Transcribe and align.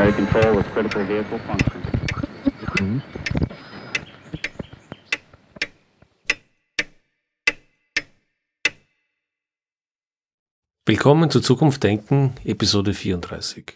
primary 0.00 0.12
control 0.12 0.56
with 0.56 0.66
critical 0.72 1.06
vehicle 1.06 1.38
function. 1.40 3.02
Willkommen 10.86 11.30
zu 11.30 11.40
Zukunft 11.40 11.82
Denken, 11.82 12.32
Episode 12.44 12.94
34. 12.94 13.74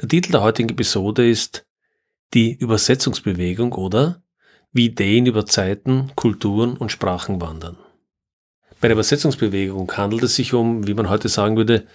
Der 0.00 0.08
Titel 0.08 0.32
der 0.32 0.42
heutigen 0.42 0.68
Episode 0.68 1.28
ist 1.28 1.66
Die 2.32 2.54
Übersetzungsbewegung 2.54 3.72
oder 3.72 4.22
Wie 4.72 4.86
Ideen 4.86 5.26
über 5.26 5.46
Zeiten, 5.46 6.12
Kulturen 6.14 6.76
und 6.76 6.92
Sprachen 6.92 7.40
wandern. 7.40 7.76
Bei 8.80 8.86
der 8.86 8.94
Übersetzungsbewegung 8.94 9.90
handelt 9.96 10.22
es 10.22 10.36
sich 10.36 10.54
um, 10.54 10.86
wie 10.86 10.94
man 10.94 11.08
heute 11.08 11.28
sagen 11.28 11.56
würde, 11.56 11.88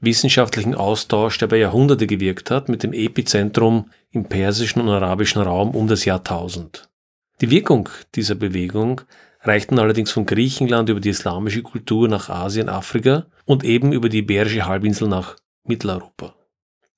wissenschaftlichen 0.00 0.74
Austausch, 0.74 1.38
der 1.38 1.48
bei 1.48 1.58
Jahrhunderte 1.58 2.06
gewirkt 2.06 2.50
hat, 2.50 2.68
mit 2.68 2.82
dem 2.82 2.92
Epizentrum 2.92 3.90
im 4.10 4.24
persischen 4.24 4.82
und 4.82 4.88
arabischen 4.88 5.42
Raum 5.42 5.70
um 5.70 5.88
das 5.88 6.04
Jahr 6.04 6.18
1000. 6.18 6.88
Die 7.40 7.50
Wirkung 7.50 7.88
dieser 8.14 8.34
Bewegung 8.34 9.02
reichten 9.42 9.78
allerdings 9.78 10.10
von 10.10 10.26
Griechenland 10.26 10.88
über 10.88 11.00
die 11.00 11.10
islamische 11.10 11.62
Kultur 11.62 12.08
nach 12.08 12.28
Asien, 12.28 12.68
Afrika 12.68 13.26
und 13.44 13.64
eben 13.64 13.92
über 13.92 14.08
die 14.08 14.18
Iberische 14.18 14.66
Halbinsel 14.66 15.08
nach 15.08 15.36
Mitteleuropa. 15.64 16.34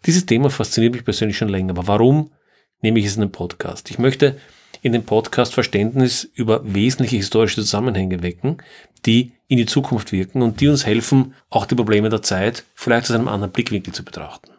Dieses 0.06 0.24
Thema 0.24 0.48
fasziniert 0.48 0.94
mich 0.94 1.05
persönlich 1.05 1.36
schon 1.36 1.50
länger, 1.50 1.70
aber 1.70 1.86
warum 1.86 2.32
nehme 2.80 2.98
ich 2.98 3.06
es 3.06 3.16
in 3.16 3.20
den 3.20 3.32
Podcast? 3.32 3.91
Ich 3.91 3.98
möchte 3.98 4.38
in 4.82 4.92
dem 4.92 5.05
Podcast 5.05 5.52
Verständnis 5.52 6.24
über 6.34 6.62
wesentliche 6.64 7.16
historische 7.16 7.56
Zusammenhänge 7.56 8.22
wecken, 8.22 8.58
die 9.06 9.33
in 9.48 9.56
die 9.56 9.67
Zukunft 9.67 10.12
wirken 10.12 10.43
und 10.43 10.61
die 10.61 10.69
uns 10.69 10.87
helfen, 10.87 11.34
auch 11.48 11.67
die 11.67 11.75
Probleme 11.75 12.09
der 12.09 12.23
Zeit 12.23 12.65
vielleicht 12.75 13.11
aus 13.11 13.17
einem 13.17 13.29
anderen 13.29 13.53
Blickwinkel 13.53 13.93
zu 13.93 14.05
betrachten. 14.05 14.53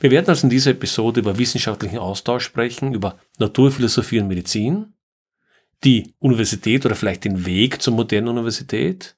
Wir 0.00 0.10
werden 0.10 0.28
also 0.28 0.46
in 0.46 0.50
dieser 0.50 0.72
Episode 0.72 1.20
über 1.20 1.38
wissenschaftlichen 1.38 1.98
Austausch 1.98 2.44
sprechen, 2.44 2.94
über 2.94 3.18
Naturphilosophie 3.38 4.20
und 4.20 4.28
Medizin, 4.28 4.94
die 5.84 6.14
Universität 6.18 6.84
oder 6.84 6.94
vielleicht 6.94 7.24
den 7.24 7.46
Weg 7.46 7.80
zur 7.80 7.94
modernen 7.94 8.28
Universität, 8.28 9.16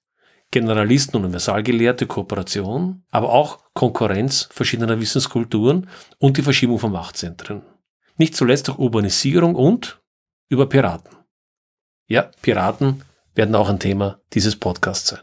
Generalisten 0.50 1.16
und 1.16 1.24
Universalgelehrte 1.24 2.06
Kooperation, 2.06 3.02
aber 3.10 3.30
auch 3.30 3.60
Konkurrenz 3.72 4.48
verschiedener 4.52 5.00
Wissenskulturen 5.00 5.88
und 6.18 6.36
die 6.36 6.42
Verschiebung 6.42 6.78
von 6.78 6.92
Machtzentren. 6.92 7.62
Nicht 8.18 8.36
zuletzt 8.36 8.68
auch 8.68 8.78
Urbanisierung 8.78 9.54
und 9.54 10.00
über 10.48 10.68
Piraten. 10.68 11.16
Ja, 12.06 12.30
Piraten 12.42 13.02
werden 13.34 13.54
auch 13.54 13.68
ein 13.68 13.78
Thema 13.78 14.20
dieses 14.32 14.56
Podcasts 14.56 15.08
sein. 15.08 15.20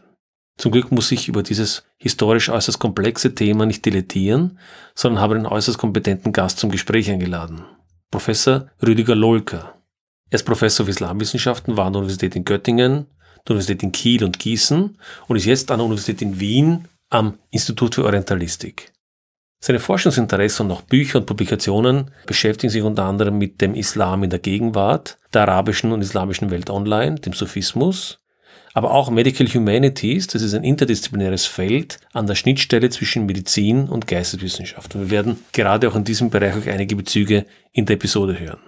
Zum 0.56 0.72
Glück 0.72 0.92
muss 0.92 1.10
ich 1.10 1.28
über 1.28 1.42
dieses 1.42 1.84
historisch 1.96 2.50
äußerst 2.50 2.78
komplexe 2.78 3.34
Thema 3.34 3.64
nicht 3.64 3.84
dilettieren, 3.84 4.58
sondern 4.94 5.22
habe 5.22 5.34
einen 5.34 5.46
äußerst 5.46 5.78
kompetenten 5.78 6.32
Gast 6.32 6.58
zum 6.58 6.70
Gespräch 6.70 7.10
eingeladen. 7.10 7.64
Professor 8.10 8.66
Rüdiger 8.82 9.14
Lolker. 9.14 9.80
Er 10.28 10.36
ist 10.36 10.44
Professor 10.44 10.84
für 10.84 10.90
Islamwissenschaften, 10.90 11.76
war 11.76 11.86
an 11.86 11.94
der 11.94 12.00
Universität 12.00 12.36
in 12.36 12.44
Göttingen, 12.44 13.06
der 13.46 13.52
Universität 13.52 13.82
in 13.82 13.92
Kiel 13.92 14.22
und 14.22 14.38
Gießen 14.38 14.98
und 15.28 15.36
ist 15.36 15.46
jetzt 15.46 15.70
an 15.70 15.78
der 15.78 15.86
Universität 15.86 16.20
in 16.20 16.38
Wien 16.38 16.88
am 17.08 17.38
Institut 17.50 17.94
für 17.94 18.04
Orientalistik. 18.04 18.92
Seine 19.62 19.78
Forschungsinteressen 19.78 20.66
und 20.66 20.72
auch 20.72 20.82
Bücher 20.82 21.18
und 21.18 21.26
Publikationen 21.26 22.10
beschäftigen 22.26 22.70
sich 22.70 22.82
unter 22.82 23.04
anderem 23.04 23.36
mit 23.36 23.60
dem 23.60 23.74
Islam 23.74 24.22
in 24.22 24.30
der 24.30 24.38
Gegenwart, 24.38 25.18
der 25.34 25.42
arabischen 25.42 25.92
und 25.92 26.00
islamischen 26.00 26.50
Welt 26.50 26.70
online, 26.70 27.16
dem 27.16 27.34
Sufismus, 27.34 28.20
aber 28.72 28.92
auch 28.92 29.10
Medical 29.10 29.46
Humanities, 29.48 30.28
das 30.28 30.42
ist 30.42 30.54
ein 30.54 30.64
interdisziplinäres 30.64 31.46
Feld 31.46 31.98
an 32.12 32.26
der 32.26 32.36
Schnittstelle 32.36 32.88
zwischen 32.88 33.26
Medizin 33.26 33.88
und 33.88 34.06
Geisteswissenschaft. 34.06 34.94
Und 34.94 35.02
wir 35.02 35.10
werden 35.10 35.44
gerade 35.52 35.88
auch 35.88 35.96
in 35.96 36.04
diesem 36.04 36.30
Bereich 36.30 36.54
auch 36.54 36.66
einige 36.66 36.96
Bezüge 36.96 37.46
in 37.72 37.86
der 37.86 37.96
Episode 37.96 38.38
hören. 38.38 38.60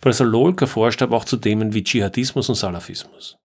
Professor 0.00 0.26
Lolker 0.26 0.66
forscht 0.66 1.02
aber 1.02 1.16
auch 1.16 1.24
zu 1.24 1.36
Themen 1.36 1.72
wie 1.72 1.84
Dschihadismus 1.84 2.48
und 2.48 2.56
Salafismus. 2.56 3.38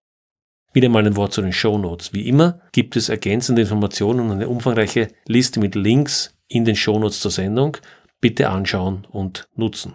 Wieder 0.74 0.88
mal 0.88 1.06
ein 1.06 1.16
Wort 1.16 1.32
zu 1.32 1.42
den 1.42 1.52
Show 1.52 1.78
Notes. 1.78 2.12
Wie 2.12 2.28
immer 2.28 2.60
gibt 2.72 2.96
es 2.96 3.08
ergänzende 3.08 3.62
Informationen 3.62 4.20
und 4.20 4.32
eine 4.32 4.48
umfangreiche 4.48 5.08
Liste 5.26 5.60
mit 5.60 5.74
Links 5.74 6.31
in 6.52 6.64
den 6.64 6.76
Show 6.76 6.98
Notes 6.98 7.20
zur 7.20 7.30
Sendung. 7.30 7.76
Bitte 8.20 8.50
anschauen 8.50 9.06
und 9.10 9.48
nutzen. 9.54 9.94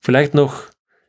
Vielleicht 0.00 0.34
noch 0.34 0.64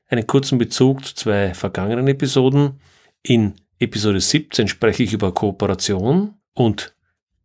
einen 0.08 0.28
kurzen 0.28 0.58
Bezug 0.58 1.06
zu 1.06 1.16
zwei 1.16 1.54
vergangenen 1.54 2.08
Episoden. 2.08 2.80
In 3.24 3.56
Episode 3.80 4.20
17 4.20 4.68
spreche 4.68 5.04
ich 5.04 5.14
über 5.14 5.34
Kooperation 5.34 6.36
und 6.54 6.94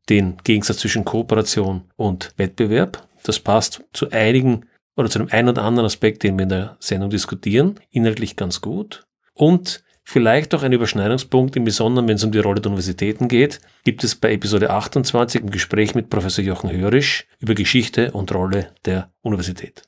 den 0.08 0.36
Gegensatz 0.44 0.78
zwischen 0.78 1.04
Kooperation 1.04 1.84
und 1.96 2.32
Wettbewerb. 2.36 3.06
Das 3.22 3.40
passt 3.40 3.82
zu 3.92 4.10
einigen 4.10 4.66
oder 4.96 5.08
zu 5.08 5.18
dem 5.18 5.30
einen 5.30 5.48
oder 5.48 5.62
anderen 5.62 5.86
Aspekt, 5.86 6.22
den 6.22 6.38
wir 6.38 6.44
in 6.44 6.48
der 6.48 6.76
Sendung 6.80 7.10
diskutieren, 7.10 7.80
inhaltlich 7.90 8.36
ganz 8.36 8.60
gut. 8.60 9.06
Und 9.34 9.84
vielleicht 10.06 10.54
auch 10.54 10.62
ein 10.62 10.72
Überschneidungspunkt, 10.72 11.56
im 11.56 11.64
Besonderen, 11.64 12.08
wenn 12.08 12.16
es 12.16 12.24
um 12.24 12.32
die 12.32 12.38
Rolle 12.38 12.60
der 12.60 12.70
Universitäten 12.70 13.28
geht, 13.28 13.60
gibt 13.84 14.04
es 14.04 14.14
bei 14.14 14.32
Episode 14.32 14.70
28 14.70 15.42
im 15.42 15.50
Gespräch 15.50 15.94
mit 15.94 16.08
Professor 16.08 16.44
Jochen 16.44 16.70
Hörisch 16.70 17.26
über 17.40 17.54
Geschichte 17.54 18.12
und 18.12 18.32
Rolle 18.32 18.72
der 18.84 19.10
Universität. 19.22 19.82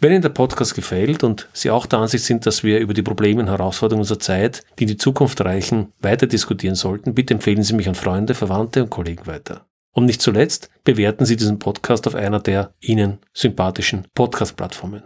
Wenn 0.00 0.12
Ihnen 0.12 0.22
der 0.22 0.30
Podcast 0.30 0.74
gefällt 0.74 1.22
und 1.22 1.48
Sie 1.52 1.70
auch 1.70 1.86
der 1.86 2.00
Ansicht 2.00 2.24
sind, 2.24 2.44
dass 2.44 2.64
wir 2.64 2.80
über 2.80 2.92
die 2.92 3.02
Probleme 3.02 3.40
und 3.40 3.48
Herausforderungen 3.48 4.02
unserer 4.02 4.18
Zeit, 4.18 4.62
die 4.78 4.84
in 4.84 4.88
die 4.88 4.96
Zukunft 4.96 5.40
reichen, 5.40 5.92
weiter 6.00 6.26
diskutieren 6.26 6.74
sollten, 6.74 7.14
bitte 7.14 7.32
empfehlen 7.32 7.62
Sie 7.62 7.74
mich 7.74 7.88
an 7.88 7.94
Freunde, 7.94 8.34
Verwandte 8.34 8.82
und 8.82 8.90
Kollegen 8.90 9.26
weiter. 9.26 9.66
Und 9.92 10.06
nicht 10.06 10.20
zuletzt 10.20 10.68
bewerten 10.82 11.24
Sie 11.24 11.36
diesen 11.36 11.60
Podcast 11.60 12.08
auf 12.08 12.16
einer 12.16 12.40
der 12.40 12.74
Ihnen 12.80 13.18
sympathischen 13.32 14.08
Podcast-Plattformen. 14.14 15.04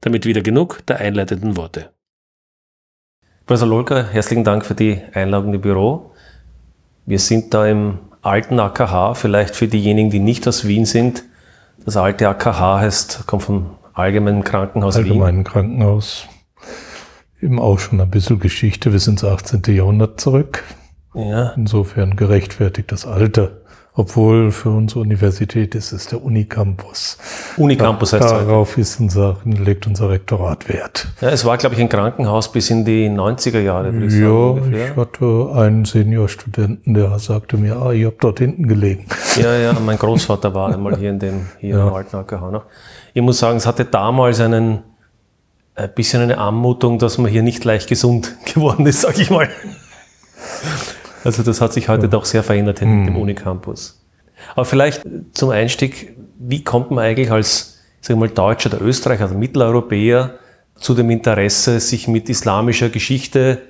Damit 0.00 0.26
wieder 0.26 0.42
genug 0.42 0.84
der 0.86 0.98
einleitenden 0.98 1.56
Worte. 1.56 1.95
Professor 3.46 3.68
Lolka, 3.68 4.02
herzlichen 4.02 4.42
Dank 4.42 4.66
für 4.66 4.74
die 4.74 5.00
Einladung 5.14 5.54
im 5.54 5.60
Büro. 5.60 6.10
Wir 7.04 7.20
sind 7.20 7.54
da 7.54 7.64
im 7.64 7.98
alten 8.20 8.58
AKH, 8.58 9.14
vielleicht 9.14 9.54
für 9.54 9.68
diejenigen, 9.68 10.10
die 10.10 10.18
nicht 10.18 10.48
aus 10.48 10.66
Wien 10.66 10.84
sind. 10.84 11.22
Das 11.84 11.96
alte 11.96 12.28
AKH 12.28 12.80
heißt, 12.80 13.28
kommt 13.28 13.44
vom 13.44 13.76
Allgemeinen 13.92 14.42
Krankenhaus 14.42 14.96
Allgemeinen 14.96 15.38
Wien. 15.38 15.44
Krankenhaus. 15.44 16.26
Eben 17.40 17.60
auch 17.60 17.78
schon 17.78 18.00
ein 18.00 18.10
bisschen 18.10 18.40
Geschichte 18.40 18.90
bis 18.90 19.06
ins 19.06 19.22
18. 19.22 19.62
Jahrhundert 19.68 20.20
zurück. 20.20 20.64
Ja. 21.14 21.52
Insofern 21.56 22.16
gerechtfertigt 22.16 22.90
das 22.90 23.06
Alter. 23.06 23.58
Obwohl 23.98 24.52
für 24.52 24.68
unsere 24.68 25.00
Universität 25.00 25.74
ist 25.74 25.92
es 25.92 26.06
der 26.08 26.22
Unicampus. 26.22 27.16
Unicampus 27.56 28.12
heißt 28.12 28.24
es. 28.24 28.30
Darauf 28.30 28.76
ist 28.76 29.00
unser, 29.00 29.38
legt 29.46 29.86
unser 29.86 30.10
Rektorat 30.10 30.68
Wert. 30.68 31.08
Ja, 31.22 31.30
es 31.30 31.46
war, 31.46 31.56
glaube 31.56 31.76
ich, 31.76 31.80
ein 31.80 31.88
Krankenhaus 31.88 32.52
bis 32.52 32.68
in 32.68 32.84
die 32.84 33.08
90er 33.08 33.60
Jahre. 33.60 33.88
Ich 34.04 34.12
ja, 34.12 34.54
sagen, 34.54 34.74
ich 34.74 34.96
hatte 34.96 35.50
einen 35.54 35.86
Seniorstudenten, 35.86 36.92
der 36.92 37.18
sagte 37.18 37.56
mir, 37.56 37.76
ah, 37.76 37.92
ich 37.92 38.04
habe 38.04 38.16
dort 38.20 38.38
hinten 38.38 38.68
gelegen. 38.68 39.06
Ja, 39.40 39.56
ja, 39.56 39.72
mein 39.72 39.96
Großvater 39.96 40.52
war 40.52 40.74
einmal 40.74 40.98
hier 40.98 41.08
in 41.08 41.18
dem, 41.18 41.46
hier 41.58 41.78
ja. 41.78 41.88
im 41.88 41.94
alten 41.94 42.16
AKH 42.16 42.50
noch. 42.50 42.64
Ich 43.14 43.22
muss 43.22 43.38
sagen, 43.38 43.56
es 43.56 43.66
hatte 43.66 43.86
damals 43.86 44.40
einen, 44.40 44.80
ein 45.74 45.90
bisschen 45.94 46.20
eine 46.20 46.36
Anmutung, 46.36 46.98
dass 46.98 47.16
man 47.16 47.30
hier 47.30 47.42
nicht 47.42 47.64
leicht 47.64 47.88
gesund 47.88 48.36
geworden 48.54 48.84
ist, 48.84 49.00
sag 49.00 49.18
ich 49.18 49.30
mal. 49.30 49.48
Also 51.26 51.42
das 51.42 51.60
hat 51.60 51.72
sich 51.72 51.88
heute 51.88 52.08
doch 52.08 52.24
sehr 52.24 52.42
verändert 52.42 52.82
in 52.82 53.02
mhm. 53.02 53.06
dem 53.06 53.16
Unicampus. 53.16 54.02
Aber 54.54 54.64
vielleicht 54.64 55.02
zum 55.32 55.50
Einstieg, 55.50 56.16
wie 56.38 56.62
kommt 56.62 56.90
man 56.90 57.04
eigentlich 57.04 57.30
als 57.30 57.76
sagen 58.06 58.20
wir 58.20 58.28
mal, 58.28 58.34
Deutscher 58.34 58.72
oder 58.72 58.80
Österreicher, 58.82 59.24
also 59.24 59.36
Mitteleuropäer, 59.36 60.38
zu 60.76 60.94
dem 60.94 61.10
Interesse, 61.10 61.80
sich 61.80 62.06
mit 62.06 62.28
islamischer 62.28 62.88
Geschichte, 62.88 63.62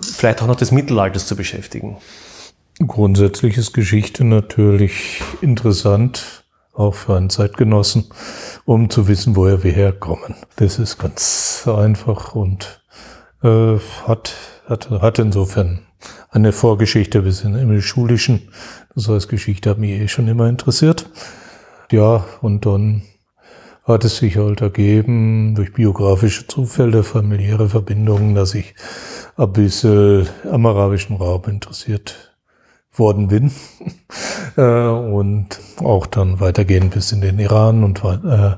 vielleicht 0.00 0.42
auch 0.42 0.46
noch 0.46 0.56
des 0.56 0.72
Mittelalters 0.72 1.26
zu 1.26 1.36
beschäftigen? 1.36 1.98
Grundsätzlich 2.86 3.58
ist 3.58 3.72
Geschichte 3.74 4.24
natürlich 4.24 5.22
interessant, 5.42 6.44
auch 6.72 6.94
für 6.94 7.16
einen 7.16 7.28
Zeitgenossen, 7.28 8.06
um 8.64 8.88
zu 8.88 9.08
wissen, 9.08 9.36
woher 9.36 9.62
wir 9.62 9.72
herkommen. 9.72 10.36
Das 10.56 10.78
ist 10.78 10.98
ganz 10.98 11.68
einfach 11.68 12.34
und 12.34 12.82
äh, 13.42 13.76
hat, 14.06 14.34
hat, 14.66 14.90
hat 14.90 15.18
insofern 15.18 15.86
eine 16.30 16.52
Vorgeschichte 16.52 17.22
bis 17.22 17.42
in 17.42 17.54
im 17.54 17.80
Schulischen. 17.80 18.48
Das 18.94 19.08
heißt, 19.08 19.28
Geschichte 19.28 19.70
hat 19.70 19.78
mich 19.78 19.90
eh 19.90 20.08
schon 20.08 20.28
immer 20.28 20.48
interessiert. 20.48 21.08
Ja, 21.90 22.24
und 22.40 22.66
dann 22.66 23.02
hat 23.84 24.04
es 24.04 24.16
sich 24.16 24.36
halt 24.36 24.60
ergeben, 24.60 25.54
durch 25.54 25.72
biografische 25.72 26.46
Zufälle, 26.46 27.02
familiäre 27.02 27.68
Verbindungen, 27.68 28.34
dass 28.34 28.54
ich 28.54 28.74
ein 29.36 29.52
bisschen 29.52 30.28
am 30.50 30.66
arabischen 30.66 31.16
Raum 31.16 31.42
interessiert 31.46 32.34
worden 32.92 33.28
bin. 33.28 33.52
Äh, 34.54 34.60
und 34.60 35.58
auch 35.78 36.04
dann 36.04 36.38
weitergehend 36.38 36.92
bis 36.92 37.10
in 37.10 37.22
den 37.22 37.38
Iran 37.38 37.84
und 37.84 38.04
äh, 38.04 38.56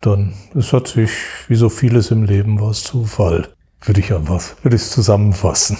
dann, 0.00 0.34
es 0.56 0.72
hat 0.72 0.88
sich, 0.88 1.12
wie 1.46 1.54
so 1.54 1.68
vieles 1.68 2.10
im 2.10 2.24
Leben, 2.24 2.60
was 2.60 2.82
Zufall, 2.82 3.46
würde 3.82 4.00
ich 4.00 4.12
einfach, 4.12 4.42
würde 4.64 4.74
ich 4.74 4.82
es 4.82 4.90
zusammenfassen. 4.90 5.78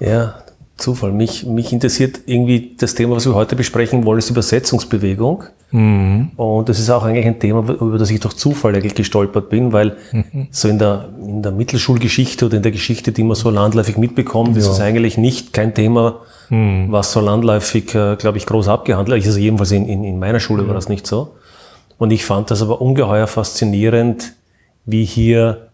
Ja, 0.00 0.42
Zufall. 0.76 1.12
Mich, 1.12 1.46
mich 1.46 1.72
interessiert 1.72 2.20
irgendwie 2.26 2.74
das 2.76 2.94
Thema, 2.94 3.16
was 3.16 3.24
wir 3.24 3.34
heute 3.34 3.56
besprechen 3.56 4.04
wollen, 4.04 4.18
ist 4.18 4.28
Übersetzungsbewegung. 4.28 5.44
Mhm. 5.70 6.32
Und 6.36 6.68
das 6.68 6.78
ist 6.78 6.90
auch 6.90 7.02
eigentlich 7.02 7.26
ein 7.26 7.38
Thema, 7.38 7.60
über 7.80 7.96
das 7.96 8.10
ich 8.10 8.20
durch 8.20 8.34
Zufall 8.34 8.74
eigentlich 8.74 8.94
gestolpert 8.94 9.48
bin, 9.48 9.72
weil 9.72 9.96
mhm. 10.12 10.48
so 10.50 10.68
in 10.68 10.78
der, 10.78 11.08
in 11.18 11.42
der 11.42 11.52
Mittelschulgeschichte 11.52 12.44
oder 12.46 12.58
in 12.58 12.62
der 12.62 12.72
Geschichte, 12.72 13.10
die 13.10 13.22
man 13.22 13.36
so 13.36 13.48
landläufig 13.48 13.96
mitbekommt, 13.96 14.50
ja. 14.50 14.58
ist 14.58 14.68
es 14.68 14.80
eigentlich 14.80 15.16
nicht 15.16 15.54
kein 15.54 15.74
Thema, 15.74 16.20
mhm. 16.50 16.88
was 16.90 17.10
so 17.10 17.20
landläufig, 17.20 17.94
äh, 17.94 18.16
glaube 18.16 18.36
ich, 18.36 18.44
groß 18.44 18.68
abgehandelt 18.68 19.22
ist. 19.22 19.28
Also 19.28 19.38
jedenfalls 19.38 19.72
in, 19.72 19.88
in, 19.88 20.04
in 20.04 20.18
meiner 20.18 20.40
Schule 20.40 20.66
war 20.68 20.74
das 20.74 20.90
nicht 20.90 21.06
so. 21.06 21.36
Und 21.96 22.10
ich 22.10 22.26
fand 22.26 22.50
das 22.50 22.60
aber 22.60 22.82
ungeheuer 22.82 23.26
faszinierend, 23.26 24.34
wie 24.84 25.06
hier 25.06 25.68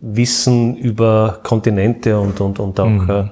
Wissen 0.00 0.76
über 0.76 1.40
Kontinente 1.42 2.18
und, 2.18 2.40
und, 2.40 2.58
und 2.58 2.80
auch 2.80 2.88
mhm. 2.88 3.10
äh, 3.10 3.24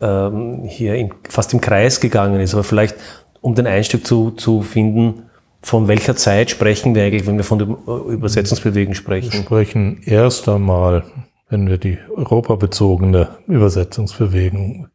ähm, 0.00 0.64
hier 0.64 0.94
in, 0.94 1.12
fast 1.28 1.52
im 1.52 1.60
Kreis 1.60 2.00
gegangen 2.00 2.40
ist. 2.40 2.54
Aber 2.54 2.64
vielleicht, 2.64 2.96
um 3.40 3.54
den 3.54 3.66
Einstieg 3.66 4.06
zu, 4.06 4.32
zu 4.32 4.62
finden, 4.62 5.24
von 5.60 5.88
welcher 5.88 6.16
Zeit 6.16 6.50
sprechen 6.50 6.94
wir 6.94 7.04
eigentlich, 7.04 7.26
wenn 7.26 7.36
wir 7.36 7.44
von 7.44 7.58
der 7.58 7.68
Übersetzungsbewegung 8.12 8.94
sprechen? 8.94 9.32
Wir 9.32 9.40
sprechen 9.40 10.00
erst 10.04 10.48
einmal, 10.48 11.04
wenn 11.48 11.68
wir 11.68 11.78
die 11.78 11.98
europabezogene 12.14 13.28
Übersetzungsbewegung 13.46 14.88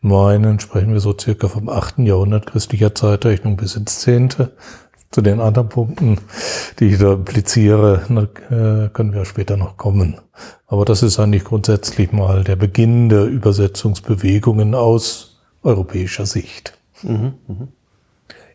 meinen, 0.00 0.60
sprechen 0.60 0.92
wir 0.92 1.00
so 1.00 1.14
circa 1.18 1.48
vom 1.48 1.68
8. 1.68 1.98
Jahrhundert 1.98 2.46
christlicher 2.46 2.94
Zeitrechnung 2.94 3.56
bis 3.56 3.76
ins 3.76 4.00
10. 4.00 4.28
Zu 5.16 5.22
den 5.22 5.40
anderen 5.40 5.70
Punkten, 5.70 6.18
die 6.78 6.88
ich 6.88 6.98
da 6.98 7.14
impliziere, 7.14 8.02
äh, 8.50 8.90
können 8.92 9.14
wir 9.14 9.24
später 9.24 9.56
noch 9.56 9.78
kommen. 9.78 10.18
Aber 10.66 10.84
das 10.84 11.02
ist 11.02 11.18
eigentlich 11.18 11.44
grundsätzlich 11.44 12.12
mal 12.12 12.44
der 12.44 12.56
Beginn 12.56 13.08
der 13.08 13.24
Übersetzungsbewegungen 13.24 14.74
aus 14.74 15.40
europäischer 15.62 16.26
Sicht. 16.26 16.76
Mhm, 17.02 17.32
mhm. 17.48 17.68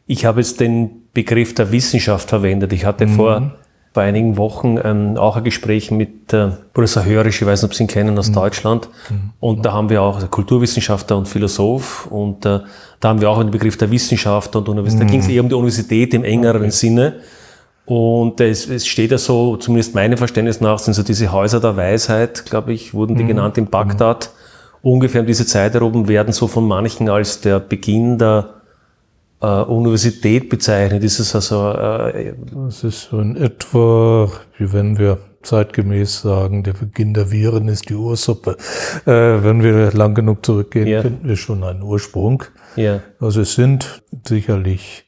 Ich 0.06 0.26
habe 0.26 0.42
jetzt 0.42 0.60
den 0.60 1.08
Begriff 1.16 1.56
der 1.56 1.72
Wissenschaft 1.72 2.30
verwendet. 2.30 2.74
Ich 2.74 2.86
hatte 2.86 3.08
mhm. 3.08 3.16
vor, 3.16 3.56
vor 3.94 4.04
einigen 4.04 4.38
Wochen 4.38 4.78
ähm, 4.82 5.18
auch 5.18 5.36
ein 5.36 5.44
Gespräch 5.44 5.92
mit 5.92 6.32
äh, 6.32 6.52
Professor 6.74 7.04
Hörisch, 7.04 7.42
ich 7.42 7.48
weiß 7.48 7.62
nicht, 7.62 7.70
ob 7.70 7.76
Sie 7.76 7.84
ihn 7.84 7.88
kennen, 7.88 8.18
aus 8.18 8.30
mhm. 8.30 8.34
Deutschland. 8.34 8.88
Mhm. 9.10 9.32
Und 9.40 9.66
da 9.66 9.74
haben 9.74 9.90
wir 9.90 10.02
auch 10.02 10.30
Kulturwissenschaftler 10.30 11.18
und 11.18 11.28
Philosoph. 11.28 12.08
Und 12.08 12.46
äh, 12.46 12.62
da 13.02 13.10
haben 13.10 13.20
wir 13.20 13.30
auch 13.30 13.40
den 13.40 13.52
Begriff 13.52 13.78
der 13.78 13.92
Wissenschaft 13.92 14.56
und 14.56 14.70
Universität. 14.70 15.08
Da 15.08 15.12
ging 15.12 15.20
es 15.20 15.28
eher 15.28 15.44
um 15.44 15.50
die 15.50 15.56
Universität 15.56 16.14
im 16.14 16.24
engeren 16.24 16.62
okay. 16.62 16.72
Sinne. 16.72 17.16
Und 17.86 18.40
es, 18.40 18.70
es 18.70 18.88
steht 18.88 19.12
ja 19.12 19.18
so, 19.18 19.58
zumindest 19.58 19.94
meinem 19.94 20.18
Verständnis 20.18 20.62
nach, 20.62 20.80
sind 20.80 20.94
so 20.94 21.04
diese 21.04 21.32
Häuser 21.34 21.60
der 21.60 21.76
Weisheit, 21.76 22.46
glaube 22.46 22.72
ich, 22.72 22.94
wurden 22.94 23.18
die 23.18 23.24
mhm. 23.24 23.30
genannt 23.30 23.58
in 23.58 23.66
Bagdad. 23.68 24.32
Ungefähr 24.82 25.22
um 25.22 25.28
diese 25.28 25.46
Zeit 25.46 25.74
herum 25.74 26.08
werden 26.08 26.32
so 26.32 26.48
von 26.48 26.66
manchen 26.66 27.10
als 27.10 27.42
der 27.42 27.60
Beginn 27.60 28.18
der 28.18 28.61
äh, 29.42 29.46
Universität 29.46 30.50
bezeichnet. 30.50 31.04
Ist 31.04 31.20
es 31.20 31.36
also. 31.36 31.72
Äh, 31.72 32.34
das 32.68 32.84
ist 32.84 33.10
so 33.10 33.20
in 33.20 33.36
etwa, 33.36 34.32
wie 34.58 34.72
wenn 34.74 34.98
wir 34.98 35.18
zeitgemäß 35.44 36.22
sagen, 36.22 36.64
der 36.64 36.74
Beginn 36.74 37.14
der 37.14 37.32
Viren 37.32 37.68
ist 37.68 37.90
die 37.90 37.96
Ursuppe. 37.96 38.58
Äh, 39.06 39.44
wenn 39.44 39.64
wir 39.64 39.92
lang 39.92 40.14
genug 40.14 40.46
zurückgehen, 40.46 40.88
ja. 40.88 41.02
finden 41.02 41.28
wir 41.28 41.36
schon 41.36 41.64
einen 41.64 41.82
Ursprung. 41.82 42.44
Ja. 42.76 43.02
Also 43.20 43.42
es 43.42 43.56
sind 43.56 44.04
sicherlich 44.28 45.06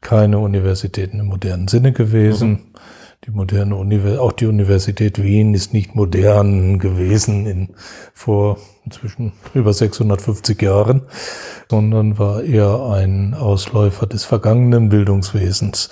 keine 0.00 0.38
Universitäten 0.38 1.20
im 1.20 1.26
modernen 1.26 1.68
Sinne 1.68 1.92
gewesen. 1.92 2.50
Mhm. 2.50 2.58
Die 3.26 3.32
moderne 3.32 3.74
Universität, 3.74 4.20
auch 4.20 4.30
die 4.30 4.46
Universität 4.46 5.20
Wien 5.20 5.52
ist 5.52 5.72
nicht 5.72 5.96
modern 5.96 6.78
gewesen 6.78 7.46
in 7.46 7.68
vor 8.14 8.58
inzwischen 8.84 9.32
über 9.52 9.72
650 9.72 10.62
Jahren, 10.62 11.02
sondern 11.68 12.20
war 12.20 12.44
eher 12.44 12.80
ein 12.88 13.34
Ausläufer 13.34 14.06
des 14.06 14.24
vergangenen 14.24 14.90
Bildungswesens. 14.90 15.90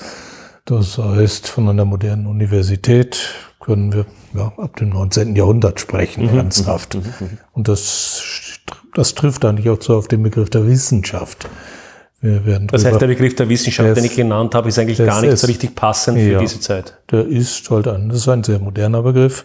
Das 0.64 0.96
heißt, 0.96 1.48
von 1.48 1.68
einer 1.68 1.84
modernen 1.84 2.28
Universität 2.28 3.34
können 3.58 3.92
wir 3.92 4.06
ja, 4.32 4.52
ab 4.56 4.76
dem 4.76 4.90
19. 4.90 5.34
Jahrhundert 5.34 5.80
sprechen, 5.80 6.30
mhm. 6.30 6.38
ernsthaft. 6.38 6.94
Mhm. 6.94 7.00
Mhm. 7.18 7.38
Und 7.52 7.66
das, 7.66 8.60
das 8.94 9.14
trifft 9.16 9.44
eigentlich 9.44 9.68
auch 9.70 9.82
so 9.82 9.96
auf 9.96 10.06
den 10.06 10.22
Begriff 10.22 10.50
der 10.50 10.68
Wissenschaft. 10.68 11.48
Das 12.68 12.84
heißt, 12.86 13.00
der 13.00 13.06
Begriff 13.06 13.34
der 13.34 13.48
Wissenschaft, 13.50 13.96
den 13.96 14.04
ich 14.04 14.16
genannt 14.16 14.54
habe, 14.54 14.70
ist 14.70 14.78
eigentlich 14.78 14.98
gar 14.98 15.20
nicht 15.20 15.36
so 15.36 15.46
richtig 15.46 15.74
passend 15.74 16.18
für 16.18 16.32
ja, 16.32 16.38
diese 16.38 16.58
Zeit. 16.58 16.96
Der 17.10 17.26
ist 17.26 17.70
halt 17.70 17.86
ein, 17.86 18.08
das 18.08 18.18
ist 18.18 18.28
ein 18.28 18.42
sehr 18.42 18.58
moderner 18.58 19.02
Begriff. 19.02 19.44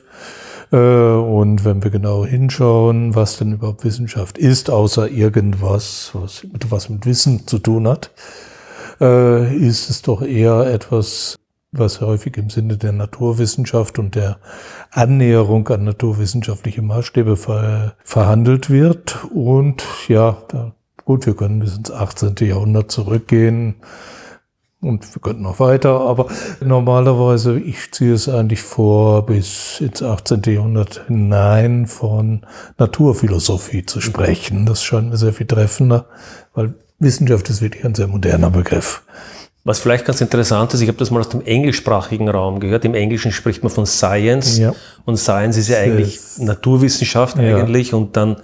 Äh, 0.71 0.77
und 0.77 1.65
wenn 1.65 1.83
wir 1.83 1.91
genau 1.91 2.25
hinschauen, 2.25 3.15
was 3.15 3.37
denn 3.37 3.53
überhaupt 3.53 3.83
Wissenschaft 3.83 4.37
ist, 4.37 4.69
außer 4.69 5.09
irgendwas, 5.09 6.11
was 6.13 6.43
mit, 6.43 6.71
was 6.71 6.89
mit 6.89 7.05
Wissen 7.05 7.47
zu 7.47 7.59
tun 7.59 7.87
hat, 7.87 8.11
äh, 9.01 9.55
ist 9.57 9.89
es 9.89 10.01
doch 10.01 10.21
eher 10.21 10.61
etwas, 10.67 11.35
was 11.71 12.01
häufig 12.01 12.37
im 12.37 12.49
Sinne 12.49 12.77
der 12.77 12.93
Naturwissenschaft 12.93 13.99
und 13.99 14.15
der 14.15 14.37
Annäherung 14.91 15.67
an 15.67 15.83
naturwissenschaftliche 15.83 16.81
Maßstäbe 16.81 17.35
ver 17.35 17.95
verhandelt 18.03 18.69
wird. 18.69 19.25
Und 19.33 19.83
ja, 20.07 20.37
da 20.47 20.73
Gut, 21.09 21.25
wir 21.25 21.35
können 21.35 21.57
bis 21.57 21.75
ins 21.75 21.89
18. 21.89 22.35
Jahrhundert 22.41 22.91
zurückgehen 22.91 23.77
und 24.79 25.15
wir 25.15 25.19
könnten 25.19 25.41
noch 25.41 25.59
weiter, 25.59 26.01
aber 26.01 26.27
normalerweise, 26.63 27.59
ich 27.59 27.91
ziehe 27.91 28.13
es 28.13 28.29
eigentlich 28.29 28.61
vor, 28.61 29.25
bis 29.25 29.81
ins 29.81 30.03
18. 30.03 30.43
Jahrhundert 30.45 31.07
hinein 31.07 31.87
von 31.87 32.45
Naturphilosophie 32.77 33.87
zu 33.87 34.01
sprechen. 34.01 34.67
Das 34.67 34.83
scheint 34.83 35.09
mir 35.09 35.17
sehr 35.17 35.33
viel 35.33 35.47
treffender, 35.47 36.05
weil 36.53 36.75
Wissenschaft 36.99 37.49
ist 37.49 37.63
wirklich 37.63 37.85
ein 37.85 37.95
sehr 37.95 38.07
moderner 38.07 38.51
Begriff. 38.51 39.01
Was 39.63 39.79
vielleicht 39.79 40.05
ganz 40.05 40.21
interessant 40.21 40.75
ist, 40.75 40.81
ich 40.81 40.89
habe 40.89 40.99
das 40.99 41.09
mal 41.09 41.21
aus 41.21 41.29
dem 41.29 41.41
englischsprachigen 41.41 42.29
Raum 42.29 42.59
gehört. 42.59 42.85
Im 42.85 42.93
Englischen 42.93 43.31
spricht 43.31 43.63
man 43.63 43.71
von 43.71 43.87
Science 43.87 44.59
ja. 44.59 44.75
und 45.05 45.17
Science 45.17 45.57
ist 45.57 45.69
ja 45.69 45.79
eigentlich 45.79 46.19
Naturwissenschaft 46.37 47.35
ja. 47.37 47.57
eigentlich 47.57 47.95
und 47.95 48.15
dann 48.15 48.37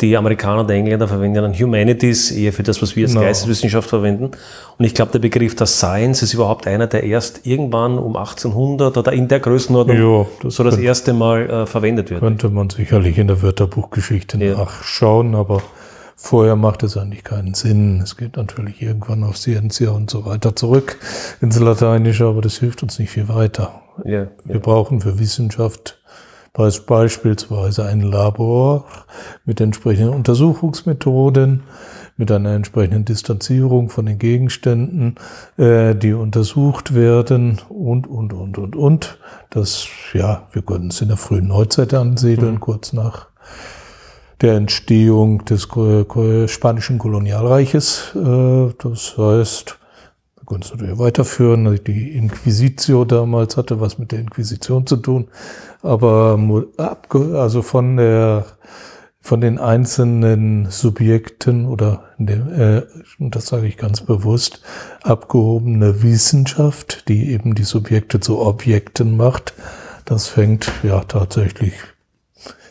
die 0.00 0.16
Amerikaner 0.16 0.60
und 0.60 0.70
Engländer 0.70 1.08
verwenden 1.08 1.42
dann 1.42 1.54
Humanities 1.54 2.30
eher 2.30 2.52
für 2.52 2.62
das, 2.62 2.82
was 2.82 2.96
wir 2.96 3.06
als 3.06 3.14
no. 3.14 3.20
Geisteswissenschaft 3.22 3.88
verwenden. 3.88 4.30
Und 4.78 4.84
ich 4.84 4.94
glaube, 4.94 5.12
der 5.12 5.20
Begriff 5.20 5.56
der 5.56 5.66
Science 5.66 6.22
ist 6.22 6.34
überhaupt 6.34 6.66
einer, 6.66 6.86
der 6.86 7.02
erst 7.04 7.46
irgendwann 7.46 7.98
um 7.98 8.16
1800 8.16 8.96
oder 8.96 9.12
in 9.12 9.28
der 9.28 9.40
Größenordnung 9.40 9.96
jo, 9.96 10.28
das 10.42 10.56
so 10.56 10.64
das 10.64 10.74
könnte, 10.74 10.86
erste 10.86 11.12
Mal 11.14 11.48
äh, 11.48 11.66
verwendet 11.66 12.10
wird. 12.10 12.20
Könnte 12.20 12.50
man 12.50 12.68
sicherlich 12.68 13.16
in 13.16 13.28
der 13.28 13.40
Wörterbuchgeschichte 13.40 14.36
ja. 14.36 14.56
nachschauen, 14.56 15.34
aber 15.34 15.62
vorher 16.14 16.56
macht 16.56 16.82
es 16.82 16.98
eigentlich 16.98 17.24
keinen 17.24 17.54
Sinn. 17.54 18.02
Es 18.02 18.18
geht 18.18 18.36
natürlich 18.36 18.82
irgendwann 18.82 19.24
auf 19.24 19.38
Scientia 19.38 19.92
und 19.92 20.10
so 20.10 20.26
weiter 20.26 20.54
zurück 20.54 20.98
ins 21.40 21.58
Lateinische, 21.58 22.26
aber 22.26 22.42
das 22.42 22.58
hilft 22.58 22.82
uns 22.82 22.98
nicht 22.98 23.10
viel 23.10 23.28
weiter. 23.28 23.80
Ja, 24.04 24.26
wir 24.44 24.56
ja. 24.56 24.58
brauchen 24.58 25.00
für 25.00 25.18
Wissenschaft 25.18 25.95
beispielsweise 26.56 27.84
ein 27.84 28.00
Labor 28.00 28.86
mit 29.44 29.60
entsprechenden 29.60 30.14
Untersuchungsmethoden, 30.14 31.64
mit 32.16 32.32
einer 32.32 32.52
entsprechenden 32.54 33.04
Distanzierung 33.04 33.90
von 33.90 34.06
den 34.06 34.18
Gegenständen, 34.18 35.16
äh, 35.58 35.94
die 35.94 36.14
untersucht 36.14 36.94
werden 36.94 37.60
und, 37.68 38.06
und, 38.06 38.32
und, 38.32 38.56
und, 38.56 38.74
und. 38.74 39.18
Das, 39.50 39.86
ja, 40.14 40.46
wir 40.52 40.62
können 40.62 40.88
es 40.88 41.02
in 41.02 41.08
der 41.08 41.18
frühen 41.18 41.48
Neuzeit 41.48 41.92
ansiedeln, 41.92 42.54
mhm. 42.54 42.60
kurz 42.60 42.94
nach 42.94 43.26
der 44.40 44.54
Entstehung 44.54 45.44
des 45.44 45.68
spanischen 46.46 46.98
Kolonialreiches. 46.98 48.12
Äh, 48.14 48.72
das 48.82 49.18
heißt, 49.18 49.75
können 50.46 50.62
es 50.62 50.70
natürlich 50.70 50.98
weiterführen. 50.98 51.66
Also 51.66 51.82
die 51.82 52.12
Inquisitio 52.12 53.04
damals 53.04 53.56
hatte 53.56 53.80
was 53.80 53.98
mit 53.98 54.12
der 54.12 54.20
Inquisition 54.20 54.86
zu 54.86 54.96
tun, 54.96 55.28
aber 55.82 56.38
also 57.34 57.62
von 57.62 57.96
der 57.96 58.46
von 59.26 59.40
den 59.40 59.58
einzelnen 59.58 60.70
Subjekten 60.70 61.66
oder 61.66 62.04
dem, 62.16 62.48
äh, 62.52 62.82
das 63.18 63.46
sage 63.46 63.66
ich 63.66 63.76
ganz 63.76 64.00
bewusst, 64.00 64.62
abgehobene 65.02 66.04
Wissenschaft, 66.04 67.08
die 67.08 67.32
eben 67.32 67.56
die 67.56 67.64
Subjekte 67.64 68.20
zu 68.20 68.38
Objekten 68.38 69.16
macht, 69.16 69.54
das 70.04 70.28
fängt 70.28 70.70
ja 70.84 71.00
tatsächlich 71.00 71.72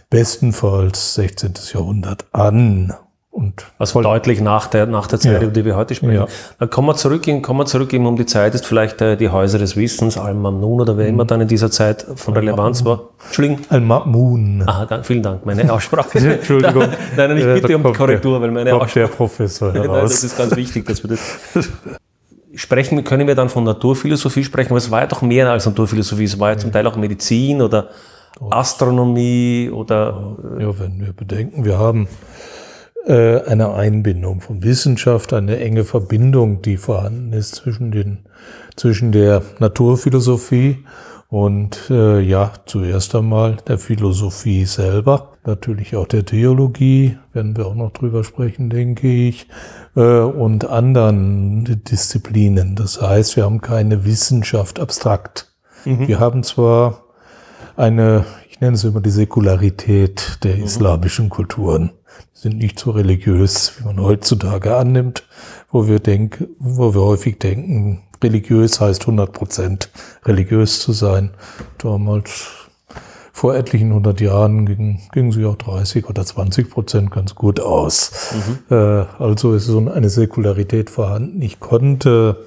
bestenfalls 0.10 1.15
16. 1.15 1.55
Jahrhundert 1.74 2.25
an. 2.32 2.94
Und 3.36 3.65
also 3.77 4.01
deutlich 4.01 4.39
nach 4.39 4.68
der, 4.68 4.86
nach 4.86 5.08
der 5.08 5.20
Zeit, 5.20 5.34
ja. 5.34 5.42
über 5.42 5.51
die 5.51 5.65
wir 5.65 5.75
heute 5.75 5.94
sprechen. 5.94 6.13
Ja. 6.13 6.27
Dann 6.58 6.70
kommen 6.70 6.88
wir 6.88 6.96
zurück, 6.96 7.27
in, 7.27 7.42
kommen 7.42 7.60
wir 7.60 7.65
zurück 7.65 7.92
eben 7.92 8.06
um 8.06 8.15
die 8.15 8.25
Zeit, 8.25 8.56
ist 8.56 8.65
vielleicht 8.65 9.01
äh, 9.01 9.18
die 9.18 9.27
Häuser 9.27 9.60
des 9.60 9.75
Wissens, 9.75 10.18
Al-Mamnun 10.18 10.80
oder 10.80 10.96
wer 10.96 11.04
mhm. 11.04 11.15
immer 11.15 11.25
dann 11.25 11.42
in 11.42 11.50
dieser 11.50 11.70
Zeit 11.70 12.06
von 12.15 12.34
Relevanz 12.34 12.86
war. 12.86 13.10
Entschuldigung. 13.25 13.60
Al-Ma'mun. 13.68 14.63
Ah, 14.65 14.86
dann, 14.86 15.04
vielen 15.04 15.22
Dank, 15.22 15.46
meine 15.46 15.70
Aussprache. 15.70 16.18
Entschuldigung. 16.18 16.84
nein, 17.18 17.30
nein, 17.30 17.38
ich 17.38 17.44
bitte 17.44 17.74
äh, 17.74 17.75
um 17.75 17.84
Korrektur, 17.84 18.39
weil 18.39 18.51
meine 18.51 18.74
Aussprache. 18.74 19.00
Der 19.01 19.08
Professor 19.18 19.74
nein, 19.74 19.84
das 19.86 20.24
ist 20.24 20.38
ganz 20.38 20.56
wichtig, 20.56 20.86
dass 20.86 21.04
wir 21.04 21.10
das. 21.10 21.20
Sprechen, 22.56 23.04
können 23.04 23.27
wir 23.27 23.36
dann 23.36 23.50
von 23.50 23.65
Naturphilosophie 23.65 24.46
sprechen, 24.46 24.70
aber 24.70 24.77
es 24.77 24.89
war 24.89 25.01
ja 25.01 25.08
doch 25.08 25.22
mehr 25.22 25.51
als 25.51 25.65
Naturphilosophie, 25.65 26.24
es 26.24 26.39
war 26.39 26.51
ja 26.51 26.58
zum 26.58 26.72
Teil 26.72 26.88
auch 26.88 26.96
Medizin 26.96 27.62
oder 27.62 27.89
Astronomie 28.50 29.70
oder. 29.74 30.38
Ja, 30.58 30.80
wenn 30.80 31.01
wir 31.01 31.12
bedenken, 31.12 31.65
wir 31.65 31.77
haben 31.77 32.08
eine 33.08 33.74
Einbindung 33.74 34.42
von 34.42 34.64
Wissenschaft, 34.64 35.34
eine 35.34 35.60
enge 35.60 35.84
Verbindung, 35.84 36.62
die 36.62 36.78
vorhanden 36.78 37.34
ist 37.34 37.56
zwischen 37.56 37.92
den, 37.92 38.26
zwischen 38.76 39.12
der 39.12 39.42
Naturphilosophie 39.60 40.84
und 41.30 41.90
äh, 41.90 42.20
ja, 42.22 42.54
zuerst 42.66 43.16
einmal 43.16 43.58
der 43.68 43.80
Philosophie 43.80 44.66
selber, 44.66 45.34
natürlich 45.44 45.96
auch 45.96 46.08
der 46.08 46.26
Theologie, 46.26 47.18
werden 47.34 47.58
wir 47.58 47.66
auch 47.66 47.76
noch 47.76 47.92
drüber 47.92 48.24
sprechen, 48.24 48.70
denke 48.70 49.08
ich, 49.08 49.48
äh, 49.96 50.20
und 50.20 50.70
anderen 50.70 51.84
Disziplinen. 51.84 52.76
Das 52.76 53.02
heißt, 53.02 53.36
wir 53.36 53.44
haben 53.44 53.62
keine 53.62 54.06
Wissenschaft 54.06 54.80
abstrakt. 54.80 55.52
Mhm. 55.84 56.08
Wir 56.08 56.20
haben 56.20 56.44
zwar 56.44 57.04
eine, 57.76 58.26
ich 58.56 58.62
nenne 58.62 58.76
es 58.76 58.86
immer 58.86 59.02
die 59.02 59.10
Säkularität 59.10 60.40
der 60.44 60.56
mhm. 60.56 60.64
islamischen 60.64 61.30
Kulturen. 61.30 61.92
Die 62.36 62.40
sind 62.40 62.58
nicht 62.58 62.80
so 62.80 62.92
religiös, 62.92 63.74
wie 63.78 63.84
man 63.84 64.00
heutzutage 64.00 64.78
annimmt, 64.78 65.26
wo 65.72 65.90
wir 65.90 66.00
denken, 66.00 66.48
wo 66.58 66.96
wir 66.96 67.02
häufig 67.02 67.38
denken, 67.38 68.04
religiös 68.24 68.80
heißt 68.80 69.02
100 69.02 69.34
Prozent 69.34 69.90
religiös 70.24 70.80
zu 70.80 70.94
sein. 70.94 71.32
Damals, 71.80 72.70
vor 73.34 73.56
etlichen 73.56 73.94
hundert 73.94 74.22
Jahren, 74.22 74.66
gingen, 74.66 75.02
gingen 75.12 75.34
sie 75.34 75.44
auch 75.44 75.58
30 75.58 76.08
oder 76.08 76.26
20 76.26 76.70
Prozent 76.70 77.12
ganz 77.12 77.36
gut 77.36 77.60
aus. 77.60 78.32
Mhm. 78.70 78.74
Äh, 78.74 79.06
also 79.20 79.54
ist 79.54 79.66
so 79.66 79.80
eine 79.80 80.08
Säkularität 80.08 80.90
vorhanden. 80.90 81.42
Ich 81.42 81.60
konnte 81.60 82.38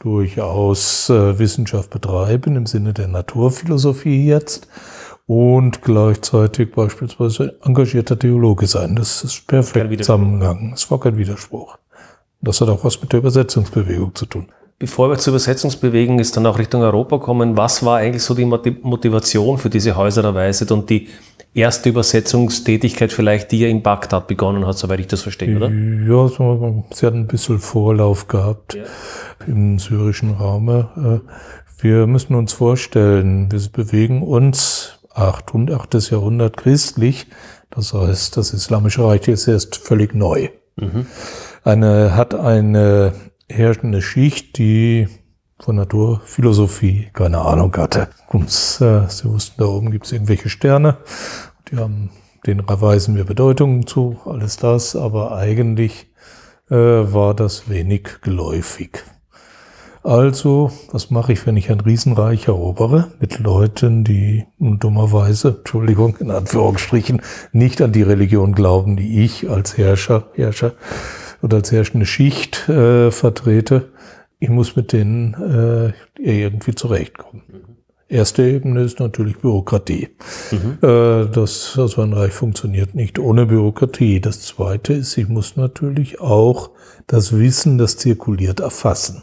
durchaus 0.00 1.08
äh, 1.10 1.38
Wissenschaft 1.38 1.90
betreiben 1.90 2.56
im 2.56 2.66
Sinne 2.66 2.92
der 2.92 3.06
Naturphilosophie 3.06 4.26
jetzt 4.26 4.66
und 5.26 5.82
gleichzeitig 5.82 6.72
beispielsweise 6.72 7.58
engagierter 7.62 8.18
Theologe 8.18 8.66
sein. 8.66 8.96
Das 8.96 9.24
ist 9.24 9.46
perfekt 9.46 9.98
zusammengegangen. 9.98 10.72
Es 10.74 10.90
war 10.90 11.00
kein 11.00 11.16
Widerspruch. 11.16 11.78
Das 12.40 12.60
hat 12.60 12.68
auch 12.68 12.84
was 12.84 13.00
mit 13.00 13.12
der 13.12 13.20
Übersetzungsbewegung 13.20 14.14
zu 14.14 14.26
tun. 14.26 14.48
Bevor 14.78 15.08
wir 15.08 15.16
zur 15.16 15.32
Übersetzungsbewegung 15.32 16.18
ist, 16.18 16.36
dann 16.36 16.44
auch 16.46 16.58
Richtung 16.58 16.82
Europa 16.82 17.18
kommen, 17.18 17.56
was 17.56 17.84
war 17.84 17.98
eigentlich 17.98 18.22
so 18.22 18.34
die 18.34 18.44
Motivation 18.44 19.56
für 19.56 19.70
diese 19.70 19.96
Häuser 19.96 20.20
der 20.20 20.34
Weisheit 20.34 20.72
und 20.72 20.90
die 20.90 21.08
erste 21.54 21.88
Übersetzungstätigkeit 21.88 23.12
vielleicht, 23.12 23.52
die 23.52 23.60
ja 23.60 23.68
in 23.68 23.82
Bagdad 23.82 24.26
begonnen 24.26 24.66
hat, 24.66 24.76
soweit 24.76 25.00
ich 25.00 25.06
das 25.06 25.22
verstehe, 25.22 25.56
oder? 25.56 25.70
Ja, 25.70 26.28
sie 26.92 27.06
hat 27.06 27.14
ein 27.14 27.28
bisschen 27.28 27.60
Vorlauf 27.60 28.26
gehabt 28.26 28.74
ja. 28.74 28.82
im 29.46 29.78
syrischen 29.78 30.32
Raum. 30.32 30.68
Äh, 30.68 31.20
wir 31.78 32.06
müssen 32.06 32.34
uns 32.34 32.52
vorstellen, 32.52 33.50
wir 33.52 33.60
bewegen 33.72 34.22
uns 34.22 34.98
8. 35.14 35.52
Jahrhundert 36.10 36.56
christlich. 36.56 37.26
Das 37.70 37.92
heißt, 37.92 38.36
das 38.36 38.52
Islamische 38.52 39.04
Reich 39.04 39.26
ist 39.28 39.48
erst 39.48 39.76
völlig 39.76 40.14
neu. 40.14 40.48
Mhm. 40.76 41.06
Eine, 41.64 42.14
hat 42.14 42.34
eine 42.34 43.12
herrschende 43.48 44.02
Schicht, 44.02 44.58
die 44.58 45.08
von 45.58 45.76
Naturphilosophie 45.76 47.08
keine 47.12 47.40
Ahnung 47.40 47.74
hatte. 47.76 48.08
Und, 48.28 48.48
äh, 48.48 49.08
sie 49.08 49.24
wussten, 49.24 49.54
da 49.58 49.66
oben 49.66 49.90
gibt 49.90 50.06
es 50.06 50.12
irgendwelche 50.12 50.48
Sterne. 50.48 50.98
Die 51.68 51.76
haben, 51.76 52.10
denen 52.46 52.64
weisen 52.66 53.16
wir 53.16 53.24
Bedeutungen 53.24 53.86
zu, 53.86 54.18
alles 54.26 54.56
das, 54.56 54.96
aber 54.96 55.36
eigentlich 55.36 56.12
äh, 56.70 56.74
war 56.74 57.34
das 57.34 57.68
wenig 57.68 58.20
geläufig. 58.20 59.04
Also, 60.04 60.70
was 60.92 61.10
mache 61.10 61.32
ich, 61.32 61.46
wenn 61.46 61.56
ich 61.56 61.70
ein 61.70 61.80
Riesenreich 61.80 62.46
erobere 62.48 63.08
mit 63.20 63.38
Leuten, 63.38 64.04
die 64.04 64.44
dummerweise, 64.58 65.56
Entschuldigung, 65.58 66.18
in 66.18 66.30
Anführungsstrichen, 66.30 67.22
nicht 67.52 67.80
an 67.80 67.92
die 67.92 68.02
Religion 68.02 68.52
glauben, 68.54 68.96
die 68.96 69.24
ich 69.24 69.48
als 69.48 69.78
Herrscher, 69.78 70.28
Herrscher 70.34 70.74
oder 71.40 71.56
als 71.56 71.72
herrschende 71.72 72.04
Schicht 72.04 72.68
äh, 72.68 73.10
vertrete. 73.10 73.92
Ich 74.40 74.50
muss 74.50 74.76
mit 74.76 74.92
denen 74.92 75.32
äh, 75.32 75.92
irgendwie 76.22 76.74
zurechtkommen. 76.74 77.42
Erste 78.06 78.42
Ebene 78.42 78.82
ist 78.82 79.00
natürlich 79.00 79.38
Bürokratie. 79.38 80.10
Mhm. 80.50 80.86
Äh, 80.86 81.28
das, 81.28 81.78
also 81.78 82.02
ein 82.02 82.12
Reich 82.12 82.34
funktioniert 82.34 82.94
nicht 82.94 83.18
ohne 83.18 83.46
Bürokratie. 83.46 84.20
Das 84.20 84.42
zweite 84.42 84.92
ist, 84.92 85.16
ich 85.16 85.28
muss 85.28 85.56
natürlich 85.56 86.20
auch 86.20 86.72
das 87.06 87.32
Wissen, 87.32 87.78
das 87.78 87.96
zirkuliert, 87.96 88.60
erfassen. 88.60 89.22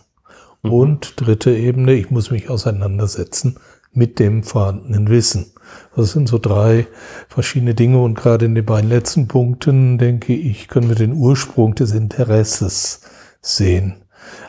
Mhm. 0.63 0.71
Und 0.71 1.13
dritte 1.17 1.55
Ebene, 1.55 1.93
ich 1.93 2.11
muss 2.11 2.31
mich 2.31 2.49
auseinandersetzen 2.49 3.57
mit 3.93 4.19
dem 4.19 4.43
vorhandenen 4.43 5.09
Wissen. 5.09 5.51
Das 5.95 6.11
sind 6.11 6.27
so 6.27 6.37
drei 6.37 6.87
verschiedene 7.27 7.75
Dinge 7.75 8.01
und 8.01 8.15
gerade 8.15 8.45
in 8.45 8.55
den 8.55 8.65
beiden 8.65 8.89
letzten 8.89 9.27
Punkten, 9.27 9.97
denke 9.97 10.33
ich, 10.33 10.67
können 10.67 10.89
wir 10.89 10.95
den 10.95 11.13
Ursprung 11.13 11.75
des 11.75 11.91
Interesses 11.91 13.01
sehen 13.41 14.00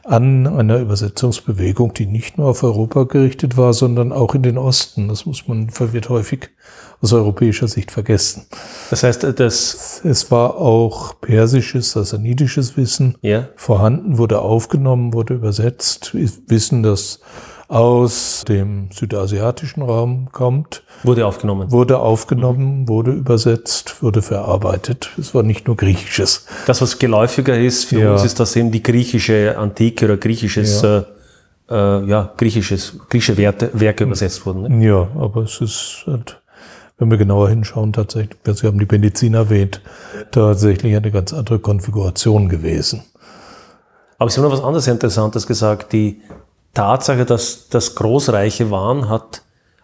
an 0.04 0.46
einer 0.46 0.78
Übersetzungsbewegung, 0.78 1.94
die 1.94 2.06
nicht 2.06 2.38
nur 2.38 2.48
auf 2.48 2.62
Europa 2.62 3.04
gerichtet 3.04 3.56
war, 3.56 3.72
sondern 3.72 4.12
auch 4.12 4.34
in 4.34 4.42
den 4.42 4.58
Osten. 4.58 5.08
Das 5.08 5.26
muss 5.26 5.46
man, 5.48 5.68
wird 5.78 6.08
häufig 6.08 6.50
aus 7.00 7.12
europäischer 7.12 7.68
Sicht 7.68 7.90
vergessen. 7.90 8.46
Das 8.90 9.02
heißt, 9.02 9.24
das 9.38 10.00
es 10.04 10.30
war 10.30 10.56
auch 10.56 11.20
persisches, 11.20 11.92
sassanidisches 11.92 12.76
Wissen 12.76 13.18
ja. 13.22 13.48
vorhanden, 13.56 14.18
wurde 14.18 14.40
aufgenommen, 14.40 15.12
wurde 15.12 15.34
übersetzt. 15.34 16.14
Wissen, 16.14 16.82
das 16.82 17.20
aus 17.72 18.44
dem 18.46 18.90
südasiatischen 18.92 19.82
Raum 19.82 20.28
kommt. 20.30 20.82
Wurde 21.04 21.26
aufgenommen. 21.26 21.72
Wurde 21.72 22.00
aufgenommen, 22.00 22.86
wurde 22.86 23.12
übersetzt, 23.12 24.02
wurde 24.02 24.20
verarbeitet. 24.20 25.08
Es 25.18 25.34
war 25.34 25.42
nicht 25.42 25.66
nur 25.66 25.76
Griechisches. 25.78 26.44
Das, 26.66 26.82
was 26.82 26.98
geläufiger 26.98 27.58
ist 27.58 27.86
für 27.86 28.00
ja. 28.00 28.12
uns, 28.12 28.24
ist, 28.24 28.38
dass 28.38 28.54
eben 28.56 28.72
die 28.72 28.82
griechische 28.82 29.56
Antike 29.56 30.04
oder 30.04 30.18
griechisches, 30.18 30.82
ja, 30.82 31.06
äh, 31.70 32.02
äh 32.02 32.04
ja 32.08 32.32
griechisches, 32.36 32.98
griechische 33.08 33.38
Werte, 33.38 33.70
Werke 33.72 34.04
übersetzt 34.04 34.44
wurden. 34.44 34.78
Ne? 34.78 34.86
Ja, 34.86 35.08
aber 35.18 35.44
es 35.44 35.58
ist 35.62 36.04
halt, 36.06 36.42
wenn 36.98 37.10
wir 37.10 37.16
genauer 37.16 37.48
hinschauen, 37.48 37.94
tatsächlich, 37.94 38.36
Sie 38.52 38.66
haben 38.66 38.78
die 38.78 38.84
Benzin 38.84 39.32
erwähnt, 39.32 39.80
tatsächlich 40.30 40.94
eine 40.94 41.10
ganz 41.10 41.32
andere 41.32 41.58
Konfiguration 41.58 42.50
gewesen. 42.50 43.02
Aber 44.18 44.28
Sie 44.28 44.36
haben 44.36 44.44
noch 44.44 44.52
was 44.52 44.62
anderes 44.62 44.86
Interessantes 44.88 45.46
gesagt, 45.46 45.94
die 45.94 46.20
Tatsache, 46.74 47.24
dass 47.24 47.68
das 47.68 47.94
Großreiche 47.94 48.70
waren, 48.70 49.08
hat 49.08 49.42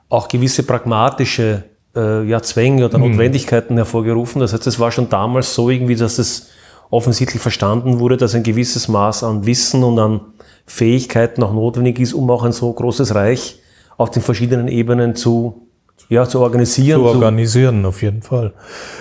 auch 0.09 0.28
gewisse 0.28 0.62
pragmatische 0.62 1.64
äh, 1.95 2.25
ja, 2.25 2.42
Zwänge 2.42 2.87
oder 2.87 2.99
mhm. 2.99 3.11
Notwendigkeiten 3.11 3.76
hervorgerufen. 3.76 4.40
Das 4.40 4.52
heißt, 4.52 4.66
es 4.66 4.80
war 4.80 4.90
schon 4.90 5.09
damals 5.09 5.54
so 5.54 5.68
irgendwie, 5.68 5.97
dass 5.97 6.18
es 6.18 6.49
offensichtlich 6.90 7.42
verstanden 7.42 7.99
wurde, 7.99 8.16
dass 8.16 8.35
ein 8.35 8.42
gewisses 8.42 8.88
Maß 8.88 9.25
an 9.25 9.45
Wissen 9.45 9.85
und 9.85 9.99
an 9.99 10.21
Fähigkeiten 10.66 11.42
auch 11.42 11.52
notwendig 11.52 11.99
ist, 11.99 12.14
um 12.14 12.30
auch 12.30 12.45
ein 12.45 12.52
so 12.52 12.73
großes 12.73 13.14
Reich 13.14 13.61
auf 13.97 14.11
den 14.11 14.23
verschiedenen 14.23 14.68
Ebenen 14.68 15.14
zu, 15.14 15.68
ja, 16.09 16.26
zu 16.26 16.40
organisieren. 16.40 17.00
Zu 17.00 17.07
organisieren, 17.07 17.85
auf 17.85 18.02
jeden 18.02 18.23
Fall. 18.23 18.54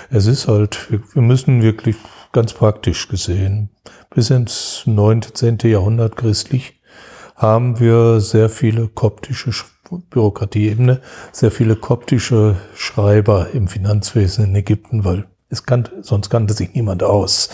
Es 0.09 0.25
ist 0.25 0.47
halt, 0.47 0.87
wir 0.89 1.21
müssen 1.21 1.61
wirklich 1.61 1.95
ganz 2.33 2.53
praktisch 2.53 3.07
gesehen 3.07 3.69
bis 4.09 4.29
ins 4.29 4.83
9., 4.85 5.21
10. 5.33 5.59
Jahrhundert 5.63 6.15
christlich 6.15 6.76
haben 7.37 7.79
wir 7.79 8.19
sehr 8.19 8.49
viele 8.49 8.87
koptische 8.87 9.51
Bürokratieebene, 10.09 11.01
sehr 11.31 11.51
viele 11.51 11.75
koptische 11.75 12.57
Schreiber 12.75 13.51
im 13.53 13.67
Finanzwesen 13.67 14.45
in 14.45 14.55
Ägypten, 14.55 15.05
weil 15.05 15.27
es 15.49 15.63
kannte, 15.63 15.91
sonst 16.01 16.29
kannte 16.29 16.53
sich 16.53 16.73
niemand 16.73 17.03
aus 17.03 17.49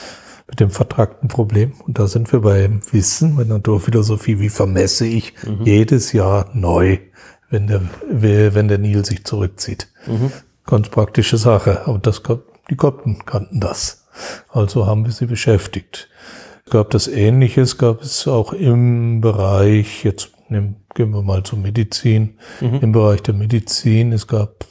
mit 0.48 0.62
dem 0.62 0.72
vertragten 0.72 1.28
Problem. 1.28 1.74
Und 1.86 2.00
da 2.00 2.08
sind 2.08 2.32
wir 2.32 2.40
beim 2.40 2.82
Wissen, 2.92 3.36
bei 3.36 3.44
Naturphilosophie, 3.44 4.40
wie 4.40 4.50
vermesse 4.50 5.06
ich 5.06 5.34
mhm. 5.46 5.66
jedes 5.66 6.14
Jahr 6.14 6.50
neu, 6.54 7.00
wenn 7.50 7.68
der, 7.68 7.82
wenn 8.10 8.70
der 8.70 8.78
Nil 8.78 9.06
sich 9.06 9.26
zurückzieht. 9.26 9.90
Mhm. 10.08 10.32
Ganz 10.66 10.90
praktische 10.90 11.38
Sache. 11.38 11.86
Aber 11.88 12.00
das, 12.00 12.24
die 12.70 12.76
Kopten 12.76 13.26
kannten 13.26 13.60
das. 13.60 14.06
Also 14.50 14.88
haben 14.88 15.06
wir 15.06 15.12
sie 15.12 15.26
beschäftigt 15.26 16.10
gab 16.74 16.90
das 16.90 17.08
Ähnliches, 17.08 17.78
gab 17.78 18.02
es 18.02 18.28
auch 18.28 18.52
im 18.52 19.22
Bereich, 19.22 20.04
jetzt 20.04 20.32
nehmen, 20.50 20.78
gehen 20.96 21.12
wir 21.12 21.22
mal 21.22 21.44
zur 21.44 21.60
Medizin, 21.60 22.40
mhm. 22.62 22.80
im 22.82 22.92
Bereich 22.92 23.22
der 23.22 23.36
Medizin. 23.36 24.12
Es 24.12 24.26
gab 24.26 24.66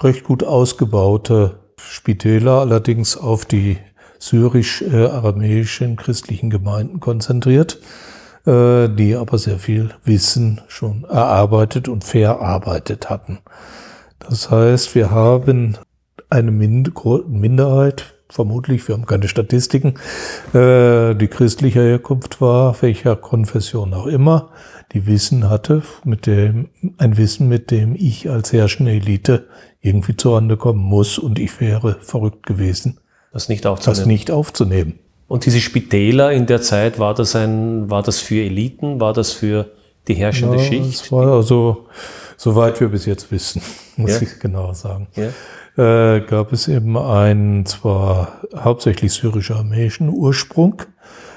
recht 0.00 0.24
gut 0.24 0.42
ausgebaute 0.42 1.60
Spitäler, 1.80 2.58
allerdings 2.58 3.16
auf 3.16 3.44
die 3.44 3.78
syrisch-aramäischen 4.18 5.94
christlichen 5.94 6.50
Gemeinden 6.50 6.98
konzentriert, 6.98 7.78
äh, 8.44 8.88
die 8.88 9.14
aber 9.14 9.38
sehr 9.38 9.60
viel 9.60 9.90
Wissen 10.02 10.60
schon 10.66 11.04
erarbeitet 11.04 11.88
und 11.88 12.02
verarbeitet 12.02 13.08
hatten. 13.08 13.38
Das 14.18 14.50
heißt, 14.50 14.96
wir 14.96 15.12
haben 15.12 15.78
eine 16.30 16.50
Minderheit, 16.50 18.15
vermutlich, 18.28 18.86
wir 18.88 18.94
haben 18.94 19.06
keine 19.06 19.28
Statistiken, 19.28 19.94
äh, 20.54 21.14
die 21.14 21.28
christlicher 21.28 21.82
Herkunft 21.82 22.40
war, 22.40 22.80
welcher 22.82 23.16
Konfession 23.16 23.94
auch 23.94 24.06
immer, 24.06 24.50
die 24.92 25.06
Wissen 25.06 25.48
hatte, 25.50 25.82
mit 26.04 26.26
dem, 26.26 26.68
ein 26.98 27.16
Wissen, 27.16 27.48
mit 27.48 27.70
dem 27.70 27.94
ich 27.94 28.28
als 28.30 28.52
herrschende 28.52 28.92
Elite 28.92 29.46
irgendwie 29.80 30.16
zurande 30.16 30.56
kommen 30.56 30.82
muss 30.82 31.18
und 31.18 31.38
ich 31.38 31.60
wäre 31.60 31.96
verrückt 32.00 32.46
gewesen, 32.46 32.98
Das 33.32 33.48
nicht 33.48 33.66
aufzunehmen. 33.66 33.98
das 33.98 34.06
nicht 34.06 34.30
aufzunehmen. 34.30 34.98
Und 35.28 35.44
diese 35.44 35.60
Spitäler 35.60 36.30
in 36.32 36.46
der 36.46 36.62
Zeit, 36.62 36.98
war 37.00 37.14
das 37.14 37.34
ein, 37.34 37.90
war 37.90 38.02
das 38.02 38.20
für 38.20 38.42
Eliten, 38.44 39.00
war 39.00 39.12
das 39.12 39.32
für 39.32 39.72
die 40.06 40.14
herrschende 40.14 40.56
Ja, 40.58 40.62
Schicht? 40.62 41.02
Es 41.02 41.10
war 41.12 41.26
also, 41.32 41.86
soweit 42.36 42.78
wir 42.80 42.88
bis 42.88 43.06
jetzt 43.06 43.30
wissen, 43.32 43.60
muss 43.96 44.12
Ja. 44.12 44.22
ich 44.22 44.38
genau 44.38 44.72
sagen, 44.72 45.08
Ja. 45.16 45.28
Äh, 45.76 46.20
gab 46.20 46.52
es 46.52 46.68
eben 46.68 46.96
einen 46.96 47.66
zwar 47.66 48.40
hauptsächlich 48.54 49.12
syrisch-armenischen 49.12 50.08
Ursprung, 50.08 50.82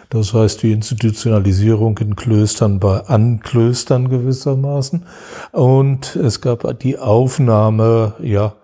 das 0.10 0.34
heißt 0.34 0.64
die 0.64 0.72
Institutionalisierung 0.72 1.98
in 2.00 2.16
Klöstern 2.16 2.80
bei 2.80 3.02
an 3.02 3.42
Klöstern 3.42 4.10
gewissermaßen, 4.10 5.06
und 5.52 6.16
es 6.16 6.42
gab 6.42 6.80
die 6.80 6.98
Aufnahme, 6.98 8.14
ja, 8.22 8.56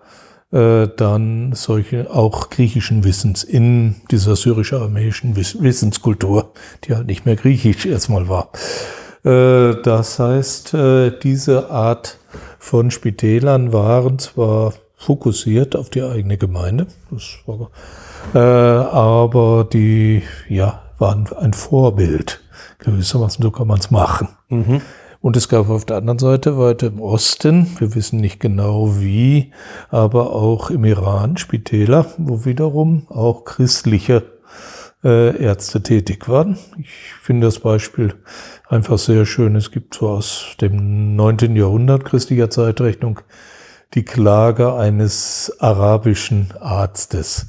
äh, 0.52 0.88
dann 0.96 1.52
solche 1.54 2.10
auch 2.10 2.50
griechischen 2.50 3.04
Wissens 3.04 3.42
in 3.44 3.96
dieser 4.10 4.36
syrisch-armenischen 4.36 5.36
Wiss 5.36 5.60
Wissenskultur, 5.60 6.52
die 6.84 6.94
halt 6.94 7.06
nicht 7.08 7.26
mehr 7.26 7.36
griechisch 7.36 7.84
erstmal 7.86 8.28
war. 8.28 8.50
Äh, 9.24 9.82
Das 9.82 10.18
heißt, 10.20 10.74
äh, 10.74 11.10
diese 11.20 11.70
Art 11.70 12.18
von 12.58 12.90
Spitälern 12.90 13.72
waren 13.72 14.18
zwar 14.20 14.72
fokussiert 15.06 15.76
auf 15.76 15.88
die 15.88 16.02
eigene 16.02 16.36
Gemeinde, 16.36 16.88
war, 17.46 17.70
äh, 18.34 18.38
aber 18.38 19.64
die 19.72 20.24
ja, 20.48 20.82
waren 20.98 21.28
ein 21.38 21.52
Vorbild. 21.52 22.40
Gewissermaßen, 22.80 23.40
so 23.40 23.52
kann 23.52 23.68
man 23.68 23.78
es 23.78 23.92
machen. 23.92 24.28
Und 25.20 25.36
es 25.36 25.48
gab 25.48 25.70
auf 25.70 25.84
der 25.84 25.98
anderen 25.98 26.18
Seite 26.18 26.58
weiter 26.58 26.88
im 26.88 27.00
Osten, 27.00 27.68
wir 27.78 27.94
wissen 27.94 28.20
nicht 28.20 28.40
genau 28.40 28.98
wie, 28.98 29.52
aber 29.90 30.32
auch 30.32 30.70
im 30.70 30.84
Iran 30.84 31.36
Spitäler, 31.36 32.06
wo 32.18 32.44
wiederum 32.44 33.06
auch 33.08 33.44
christliche 33.44 34.24
äh, 35.04 35.40
Ärzte 35.40 35.84
tätig 35.84 36.28
waren. 36.28 36.58
Ich 36.78 36.90
finde 37.22 37.46
das 37.46 37.60
Beispiel 37.60 38.14
einfach 38.68 38.98
sehr 38.98 39.24
schön. 39.24 39.54
Es 39.54 39.70
gibt 39.70 39.94
so 39.94 40.08
aus 40.08 40.56
dem 40.60 41.14
9. 41.14 41.54
Jahrhundert 41.54 42.04
christlicher 42.04 42.50
Zeitrechnung 42.50 43.20
die 43.96 44.04
Klage 44.04 44.74
eines 44.74 45.56
arabischen 45.58 46.52
Arztes. 46.60 47.46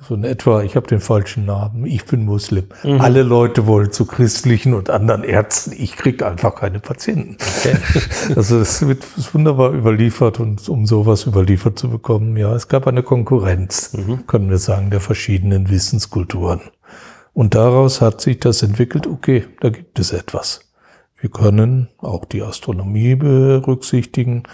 So 0.00 0.14
in 0.14 0.22
etwa, 0.22 0.62
ich 0.62 0.76
habe 0.76 0.86
den 0.86 1.00
falschen 1.00 1.46
Namen, 1.46 1.84
ich 1.86 2.04
bin 2.04 2.24
Muslim. 2.24 2.66
Alle 2.84 3.22
Leute 3.22 3.66
wollen 3.66 3.90
zu 3.90 4.04
christlichen 4.04 4.74
und 4.74 4.90
anderen 4.90 5.24
Ärzten. 5.24 5.72
Ich 5.72 5.96
krieg 5.96 6.22
einfach 6.22 6.54
keine 6.54 6.78
Patienten. 6.78 7.36
Also 8.36 8.60
es 8.60 8.86
wird 8.86 9.04
wunderbar 9.34 9.72
überliefert 9.72 10.38
und 10.38 10.68
um 10.68 10.86
sowas 10.86 11.26
überliefert 11.26 11.78
zu 11.78 11.88
bekommen, 11.88 12.36
ja, 12.36 12.54
es 12.54 12.68
gab 12.68 12.86
eine 12.86 13.02
Konkurrenz, 13.02 13.96
können 14.26 14.50
wir 14.50 14.58
sagen, 14.58 14.90
der 14.90 15.00
verschiedenen 15.00 15.70
Wissenskulturen. 15.70 16.60
Und 17.32 17.54
daraus 17.54 18.00
hat 18.02 18.20
sich 18.20 18.38
das 18.38 18.62
entwickelt, 18.62 19.06
okay, 19.06 19.46
da 19.60 19.70
gibt 19.70 19.98
es 19.98 20.12
etwas. 20.12 20.60
Wir 21.20 21.30
können 21.30 21.88
auch 21.98 22.26
die 22.26 22.42
Astronomie 22.42 23.14
berücksichtigen. 23.16 24.44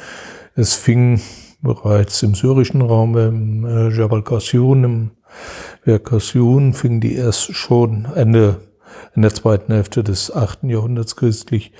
Es 0.56 0.74
fing 0.74 1.20
bereits 1.62 2.22
im 2.22 2.36
syrischen 2.36 2.80
Raum, 2.80 3.16
im 3.16 3.66
äh, 3.66 3.88
Jabal 3.88 4.22
Qassun, 4.22 4.84
im 4.84 5.10
Werk 5.84 6.04
Qassun, 6.04 6.74
fing 6.74 7.00
die 7.00 7.16
erst 7.16 7.54
schon 7.56 8.04
Ende 8.14 8.60
in 9.16 9.22
der 9.22 9.34
zweiten 9.34 9.72
Hälfte 9.72 10.04
des 10.04 10.32
8. 10.32 10.62
Jahrhunderts 10.64 11.16
christlich 11.16 11.72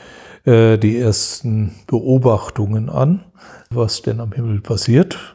äh, 0.44 0.76
die 0.76 0.98
ersten 0.98 1.76
Beobachtungen 1.86 2.90
an, 2.90 3.24
was 3.70 4.02
denn 4.02 4.18
am 4.18 4.32
Himmel 4.32 4.60
passiert. 4.60 5.33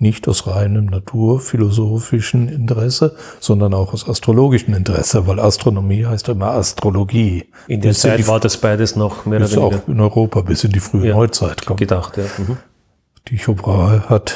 Nicht 0.00 0.28
aus 0.28 0.46
reinem 0.46 0.86
naturphilosophischen 0.86 2.48
Interesse, 2.48 3.16
sondern 3.40 3.74
auch 3.74 3.92
aus 3.92 4.08
astrologischem 4.08 4.74
Interesse, 4.74 5.26
weil 5.26 5.40
Astronomie 5.40 6.06
heißt 6.06 6.28
immer 6.28 6.50
Astrologie. 6.52 7.46
In 7.66 7.80
der 7.80 7.88
Bis 7.90 8.04
in 8.04 8.10
Zeit 8.10 8.18
die- 8.20 8.28
war 8.28 8.38
das 8.38 8.58
beides 8.58 8.94
noch 8.94 9.26
mehr 9.26 9.40
oder 9.40 9.50
weniger 9.50 9.64
auch 9.82 9.88
in 9.88 10.00
Europa 10.00 10.42
bis 10.42 10.62
in 10.64 10.70
die 10.72 10.80
frühe 10.80 11.08
Ja. 11.08 11.14
Neuzeit 11.16 11.66
kommt. 11.66 11.80
gedacht. 11.80 12.16
Ja. 12.16 12.24
Mhm. 12.38 12.58
Tycho 13.24 13.54
Brahe 13.54 14.08
hat, 14.08 14.34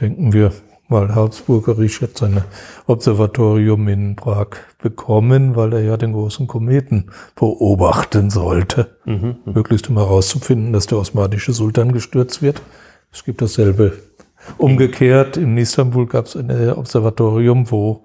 denken 0.00 0.32
wir, 0.32 0.52
weil 0.88 1.14
Habsburgerisch 1.14 2.02
hat 2.02 2.18
sein 2.18 2.42
Observatorium 2.88 3.86
in 3.88 4.16
Prag 4.16 4.48
bekommen, 4.82 5.54
weil 5.56 5.72
er 5.74 5.80
ja 5.80 5.96
den 5.96 6.12
großen 6.12 6.46
Kometen 6.46 7.10
beobachten 7.36 8.30
sollte. 8.30 8.96
Mhm. 9.04 9.36
Möglichst 9.46 9.88
um 9.88 9.96
herauszufinden, 9.96 10.72
dass 10.72 10.86
der 10.86 10.98
osmanische 10.98 11.52
Sultan 11.52 11.92
gestürzt 11.92 12.42
wird. 12.42 12.60
Es 13.12 13.24
gibt 13.24 13.40
dasselbe 13.42 13.92
umgekehrt. 14.58 15.36
In 15.36 15.56
Istanbul 15.56 16.06
gab 16.06 16.26
es 16.26 16.36
ein 16.36 16.72
Observatorium, 16.72 17.70
wo 17.70 18.04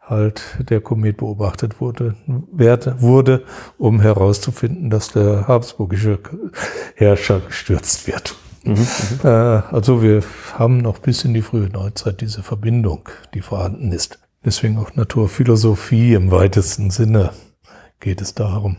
halt 0.00 0.42
der 0.70 0.80
Komet 0.80 1.16
beobachtet 1.16 1.80
wurde, 1.80 2.14
wurde, 2.26 3.44
um 3.78 4.00
herauszufinden, 4.00 4.88
dass 4.90 5.08
der 5.08 5.48
habsburgische 5.48 6.20
Herrscher 6.94 7.40
gestürzt 7.40 8.06
wird. 8.06 8.36
Äh, 9.24 9.28
also 9.28 10.02
wir 10.02 10.22
haben 10.54 10.78
noch 10.78 10.98
bis 10.98 11.24
in 11.24 11.34
die 11.34 11.42
frühe 11.42 11.68
Neuzeit 11.68 12.20
diese 12.20 12.42
Verbindung, 12.42 13.08
die 13.34 13.40
vorhanden 13.40 13.92
ist. 13.92 14.18
Deswegen 14.44 14.78
auch 14.78 14.94
Naturphilosophie 14.94 16.14
im 16.14 16.30
weitesten 16.30 16.90
Sinne 16.90 17.30
geht 18.00 18.20
es 18.20 18.34
darum. 18.34 18.76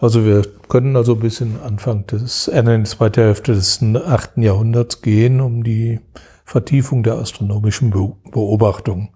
Also 0.00 0.24
wir 0.24 0.42
können 0.68 0.96
also 0.96 1.14
bis 1.14 1.40
in 1.42 1.58
Anfang 1.62 2.06
des, 2.06 2.48
äh, 2.48 2.58
in 2.58 2.84
die 2.84 2.90
zweite 2.90 3.22
Hälfte 3.22 3.52
des 3.52 3.80
8. 3.82 4.38
Jahrhunderts 4.38 5.02
gehen, 5.02 5.40
um 5.40 5.62
die 5.62 6.00
Vertiefung 6.44 7.02
der 7.02 7.14
astronomischen 7.14 7.90
Be 7.90 8.12
Beobachtung 8.32 9.10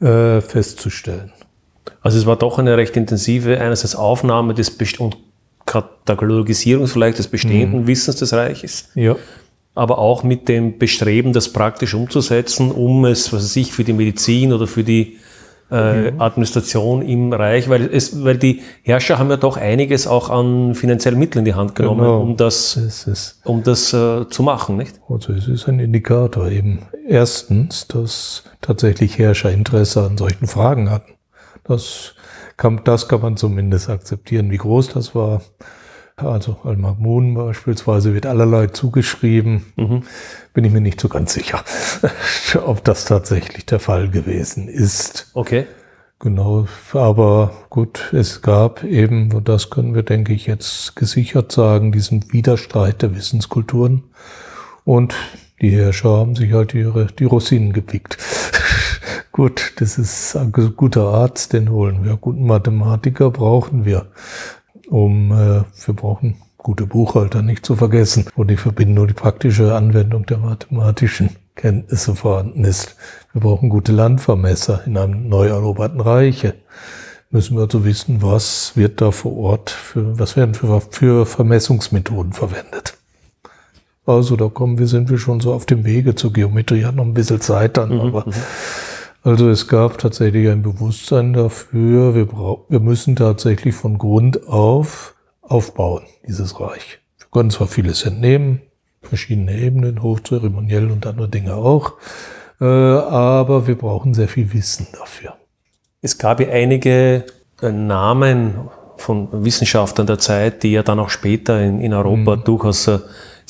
äh, 0.00 0.40
festzustellen. 0.40 1.32
Also 2.02 2.18
es 2.18 2.26
war 2.26 2.36
doch 2.36 2.58
eine 2.58 2.76
recht 2.76 2.96
intensive 2.96 3.58
einerseits 3.58 3.96
Aufnahme 3.96 4.54
des 4.54 4.76
Best 4.76 5.00
und 5.00 5.16
Katalogisierung 5.64 6.86
vielleicht 6.86 7.18
des 7.18 7.28
bestehenden 7.28 7.86
Wissens 7.86 8.16
des 8.16 8.32
Reiches, 8.32 8.90
Ja, 8.94 9.16
aber 9.74 9.98
auch 9.98 10.22
mit 10.22 10.48
dem 10.48 10.78
Bestreben, 10.78 11.32
das 11.32 11.52
praktisch 11.52 11.94
umzusetzen, 11.94 12.70
um 12.70 13.04
es, 13.04 13.32
was 13.32 13.44
weiß 13.44 13.56
ich, 13.56 13.72
für 13.72 13.84
die 13.84 13.92
Medizin 13.92 14.52
oder 14.52 14.66
für 14.66 14.84
die 14.84 15.18
äh, 15.70 16.12
Administration 16.18 17.02
im 17.02 17.32
Reich, 17.32 17.68
weil 17.68 17.88
es, 17.92 18.24
weil 18.24 18.36
die 18.38 18.60
Herrscher 18.82 19.18
haben 19.18 19.30
ja 19.30 19.36
doch 19.36 19.56
einiges 19.56 20.06
auch 20.06 20.30
an 20.30 20.74
finanziellen 20.74 21.18
Mitteln 21.18 21.40
in 21.40 21.44
die 21.44 21.54
Hand 21.54 21.74
genommen, 21.74 22.00
Genau. 22.00 22.20
um 22.20 22.36
das, 22.36 22.76
ist 22.76 23.40
um 23.44 23.62
das 23.62 23.92
äh, 23.92 24.28
zu 24.28 24.42
machen, 24.42 24.76
nicht? 24.76 25.00
Also 25.08 25.32
es 25.32 25.48
ist 25.48 25.68
ein 25.68 25.78
Indikator 25.78 26.48
eben. 26.48 26.80
Erstens, 27.06 27.86
dass 27.88 28.44
tatsächlich 28.60 29.18
Herrscher 29.18 29.50
Interesse 29.52 30.02
an 30.02 30.16
solchen 30.18 30.46
Fragen 30.46 30.90
hatten. 30.90 31.12
Das 31.64 32.14
kann, 32.56 32.80
das 32.84 33.08
kann 33.08 33.20
man 33.20 33.36
zumindest 33.36 33.88
akzeptieren. 33.90 34.50
Wie 34.50 34.56
groß 34.58 34.88
das 34.88 35.14
war, 35.14 35.42
also 36.22 36.58
Al-Mamun 36.64 37.34
beispielsweise 37.34 38.14
wird 38.14 38.26
allerlei 38.26 38.68
zugeschrieben, 38.68 39.64
bin 40.54 40.64
ich 40.64 40.72
mir 40.72 40.80
nicht 40.80 41.00
so 41.00 41.08
ganz 41.08 41.32
sicher, 41.32 41.64
ob 42.64 42.84
das 42.84 43.04
tatsächlich 43.04 43.66
der 43.66 43.80
Fall 43.80 44.08
gewesen 44.08 44.68
ist. 44.68 45.30
Okay. 45.34 45.66
Genau, 46.22 46.66
aber 46.92 47.50
gut, 47.70 48.12
es 48.12 48.42
gab 48.42 48.84
eben, 48.84 49.32
und 49.32 49.48
das 49.48 49.70
können 49.70 49.94
wir, 49.94 50.02
denke 50.02 50.34
ich, 50.34 50.46
jetzt 50.46 50.94
gesichert 50.94 51.50
sagen, 51.50 51.92
diesen 51.92 52.30
Widerstreit 52.30 53.00
der 53.00 53.16
Wissenskulturen. 53.16 54.02
Und 54.84 55.14
die 55.62 55.70
Herrscher 55.70 56.10
haben 56.10 56.36
sich 56.36 56.52
halt 56.52 56.74
ihre, 56.74 57.06
die 57.06 57.24
Rosinen 57.24 57.72
gepickt. 57.72 58.18
gut, 59.32 59.72
das 59.76 59.96
ist 59.96 60.36
ein 60.36 60.52
guter 60.52 61.04
Arzt, 61.04 61.54
den 61.54 61.70
holen 61.70 62.04
wir. 62.04 62.18
Guten 62.18 62.46
Mathematiker 62.46 63.30
brauchen 63.30 63.86
wir, 63.86 64.06
um, 64.90 65.32
äh, 65.32 65.62
wir 65.86 65.94
brauchen 65.94 66.36
gute 66.58 66.86
Buchhalter 66.86 67.42
nicht 67.42 67.64
zu 67.64 67.76
vergessen, 67.76 68.26
wo 68.36 68.44
die 68.44 68.56
Verbindung, 68.56 69.06
die 69.06 69.14
praktische 69.14 69.74
Anwendung 69.74 70.26
der 70.26 70.38
mathematischen 70.38 71.30
Kenntnisse 71.54 72.14
vorhanden 72.14 72.64
ist. 72.64 72.96
Wir 73.32 73.40
brauchen 73.40 73.70
gute 73.70 73.92
Landvermesser 73.92 74.82
in 74.86 74.98
einem 74.98 75.28
neu 75.28 75.48
eroberten 75.48 76.00
Reiche. 76.00 76.54
Müssen 77.30 77.56
wir 77.56 77.62
also 77.62 77.84
wissen, 77.84 78.22
was 78.22 78.72
wird 78.74 79.00
da 79.00 79.10
vor 79.10 79.36
Ort 79.36 79.70
für, 79.70 80.18
was 80.18 80.36
werden 80.36 80.54
für, 80.54 80.80
für 80.80 81.26
Vermessungsmethoden 81.26 82.32
verwendet. 82.32 82.98
Also 84.04 84.34
da 84.36 84.48
kommen 84.48 84.78
wir, 84.78 84.88
sind 84.88 85.08
wir 85.08 85.18
schon 85.18 85.40
so 85.40 85.52
auf 85.52 85.66
dem 85.66 85.84
Wege 85.84 86.16
zur 86.16 86.32
Geometrie, 86.32 86.84
hat 86.84 86.96
noch 86.96 87.04
ein 87.04 87.14
bisschen 87.14 87.40
Zeit 87.40 87.76
dann, 87.76 88.00
aber 88.00 88.24
also 89.22 89.50
es 89.50 89.68
gab 89.68 89.98
tatsächlich 89.98 90.48
ein 90.48 90.62
Bewusstsein 90.62 91.32
dafür, 91.32 92.14
wir, 92.14 92.26
brau 92.26 92.64
wir 92.68 92.80
müssen 92.80 93.16
tatsächlich 93.16 93.74
von 93.74 93.98
Grund 93.98 94.48
auf 94.48 95.14
aufbauen, 95.42 96.02
dieses 96.26 96.60
Reich. 96.60 97.00
Wir 97.18 97.26
können 97.32 97.50
zwar 97.50 97.66
vieles 97.66 98.04
entnehmen, 98.04 98.60
verschiedene 99.02 99.58
Ebenen, 99.58 100.02
hochzeremoniell 100.02 100.90
und 100.90 101.06
andere 101.06 101.28
Dinge 101.28 101.54
auch, 101.54 101.94
äh, 102.60 102.64
aber 102.64 103.66
wir 103.66 103.76
brauchen 103.76 104.14
sehr 104.14 104.28
viel 104.28 104.52
Wissen 104.52 104.86
dafür. 104.92 105.34
Es 106.02 106.16
gab 106.16 106.40
ja 106.40 106.48
einige 106.48 107.26
äh, 107.60 107.72
Namen 107.72 108.70
von 108.96 109.44
Wissenschaftlern 109.44 110.06
der 110.06 110.18
Zeit, 110.18 110.62
die 110.62 110.72
ja 110.72 110.82
dann 110.82 111.00
auch 111.00 111.10
später 111.10 111.60
in, 111.60 111.80
in 111.80 111.92
Europa 111.92 112.36
durchaus 112.36 112.86
äh, 112.86 113.00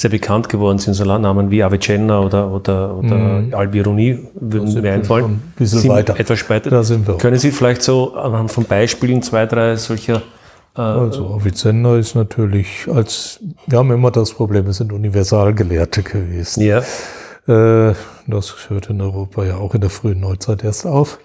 sehr 0.00 0.10
bekannt 0.10 0.48
geworden 0.48 0.78
sind, 0.78 0.94
so 0.94 1.04
Namen 1.04 1.50
wie 1.50 1.62
Avicenna 1.62 2.20
oder, 2.20 2.50
oder, 2.50 2.96
oder 2.96 3.16
Mhm. 3.16 3.54
Albiruni 3.54 4.18
würden 4.34 4.72
mir 4.72 4.82
wir 4.82 4.92
einfallen. 4.94 5.24
ein 5.26 5.52
bisschen 5.58 5.80
Sind 5.80 5.90
weiter. 5.90 6.18
Etwas 6.18 6.38
später. 6.38 6.70
Da 6.70 6.82
sind 6.82 7.06
wir. 7.06 7.18
Können 7.18 7.38
Sie 7.38 7.50
vielleicht 7.50 7.82
so 7.82 8.14
anhand 8.14 8.50
von 8.50 8.64
Beispielen 8.64 9.20
zwei, 9.22 9.44
drei 9.44 9.76
solcher 9.76 10.22
äh, 10.74 10.80
Also 10.80 11.26
Avicenna 11.34 11.96
ist 11.98 12.14
natürlich 12.14 12.86
als, 12.90 13.40
wir 13.66 13.78
haben 13.78 13.90
immer 13.90 14.10
das 14.10 14.32
Problem, 14.32 14.66
es 14.68 14.78
sind 14.78 14.90
Universalgelehrte 14.92 16.02
gewesen. 16.02 16.62
ja, 16.62 16.82
das 17.50 18.68
hört 18.68 18.90
in 18.90 19.00
Europa 19.00 19.44
ja 19.44 19.56
auch 19.56 19.74
in 19.74 19.80
der 19.80 19.90
frühen 19.90 20.20
Neuzeit 20.20 20.62
erst 20.62 20.86
auf. 20.86 21.18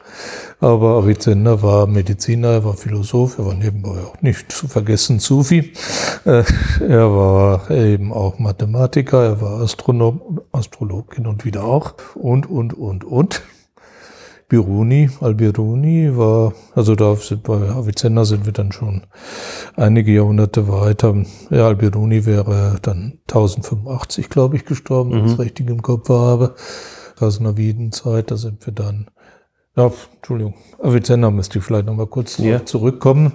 Aber 0.60 0.98
Avicenna 0.98 1.62
war 1.62 1.88
Mediziner, 1.88 2.50
er 2.50 2.66
war 2.66 2.74
Philosoph, 2.74 3.38
er 3.38 3.46
war 3.46 3.54
nebenbei 3.54 4.00
auch 4.02 4.22
nicht 4.22 4.52
zu 4.52 4.68
vergessen 4.68 5.20
Sufi. 5.20 5.74
Äh, 6.26 6.44
er 6.80 7.12
war 7.12 7.70
eben 7.70 8.12
auch 8.12 8.40
Mathematiker, 8.40 9.24
er 9.24 9.42
war 9.42 9.62
Astronom, 9.62 10.42
Astrolog 10.52 11.16
hin 11.16 11.28
und 11.28 11.46
wieder 11.46 11.64
auch. 11.64 11.94
Und, 12.16 12.50
und, 12.50 12.74
und, 12.74 13.04
und. 13.04 13.44
Biruni, 14.47 15.10
Al-Biruni 15.21 16.15
war, 16.15 16.53
also 16.75 16.95
da 16.95 17.15
sind 17.15 17.43
bei 17.43 17.69
Avicenna 17.69 18.25
sind 18.25 18.45
wir 18.45 18.53
dann 18.53 18.71
schon 18.71 19.08
einige 19.75 20.12
Jahrhunderte 20.12 20.67
weiter. 20.67 21.15
Ja, 21.49 21.65
Al-Biruni 21.67 22.25
wäre 22.25 22.77
dann 22.81 23.19
1085, 23.27 24.29
glaube 24.29 24.55
ich, 24.55 24.65
gestorben, 24.65 25.12
wenn 25.12 25.25
ich 25.25 25.31
es 25.34 25.39
richtig 25.39 25.69
im 25.69 25.81
Kopf 25.81 26.10
habe. 26.10 26.53
Gasnavidenzeit, 27.19 28.29
da 28.29 28.38
sind 28.38 28.65
wir 28.65 28.73
dann, 28.73 29.10
ja, 29.75 29.91
Entschuldigung, 30.15 30.53
Avicenna 30.79 31.31
müsste 31.31 31.60
ich 31.60 31.65
vielleicht 31.65 31.86
nochmal 31.88 32.08
kurz 32.08 32.38
drauf 32.38 32.65
zurückkommen. 32.65 33.34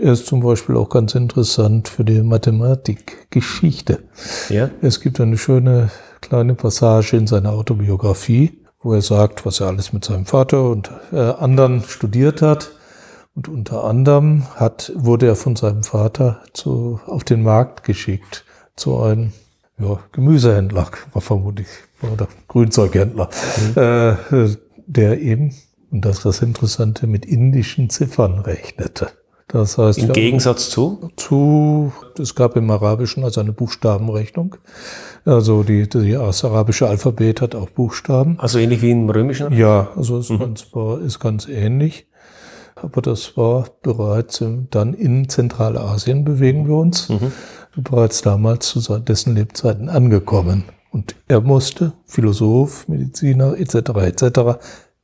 Er 0.00 0.12
ist 0.12 0.26
zum 0.26 0.40
Beispiel 0.40 0.76
auch 0.76 0.90
ganz 0.90 1.14
interessant 1.16 1.88
für 1.88 2.04
die 2.04 2.22
Mathematikgeschichte. 2.22 4.04
ja, 4.50 4.70
Es 4.82 5.00
gibt 5.00 5.20
eine 5.20 5.36
schöne 5.38 5.90
kleine 6.20 6.54
Passage 6.54 7.16
in 7.16 7.26
seiner 7.26 7.52
Autobiografie, 7.52 8.60
wo 8.80 8.94
er 8.94 9.02
sagt, 9.02 9.44
was 9.44 9.60
er 9.60 9.68
alles 9.68 9.92
mit 9.92 10.04
seinem 10.04 10.26
Vater 10.26 10.70
und 10.70 10.90
äh, 11.12 11.18
anderen 11.18 11.82
studiert 11.82 12.42
hat. 12.42 12.72
Und 13.34 13.48
unter 13.48 13.84
anderem 13.84 14.46
hat, 14.56 14.92
wurde 14.96 15.26
er 15.26 15.36
von 15.36 15.54
seinem 15.56 15.84
Vater 15.84 16.42
zu, 16.52 17.00
auf 17.06 17.24
den 17.24 17.42
Markt 17.42 17.84
geschickt 17.84 18.44
zu 18.74 18.98
einem 19.00 19.32
ja, 19.78 19.98
Gemüsehändler, 20.12 20.90
war 21.12 21.22
vermutlich, 21.22 21.68
oder 22.02 22.28
Grünzeughändler, 22.48 23.28
äh, 23.76 24.48
der 24.86 25.20
eben, 25.20 25.54
und 25.90 26.04
das 26.04 26.18
ist 26.18 26.24
das 26.24 26.42
Interessante, 26.42 27.06
mit 27.06 27.26
indischen 27.26 27.90
Ziffern 27.90 28.40
rechnete. 28.40 29.10
Das 29.48 29.78
heißt, 29.78 29.98
im 29.98 30.08
ja, 30.08 30.12
Gegensatz 30.12 30.68
zu. 30.68 31.10
zu, 31.16 31.92
es 32.18 32.34
gab 32.34 32.54
im 32.56 32.70
Arabischen 32.70 33.24
also 33.24 33.40
eine 33.40 33.52
Buchstabenrechnung. 33.52 34.56
Also 35.28 35.62
die, 35.62 35.86
die, 35.86 36.12
das 36.12 36.42
arabische 36.42 36.88
Alphabet 36.88 37.42
hat 37.42 37.54
auch 37.54 37.68
Buchstaben. 37.68 38.40
Also 38.40 38.58
ähnlich 38.58 38.80
wie 38.80 38.92
im 38.92 39.10
römischen. 39.10 39.52
Ja, 39.52 39.90
also 39.94 40.16
es 40.18 40.28
ganz, 40.28 40.66
war, 40.72 41.02
ist 41.02 41.20
ganz 41.20 41.46
ähnlich. 41.46 42.08
Aber 42.76 43.02
das 43.02 43.36
war 43.36 43.66
bereits 43.82 44.40
im, 44.40 44.68
dann 44.70 44.94
in 44.94 45.28
Zentralasien 45.28 46.24
bewegen 46.24 46.66
wir 46.66 46.76
uns. 46.76 47.12
Bereits 47.76 48.22
damals 48.22 48.68
zu 48.68 48.98
dessen 49.00 49.34
Lebzeiten 49.34 49.90
angekommen. 49.90 50.64
Und 50.90 51.14
er 51.28 51.42
musste, 51.42 51.92
Philosoph, 52.06 52.88
Mediziner 52.88 53.58
etc. 53.58 53.74
etc., 53.74 54.40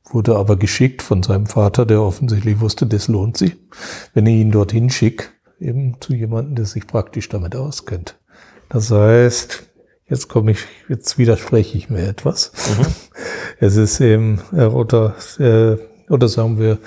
wurde 0.09 0.37
aber 0.37 0.55
geschickt 0.55 1.03
von 1.03 1.21
seinem 1.21 1.45
Vater, 1.45 1.85
der 1.85 2.01
offensichtlich 2.01 2.59
wusste, 2.61 2.87
das 2.87 3.07
lohnt 3.07 3.37
sich, 3.37 3.57
wenn 4.15 4.25
ich 4.25 4.41
ihn 4.41 4.51
dorthin 4.51 4.89
schicke, 4.89 5.25
eben 5.59 5.97
zu 5.99 6.13
jemandem, 6.15 6.55
der 6.55 6.65
sich 6.65 6.87
praktisch 6.87 7.29
damit 7.29 7.55
auskennt. 7.55 8.19
Das 8.69 8.89
heißt, 8.89 9.74
jetzt 10.09 10.27
komme 10.29 10.51
ich, 10.51 10.59
jetzt 10.89 11.17
widerspreche 11.17 11.77
ich 11.77 11.89
mir 11.89 12.07
etwas. 12.07 12.51
Es 13.57 13.77
ist 13.77 14.01
eben, 14.01 14.41
äh, 14.53 14.65
oder, 14.65 15.15
äh, 15.39 15.77
oder 16.11 16.27
sagen 16.27 16.59
wir 16.59 16.77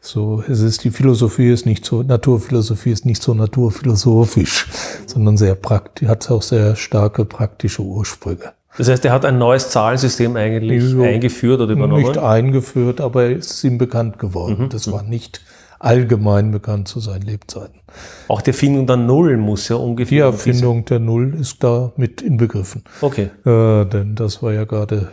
so, 0.00 0.42
es 0.48 0.58
ist 0.60 0.82
die 0.82 0.90
Philosophie 0.90 1.50
ist 1.52 1.66
nicht 1.66 1.84
so, 1.84 2.02
Naturphilosophie 2.02 2.90
ist 2.90 3.06
nicht 3.06 3.22
so 3.22 3.32
naturphilosophisch, 3.32 4.66
sondern 5.06 5.36
sehr 5.36 5.54
praktisch, 5.54 6.08
hat 6.08 6.28
auch 6.28 6.42
sehr 6.42 6.74
starke 6.74 7.24
praktische 7.24 7.82
Ursprünge. 7.82 8.52
Das 8.76 8.88
heißt, 8.88 9.04
er 9.04 9.12
hat 9.12 9.24
ein 9.24 9.38
neues 9.38 9.70
Zahlensystem 9.70 10.34
eigentlich 10.36 10.82
Ja. 10.92 11.02
eingeführt 11.04 11.60
oder 11.60 11.72
übernommen. 11.72 12.02
Nicht 12.02 12.18
eingeführt, 12.18 13.00
aber 13.00 13.30
es 13.30 13.52
ist 13.52 13.64
ihm 13.64 13.78
bekannt 13.78 14.18
geworden. 14.18 14.64
Mhm, 14.64 14.68
Das 14.70 14.90
war 14.90 15.04
nicht 15.04 15.40
allgemein 15.78 16.50
bekannt 16.50 16.88
zu 16.88 17.00
seinen 17.00 17.22
Lebzeiten. 17.22 17.80
Auch 18.28 18.42
die 18.42 18.50
Erfindung 18.50 18.86
der 18.86 18.96
Null 18.96 19.36
muss 19.36 19.68
ja 19.68 19.76
ungefähr. 19.76 20.30
Die 20.30 20.34
Erfindung 20.34 20.84
der 20.84 20.98
Null 20.98 21.34
ist 21.34 21.62
da 21.62 21.92
mit 21.96 22.22
inbegriffen. 22.22 22.84
Okay. 23.00 23.30
Äh, 23.44 23.84
denn 23.86 24.14
das 24.14 24.42
war 24.42 24.52
ja 24.52 24.64
gerade 24.64 25.08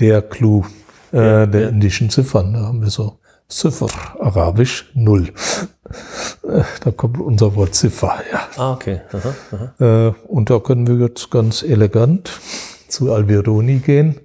der, 0.00 0.22
Clou 0.22 0.64
äh, 1.12 1.46
der 1.46 1.60
ja. 1.60 1.68
indischen 1.68 2.10
Ziffern. 2.10 2.54
Da 2.54 2.60
haben 2.60 2.82
wir 2.82 2.90
so 2.90 3.18
Ziffer, 3.48 3.88
arabisch 4.18 4.90
Null. 4.94 5.28
Äh, 6.42 6.62
da 6.82 6.90
kommt 6.90 7.20
unser 7.20 7.54
Wort 7.54 7.74
Ziffer 7.74 8.18
her. 8.18 8.40
Ah, 8.56 8.72
okay. 8.72 9.02
Aha, 9.12 9.34
aha. 9.52 10.08
Äh, 10.08 10.12
und 10.26 10.50
da 10.50 10.58
können 10.58 10.86
wir 10.86 10.96
jetzt 11.06 11.30
ganz 11.30 11.62
elegant 11.62 12.32
zu 12.88 13.12
Al-Biruni 13.12 13.78
gehen. 13.78 14.16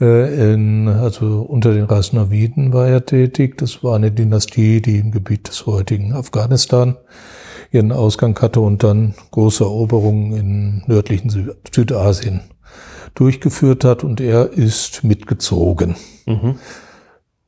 Äh, 0.00 0.54
in, 0.54 0.88
also 0.88 1.42
unter 1.42 1.74
den 1.74 1.84
Rasnaviden 1.84 2.72
war 2.72 2.88
er 2.88 3.04
tätig. 3.04 3.58
Das 3.58 3.84
war 3.84 3.96
eine 3.96 4.10
Dynastie, 4.10 4.80
die 4.80 4.98
im 4.98 5.10
Gebiet 5.10 5.48
des 5.48 5.66
heutigen 5.66 6.12
Afghanistan 6.12 6.96
ihren 7.72 7.92
Ausgang 7.92 8.36
hatte 8.40 8.60
und 8.60 8.82
dann 8.82 9.14
große 9.30 9.62
Eroberungen 9.62 10.32
in 10.32 10.82
nördlichen 10.86 11.30
Sü 11.30 11.54
Südasien 11.72 12.40
durchgeführt 13.14 13.84
hat. 13.84 14.02
Und 14.02 14.20
er 14.20 14.50
ist 14.50 15.04
mitgezogen. 15.04 15.96
Mhm. 16.26 16.56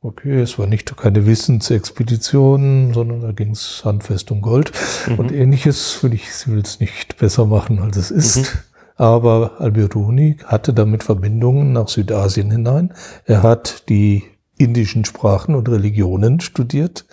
Okay, 0.01 0.41
es 0.41 0.59
war 0.59 0.67
nicht 0.67 0.95
keine 0.97 1.25
Wissensexpedition, 1.25 2.93
sondern 2.93 3.21
da 3.21 3.31
ging 3.31 3.51
es 3.51 3.83
handfest 3.85 4.31
um 4.31 4.41
Gold 4.41 4.73
und 5.17 5.31
ähnliches. 5.31 6.03
Will 6.03 6.13
ich 6.13 6.25
will 6.45 6.59
es 6.59 6.81
nicht 6.81 7.17
besser 7.17 7.45
machen, 7.45 7.79
als 7.79 7.95
es 7.95 8.11
ist. 8.11 8.57
Aber 9.03 9.59
Al-Biruni 9.59 10.37
hatte 10.45 10.73
damit 10.73 11.03
Verbindungen 11.03 11.73
nach 11.73 11.89
Südasien 11.89 12.49
hinein. 12.49 12.93
Er 13.25 13.43
hat 13.43 13.89
die 13.89 14.23
indischen 14.57 15.03
Sprachen 15.03 15.55
und 15.55 15.67
Religionen 15.67 16.39
studiert. 16.39 17.05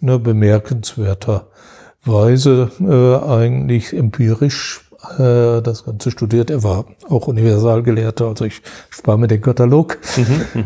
Ne, 0.00 0.18
bemerkenswerterweise 0.18 2.70
äh, 2.78 3.16
eigentlich 3.26 3.94
empirisch 3.94 4.82
äh, 5.18 5.62
das 5.62 5.86
Ganze 5.86 6.10
studiert. 6.10 6.50
Er 6.50 6.62
war 6.62 6.84
auch 7.08 7.26
Universalgelehrter, 7.26 8.26
also 8.26 8.44
ich 8.44 8.60
spare 8.90 9.18
mir 9.18 9.28
den 9.28 9.40
Katalog. 9.40 9.96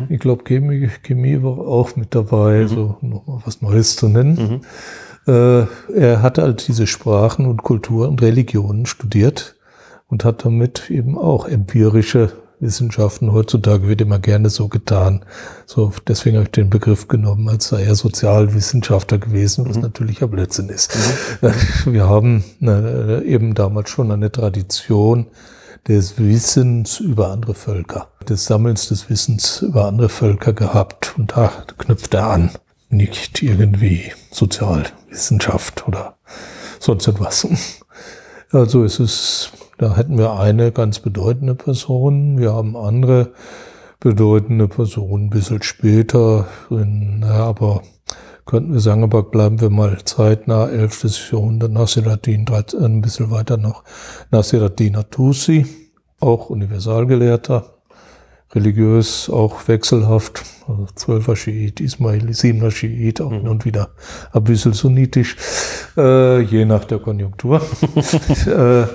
Ich 0.08 0.18
glaube, 0.18 0.42
Chemie, 0.42 0.90
Chemie 1.04 1.40
war 1.40 1.56
auch 1.56 1.94
mit 1.94 2.16
dabei, 2.16 2.66
so 2.66 2.96
nochmal 3.00 3.42
was 3.44 3.62
Neues 3.62 3.94
zu 3.94 4.08
nennen. 4.08 4.62
Äh, 5.28 5.66
er 5.94 6.20
hat 6.20 6.38
halt 6.38 6.66
diese 6.66 6.88
Sprachen 6.88 7.46
und 7.46 7.62
Kultur 7.62 8.08
und 8.08 8.22
Religionen 8.22 8.86
studiert 8.86 9.54
und 10.08 10.24
hat 10.24 10.44
damit 10.44 10.90
eben 10.90 11.16
auch 11.16 11.46
empirische 11.46 12.32
Wissenschaften. 12.60 13.32
Heutzutage 13.32 13.86
wird 13.86 14.00
immer 14.00 14.18
gerne 14.18 14.50
so 14.50 14.68
getan. 14.68 15.24
So, 15.66 15.92
deswegen 16.06 16.36
habe 16.36 16.46
ich 16.46 16.52
den 16.52 16.70
Begriff 16.70 17.06
genommen, 17.08 17.48
als 17.48 17.68
sei 17.68 17.84
er 17.84 17.94
Sozialwissenschaftler 17.94 19.18
gewesen, 19.18 19.68
was 19.68 19.76
natürlich 19.76 20.22
ein 20.22 20.30
Blödsinn 20.30 20.68
ist. 20.68 20.96
Wir 21.86 22.08
haben 22.08 22.42
äh, 22.60 23.22
eben 23.24 23.54
damals 23.54 23.90
schon 23.90 24.10
eine 24.10 24.32
Tradition 24.32 25.26
des 25.86 26.18
Wissens 26.18 27.00
über 27.00 27.30
andere 27.30 27.54
Völker, 27.54 28.08
des 28.28 28.44
Sammelns 28.44 28.88
des 28.88 29.08
Wissens 29.08 29.62
über 29.62 29.86
andere 29.86 30.08
Völker 30.08 30.52
gehabt. 30.52 31.14
Und 31.16 31.36
da 31.36 31.52
knüpft 31.78 32.14
er 32.14 32.28
an. 32.28 32.50
Nicht 32.90 33.42
irgendwie 33.42 34.12
Sozialwissenschaft 34.30 35.86
oder 35.86 36.16
sonst 36.80 37.06
etwas. 37.06 37.46
Also 38.50 38.82
es 38.82 38.98
ist, 38.98 39.52
da 39.78 39.96
hätten 39.96 40.18
wir 40.18 40.32
eine 40.32 40.72
ganz 40.72 40.98
bedeutende 40.98 41.54
Person. 41.54 42.38
Wir 42.38 42.52
haben 42.52 42.76
andere 42.76 43.32
bedeutende 44.00 44.66
Personen 44.66 45.26
ein 45.26 45.30
bisschen 45.30 45.62
später, 45.62 46.46
in, 46.70 47.20
na, 47.20 47.44
aber 47.44 47.82
könnten 48.44 48.72
wir 48.72 48.80
sagen, 48.80 49.04
aber 49.04 49.22
bleiben 49.22 49.60
wir 49.60 49.70
mal 49.70 49.98
zeitnah, 50.04 50.68
11. 50.68 51.30
Jahrhundert, 51.32 51.70
Nasiruddin, 51.70 52.44
13, 52.44 52.84
ein 52.84 53.00
bisschen 53.00 53.30
weiter 53.30 53.56
noch, 53.56 53.84
Nasiruddin 54.30 54.96
Atusi, 54.96 55.66
auch 56.18 56.50
Universalgelehrter, 56.50 57.78
religiös 58.54 59.28
auch 59.30 59.68
wechselhaft, 59.68 60.42
also 60.66 60.86
zwölfer 60.94 61.36
Schiit, 61.36 61.80
Ismaili, 61.80 62.34
siebener 62.34 62.70
Schiit, 62.70 63.20
auch 63.20 63.32
hin 63.32 63.46
und 63.46 63.64
wieder 63.64 63.90
ein 64.32 64.44
bisschen 64.44 64.72
sunnitisch, 64.72 65.36
äh, 65.96 66.40
je 66.40 66.64
nach 66.64 66.84
der 66.84 66.98
Konjunktur. 66.98 67.62
Äh, 68.46 68.86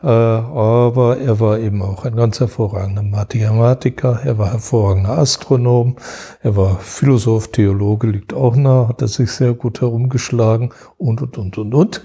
aber 0.00 1.18
er 1.18 1.40
war 1.40 1.58
eben 1.58 1.82
auch 1.82 2.04
ein 2.04 2.14
ganz 2.14 2.38
hervorragender 2.38 3.02
Mathematiker, 3.02 4.20
er 4.24 4.38
war 4.38 4.52
hervorragender 4.52 5.18
Astronom, 5.18 5.96
er 6.40 6.56
war 6.56 6.78
Philosoph, 6.78 7.50
Theologe, 7.50 8.06
liegt 8.06 8.32
auch 8.32 8.54
nah, 8.54 8.88
hat 8.88 9.02
er 9.02 9.08
sich 9.08 9.32
sehr 9.32 9.54
gut 9.54 9.80
herumgeschlagen 9.80 10.70
und, 10.98 11.20
und, 11.20 11.36
und, 11.36 11.58
und, 11.58 11.74
und. 11.74 12.04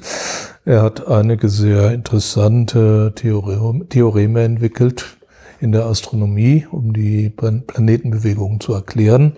Er 0.65 0.81
hat 0.81 1.07
einige 1.07 1.49
sehr 1.49 1.91
interessante 1.91 3.11
Theoreme, 3.15 3.87
Theoreme 3.89 4.43
entwickelt 4.43 5.17
in 5.59 5.71
der 5.71 5.85
Astronomie, 5.85 6.65
um 6.71 6.93
die 6.93 7.29
Planetenbewegungen 7.29 8.59
zu 8.59 8.73
erklären. 8.73 9.33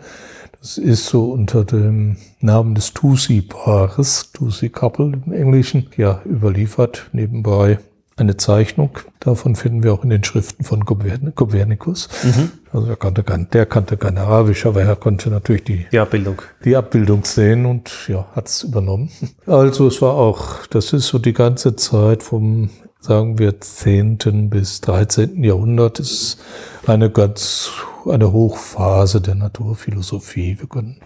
Das 0.59 0.77
ist 0.77 1.07
so 1.07 1.31
unter 1.31 1.65
dem 1.65 2.17
Namen 2.39 2.73
des 2.73 2.93
Tusi-Paares, 2.93 4.31
Tusi-Couple 4.31 5.21
im 5.25 5.33
Englischen, 5.33 5.89
ja, 5.97 6.21
überliefert. 6.25 7.09
Nebenbei 7.11 7.79
eine 8.17 8.37
Zeichnung. 8.37 8.91
Davon 9.19 9.55
finden 9.55 9.83
wir 9.83 9.93
auch 9.93 10.03
in 10.03 10.09
den 10.09 10.23
Schriften 10.23 10.63
von 10.63 10.85
Kopernikus. 10.85 12.09
Mhm. 12.23 12.51
Also 12.71 12.87
er 12.87 12.95
kannte 12.95 13.23
kein, 13.23 13.49
der 13.49 13.65
kannte 13.65 13.97
kein 13.97 14.17
Arabisch, 14.17 14.65
aber 14.65 14.81
er 14.81 14.95
konnte 14.95 15.29
natürlich 15.29 15.63
die, 15.65 15.85
die 15.91 15.99
Abbildung. 15.99 16.41
Die 16.63 16.75
Abbildung 16.75 17.25
sehen 17.25 17.65
und 17.65 17.91
ja, 18.07 18.25
hat 18.35 18.47
es 18.47 18.63
übernommen. 18.63 19.09
Also 19.47 19.87
es 19.87 20.01
war 20.01 20.15
auch, 20.15 20.65
das 20.67 20.93
ist 20.93 21.07
so 21.07 21.19
die 21.19 21.33
ganze 21.33 21.75
Zeit 21.75 22.23
vom, 22.23 22.69
sagen 22.99 23.37
wir, 23.37 23.59
10. 23.59 24.49
bis 24.49 24.81
13. 24.81 25.43
Jahrhundert 25.43 25.99
ist 25.99 26.39
eine 26.87 27.09
ganz 27.09 27.71
eine 28.07 28.31
Hochphase 28.31 29.21
der 29.21 29.35
Naturphilosophie. 29.35 30.57
Wir 30.59 30.67
können 30.67 30.97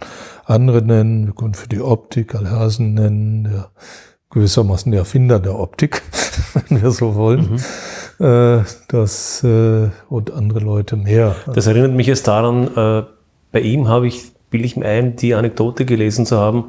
andere 0.46 0.82
nennen, 0.82 1.28
wir 1.28 1.34
können 1.34 1.54
für 1.54 1.70
die 1.70 1.82
Optik 1.82 2.36
Alhasen 2.36 2.94
nennen, 2.94 3.44
der 3.46 3.70
gewissermaßen 4.32 4.92
der 4.92 5.02
Erfinder 5.02 5.40
der 5.40 5.58
Optik, 5.58 6.02
wenn 6.54 6.82
wir 6.82 6.92
so 6.92 7.16
wollen. 7.16 7.60
Mhm. 8.20 8.26
Äh, 8.26 8.64
das 8.90 9.44
äh, 9.44 9.90
und 10.10 10.32
andere 10.32 10.60
Leute 10.60 10.96
mehr. 10.98 11.36
Das 11.54 11.68
erinnert 11.68 11.94
mich 11.94 12.08
jetzt 12.08 12.28
daran, 12.28 12.68
äh, 12.76 13.04
bei 13.52 13.62
ihm 13.62 13.88
habe 13.88 14.08
ich, 14.08 14.32
will 14.52 14.66
ich 14.66 14.76
mir 14.76 14.86
ein, 14.86 15.16
die 15.16 15.34
Anekdote 15.34 15.86
gelesen 15.86 16.26
zu 16.26 16.38
haben, 16.38 16.66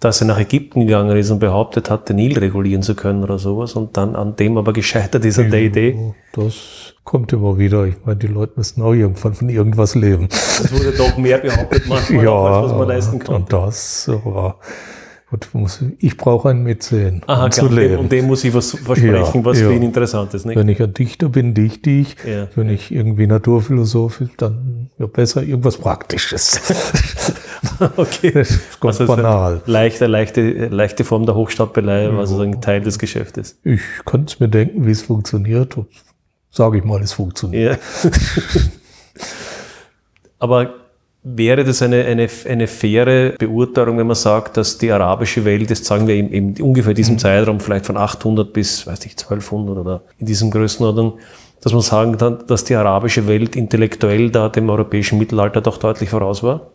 dass 0.00 0.20
er 0.20 0.26
nach 0.26 0.38
Ägypten 0.38 0.80
gegangen 0.80 1.16
ist 1.16 1.30
und 1.30 1.38
behauptet 1.38 1.90
hat, 1.90 2.08
den 2.08 2.16
Nil 2.16 2.38
regulieren 2.38 2.82
zu 2.82 2.94
können 2.94 3.22
oder 3.22 3.38
sowas 3.38 3.72
und 3.74 3.96
dann 3.96 4.16
an 4.16 4.36
dem 4.36 4.58
aber 4.58 4.72
gescheitert 4.72 5.24
ist 5.24 5.38
an 5.38 5.50
der 5.50 5.62
Idee. 5.62 6.14
Das 6.32 6.94
kommt 7.04 7.32
immer 7.32 7.58
wieder. 7.58 7.86
Ich 7.86 7.96
meine, 8.04 8.18
die 8.18 8.26
Leute 8.26 8.52
müssen 8.56 8.82
auch 8.82 8.92
irgendwann 8.92 9.34
von 9.34 9.48
irgendwas 9.48 9.94
leben. 9.94 10.28
Es 10.30 10.72
wurde 10.72 10.92
doch 10.92 11.16
mehr 11.16 11.38
behauptet 11.38 11.84
manchmal, 11.88 12.24
ja, 12.24 12.32
als 12.32 12.70
was 12.70 12.78
man 12.78 12.88
leisten 12.88 13.18
konnte. 13.18 13.34
Und 13.34 13.52
das 13.52 14.10
war 14.24 14.58
ich 15.98 16.16
brauche 16.16 16.50
einen 16.50 16.62
Mäzen, 16.62 17.22
Aha, 17.26 17.44
um 17.44 17.50
klar, 17.50 17.68
zu 17.68 17.74
leben. 17.74 17.98
Und 17.98 18.12
dem 18.12 18.26
muss 18.26 18.44
ich 18.44 18.54
was 18.54 18.72
versprechen, 18.72 19.14
ja, 19.14 19.44
was 19.44 19.60
ja. 19.60 19.68
für 19.68 19.74
ihn 19.74 19.82
interessant 19.82 20.34
ist. 20.34 20.44
Nicht? 20.44 20.56
Wenn 20.56 20.68
ich 20.68 20.82
ein 20.82 20.92
Dichter 20.92 21.28
bin, 21.28 21.54
dichte 21.54 21.90
ich. 21.90 22.16
Ja. 22.26 22.48
Wenn 22.54 22.68
ich 22.68 22.92
irgendwie 22.92 23.26
Naturphilosoph 23.26 24.18
bin, 24.18 24.30
dann 24.36 24.90
ja, 24.98 25.06
besser 25.06 25.42
irgendwas 25.42 25.78
Praktisches. 25.78 26.60
okay. 27.96 28.32
Das 28.32 28.50
ist 28.50 28.80
ganz 28.80 29.00
also 29.00 29.14
banal. 29.14 29.62
Leichte, 29.66 30.06
leichte, 30.06 30.68
leichte 30.68 31.04
Form 31.04 31.26
der 31.26 31.34
Hochstapelei, 31.34 32.04
ja. 32.04 32.18
also 32.18 32.40
ein 32.40 32.60
Teil 32.60 32.80
des 32.80 32.98
Geschäftes. 32.98 33.58
Ich 33.64 33.80
kann 34.04 34.24
es 34.24 34.40
mir 34.40 34.48
denken, 34.48 34.86
wie 34.86 34.90
es 34.90 35.02
funktioniert. 35.02 35.76
Sage 36.50 36.78
ich 36.78 36.84
mal, 36.84 37.02
es 37.02 37.12
funktioniert. 37.12 37.78
Aber 40.38 40.74
wäre 41.24 41.64
das 41.64 41.80
eine, 41.80 42.04
eine, 42.04 42.28
eine 42.48 42.66
faire 42.66 43.30
Beurteilung, 43.38 43.96
wenn 43.98 44.06
man 44.06 44.14
sagt, 44.14 44.58
dass 44.58 44.76
die 44.76 44.92
arabische 44.92 45.44
Welt, 45.44 45.70
jetzt 45.70 45.86
sagen 45.86 46.06
wir 46.06 46.14
in, 46.14 46.28
in 46.28 46.62
ungefähr 46.62 46.92
diesem 46.92 47.14
mhm. 47.14 47.18
Zeitraum, 47.18 47.60
vielleicht 47.60 47.86
von 47.86 47.96
800 47.96 48.52
bis, 48.52 48.86
weiß 48.86 49.06
ich, 49.06 49.12
1200 49.12 49.78
oder 49.78 50.02
in 50.18 50.26
diesem 50.26 50.50
Größenordnung, 50.50 51.14
dass 51.62 51.72
man 51.72 51.80
sagen 51.80 52.18
kann, 52.18 52.44
dass 52.46 52.64
die 52.64 52.74
arabische 52.74 53.26
Welt 53.26 53.56
intellektuell 53.56 54.30
da 54.30 54.50
dem 54.50 54.68
europäischen 54.68 55.18
Mittelalter 55.18 55.62
doch 55.62 55.78
deutlich 55.78 56.10
voraus 56.10 56.42
war? 56.42 56.70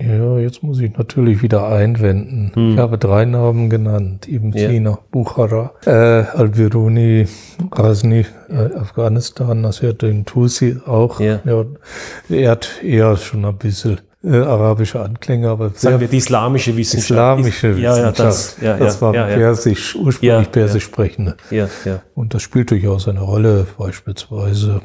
Ja, 0.00 0.38
jetzt 0.38 0.62
muss 0.62 0.78
ich 0.78 0.96
natürlich 0.96 1.42
wieder 1.42 1.66
einwenden. 1.66 2.52
Hm. 2.54 2.72
Ich 2.72 2.78
habe 2.78 2.98
drei 2.98 3.24
Namen 3.24 3.68
genannt. 3.68 4.28
Ibn 4.28 4.52
ja. 4.52 4.68
Sina, 4.68 4.98
Bukhara, 5.10 5.72
äh, 5.86 5.90
Al-Biruni, 5.90 7.26
Ghazni, 7.70 8.24
äh, 8.48 8.76
Afghanistan, 8.76 9.68
den 10.00 10.24
Tusi 10.24 10.76
auch. 10.86 11.18
Ja. 11.18 11.40
ja. 11.44 11.64
Er 12.28 12.50
hat 12.52 12.80
eher 12.82 13.16
schon 13.16 13.44
ein 13.44 13.56
bisschen 13.56 14.00
äh, 14.22 14.36
arabische 14.36 15.00
Anklänge, 15.00 15.48
aber 15.48 15.70
sagen 15.70 15.98
wir 15.98 16.06
die 16.06 16.18
islamische 16.18 16.76
Wissenschaft. 16.76 17.10
Islamische 17.10 17.68
ja, 17.72 17.92
Wissenschaft. 17.92 18.18
Ja, 18.18 18.24
das, 18.24 18.56
ja, 18.60 18.76
das 18.76 19.02
war 19.02 19.14
ja, 19.14 19.26
persisch, 19.26 19.96
ursprünglich 19.96 20.52
persisch 20.52 20.84
sprechende. 20.84 21.36
Ja, 21.50 21.68
ja. 21.84 22.02
Und 22.14 22.34
das 22.34 22.42
spielt 22.42 22.70
durchaus 22.70 23.08
eine 23.08 23.20
Rolle, 23.20 23.66
beispielsweise 23.76 24.80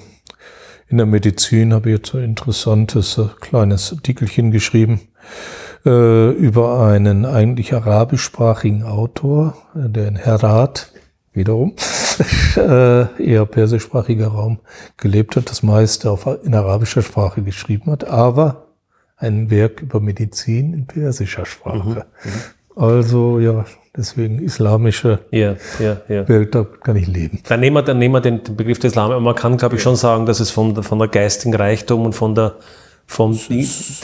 in 0.87 0.97
der 0.97 1.05
Medizin 1.05 1.73
habe 1.73 1.89
ich 1.89 1.97
jetzt 1.97 2.15
ein 2.15 2.23
interessantes 2.23 3.17
äh, 3.17 3.27
kleines 3.39 3.93
Artikelchen 3.93 4.51
geschrieben 4.51 5.01
äh, 5.85 6.31
über 6.31 6.79
einen 6.79 7.25
eigentlich 7.25 7.73
arabischsprachigen 7.73 8.83
Autor, 8.83 9.57
äh, 9.75 9.89
der 9.89 10.07
in 10.07 10.15
Herat 10.15 10.91
wiederum 11.33 11.75
äh, 12.55 13.23
eher 13.23 13.45
persischsprachiger 13.45 14.27
Raum 14.27 14.59
gelebt 14.97 15.35
hat, 15.35 15.49
das 15.49 15.63
meiste 15.63 16.11
auf, 16.11 16.27
in 16.43 16.53
arabischer 16.53 17.01
Sprache 17.01 17.41
geschrieben 17.41 17.91
hat, 17.91 18.05
aber 18.05 18.67
ein 19.17 19.49
Werk 19.49 19.81
über 19.81 19.99
Medizin 19.99 20.73
in 20.73 20.85
persischer 20.85 21.45
Sprache. 21.45 22.05
Mhm. 22.23 22.31
mhm. 22.31 22.41
Also 22.75 23.39
ja, 23.39 23.65
deswegen 23.95 24.39
islamische 24.39 25.19
ja, 25.31 25.55
ja, 25.79 25.97
ja. 26.07 26.27
Welt, 26.27 26.55
da 26.55 26.63
kann 26.63 26.95
ich 26.95 27.07
leben. 27.07 27.39
Dann 27.47 27.59
nehmen 27.59 27.75
wir, 27.75 27.83
dann 27.83 27.99
nehmen 27.99 28.15
wir 28.15 28.21
den, 28.21 28.41
Begriff 28.55 28.79
des 28.79 28.93
Islam, 28.93 29.11
aber 29.11 29.19
man 29.19 29.35
kann, 29.35 29.57
glaube 29.57 29.75
ich, 29.75 29.81
schon 29.81 29.95
sagen, 29.95 30.25
dass 30.25 30.39
es 30.39 30.51
von, 30.51 30.81
von 30.81 30.99
der 30.99 31.07
geistigen 31.07 31.55
Reichtum 31.55 32.05
und 32.05 32.13
von 32.13 32.35
der 32.35 32.55
vom, 33.05 33.37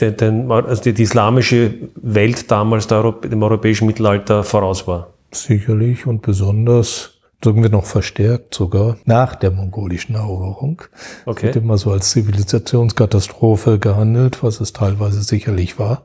den, 0.00 0.16
den, 0.16 0.52
also 0.52 0.82
die, 0.82 0.92
die, 0.92 1.02
islamische 1.02 1.72
Welt 1.96 2.50
damals 2.50 2.86
der 2.86 2.98
Europ 2.98 3.22
dem 3.22 3.42
europäischen 3.42 3.86
Mittelalter 3.86 4.44
voraus 4.44 4.86
war. 4.86 5.14
Sicherlich 5.32 6.06
und 6.06 6.22
besonders, 6.22 7.18
sagen 7.42 7.62
wir 7.62 7.70
noch 7.70 7.86
verstärkt 7.86 8.54
sogar, 8.54 8.98
nach 9.06 9.36
der 9.36 9.52
mongolischen 9.52 10.16
Eroberung. 10.16 10.82
Okay. 11.24 11.46
Wird 11.46 11.56
immer 11.56 11.78
so 11.78 11.92
als 11.92 12.10
Zivilisationskatastrophe 12.10 13.78
gehandelt, 13.78 14.42
was 14.42 14.60
es 14.60 14.72
teilweise 14.72 15.22
sicherlich 15.22 15.78
war. 15.78 16.02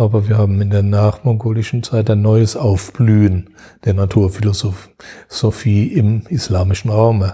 Aber 0.00 0.26
wir 0.30 0.38
haben 0.38 0.62
in 0.62 0.70
der 0.70 0.82
nachmongolischen 0.82 1.82
Zeit 1.82 2.08
ein 2.08 2.22
neues 2.22 2.56
Aufblühen 2.56 3.50
der 3.84 3.92
Naturphilosophie 3.92 5.88
im 5.88 6.22
islamischen 6.30 6.90
Raum 6.90 7.30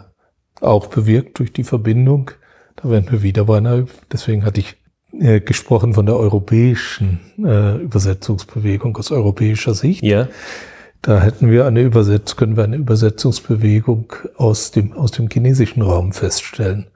auch 0.61 0.89
bewirkt 0.89 1.39
durch 1.39 1.53
die 1.53 1.63
Verbindung. 1.63 2.33
Da 2.75 2.91
werden 2.91 3.07
wir 3.09 3.23
wieder 3.23 3.45
bei 3.45 3.59
einer, 3.59 3.87
deswegen 4.11 4.45
hatte 4.45 4.59
ich 4.59 4.75
äh, 5.13 5.39
gesprochen 5.39 5.95
von 5.95 6.07
der 6.07 6.17
europäischen 6.17 7.21
äh, 7.39 7.77
Übersetzungsbewegung 7.77 8.97
aus 8.97 9.13
europäischer 9.13 9.75
Sicht. 9.75 10.03
Ja. 10.03 10.27
Da 11.03 11.23
hätten 11.23 11.49
wir 11.53 11.67
eine 11.67 11.83
Übersetzung, 11.83 12.37
können 12.37 12.57
wir 12.57 12.65
eine 12.65 12.79
Übersetzungsbewegung 12.79 14.13
aus 14.39 14.73
dem, 14.73 14.93
aus 14.93 15.13
dem 15.13 15.29
chinesischen 15.31 15.83
Raum 15.83 16.13
feststellen. 16.13 16.89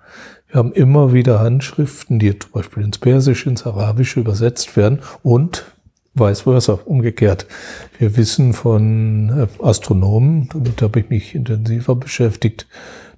Wir 0.51 0.59
haben 0.59 0.73
immer 0.73 1.13
wieder 1.13 1.39
Handschriften, 1.39 2.19
die 2.19 2.37
zum 2.37 2.51
Beispiel 2.51 2.83
ins 2.83 2.99
Persische, 2.99 3.49
ins 3.49 3.67
Arabische 3.67 4.19
übersetzt 4.19 4.77
werden 4.77 4.99
und 5.23 5.65
vice 6.15 6.41
versa, 6.41 6.81
umgekehrt. 6.85 7.47
Wir 7.99 8.17
wissen 8.17 8.53
von 8.53 9.29
äh, 9.29 9.65
Astronomen, 9.65 10.49
damit 10.53 10.83
habe 10.83 11.01
ich 11.01 11.09
mich 11.09 11.37
intensiver 11.37 11.95
beschäftigt, 11.95 12.67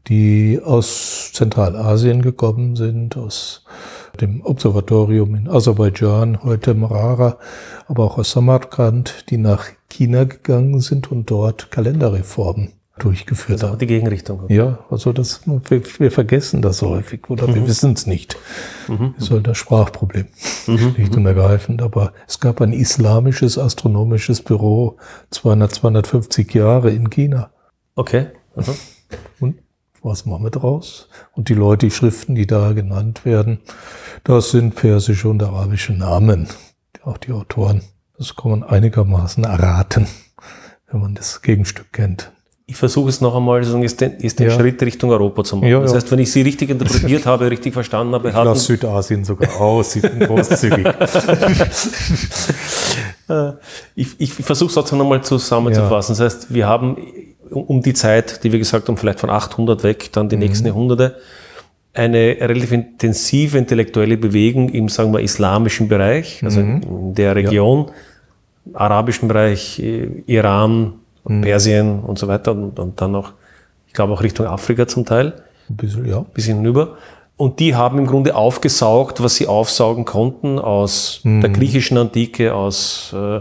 die 0.08 0.60
aus 0.62 1.30
Zentralasien 1.32 2.20
gekommen 2.20 2.76
sind, 2.76 3.16
aus 3.16 3.64
dem 4.20 4.44
Observatorium 4.44 5.34
in 5.34 5.48
Aserbaidschan, 5.48 6.42
heute 6.42 6.74
Marara, 6.74 7.38
aber 7.86 8.04
auch 8.04 8.18
aus 8.18 8.32
Samarkand, 8.32 9.30
die 9.30 9.38
nach 9.38 9.68
China 9.88 10.24
gegangen 10.24 10.80
sind 10.80 11.10
und 11.10 11.30
dort 11.30 11.70
Kalenderreformen 11.70 12.72
durchgeführt 13.02 13.62
also 13.62 13.72
haben. 13.72 13.78
Die 13.78 13.86
Gegenrichtung. 13.86 14.44
Ja, 14.48 14.78
also 14.90 15.12
das, 15.12 15.42
wir, 15.46 15.82
wir 15.98 16.10
vergessen 16.10 16.62
das 16.62 16.82
häufig 16.82 17.28
oder 17.28 17.48
mhm. 17.48 17.54
wir 17.54 17.66
wissen 17.66 17.92
es 17.92 18.06
nicht. 18.06 18.36
Mhm. 18.88 19.14
Das 19.16 19.24
ist 19.24 19.30
halt 19.30 19.46
das 19.46 19.58
Sprachproblem, 19.58 20.26
mhm. 20.66 20.94
schlicht 20.94 21.16
und 21.16 21.26
ergreifend. 21.26 21.82
Aber 21.82 22.12
es 22.26 22.40
gab 22.40 22.60
ein 22.60 22.72
islamisches 22.72 23.58
astronomisches 23.58 24.42
Büro 24.42 24.96
200, 25.30 25.72
250 25.72 26.54
Jahre 26.54 26.90
in 26.90 27.10
China. 27.10 27.50
Okay. 27.94 28.28
Mhm. 28.54 28.74
Und 29.40 29.58
was 30.02 30.26
machen 30.26 30.44
wir 30.44 30.50
draus? 30.50 31.08
Und 31.32 31.48
die 31.48 31.54
Leute, 31.54 31.86
die 31.86 31.92
Schriften, 31.92 32.34
die 32.34 32.46
da 32.46 32.72
genannt 32.72 33.24
werden, 33.24 33.60
das 34.24 34.50
sind 34.50 34.74
persische 34.74 35.28
und 35.28 35.42
arabische 35.42 35.92
Namen. 35.92 36.48
Auch 37.04 37.18
die 37.18 37.32
Autoren. 37.32 37.82
Das 38.16 38.36
kann 38.36 38.52
man 38.52 38.62
einigermaßen 38.62 39.42
erraten, 39.42 40.06
wenn 40.90 41.00
man 41.00 41.14
das 41.14 41.42
Gegenstück 41.42 41.92
kennt 41.92 42.32
ich 42.72 42.78
versuche 42.78 43.10
es 43.10 43.20
noch 43.20 43.36
einmal, 43.36 43.60
ist 43.60 44.00
den, 44.00 44.12
ist 44.14 44.38
den 44.38 44.48
ja. 44.48 44.54
Schritt 44.54 44.80
Richtung 44.80 45.10
Europa 45.10 45.44
zu 45.44 45.56
machen. 45.56 45.68
Ja, 45.68 45.80
das 45.80 45.94
heißt, 45.94 46.10
wenn 46.10 46.20
ich 46.20 46.32
Sie 46.32 46.40
richtig 46.40 46.70
interpretiert 46.70 47.26
habe, 47.26 47.50
richtig 47.50 47.74
verstanden 47.74 48.14
habe, 48.14 48.30
ich 48.30 48.34
hatten... 48.34 48.54
Südasien 48.54 49.24
sogar 49.24 49.60
aus, 49.60 49.92
Sie 49.92 50.00
sind 50.00 50.20
großzügig. 50.20 50.86
Äh, 53.28 53.52
ich, 53.94 54.08
ich 54.18 54.32
versuche 54.32 54.68
es 54.68 54.74
trotzdem 54.74 54.98
nochmal 54.98 55.22
zusammenzufassen. 55.22 56.16
Das 56.16 56.20
heißt, 56.20 56.52
wir 56.52 56.66
haben 56.66 56.96
um 57.50 57.80
die 57.80 57.94
Zeit, 57.94 58.42
die 58.42 58.50
wir 58.50 58.58
gesagt 58.58 58.88
haben, 58.88 58.96
vielleicht 58.96 59.20
von 59.20 59.30
800 59.30 59.84
weg, 59.84 60.10
dann 60.12 60.28
die 60.28 60.36
Mhm. 60.36 60.42
nächsten 60.42 60.66
Jahrhunderte, 60.66 61.16
eine 61.94 62.36
relativ 62.40 62.72
intensive 62.72 63.56
intellektuelle 63.58 64.16
Bewegung 64.16 64.68
im, 64.70 64.88
sagen 64.88 65.12
wir, 65.12 65.20
islamischen 65.20 65.86
Bereich, 65.88 66.42
also 66.44 66.60
Mhm. 66.60 66.82
in 66.82 67.14
der 67.14 67.36
Region, 67.36 67.90
arabischen 68.74 69.28
Bereich, 69.28 69.78
äh, 69.78 70.24
Iran, 71.24 71.38
Mhm. 71.38 71.42
Persien 71.42 72.00
und 72.00 72.18
so 72.18 72.28
weiter 72.28 72.52
und, 72.52 72.78
und 72.78 73.00
dann 73.00 73.14
auch, 73.14 73.32
ich 73.86 73.92
glaube 73.94 74.12
auch 74.12 74.22
Richtung 74.22 74.46
Afrika 74.46 74.86
zum 74.86 75.04
Teil 75.04 75.34
Ein 75.70 75.76
bisschen, 75.76 76.06
ja. 76.06 76.24
bis 76.34 76.46
hinüber. 76.46 76.96
Und 77.36 77.60
die 77.60 77.74
haben 77.74 77.98
im 77.98 78.06
Grunde 78.06 78.34
aufgesaugt, 78.36 79.22
was 79.22 79.36
sie 79.36 79.46
aufsaugen 79.46 80.04
konnten 80.04 80.58
aus 80.58 81.20
der 81.24 81.48
griechischen 81.48 81.96
Antike, 81.98 82.54
aus 82.54 83.12
äh, 83.16 83.40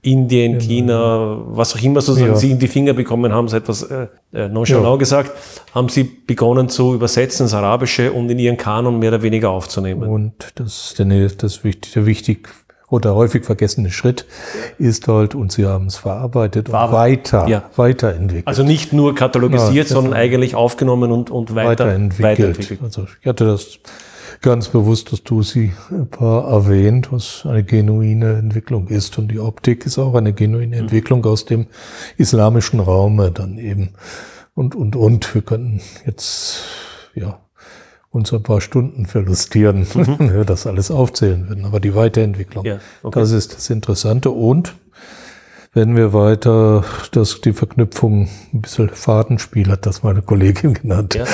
Indien, 0.00 0.58
China, 0.60 1.38
was 1.48 1.74
auch 1.76 1.82
immer 1.82 2.00
sozusagen 2.00 2.32
Ja. 2.32 2.38
sie 2.38 2.52
in 2.52 2.58
die 2.58 2.68
Finger 2.68 2.94
bekommen 2.94 3.32
haben, 3.32 3.48
so 3.48 3.56
etwas 3.56 3.82
äh, 3.82 4.06
äh, 4.32 4.48
nonchalant 4.48 4.86
Ja. 4.86 4.96
gesagt, 4.96 5.32
haben 5.74 5.88
sie 5.88 6.04
begonnen 6.04 6.68
zu 6.68 6.94
übersetzen 6.94 7.44
ins 7.44 7.54
Arabische 7.54 8.12
und 8.12 8.30
in 8.30 8.38
ihren 8.38 8.56
Kanon 8.56 8.98
mehr 8.98 9.10
oder 9.10 9.22
weniger 9.22 9.50
aufzunehmen. 9.50 10.08
Und 10.08 10.32
das, 10.54 10.94
der, 10.96 11.06
das 11.28 11.64
wichtig, 11.64 11.92
der 11.92 12.06
wichtig 12.06 12.48
oder 12.90 13.14
häufig 13.14 13.44
vergessene 13.44 13.90
Schritt 13.90 14.26
ist 14.78 15.08
halt, 15.08 15.34
und 15.34 15.52
sie 15.52 15.66
haben 15.66 15.86
es 15.86 15.96
verarbeitet 15.96 16.68
und 16.68 16.72
Verarbeitet, 16.72 17.32
weiter, 17.34 17.48
ja. 17.48 17.70
weiterentwickelt. 17.76 18.46
Also 18.46 18.62
nicht 18.62 18.92
nur 18.92 19.14
katalogisiert, 19.14 19.88
Ja, 19.88 19.94
sondern 19.94 20.14
eigentlich 20.14 20.54
aufgenommen 20.54 21.12
und, 21.12 21.30
und 21.30 21.54
weiter, 21.54 21.86
weiterentwickelt. 21.86 22.38
weiterentwickelt. 22.38 22.80
Also 22.82 23.06
ich 23.20 23.26
hatte 23.26 23.44
das 23.46 23.78
ganz 24.40 24.68
bewusst, 24.68 25.12
dass 25.12 25.22
du 25.24 25.42
sie 25.42 25.72
ein 25.90 26.08
paar 26.08 26.48
erwähnt, 26.50 27.10
was 27.10 27.44
eine 27.44 27.64
genuine 27.64 28.36
Entwicklung 28.36 28.86
ist. 28.88 29.18
Und 29.18 29.28
die 29.28 29.40
Optik 29.40 29.84
ist 29.84 29.98
auch 29.98 30.14
eine 30.14 30.32
genuine 30.32 30.76
Mhm. 30.76 30.82
Entwicklung 30.82 31.24
aus 31.26 31.44
dem 31.44 31.66
islamischen 32.16 32.80
Raume 32.80 33.30
dann 33.32 33.58
eben. 33.58 33.90
Und, 34.54 34.74
und, 34.74 34.96
und. 34.96 35.34
Wir 35.34 35.42
können 35.42 35.80
jetzt, 36.06 36.62
ja, 37.14 37.38
uns 38.10 38.32
ein 38.32 38.42
paar 38.42 38.60
Stunden 38.60 39.06
verlustieren, 39.06 39.86
wenn 39.94 40.32
wir 40.34 40.44
das 40.44 40.66
alles 40.66 40.90
aufzählen 40.90 41.48
würden. 41.48 41.64
Aber 41.64 41.80
die 41.80 41.94
Weiterentwicklung, 41.94 42.64
Mhm. 42.64 42.68
Ja, 42.70 42.78
okay. 43.02 43.20
das 43.20 43.32
ist 43.32 43.54
das 43.56 43.68
Interessante. 43.70 44.30
Und 44.30 44.74
wenn 45.74 45.94
wir 45.96 46.12
weiter 46.14 46.84
das, 47.12 47.40
die 47.42 47.52
Verknüpfung, 47.52 48.28
ein 48.54 48.62
bisschen 48.62 48.88
Fadenspiel 48.88 49.68
hat 49.70 49.84
das 49.86 50.02
meine 50.02 50.22
Kollegin 50.22 50.72
genannt, 50.74 51.14
Ja. 51.14 51.24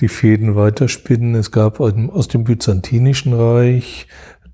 die 0.00 0.08
Fäden 0.08 0.56
weiterspinnen. 0.56 1.34
Es 1.36 1.52
gab 1.52 1.78
aus 1.80 2.28
dem 2.28 2.44
Byzantinischen 2.44 3.32
Reich 3.32 4.08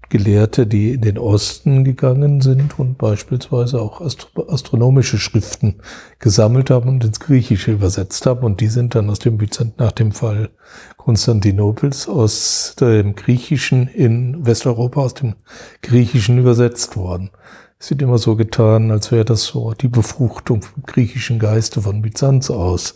Gelehrte, 0.09 0.67
die 0.67 0.93
in 0.93 1.01
den 1.01 1.19
Osten 1.19 1.85
gegangen 1.85 2.41
sind 2.41 2.79
und 2.79 2.99
beispielsweise 2.99 3.81
auch 3.81 4.01
astro 4.01 4.49
astronomische 4.49 5.19
Schriften 5.19 5.77
gesammelt 6.19 6.71
haben 6.71 6.89
und 6.89 7.05
ins 7.05 7.21
Griechische 7.21 7.73
übersetzt 7.73 8.27
haben. 8.27 8.45
Und 8.45 8.61
die 8.61 8.69
sind 8.69 8.95
dann 8.95 9.11
aus 9.11 9.19
dem 9.19 9.39
Byzant 9.39 9.79
nach 9.79 9.93
dem 9.93 10.13
Fall 10.13 10.51
Konstantinopels 10.97 12.09
aus 12.09 12.77
dem 12.79 13.15
Griechischen 13.15 13.89
in 13.89 14.47
Westeuropa 14.47 15.01
aus 15.01 15.15
dem 15.15 15.35
Griechischen 15.83 16.39
übersetzt 16.39 16.97
worden. 16.97 17.31
Es 17.79 17.91
wird 17.91 18.03
immer 18.03 18.19
so 18.19 18.37
getan, 18.37 18.91
als 18.91 19.13
wäre 19.13 19.25
das 19.25 19.45
so 19.45 19.73
die 19.75 19.89
Befruchtung 19.89 20.63
vom 20.63 20.83
griechischen 20.85 21.39
Geiste 21.39 21.83
von 21.83 22.01
Byzanz 22.01 22.51
aus. 22.51 22.95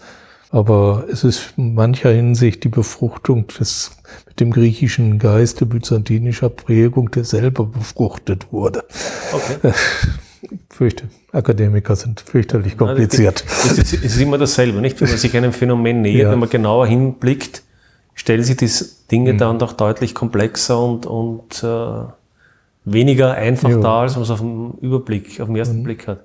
Aber 0.50 1.04
es 1.12 1.24
ist 1.24 1.54
in 1.58 1.74
mancher 1.74 2.10
Hinsicht 2.10 2.64
die 2.64 2.68
Befruchtung 2.70 3.46
des, 3.48 3.90
mit 4.26 4.40
dem 4.40 4.50
griechischen 4.50 5.18
Geiste 5.18 5.66
byzantinischer 5.66 6.48
Prägung, 6.48 7.10
der 7.10 7.24
selber 7.24 7.66
befruchtet 7.66 8.50
wurde. 8.50 8.84
Okay. 9.32 9.72
Ich 10.40 10.48
fürchte, 10.70 11.04
Akademiker 11.32 11.96
sind 11.96 12.20
fürchterlich 12.20 12.78
kompliziert. 12.78 13.44
Das 13.46 13.72
ist, 13.76 13.92
es 13.92 14.04
ist 14.04 14.20
immer 14.20 14.38
dasselbe, 14.38 14.80
nicht? 14.80 14.98
Wenn 15.00 15.08
man 15.08 15.18
sich 15.18 15.36
einem 15.36 15.52
Phänomen 15.52 16.00
nähert, 16.02 16.22
Ja. 16.22 16.30
wenn 16.32 16.38
man 16.38 16.48
genauer 16.48 16.86
hinblickt, 16.86 17.62
stellen 18.14 18.42
sich 18.42 18.56
die 18.56 18.70
Dinge 19.10 19.34
Mhm. 19.34 19.38
dann 19.38 19.58
doch 19.58 19.74
deutlich 19.74 20.14
komplexer 20.14 20.82
und, 20.82 21.04
und 21.04 21.62
äh, 21.62 22.04
weniger 22.86 23.34
einfach 23.34 23.68
Ja. 23.68 23.76
Da, 23.80 24.00
als 24.00 24.14
man 24.14 24.22
es 24.22 24.30
auf 24.30 24.40
dem 24.40 24.72
Überblick, 24.80 25.40
auf 25.42 25.48
den 25.48 25.56
ersten 25.56 25.82
Blick 25.82 26.06
hat. 26.08 26.20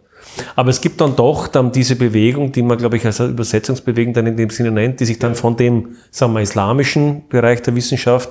Aber 0.55 0.69
es 0.69 0.81
gibt 0.81 0.99
dann 1.01 1.15
doch 1.15 1.47
dann 1.47 1.71
diese 1.71 1.95
Bewegung, 1.95 2.51
die 2.51 2.61
man, 2.61 2.77
glaube 2.77 2.97
ich, 2.97 3.05
als 3.05 3.19
Übersetzungsbewegung 3.19 4.13
dann 4.13 4.27
in 4.27 4.37
dem 4.37 4.49
Sinne 4.49 4.71
nennt, 4.71 4.99
die 4.99 5.05
sich 5.05 5.19
dann 5.19 5.35
von 5.35 5.57
dem, 5.57 5.95
sagen 6.11 6.33
wir, 6.33 6.41
islamischen 6.41 7.27
Bereich 7.29 7.61
der 7.61 7.75
Wissenschaft 7.75 8.29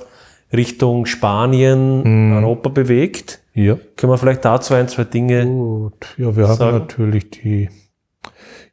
Richtung 0.51 1.05
Spanien, 1.05 2.03
Mhm. 2.29 2.37
Europa 2.43 2.69
bewegt. 2.69 3.39
Ja. 3.53 3.77
Können 3.95 4.11
wir 4.11 4.17
vielleicht 4.17 4.45
dazu 4.45 4.73
ein, 4.73 4.87
zwei 4.87 5.03
Dinge 5.03 5.45
Gut. 5.45 6.15
Ja, 6.17 6.35
wir 6.35 6.47
haben 6.47 6.57
sagen? 6.57 6.77
natürlich 6.77 7.29
die 7.31 7.69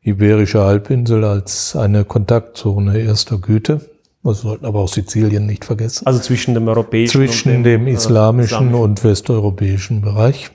Iberische 0.03 0.61
Halbinsel 0.61 1.25
als 1.25 1.77
eine 1.77 2.05
Kontaktzone 2.05 2.99
erster 2.99 3.39
Güte. 3.39 3.81
Wir 4.23 4.35
sollten 4.35 4.67
aber 4.67 4.81
auch 4.81 4.89
Sizilien 4.89 5.47
nicht 5.47 5.65
vergessen. 5.65 6.07
Also 6.07 6.21
zwischen 6.21 6.55
dem 6.55 6.69
europäischen 6.69 7.13
Zwischen 7.13 7.57
und 7.57 7.65
dem 7.65 7.87
äh, 7.87 7.93
islamischen 7.93 8.75
und 8.75 9.03
westeuropäischen 9.03 10.03
Bereich. 10.03 10.51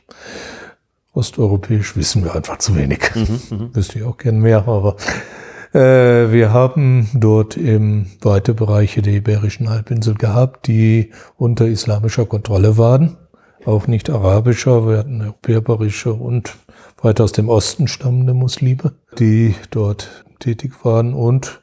Osteuropäisch 1.15 1.95
wissen 1.95 2.23
wir 2.23 2.35
einfach 2.35 2.57
zu 2.57 2.75
wenig. 2.75 2.99
Wüsste 3.73 3.99
ich 3.99 4.05
auch 4.05 4.17
gern 4.17 4.39
mehr, 4.39 4.67
aber 4.67 4.97
äh, 5.73 6.31
wir 6.31 6.51
haben 6.51 7.09
dort 7.13 7.55
eben 7.55 8.11
weite 8.21 8.53
Bereiche 8.53 9.01
der 9.01 9.13
Iberischen 9.13 9.69
Halbinsel 9.69 10.15
gehabt, 10.15 10.67
die 10.67 11.11
unter 11.37 11.67
islamischer 11.67 12.25
Kontrolle 12.25 12.77
waren. 12.77 13.17
Auch 13.65 13.87
nicht 13.87 14.09
arabischer, 14.09 14.87
wir 14.87 14.99
hatten 14.99 15.21
europäerische 15.21 16.13
und 16.13 16.55
weit 17.01 17.19
aus 17.21 17.31
dem 17.31 17.49
Osten 17.49 17.87
stammende 17.87 18.33
Muslime, 18.33 18.93
die 19.17 19.55
dort 19.71 20.25
tätig 20.39 20.83
waren. 20.83 21.13
Und 21.13 21.61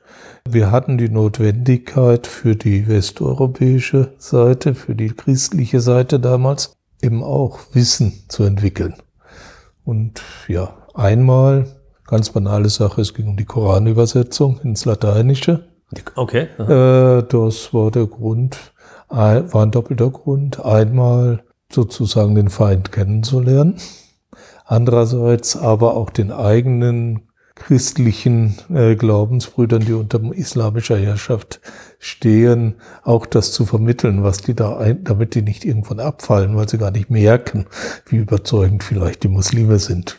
wir 0.49 0.71
hatten 0.71 0.99
die 0.99 1.11
Notwendigkeit 1.11 2.27
für 2.27 2.57
die 2.57 2.89
westeuropäische 2.89 4.15
Seite, 4.19 4.75
für 4.75 4.95
die 4.95 5.11
christliche 5.11 5.81
Seite 5.81 6.19
damals, 6.19 6.75
eben 7.03 7.23
auch 7.23 7.61
Wissen 7.73 8.25
zu 8.29 8.45
entwickeln. 8.45 8.95
Und 9.85 10.23
ja, 10.49 10.75
einmal, 10.95 11.67
ganz 12.07 12.31
banale 12.31 12.69
Sache, 12.69 13.01
es 13.01 13.15
ging 13.15 13.29
um 13.29 13.37
die 13.37 13.45
Koranübersetzung 13.45 14.61
ins 14.63 14.85
Lateinische. 14.85 15.69
Okay. 16.15 16.49
Äh, 16.59 17.23
das 17.25 17.75
war 17.75 17.91
der 17.91 18.07
Grund, 18.07 18.73
war 19.09 19.63
ein 19.63 19.71
doppelter 19.71 20.11
Grund. 20.11 20.65
Einmal 20.65 21.45
sozusagen 21.71 22.35
den 22.35 22.49
Feind 22.49 22.93
kennenzulernen. 22.93 23.77
Andererseits 24.65 25.57
aber 25.57 25.97
auch 25.97 26.11
den 26.11 26.33
eigenen 26.33 27.29
christlichen 27.55 28.57
äh, 28.73 28.97
Glaubensbrüdern, 28.97 29.85
die 29.85 29.93
unter 29.93 30.21
islamischer 30.33 30.97
Herrschaft 30.97 31.61
stehen, 31.99 32.77
auch 33.05 33.27
das 33.27 33.53
zu 33.53 33.67
vermitteln, 33.67 34.23
was 34.25 34.39
die 34.39 34.55
da 34.55 34.77
ein, 34.79 35.05
damit 35.05 35.35
die 35.35 35.43
nicht 35.43 35.65
irgendwann 35.65 36.01
abfallen, 36.01 36.57
weil 36.57 36.69
sie 36.69 36.79
gar 36.79 36.91
nicht 36.91 37.11
merken, 37.11 37.67
wie 38.07 38.17
überzeugend 38.17 38.83
vielleicht 38.83 39.23
die 39.23 39.29
Muslime 39.29 39.79
sind. 39.79 40.19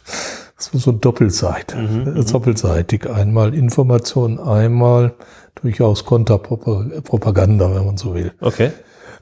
Das 0.58 0.74
war 0.74 0.80
so 0.80 0.92
doppelseitig, 0.92 1.78
äh, 1.78 2.24
doppelseitig. 2.24 3.10
Einmal 3.10 3.54
Information, 3.54 4.40
einmal 4.40 5.14
durchaus 5.62 6.06
Konterpropaganda, 6.06 7.76
wenn 7.76 7.86
man 7.86 7.98
so 7.98 8.14
will. 8.14 8.34
Okay. 8.40 8.72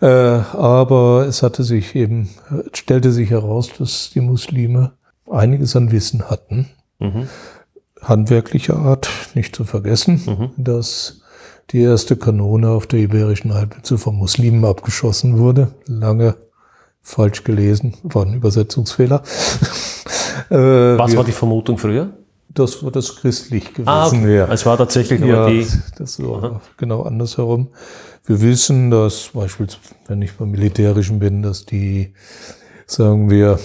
Äh, 0.01 0.05
aber 0.07 1.25
es 1.27 1.43
hatte 1.43 1.63
sich 1.63 1.95
eben, 1.95 2.29
äh, 2.49 2.69
stellte 2.73 3.11
sich 3.11 3.29
heraus, 3.29 3.69
dass 3.77 4.09
die 4.13 4.21
Muslime 4.21 4.93
einiges 5.29 5.75
an 5.75 5.91
Wissen 5.91 6.29
hatten. 6.29 6.69
Mhm. 6.99 7.27
Handwerklicher 8.01 8.77
Art, 8.77 9.09
nicht 9.35 9.55
zu 9.55 9.63
vergessen, 9.63 10.51
dass 10.57 11.21
die 11.71 11.81
erste 11.81 12.15
Kanone 12.17 12.69
auf 12.69 12.87
der 12.87 12.99
Iberischen 12.99 13.53
Halbinsel 13.53 13.97
von 13.97 14.15
Muslimen 14.15 14.65
abgeschossen 14.65 15.37
wurde. 15.37 15.71
Lange 15.87 16.35
falsch 17.01 17.43
gelesen, 17.43 17.93
war 18.03 18.25
ein 18.25 18.33
Übersetzungsfehler. 18.33 19.23
äh, 20.49 20.55
Was 20.55 21.11
wir- 21.11 21.17
war 21.17 21.23
die 21.25 21.31
Vermutung 21.31 21.77
früher? 21.77 22.11
das 22.53 22.83
war 22.83 22.91
das 22.91 23.15
christlich 23.15 23.69
gewesen 23.73 23.87
Ah, 23.87 24.07
okay. 24.07 24.25
wäre. 24.25 24.51
Es 24.51 24.65
war 24.65 24.77
tatsächlich 24.77 25.21
Ja, 25.21 25.43
aber 25.43 25.51
die. 25.51 25.65
das 25.97 26.19
war 26.21 26.59
genau 26.75 27.03
andersherum. 27.03 27.69
Wir 28.25 28.41
wissen, 28.41 28.91
dass 28.91 29.29
beispielsweise, 29.33 29.79
wenn 30.07 30.21
ich 30.21 30.33
beim 30.35 30.51
Militärischen 30.51 31.19
bin, 31.19 31.41
dass 31.43 31.65
die, 31.65 32.13
sagen 32.85 33.29
wir, 33.29 33.57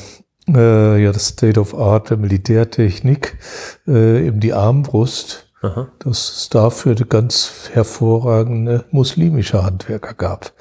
äh, 0.48 1.02
ja, 1.02 1.12
das 1.12 1.28
State 1.28 1.58
of 1.60 1.74
Art 1.74 2.10
der 2.10 2.16
Militärtechnik, 2.16 3.38
äh, 3.86 4.26
eben 4.26 4.40
die 4.40 4.52
Armbrust, 4.52 5.46
Aha. 5.62 5.88
dass 5.98 6.36
es 6.36 6.48
dafür 6.48 6.94
ganz 6.94 7.70
hervorragende 7.72 8.84
muslimische 8.90 9.62
Handwerker 9.62 10.14
gab. 10.14 10.52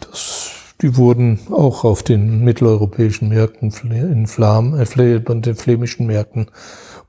Das, 0.00 0.50
die 0.82 0.96
wurden 0.96 1.40
auch 1.50 1.84
auf 1.84 2.02
den 2.02 2.44
mitteleuropäischen 2.44 3.28
Märkten, 3.28 3.72
in 3.90 4.26
Flam, 4.26 4.78
äh, 4.78 5.20
den 5.20 5.56
flämischen 5.56 6.06
Märkten 6.06 6.50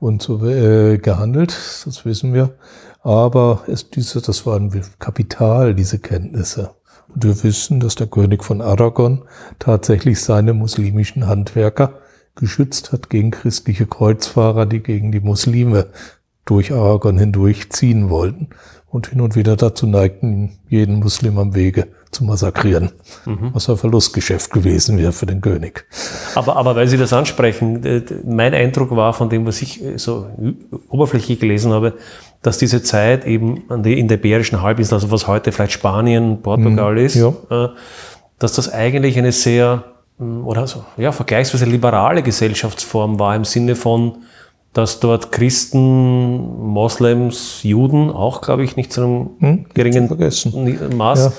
und 0.00 0.22
so 0.22 0.44
äh, 0.46 0.98
gehandelt, 0.98 1.56
das 1.84 2.04
wissen 2.04 2.32
wir. 2.32 2.54
Aber 3.02 3.62
es, 3.66 3.90
diese, 3.90 4.20
das 4.20 4.46
waren 4.46 4.72
Kapital, 4.98 5.74
diese 5.74 5.98
Kenntnisse. 5.98 6.70
Und 7.14 7.24
wir 7.24 7.42
wissen, 7.42 7.80
dass 7.80 7.94
der 7.94 8.06
König 8.06 8.44
von 8.44 8.60
Aragon 8.60 9.24
tatsächlich 9.58 10.20
seine 10.20 10.52
muslimischen 10.52 11.26
Handwerker 11.26 11.94
geschützt 12.38 12.92
hat 12.92 13.10
gegen 13.10 13.30
christliche 13.30 13.86
Kreuzfahrer, 13.86 14.64
die 14.64 14.80
gegen 14.80 15.12
die 15.12 15.20
Muslime 15.20 15.88
durch 16.44 16.72
Aragon 16.72 17.18
hindurch 17.18 17.68
ziehen 17.70 18.08
wollten 18.08 18.48
und 18.90 19.08
hin 19.08 19.20
und 19.20 19.36
wieder 19.36 19.56
dazu 19.56 19.86
neigten, 19.86 20.58
jeden 20.68 21.00
Muslim 21.00 21.38
am 21.38 21.54
Wege 21.54 21.88
zu 22.10 22.24
massakrieren, 22.24 22.92
mhm. 23.26 23.50
was 23.52 23.68
ein 23.68 23.76
Verlustgeschäft 23.76 24.50
gewesen 24.50 24.96
wäre 24.96 25.12
für 25.12 25.26
den 25.26 25.42
König. 25.42 25.84
Aber, 26.34 26.56
aber 26.56 26.74
weil 26.74 26.88
Sie 26.88 26.96
das 26.96 27.12
ansprechen, 27.12 28.02
mein 28.24 28.54
Eindruck 28.54 28.96
war 28.96 29.12
von 29.12 29.28
dem, 29.28 29.44
was 29.44 29.60
ich 29.60 29.84
äh, 29.84 29.98
so 29.98 30.26
oberflächlich 30.88 31.38
gelesen 31.38 31.72
habe, 31.72 31.94
dass 32.40 32.56
diese 32.56 32.82
Zeit 32.82 33.26
eben 33.26 33.68
in 33.84 34.08
der 34.08 34.16
Iberischen 34.16 34.62
Halbinsel, 34.62 34.94
also 34.94 35.10
was 35.10 35.26
heute 35.26 35.52
vielleicht 35.52 35.72
Spanien, 35.72 36.40
Portugal 36.40 36.92
mhm, 36.92 36.98
ist, 36.98 37.16
ja. 37.16 37.34
Äh, 37.50 37.68
dass 38.38 38.54
das 38.54 38.72
eigentlich 38.72 39.18
eine 39.18 39.32
sehr 39.32 39.84
oder 40.18 40.66
so, 40.66 40.84
ja, 40.96 41.12
vergleichsweise 41.12 41.64
liberale 41.64 42.22
Gesellschaftsform 42.22 43.18
war 43.18 43.36
im 43.36 43.44
Sinne 43.44 43.76
von, 43.76 44.24
dass 44.72 45.00
dort 45.00 45.32
Christen, 45.32 46.70
Moslems, 46.72 47.62
Juden 47.62 48.10
auch, 48.10 48.40
glaube 48.40 48.64
ich, 48.64 48.76
nicht 48.76 48.92
zu 48.92 49.02
einem 49.02 49.30
hm, 49.38 49.66
geringen 49.74 50.08
Maß 50.96 51.24
ja. 51.24 51.32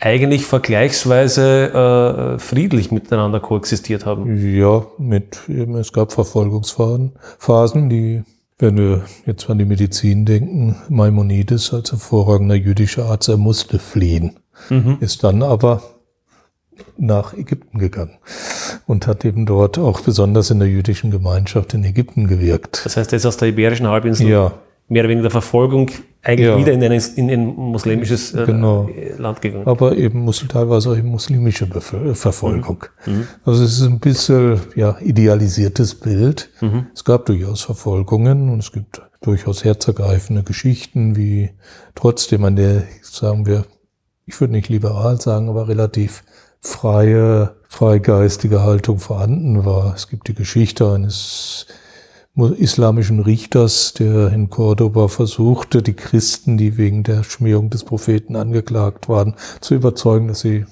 eigentlich 0.00 0.44
vergleichsweise 0.44 2.36
äh, 2.36 2.38
friedlich 2.38 2.92
miteinander 2.92 3.40
koexistiert 3.40 4.06
haben. 4.06 4.36
Ja, 4.36 4.86
mit 4.98 5.40
eben, 5.48 5.74
es 5.76 5.92
gab 5.92 6.12
Verfolgungsphasen, 6.12 7.90
die, 7.90 8.22
wenn 8.58 8.76
wir 8.76 9.02
jetzt 9.26 9.48
an 9.50 9.58
die 9.58 9.64
Medizin 9.64 10.24
denken, 10.24 10.76
Maimonides 10.88 11.72
als 11.72 11.92
hervorragender 11.92 12.54
jüdischer 12.54 13.06
Arzt, 13.06 13.28
er 13.28 13.38
musste 13.38 13.78
fliehen, 13.78 14.38
mhm. 14.68 14.98
ist 15.00 15.24
dann 15.24 15.42
aber 15.42 15.82
nach 16.96 17.34
Ägypten 17.34 17.78
gegangen 17.78 18.18
und 18.86 19.06
hat 19.06 19.24
eben 19.24 19.46
dort 19.46 19.78
auch 19.78 20.00
besonders 20.00 20.50
in 20.50 20.58
der 20.58 20.68
jüdischen 20.68 21.10
Gemeinschaft 21.10 21.74
in 21.74 21.84
Ägypten 21.84 22.26
gewirkt. 22.26 22.82
Das 22.84 22.96
heißt, 22.96 23.12
er 23.12 23.16
ist 23.16 23.26
aus 23.26 23.36
der 23.36 23.48
Iberischen 23.48 23.86
Halbinsel 23.86 24.28
ja. 24.28 24.52
mehr 24.88 25.02
oder 25.02 25.10
weniger 25.10 25.30
Verfolgung 25.30 25.90
eigentlich 26.22 26.48
ja. 26.48 26.58
wieder 26.58 26.72
in 26.72 26.82
ein, 26.82 27.02
in 27.16 27.30
ein 27.30 27.46
muslimisches 27.46 28.34
äh, 28.34 28.44
genau. 28.44 28.88
Land 29.16 29.40
gegangen. 29.40 29.66
Aber 29.66 29.96
eben 29.96 30.30
teilweise 30.48 30.90
auch 30.90 30.96
eben 30.96 31.08
muslimische 31.08 31.66
Bevölker 31.66 32.14
Verfolgung. 32.14 32.84
Mhm. 33.06 33.12
mhm. 33.12 33.26
Also 33.44 33.64
es 33.64 33.80
ist 33.80 33.86
ein 33.86 34.00
bisschen 34.00 34.60
ja, 34.74 34.96
idealisiertes 35.00 35.94
Bild. 35.94 36.50
Mhm. 36.60 36.86
Es 36.92 37.04
gab 37.04 37.26
durchaus 37.26 37.62
Verfolgungen 37.62 38.50
und 38.50 38.58
es 38.58 38.72
gibt 38.72 39.00
durchaus 39.20 39.64
herzergreifende 39.64 40.42
Geschichten, 40.42 41.16
wie 41.16 41.50
trotzdem 41.94 42.44
an 42.44 42.56
der, 42.56 42.84
sagen 43.02 43.46
wir, 43.46 43.64
ich 44.26 44.40
würde 44.40 44.52
nicht 44.52 44.68
liberal 44.68 45.20
sagen, 45.20 45.48
aber 45.48 45.68
relativ 45.68 46.22
freie, 46.60 47.56
freigeistige 47.68 48.62
Haltung 48.62 48.98
vorhanden 48.98 49.64
war. 49.64 49.94
Es 49.94 50.08
gibt 50.08 50.28
die 50.28 50.34
Geschichte 50.34 50.92
eines 50.92 51.66
islamischen 52.36 53.20
Richters, 53.20 53.94
der 53.94 54.32
in 54.32 54.48
Cordoba 54.48 55.08
versuchte, 55.08 55.82
die 55.82 55.94
Christen, 55.94 56.56
die 56.56 56.76
wegen 56.76 57.02
der 57.02 57.24
Schmähung 57.24 57.68
des 57.70 57.84
Propheten 57.84 58.36
angeklagt 58.36 59.08
waren, 59.08 59.34
zu 59.60 59.74
überzeugen, 59.74 60.28
dass 60.28 60.40
sie 60.40 60.64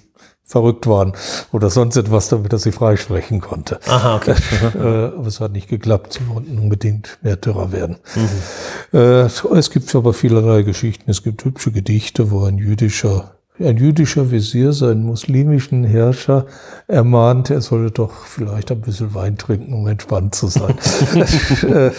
verrückt 0.44 0.86
waren 0.86 1.12
oder 1.50 1.70
sonst 1.70 1.96
etwas, 1.96 2.28
damit 2.28 2.52
er 2.52 2.60
sie 2.60 2.70
freisprechen 2.70 3.40
konnte. 3.40 3.80
Aha, 3.88 4.16
okay. 4.16 4.34
Äh, 4.76 5.06
aber 5.16 5.26
es 5.26 5.40
hat 5.40 5.52
nicht 5.52 5.68
geklappt. 5.68 6.12
Sie 6.12 6.28
wollten 6.28 6.58
unbedingt 6.58 7.18
Märtyrer 7.22 7.72
werden. 7.72 7.96
Mhm. 8.14 8.98
Äh, 8.98 9.22
es 9.24 9.70
gibt 9.70 9.92
aber 9.94 10.12
vielerlei 10.12 10.62
Geschichten. 10.62 11.10
Es 11.10 11.24
gibt 11.24 11.44
hübsche 11.44 11.72
Gedichte, 11.72 12.30
wo 12.30 12.44
ein 12.44 12.58
jüdischer 12.58 13.35
ein 13.58 13.76
jüdischer 13.76 14.30
Visier 14.30 14.72
seinen 14.72 15.04
muslimischen 15.04 15.84
Herrscher 15.84 16.46
ermahnt, 16.86 17.50
er 17.50 17.60
solle 17.60 17.90
doch 17.90 18.12
vielleicht 18.26 18.70
ein 18.70 18.80
bisschen 18.80 19.14
Wein 19.14 19.38
trinken, 19.38 19.72
um 19.72 19.86
entspannt 19.86 20.34
zu 20.34 20.48
sein. 20.48 20.74
Äh, 21.66 21.90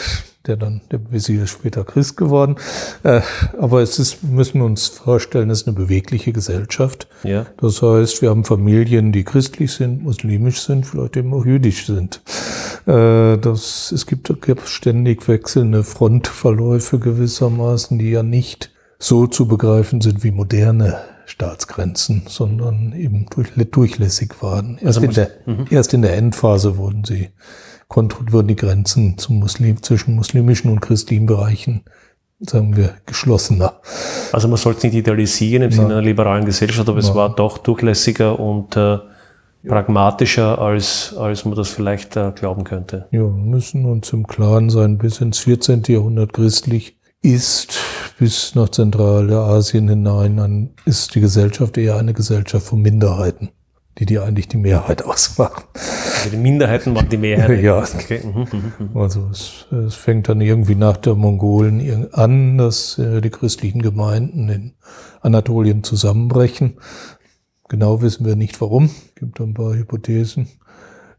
der 0.47 0.57
dann, 0.57 0.81
der 0.91 0.99
Visier 1.11 1.43
ist 1.43 1.51
später 1.51 1.83
Christ 1.83 2.17
geworden. 2.17 2.55
Äh, 3.03 3.21
aber 3.59 3.81
es 3.81 3.99
ist, 3.99 4.23
müssen 4.23 4.59
wir 4.59 4.65
uns 4.65 4.87
vorstellen, 4.87 5.49
es 5.49 5.61
ist 5.61 5.67
eine 5.67 5.75
bewegliche 5.75 6.31
Gesellschaft. 6.31 7.07
Ja. 7.23 7.45
Das 7.57 7.81
heißt, 7.81 8.21
wir 8.21 8.29
haben 8.29 8.43
Familien, 8.43 9.11
die 9.11 9.23
christlich 9.23 9.73
sind, 9.73 10.03
muslimisch 10.03 10.61
sind, 10.61 10.85
vielleicht 10.85 11.17
eben 11.17 11.33
auch 11.33 11.45
jüdisch 11.45 11.85
sind. 11.85 12.21
Äh, 12.85 13.37
das, 13.37 13.91
es 13.91 14.05
gibt, 14.05 14.41
gibt 14.41 14.67
ständig 14.67 15.27
wechselnde 15.27 15.83
Frontverläufe 15.83 16.99
gewissermaßen, 16.99 17.99
die 17.99 18.11
ja 18.11 18.23
nicht 18.23 18.71
so 18.99 19.27
zu 19.27 19.47
begreifen 19.47 20.01
sind 20.01 20.23
wie 20.23 20.31
moderne 20.31 20.97
Staatsgrenzen, 21.37 22.23
sondern 22.27 22.93
eben 22.93 23.27
durch, 23.29 23.51
durchlässig 23.69 24.41
waren. 24.41 24.79
Erst, 24.81 24.97
also 24.97 25.01
in 25.01 25.11
der, 25.11 25.29
mhm. 25.45 25.65
erst 25.69 25.93
in 25.93 26.01
der 26.01 26.17
Endphase 26.17 26.77
wurden 26.77 27.03
sie, 27.03 27.29
wurden 27.89 28.47
die 28.47 28.55
Grenzen 28.55 29.19
zum 29.19 29.37
Muslim, 29.37 29.83
zwischen 29.83 30.15
muslimischen 30.15 30.71
und 30.71 30.79
christlichen 30.79 31.27
Bereichen, 31.27 31.83
sagen 32.39 32.75
wir, 32.75 32.95
geschlossener. 33.05 33.81
Also 34.31 34.47
man 34.47 34.57
sollte 34.57 34.79
es 34.79 34.83
nicht 34.85 34.95
idealisieren 34.95 35.61
im 35.61 35.71
Sinne 35.71 35.93
einer 35.93 36.01
liberalen 36.01 36.45
Gesellschaft, 36.45 36.89
aber 36.89 36.99
Na. 36.99 37.07
es 37.07 37.13
war 37.13 37.35
doch 37.35 37.59
durchlässiger 37.59 38.39
und 38.39 38.75
äh, 38.75 38.97
pragmatischer, 39.67 40.59
als, 40.59 41.15
als 41.15 41.45
man 41.45 41.53
das 41.53 41.69
vielleicht 41.69 42.15
äh, 42.15 42.31
glauben 42.31 42.63
könnte. 42.63 43.07
Ja, 43.11 43.21
wir 43.21 43.29
müssen 43.29 43.85
uns 43.85 44.11
im 44.11 44.25
Klaren 44.25 44.71
sein, 44.71 44.97
bis 44.97 45.21
ins 45.21 45.37
14. 45.37 45.83
Jahrhundert 45.87 46.33
christlich 46.33 46.96
ist 47.27 47.77
bis 48.17 48.55
nach 48.55 48.69
Zentralasien 48.69 49.89
hinein, 49.89 50.37
dann 50.37 50.69
ist 50.85 51.13
die 51.13 51.19
Gesellschaft 51.19 51.77
eher 51.77 51.97
eine 51.97 52.13
Gesellschaft 52.13 52.65
von 52.65 52.81
Minderheiten, 52.81 53.49
die 53.97 54.05
die 54.05 54.17
eigentlich 54.17 54.47
die 54.47 54.57
Mehrheit 54.57 55.03
ausmachen. 55.05 55.63
Also 55.73 56.29
die 56.29 56.37
Minderheiten 56.37 56.95
waren 56.95 57.09
die 57.09 57.17
Mehrheit. 57.17 57.61
ja. 57.61 57.79
Okay. 57.79 58.21
Mhm, 58.23 58.39
mhm, 58.39 58.73
mhm. 58.79 58.97
Also 58.97 59.27
es, 59.29 59.65
es, 59.71 59.95
fängt 59.95 60.29
dann 60.29 60.39
irgendwie 60.39 60.75
nach 60.75 60.95
der 60.95 61.15
Mongolen 61.15 62.13
an, 62.13 62.57
dass 62.57 62.97
äh, 62.97 63.19
die 63.19 63.29
christlichen 63.29 63.81
Gemeinden 63.81 64.47
in 64.47 64.73
Anatolien 65.21 65.83
zusammenbrechen. 65.83 66.79
Genau 67.67 68.01
wissen 68.01 68.25
wir 68.25 68.37
nicht 68.37 68.59
warum. 68.61 68.89
Gibt 69.15 69.41
ein 69.41 69.53
paar 69.53 69.75
Hypothesen. 69.75 70.47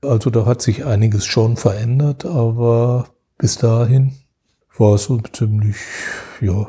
Also 0.00 0.30
da 0.30 0.46
hat 0.46 0.62
sich 0.62 0.86
einiges 0.86 1.26
schon 1.26 1.58
verändert, 1.58 2.24
aber 2.24 3.08
bis 3.36 3.58
dahin 3.58 4.12
war 4.78 4.98
so 4.98 5.18
ziemlich, 5.32 5.76
ja, 6.40 6.66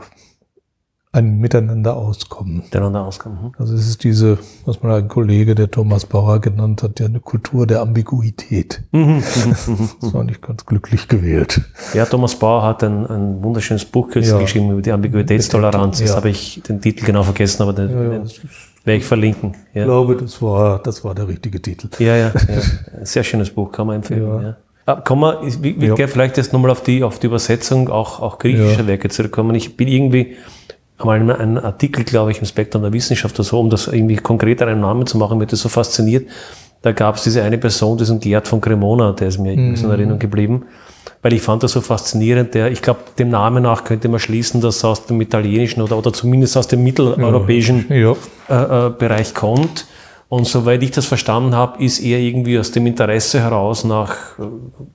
ein 1.11 1.39
Miteinander 1.39 1.95
auskommen. 1.95 2.57
Miteinander 2.57 3.03
auskommen. 3.03 3.41
Hm. 3.41 3.51
Also 3.57 3.73
es 3.73 3.87
ist 3.87 4.03
diese, 4.03 4.37
was 4.65 4.83
mal 4.83 4.99
ein 4.99 5.07
Kollege, 5.07 5.55
der 5.55 5.71
Thomas 5.71 6.05
Bauer 6.05 6.39
genannt 6.39 6.83
hat, 6.83 6.99
ja 6.99 7.07
eine 7.07 7.19
Kultur 7.19 7.65
der 7.65 7.81
Ambiguität. 7.81 8.83
Mhm. 8.91 9.23
das 10.01 10.13
war 10.13 10.23
nicht 10.23 10.41
ganz 10.41 10.65
glücklich 10.67 11.07
gewählt. 11.07 11.61
Ja, 11.95 12.05
Thomas 12.05 12.37
Bauer 12.37 12.61
hat 12.63 12.83
ein, 12.83 13.07
ein 13.07 13.41
wunderschönes 13.41 13.85
Buch 13.85 14.13
ja. 14.13 14.37
geschrieben 14.37 14.69
über 14.71 14.83
die 14.83 14.91
Ambiguitätstoleranz. 14.91 15.99
Jetzt 15.99 16.11
ja. 16.11 16.15
habe 16.15 16.29
ich 16.29 16.61
den 16.67 16.79
Titel 16.79 17.05
genau 17.05 17.23
vergessen, 17.23 17.63
aber 17.63 17.73
den, 17.73 17.89
ja, 17.89 18.03
ja. 18.03 18.09
den 18.09 18.29
werde 18.83 18.97
ich 18.97 19.05
verlinken. 19.05 19.55
Ich 19.73 19.83
glaube, 19.83 20.15
das 20.15 20.39
war, 20.43 20.79
das 20.79 21.03
war 21.03 21.15
der 21.15 21.27
richtige 21.27 21.59
Titel. 21.59 21.89
Ja, 21.97 22.15
ja, 22.15 22.31
ja. 22.47 23.05
Sehr 23.05 23.23
schönes 23.23 23.49
Buch, 23.49 23.71
kann 23.71 23.87
man 23.87 23.97
empfehlen. 23.97 24.55
Ja. 24.89 24.95
Ah, 24.95 25.01
kommen 25.01 25.21
wir, 25.21 25.43
ich, 25.47 25.63
ich 25.63 25.99
ja. 25.99 26.07
vielleicht 26.07 26.37
jetzt 26.37 26.51
nochmal 26.51 26.71
auf 26.71 26.81
die, 26.81 27.03
auf 27.03 27.19
die 27.19 27.27
Übersetzung 27.27 27.89
auch, 27.89 28.19
auch 28.21 28.39
griechischer 28.39 28.81
ja. 28.81 28.87
Werke 28.87 29.09
zurückkommen. 29.09 29.55
Ich 29.55 29.77
bin 29.77 29.87
irgendwie 29.87 30.35
einmal 30.97 31.21
in 31.21 31.31
einem 31.31 31.57
Artikel, 31.57 32.03
glaube 32.03 32.31
ich, 32.31 32.39
im 32.39 32.45
Spektrum 32.45 32.81
der 32.81 32.91
Wissenschaft 32.91 33.35
oder 33.35 33.47
so, 33.47 33.59
um 33.59 33.69
das 33.69 33.87
irgendwie 33.87 34.17
konkreter 34.17 34.67
einen 34.67 34.81
Namen 34.81 35.05
zu 35.05 35.17
machen, 35.17 35.37
mir 35.37 35.45
das 35.45 35.61
so 35.61 35.69
fasziniert. 35.69 36.27
Da 36.81 36.91
gab 36.91 37.15
es 37.15 37.23
diese 37.23 37.43
eine 37.43 37.57
Person, 37.57 37.97
diesen 37.97 38.19
Gerd 38.19 38.47
von 38.47 38.61
Cremona, 38.61 39.11
der 39.11 39.27
ist 39.27 39.37
mir 39.37 39.55
mhm. 39.55 39.75
in 39.75 39.89
Erinnerung 39.89 40.19
geblieben, 40.19 40.65
weil 41.21 41.33
ich 41.33 41.41
fand 41.41 41.61
das 41.61 41.73
so 41.73 41.81
faszinierend. 41.81 42.53
Der, 42.53 42.71
ich 42.71 42.81
glaube, 42.81 43.01
dem 43.17 43.29
Namen 43.29 43.63
nach 43.63 43.83
könnte 43.83 44.07
man 44.07 44.19
schließen, 44.19 44.61
dass 44.61 44.83
er 44.83 44.91
aus 44.91 45.05
dem 45.05 45.19
italienischen 45.21 45.81
oder, 45.81 45.97
oder 45.97 46.13
zumindest 46.13 46.57
aus 46.57 46.67
dem 46.67 46.83
mitteleuropäischen 46.83 47.85
ja. 47.89 48.13
Äh, 48.49 48.87
äh, 48.87 48.89
Bereich 48.91 49.33
kommt 49.33 49.85
und 50.29 50.45
soweit 50.45 50.83
ich 50.83 50.91
das 50.91 51.07
verstanden 51.07 51.55
habe, 51.55 51.83
ist 51.83 51.99
er 51.99 52.19
irgendwie 52.19 52.59
aus 52.59 52.71
dem 52.71 52.85
Interesse 52.85 53.41
heraus 53.41 53.83
nach 53.83 54.37
äh, 54.37 54.43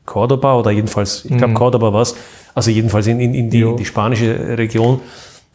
Cordoba 0.07 0.57
oder 0.57 0.70
jedenfalls, 0.70 1.24
ich 1.24 1.37
glaube 1.37 1.49
mhm. 1.49 1.55
Cordoba 1.55 1.93
war 1.93 2.07
also 2.55 2.70
jedenfalls 2.70 3.09
in, 3.09 3.18
in, 3.18 3.35
in, 3.35 3.51
die, 3.51 3.62
in 3.62 3.76
die 3.76 3.85
spanische 3.85 4.57
Region 4.57 5.01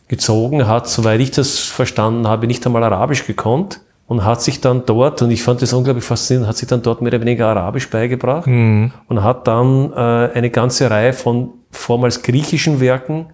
gezogen, 0.09 0.67
hat, 0.67 0.88
soweit 0.88 1.21
ich 1.21 1.32
das 1.32 1.59
verstanden 1.59 2.27
habe, 2.27 2.45
nicht 2.45 2.65
einmal 2.65 2.84
Arabisch 2.84 3.25
gekonnt 3.25 3.80
und 4.07 4.25
hat 4.25 4.41
sich 4.41 4.59
dann 4.59 4.86
dort, 4.86 5.21
und 5.21 5.32
ich 5.32 5.43
fand 5.43 5.61
das 5.61 5.71
unglaublich 5.71 6.03
faszinierend, 6.03 6.49
hat 6.49 6.57
sich 6.57 6.67
dann 6.67 6.82
dort 6.82 7.01
mehr 7.01 7.13
oder 7.13 7.21
weniger 7.21 7.47
Arabisch 7.47 7.89
beigebracht 7.89 8.47
mhm. 8.47 8.91
und 9.07 9.23
hat 9.23 9.47
dann 9.47 9.93
äh, 9.93 10.32
eine 10.34 10.49
ganze 10.49 10.89
Reihe 10.91 11.13
von 11.13 11.51
vormals 11.71 12.21
griechischen 12.21 12.82
Werken, 12.82 13.27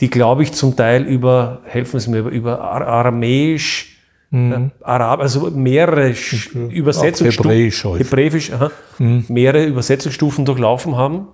die, 0.00 0.10
glaube 0.10 0.42
ich, 0.42 0.52
zum 0.52 0.76
Teil 0.76 1.04
über, 1.04 1.60
helfen 1.64 2.00
Sie 2.00 2.10
mir, 2.10 2.18
über, 2.18 2.30
über 2.30 2.60
Aramäisch, 2.60 3.89
Mhm. 4.30 4.70
Arab, 4.82 5.20
also 5.20 5.50
mehrere 5.50 6.10
okay. 6.10 6.68
Übersetzungsstufen, 6.68 7.50
Hebräisch, 7.50 7.84
Hebräisch 7.84 8.52
aha, 8.52 8.70
mhm. 8.98 9.24
mehrere 9.28 9.66
Übersetzungsstufen 9.66 10.44
durchlaufen 10.44 10.96
haben. 10.96 11.28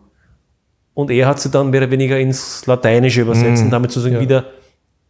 Und 0.95 1.11
er 1.11 1.27
hat 1.27 1.39
sie 1.39 1.51
dann 1.51 1.71
mehr 1.71 1.83
oder 1.83 1.91
weniger 1.91 2.19
ins 2.19 2.65
Lateinische 2.65 3.21
übersetzt 3.21 3.61
mhm. 3.61 3.67
und 3.67 3.71
damit 3.71 3.91
sozusagen 3.91 4.15
ja. 4.15 4.21
wieder 4.23 4.47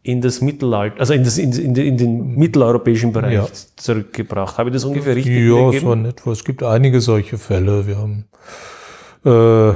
in 0.02 0.20
das 0.20 0.40
Mittelalter, 0.40 0.98
also 0.98 1.14
in, 1.14 1.22
das, 1.22 1.38
in, 1.38 1.52
in, 1.52 1.76
in 1.76 1.96
den 1.96 2.34
mitteleuropäischen 2.36 3.12
Bereich 3.12 3.34
ja. 3.34 3.46
zurückgebracht. 3.76 4.58
Habe 4.58 4.70
ich 4.70 4.74
das 4.74 4.84
ungefähr 4.84 5.14
richtig 5.14 5.48
Ja, 5.48 5.80
so 5.80 5.92
in 5.92 6.06
etwa. 6.06 6.32
Es 6.32 6.44
gibt 6.44 6.64
einige 6.64 7.00
solche 7.00 7.38
Fälle. 7.38 7.86
Wir 7.86 7.98
haben 7.98 8.24
Äh, 9.26 9.74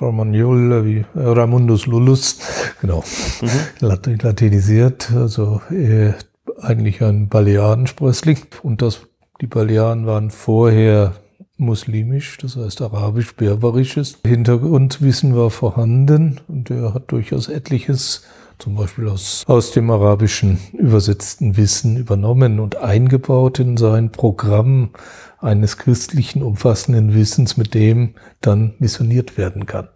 Romagnol, 0.00 0.86
wie 0.86 0.98
äh, 1.00 1.04
Ramundus 1.14 1.86
Lullus, 1.86 2.38
genau, 2.80 3.04
Lat 3.80 4.08
latinisiert, 4.22 5.12
also 5.14 5.60
äh, 5.70 6.14
eigentlich 6.60 7.02
ein 7.02 7.28
Balearensprössling. 7.28 8.38
Und 8.62 8.82
das, 8.82 9.00
die 9.40 9.46
Balearen 9.46 10.06
waren 10.06 10.30
vorher 10.30 11.14
muslimisch, 11.56 12.38
das 12.38 12.56
heißt 12.56 12.80
arabisch-berberisches. 12.82 14.18
Hintergrundwissen 14.26 15.36
war 15.36 15.50
vorhanden 15.50 16.40
und 16.48 16.70
er 16.70 16.94
hat 16.94 17.12
durchaus 17.12 17.48
etliches 17.48 18.24
zum 18.58 18.74
Beispiel 18.74 19.08
aus, 19.08 19.44
aus 19.46 19.72
dem 19.72 19.90
arabischen 19.90 20.58
übersetzten 20.72 21.56
Wissen 21.56 21.96
übernommen 21.96 22.60
und 22.60 22.76
eingebaut 22.76 23.58
in 23.58 23.76
sein 23.76 24.12
Programm 24.12 24.90
eines 25.38 25.78
christlichen 25.78 26.42
umfassenden 26.42 27.14
Wissens, 27.14 27.56
mit 27.56 27.74
dem 27.74 28.14
dann 28.40 28.74
missioniert 28.78 29.38
werden 29.38 29.66
kann. 29.66 29.88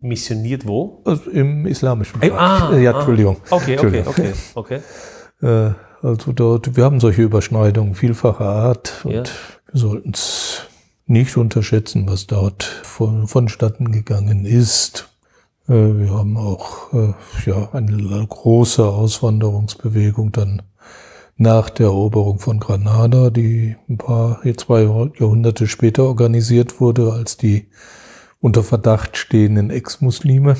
Missioniert 0.00 0.66
wo? 0.66 1.02
Also 1.04 1.30
Im 1.30 1.66
islamischen 1.66 2.20
Bereich. 2.20 2.38
Ah, 2.38 2.76
ja, 2.76 2.92
Entschuldigung. 2.92 3.38
Ah, 3.50 3.56
okay, 3.56 3.78
okay, 3.78 4.04
okay, 4.06 4.32
okay. 4.54 4.80
Äh, 5.42 5.72
also 6.02 6.32
dort, 6.32 6.76
wir 6.76 6.84
haben 6.84 7.00
solche 7.00 7.22
Überschneidungen 7.22 7.94
vielfacher 7.94 8.46
Art 8.48 9.04
und 9.04 9.12
Ja. 9.12 9.22
wir 9.72 9.80
sollten 9.80 10.12
es 10.14 10.62
nicht 11.06 11.36
unterschätzen, 11.36 12.08
was 12.08 12.26
dort 12.26 12.62
von, 12.62 13.26
vonstatten 13.26 13.90
gegangen 13.90 14.44
ist. 14.44 15.08
Äh, 15.68 15.72
Wir 15.72 16.10
haben 16.12 16.36
auch 16.36 16.92
äh, 16.92 17.14
ja, 17.46 17.70
eine 17.72 18.24
große 18.28 18.84
Auswanderungsbewegung 18.86 20.30
dann 20.32 20.62
nach 21.36 21.70
der 21.70 21.86
Eroberung 21.86 22.38
von 22.40 22.58
Granada, 22.60 23.30
die 23.30 23.76
ein 23.88 23.96
paar, 23.98 24.40
zwei 24.56 24.82
Jahrhunderte 24.82 25.66
später 25.66 26.04
organisiert 26.04 26.80
wurde, 26.80 27.12
als 27.12 27.36
die 27.36 27.68
unter 28.40 28.62
Verdacht 28.62 29.16
stehenden 29.16 29.70
Ex-Muslime 29.70 30.56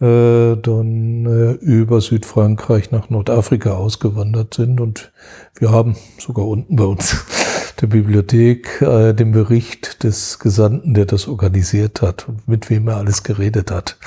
äh, 0.00 0.56
dann 0.56 1.26
äh, 1.26 1.52
über 1.62 2.00
Südfrankreich 2.00 2.90
nach 2.90 3.10
Nordafrika 3.10 3.72
ausgewandert 3.72 4.54
sind. 4.54 4.80
Und 4.80 5.12
wir 5.58 5.70
haben 5.70 5.96
sogar 6.18 6.46
unten 6.46 6.76
bei 6.76 6.84
uns 6.84 7.24
der 7.80 7.86
Bibliothek 7.86 8.80
äh, 8.80 9.12
den 9.12 9.32
Bericht 9.32 10.02
des 10.02 10.38
Gesandten, 10.38 10.94
der 10.94 11.04
das 11.04 11.28
organisiert 11.28 12.00
hat 12.00 12.28
und 12.28 12.48
mit 12.48 12.70
wem 12.70 12.88
er 12.88 12.96
alles 12.96 13.22
geredet 13.22 13.70
hat. 13.70 13.98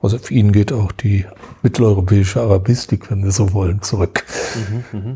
Also 0.00 0.16
auf 0.16 0.30
ihn 0.30 0.52
geht 0.52 0.72
auch 0.72 0.92
die 0.92 1.24
mitteleuropäische 1.62 2.40
Arabistik, 2.40 3.10
wenn 3.10 3.24
wir 3.24 3.32
so 3.32 3.52
wollen, 3.52 3.82
zurück. 3.82 4.24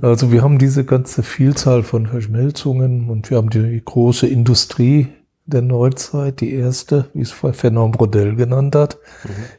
Also 0.03 0.33
wir 0.33 0.43
haben 0.43 0.59
diese 0.59 0.85
ganze 0.85 1.23
Vielzahl 1.23 1.85
von 1.85 2.07
Verschmelzungen 2.07 3.09
und 3.09 3.31
wir 3.31 3.37
haben 3.37 3.51
die 3.51 3.81
große 3.85 4.27
Industrie 4.27 5.07
der 5.51 5.63
Neuzeit, 5.63 6.41
die 6.41 6.55
erste, 6.55 7.07
wie 7.15 7.23
es 7.23 7.33
Fernand 7.33 7.97
Brodel 7.97 8.37
genannt 8.37 8.75
hat, 8.75 8.99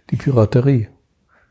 die 0.10 0.16
Piraterie. 0.16 0.88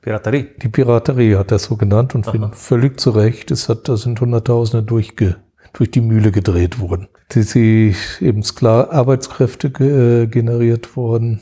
Piraterie. 0.02 0.48
Die 0.62 0.68
Piraterie 0.68 1.36
hat 1.36 1.52
er 1.52 1.58
so 1.58 1.76
genannt 1.76 2.14
und 2.14 2.26
völlig 2.56 2.98
zu 2.98 3.10
Recht. 3.10 3.50
Es 3.50 3.68
hat, 3.68 3.88
da 3.88 3.96
sind 3.96 4.20
Hunderttausende 4.20 4.84
durchge, 4.84 5.36
durch 5.74 5.90
die 5.90 6.00
Mühle 6.00 6.32
gedreht 6.32 6.80
worden. 6.80 7.08
Die, 7.32 7.44
die 7.44 7.94
eben 8.20 8.42
Skla 8.42 8.90
Arbeitskräfte 8.90 9.70
ge, 9.70 10.22
äh, 10.22 10.26
generiert 10.26 10.96
worden, 10.96 11.40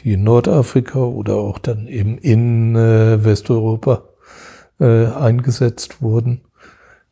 die 0.00 0.12
in 0.12 0.24
Nordafrika 0.24 0.98
oder 0.98 1.36
auch 1.36 1.58
dann 1.58 1.86
eben 1.88 2.18
in 2.18 2.76
äh, 2.76 3.24
Westeuropa 3.24 4.04
äh, 4.80 5.06
eingesetzt 5.06 6.02
wurden. 6.02 6.42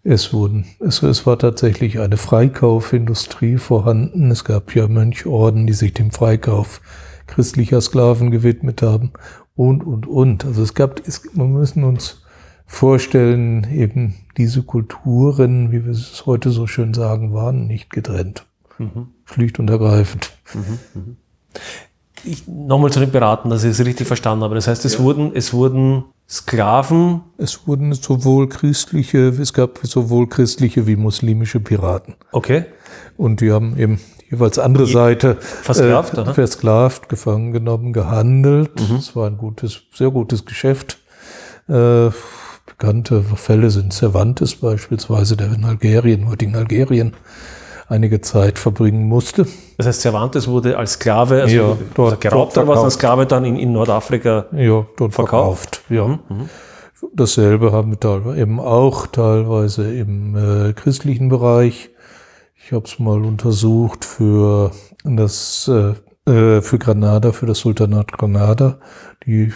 Es 0.05 0.33
wurden, 0.33 0.65
es, 0.81 1.03
es 1.03 1.27
war 1.27 1.39
tatsächlich 1.39 2.01
eine 2.01 2.17
Freikaufindustrie 2.17 3.57
vorhanden. 3.57 4.31
Es 4.33 4.45
gab 4.45 4.75
ja 4.75 4.89
Mönchorden, 4.89 5.67
die 5.67 5.73
sich 5.75 5.95
dem 5.95 6.11
Freikauf 6.11 6.81
christlicher 7.29 7.81
Sklaven 7.81 8.33
gewidmet 8.33 8.83
haben 8.83 9.13
und, 9.55 9.85
und, 9.85 10.07
und. 10.07 10.45
Also 10.45 10.63
es 10.63 10.75
gab, 10.75 11.07
es, 11.07 11.35
man 11.35 11.53
müssen 11.53 11.85
uns 11.85 12.25
vorstellen, 12.67 13.65
eben 13.73 14.15
diese 14.37 14.65
Kulturen, 14.65 15.71
wie 15.71 15.85
wir 15.85 15.93
es 15.93 16.27
heute 16.27 16.51
so 16.51 16.67
schön 16.67 16.95
sagen, 16.95 17.33
waren 17.33 17.67
nicht 17.69 17.91
getrennt. 17.91 18.47
Schlicht 19.25 19.61
und 19.61 19.71
ergreifend. 19.71 20.37
Ich, 22.25 22.47
nochmal 22.47 22.93
zu 22.93 23.01
den 23.01 23.11
Piraten, 23.11 23.51
dass 23.51 23.65
ich 23.65 23.71
es 23.71 23.85
richtig 23.85 24.07
verstanden 24.07 24.45
habe. 24.45 24.55
Das 24.55 24.69
heißt, 24.69 24.85
es 24.85 24.99
wurden, 25.01 25.33
es 25.35 25.53
wurden 25.53 26.05
Sklaven, 26.29 27.21
Es 27.37 27.67
wurden 27.67 27.93
sowohl 27.93 28.49
christliche, 28.49 29.29
es 29.29 29.53
gab 29.53 29.81
sowohl 29.83 30.29
christliche 30.29 30.87
wie 30.87 30.97
muslimische 30.97 31.61
Piraten. 31.61 32.15
okay, 32.33 32.65
Und 33.19 33.43
die 33.43 33.53
haben 33.53 33.77
eben 33.79 34.01
jeweils 34.31 34.59
andere 34.59 34.87
Seite 34.87 35.37
versklavt, 35.41 36.17
äh, 36.17 36.33
versklavt, 36.33 37.09
gefangen 37.11 37.53
genommen, 37.53 37.93
gehandelt. 37.93 38.71
Es 38.99 39.15
war 39.15 39.27
ein 39.27 39.37
gutes, 39.37 39.83
sehr 39.93 40.11
gutes 40.11 40.47
Geschäft. 40.47 40.99
Äh, 41.69 42.09
bekannte 42.65 43.23
Fälle 43.23 43.71
sind 43.71 43.93
Cervantes 43.93 44.55
beispielsweise, 44.57 45.37
der 45.37 45.53
in 45.53 45.65
Algerien, 45.65 46.29
heutigen 46.31 46.57
Algerien, 46.57 47.13
einige 47.93 48.21
Zeit 48.21 48.59
verbringen 48.59 49.07
musste. 49.09 49.47
das 49.77 49.87
heißt, 49.87 50.01
Cervantes 50.03 50.49
wurde 50.49 50.77
als 50.77 50.95
Sklave, 50.95 51.43
also, 51.43 51.55
Ja, 51.57 51.63
also 51.63 51.79
dort- 51.95 52.21
geraubt 52.21 52.57
dort 52.57 52.67
was, 52.67 52.79
als. 52.81 52.95
Sklave 52.95 53.27
dann 53.27 53.45
in, 53.45 53.57
in 53.57 53.73
Nordafrika 53.73 54.47
Ja, 54.53 54.85
dort 54.97 55.15
verkauft. 55.15 55.83
verkauft. 55.87 56.21
Ja. 56.31 56.49
Dasselbe 57.15 57.73
haben 57.73 57.91
wir 57.91 58.01
teilweise 58.01 58.41
eben 58.41 58.61
auch 58.61 59.07
teilweise 59.07 59.93
im 59.93 60.37
äh, 60.37 60.73
christlichen 60.73 61.29
Bereich. 61.29 61.91
Ich 62.65 62.73
habe 62.73 62.85
es 62.87 62.99
mal 62.99 63.25
untersucht 63.25 64.05
für 64.05 64.71
das 65.05 65.69
äh, 65.69 65.95
äh, 66.31 66.63
für 66.63 66.79
Granada, 66.79 67.33
für 67.33 67.47
das 67.47 67.59
Sultanat 67.59 68.13
Granada, 68.13 68.79
die 69.27 69.53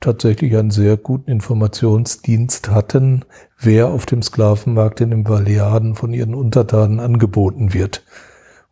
tatsächlich 0.00 0.56
einen 0.56 0.70
sehr 0.70 0.96
guten 0.96 1.30
Informationsdienst 1.30 2.70
hatten, 2.70 3.24
wer 3.58 3.88
auf 3.88 4.06
dem 4.06 4.22
Sklavenmarkt 4.22 5.00
in 5.00 5.10
den 5.10 5.24
Balearen 5.24 5.94
von 5.94 6.12
ihren 6.12 6.34
Untertanen 6.34 7.00
angeboten 7.00 7.72
wird. 7.72 8.04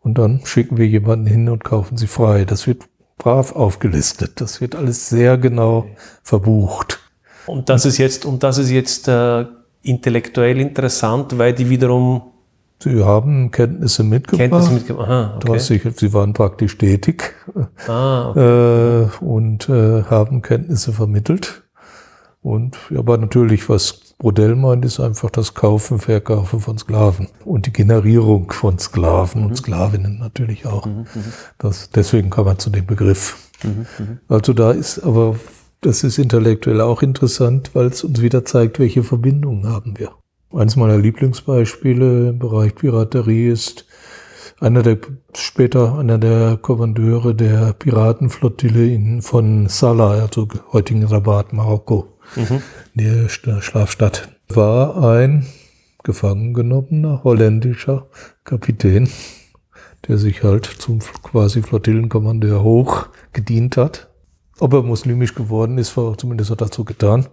Und 0.00 0.18
dann 0.18 0.42
schicken 0.44 0.76
wir 0.76 0.86
jemanden 0.86 1.26
hin 1.26 1.48
und 1.48 1.64
kaufen 1.64 1.96
sie 1.96 2.06
frei. 2.06 2.44
Das 2.44 2.66
wird 2.66 2.84
brav 3.16 3.52
aufgelistet. 3.52 4.40
Das 4.40 4.60
wird 4.60 4.74
alles 4.74 5.08
sehr 5.08 5.38
genau 5.38 5.86
verbucht. 6.22 7.00
Und 7.46 7.68
das 7.68 7.84
ist 7.86 7.98
jetzt, 7.98 8.24
und 8.24 8.42
das 8.42 8.58
ist 8.58 8.70
jetzt 8.70 9.08
äh, 9.08 9.46
intellektuell 9.82 10.60
interessant, 10.60 11.38
weil 11.38 11.52
die 11.52 11.68
wiederum 11.68 12.33
Sie 12.82 13.02
haben 13.04 13.50
Kenntnisse 13.50 14.02
mitgebracht. 14.04 14.50
Kenntnisse 14.50 14.72
mitgemacht 14.74 15.08
Aha, 15.08 15.38
okay. 15.42 15.58
sicher- 15.58 15.92
Sie 15.96 16.12
waren 16.12 16.32
praktisch 16.34 16.76
tätig 16.76 17.34
Ah, 17.88 18.30
okay. 18.30 19.02
äh, 19.04 19.24
und 19.24 19.68
äh, 19.68 20.02
haben 20.04 20.42
Kenntnisse 20.42 20.92
vermittelt. 20.92 21.62
Und 22.42 22.76
aber 22.94 23.16
natürlich, 23.16 23.70
was 23.70 24.14
Brodell 24.18 24.54
meint, 24.54 24.84
ist 24.84 25.00
einfach 25.00 25.30
das 25.30 25.54
Kaufen, 25.54 25.98
Verkaufen 25.98 26.60
von 26.60 26.76
Sklaven 26.76 27.28
und 27.44 27.64
die 27.66 27.72
Generierung 27.72 28.52
von 28.52 28.78
Sklaven 28.78 29.40
Mhm. 29.42 29.46
und 29.48 29.56
Sklavinnen 29.56 30.18
natürlich 30.18 30.66
auch. 30.66 30.86
Das, 31.58 31.88
deswegen 31.90 32.28
kam 32.28 32.44
man 32.44 32.58
zu 32.58 32.68
dem 32.68 32.84
Begriff. 32.84 33.38
Mhm, 33.62 33.86
Also 34.28 34.52
da 34.52 34.72
ist 34.72 34.98
aber, 34.98 35.36
das 35.80 36.04
ist 36.04 36.18
intellektuell 36.18 36.82
auch 36.82 37.00
interessant, 37.02 37.70
weil 37.72 37.86
es 37.86 38.04
uns 38.04 38.20
wieder 38.20 38.44
zeigt, 38.44 38.78
welche 38.78 39.02
Verbindungen 39.02 39.66
haben 39.66 39.98
wir. 39.98 40.10
Eines 40.54 40.76
meiner 40.76 40.98
Lieblingsbeispiele 40.98 42.28
im 42.30 42.38
Bereich 42.38 42.74
Piraterie 42.74 43.48
ist 43.48 43.86
einer 44.60 44.82
der 44.82 44.98
später 45.36 45.98
einer 45.98 46.18
der 46.18 46.56
Kommandeure 46.58 47.34
der 47.34 47.72
Piratenflottille 47.72 48.86
in, 48.86 49.20
von 49.20 49.66
Salah, 49.68 50.12
also 50.12 50.46
heutigen 50.72 51.04
Rabat, 51.04 51.52
Marokko, 51.52 52.18
der 52.94 53.28
Sch- 53.28 53.60
Schlafstadt, 53.62 54.28
war 54.48 55.02
ein 55.02 55.44
gefangen 56.04 56.54
genommener 56.54 57.24
holländischer 57.24 58.06
Kapitän, 58.44 59.08
der 60.06 60.18
sich 60.18 60.44
halt 60.44 60.66
zum 60.66 61.00
quasi 61.00 61.62
Flottillenkommandeur 61.62 62.62
hoch 62.62 63.08
gedient 63.32 63.76
hat. 63.76 64.10
Ob 64.60 64.72
er 64.72 64.82
muslimisch 64.82 65.34
geworden 65.34 65.78
ist, 65.78 65.96
war 65.96 66.16
zumindest 66.16 66.50
hat 66.50 66.60
er 66.60 66.68
so 66.72 66.84
getan. 66.84 67.26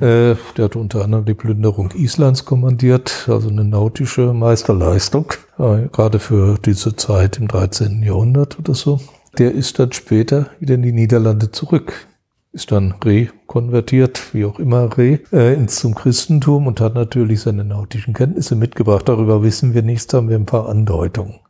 Äh, 0.00 0.36
der 0.56 0.64
hat 0.64 0.76
unter 0.76 1.04
anderem 1.04 1.26
die 1.26 1.34
Plünderung 1.34 1.90
Islands 1.94 2.46
kommandiert, 2.46 3.26
also 3.28 3.48
eine 3.48 3.64
nautische 3.64 4.32
Meisterleistung, 4.32 5.26
äh, 5.58 5.88
gerade 5.92 6.18
für 6.18 6.58
diese 6.64 6.96
Zeit 6.96 7.38
im 7.38 7.48
13. 7.48 8.02
Jahrhundert 8.02 8.58
oder 8.58 8.74
so. 8.74 9.00
Der 9.38 9.52
ist 9.52 9.78
dann 9.78 9.92
später 9.92 10.46
wieder 10.58 10.76
in 10.76 10.82
die 10.82 10.92
Niederlande 10.92 11.50
zurück, 11.50 12.06
ist 12.52 12.72
dann 12.72 12.94
rekonvertiert, 13.04 14.32
wie 14.32 14.46
auch 14.46 14.58
immer 14.58 14.96
re, 14.96 15.20
äh, 15.32 15.54
ins 15.54 15.76
zum 15.76 15.94
Christentum 15.94 16.66
und 16.66 16.80
hat 16.80 16.94
natürlich 16.94 17.42
seine 17.42 17.64
nautischen 17.64 18.14
Kenntnisse 18.14 18.56
mitgebracht. 18.56 19.08
Darüber 19.08 19.42
wissen 19.42 19.74
wir 19.74 19.82
nichts, 19.82 20.14
haben 20.14 20.30
wir 20.30 20.36
ein 20.36 20.46
paar 20.46 20.68
Andeutungen. 20.68 21.40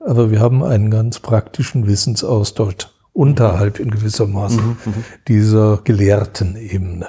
Aber 0.00 0.30
wir 0.30 0.40
haben 0.40 0.64
einen 0.64 0.90
ganz 0.90 1.20
praktischen 1.20 1.86
Wissensaustausch 1.86 2.95
unterhalb 3.16 3.80
in 3.80 3.90
gewisser 3.90 4.26
Maße 4.26 4.60
dieser 5.26 5.80
gelehrten 5.84 6.56
Ebene. 6.56 7.08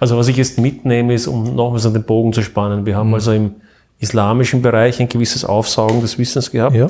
Also 0.00 0.16
was 0.16 0.28
ich 0.28 0.36
jetzt 0.36 0.58
mitnehme, 0.58 1.14
ist, 1.14 1.26
um 1.26 1.54
nochmals 1.54 1.86
an 1.86 1.94
den 1.94 2.02
Bogen 2.02 2.32
zu 2.32 2.42
spannen, 2.42 2.84
wir 2.84 2.96
haben 2.96 3.08
Mhm. 3.08 3.14
also 3.14 3.32
im 3.32 3.54
islamischen 4.00 4.60
Bereich 4.60 5.00
ein 5.00 5.08
gewisses 5.08 5.44
Aufsaugen 5.44 6.00
des 6.00 6.18
Wissens 6.18 6.50
gehabt. 6.50 6.74
Ja, 6.74 6.88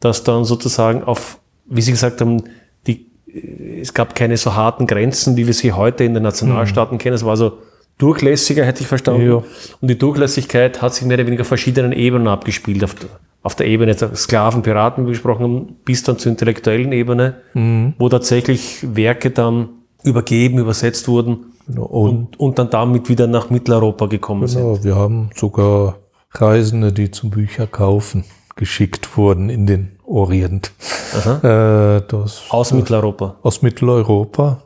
dass 0.00 0.24
dann 0.24 0.44
sozusagen 0.44 1.04
auf, 1.04 1.38
wie 1.66 1.82
Sie 1.82 1.90
gesagt 1.92 2.20
haben, 2.22 2.42
die, 2.86 3.06
es 3.80 3.92
gab 3.94 4.14
keine 4.14 4.36
so 4.36 4.54
harten 4.54 4.86
Grenzen, 4.86 5.36
wie 5.36 5.46
wir 5.46 5.52
sie 5.54 5.72
heute 5.72 6.04
in 6.04 6.14
den 6.14 6.22
Nationalstaaten 6.22 6.96
kennen. 6.98 7.14
Es 7.14 7.24
war 7.24 7.36
so 7.36 7.58
durchlässiger, 7.98 8.64
hätte 8.64 8.80
ich 8.80 8.86
verstanden. 8.88 9.26
Ja. 9.28 9.34
Und 9.34 9.88
die 9.88 9.98
Durchlässigkeit 9.98 10.80
hat 10.80 10.94
sich 10.94 11.06
mehr 11.06 11.18
oder 11.18 11.26
weniger 11.26 11.42
auf 11.42 11.48
verschiedenen 11.48 11.92
Ebenen 11.92 12.28
abgespielt. 12.28 12.82
Auf, 12.82 12.96
auf 13.42 13.54
der 13.54 13.66
Ebene 13.66 13.94
der 13.94 14.14
Sklaven, 14.14 14.62
Piraten, 14.62 15.06
gesprochen 15.06 15.42
haben, 15.42 15.76
bis 15.84 16.02
dann 16.02 16.18
zur 16.18 16.30
intellektuellen 16.30 16.92
Ebene, 16.92 17.36
wo 17.98 18.08
tatsächlich 18.08 18.86
Werke 18.94 19.30
dann 19.30 19.68
übergeben, 20.02 20.58
übersetzt 20.58 21.08
wurden 21.08 21.50
Genau. 21.70 21.84
Und 21.84 22.10
und, 22.10 22.40
und 22.40 22.58
dann 22.58 22.70
damit 22.70 23.08
wieder 23.08 23.26
nach 23.26 23.50
Mitteleuropa 23.50 24.06
gekommen 24.06 24.46
sind. 24.46 24.62
genau, 24.62 24.84
wir 24.84 24.96
haben 24.96 25.30
sogar 25.34 25.96
Reisende, 26.32 26.92
die 26.92 27.10
zum 27.10 27.30
Bücher 27.30 27.66
kaufen, 27.66 28.24
geschickt 28.56 29.16
wurden 29.16 29.50
in 29.50 29.66
den 29.66 29.92
Orient. 30.04 30.72
Äh, 31.42 32.02
das, 32.08 32.44
Aus 32.50 32.72
Mitteleuropa. 32.72 33.36
aus 33.42 33.62
Mitteleuropa. 33.62 34.62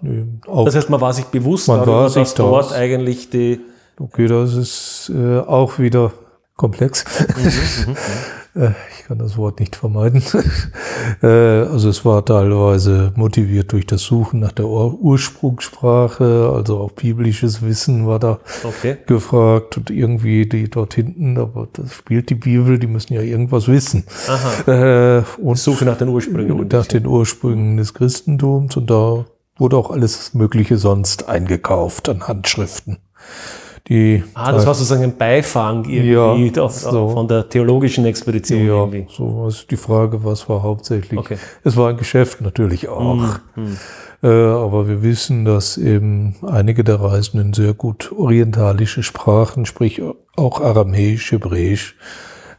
Das 0.64 0.74
heißt, 0.76 0.90
man 0.90 1.00
war 1.00 1.12
sich 1.12 1.26
bewusst 1.26 1.68
Man 1.68 1.78
darüber, 1.78 1.92
war 1.92 2.10
sich 2.10 2.22
dass 2.22 2.34
dort 2.34 2.72
eigentlich 2.72 3.30
die, 3.30 3.60
okay, 3.98 4.26
das 4.26 4.54
ist 4.54 5.12
äh, 5.14 5.38
auch 5.40 5.78
wieder 5.78 6.12
komplex. 6.56 7.04
Äh, 8.56 8.70
ich 8.96 9.06
kann 9.08 9.18
das 9.18 9.36
Wort 9.36 9.58
nicht 9.58 9.74
vermeiden. 9.74 10.22
Äh, 11.22 11.26
also 11.26 11.88
es 11.90 12.04
war 12.04 12.24
teilweise 12.24 13.12
motiviert 13.16 13.72
durch 13.72 13.84
das 13.84 14.02
Suchen 14.02 14.40
nach 14.40 14.52
der 14.52 14.66
Ur 14.66 14.94
Ursprungssprache, 15.00 16.50
also 16.54 16.78
auch 16.78 16.92
biblisches 16.92 17.62
Wissen 17.62 18.06
war 18.06 18.18
da 18.18 18.38
okay, 18.62 18.96
gefragt 19.06 19.76
und 19.76 19.90
irgendwie 19.90 20.46
die 20.46 20.70
dort 20.70 20.94
hinten, 20.94 21.36
aber 21.38 21.68
das 21.72 21.92
spielt 21.94 22.30
die 22.30 22.36
Bibel, 22.36 22.78
die 22.78 22.86
müssen 22.86 23.12
ja 23.12 23.20
irgendwas 23.22 23.68
wissen. 23.68 24.04
aha, 24.28 25.18
Äh, 25.18 25.22
und 25.42 25.58
Suche 25.58 25.84
nach 25.84 25.98
den 25.98 26.08
Ursprüngen. 26.08 26.68
nach 26.68 26.86
den 26.86 27.06
Ursprüngen 27.06 27.76
des 27.76 27.92
Christentums 27.92 28.76
und 28.76 28.88
da 28.90 29.24
wurde 29.58 29.76
auch 29.76 29.90
alles 29.90 30.32
Mögliche 30.32 30.78
sonst 30.78 31.28
eingekauft 31.28 32.08
an 32.08 32.26
Handschriften. 32.28 32.98
Die 33.88 34.24
Ah, 34.32 34.50
das 34.52 34.64
war 34.66 34.72
sozusagen 34.74 35.02
ein 35.02 35.16
Beifang 35.18 35.84
irgendwie 35.84 36.50
Ja, 36.56 36.62
auf, 36.62 36.72
so. 36.72 37.10
von 37.10 37.28
der 37.28 37.46
theologischen 37.48 38.06
Expedition 38.06 38.60
ja, 38.66 38.74
irgendwie. 38.78 39.06
so 39.14 39.46
ist 39.46 39.70
die 39.70 39.76
Frage, 39.76 40.24
was 40.24 40.48
war 40.48 40.62
hauptsächlich. 40.62 41.18
Okay. 41.20 41.36
Es 41.64 41.76
war 41.76 41.90
ein 41.90 41.98
Geschäft 41.98 42.40
natürlich 42.40 42.88
auch. 42.88 43.38
Hm, 43.54 43.76
Äh, 44.22 44.28
aber 44.28 44.88
wir 44.88 45.02
wissen, 45.02 45.44
dass 45.44 45.76
eben 45.76 46.36
einige 46.46 46.82
der 46.82 46.98
Reisenden 46.98 47.52
sehr 47.52 47.74
gut 47.74 48.10
orientalische 48.16 49.02
Sprachen, 49.02 49.66
sprich 49.66 50.00
auch 50.36 50.62
Aramäisch, 50.62 51.30
Hebräisch, 51.30 51.94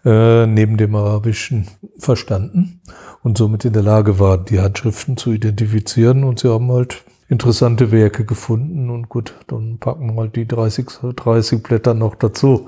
äh, 0.05 0.45
neben 0.45 0.78
dem 0.78 0.93
Arabischen 0.93 1.67
verstanden 1.97 2.82
und 3.23 3.39
somit 3.39 3.65
in 3.65 3.73
der 3.73 3.82
Lage 3.82 4.19
waren, 4.19 4.45
die 4.45 4.59
Handschriften 4.59 5.17
zu 5.17 5.32
identifizieren. 5.32 6.23
Und 6.23 6.38
sie 6.39 6.49
haben 6.53 6.71
halt 6.71 7.03
interessante 7.28 7.91
Werke 7.91 8.23
gefunden 8.26 8.89
und 8.89 9.09
gut, 9.09 9.34
dann 9.47 9.78
packen 9.80 10.13
wir 10.13 10.21
halt 10.21 10.36
die 10.36 10.47
30, 10.47 10.86
30 11.15 11.63
Blätter 11.63 11.93
noch 11.93 12.15
dazu. 12.15 12.67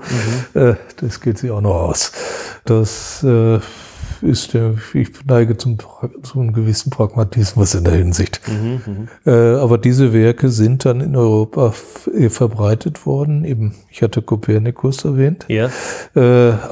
Äh, 0.54 0.74
das 1.00 1.20
geht 1.20 1.38
sich 1.38 1.50
auch 1.50 1.60
noch 1.60 1.74
aus. 1.76 2.12
Das 2.64 3.22
äh, 3.22 3.60
ist 4.20 4.54
der, 4.54 4.74
ich 4.94 5.10
neige 5.28 5.56
zum, 5.56 5.78
zum 6.24 6.52
gewissen 6.52 6.90
Pragmatismus 6.90 7.76
in 7.76 7.84
der 7.84 7.94
Hinsicht. 7.94 8.40
Äh, 9.24 9.30
aber 9.30 9.78
diese 9.78 10.12
Werke 10.12 10.48
sind 10.48 10.84
dann 10.84 11.00
in 11.02 11.14
Europa 11.14 11.72
eh 12.12 12.28
verbreitet 12.28 13.06
worden. 13.06 13.44
Eben, 13.44 13.76
ich 13.90 14.02
hatte 14.02 14.22
Kopernikus 14.22 15.04
erwähnt, 15.04 15.46
Ja, 15.46 15.70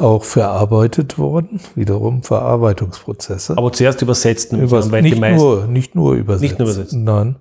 auch 0.01 0.25
verarbeitet 0.25 1.19
worden. 1.19 1.61
Wiederum 1.77 2.25
Verarbeitungsprozesse. 2.25 3.57
aber 3.57 3.71
zuerst 3.73 4.03
übersetzt, 4.03 4.51
nämlich 4.51 4.73
Übers 4.73 4.91
nicht, 4.91 5.21
nur, 5.21 5.67
nicht 5.69 5.95
nur 5.95 6.15
übersetzen. 6.15 6.43
Nicht 6.49 6.59
nur 6.59 6.69
übersetzen. 6.69 7.05
Nein. 7.05 7.37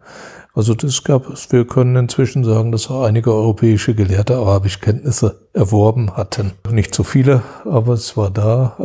Also 0.55 0.73
das 0.73 1.03
gab 1.03 1.29
es. 1.29 1.51
Wir 1.51 1.65
können 1.67 1.95
inzwischen 1.97 2.45
sagen, 2.45 2.71
dass 2.71 2.89
einige 2.89 3.33
europäische 3.33 3.93
Gelehrte 3.93 4.37
Arabischkenntnisse 4.37 5.35
erworben 5.53 6.15
hatten. 6.15 6.53
Nicht 6.71 6.95
so 6.95 7.03
viele, 7.03 7.43
aber 7.65 7.93
es 7.93 8.15
war 8.15 8.31
da. 8.31 8.77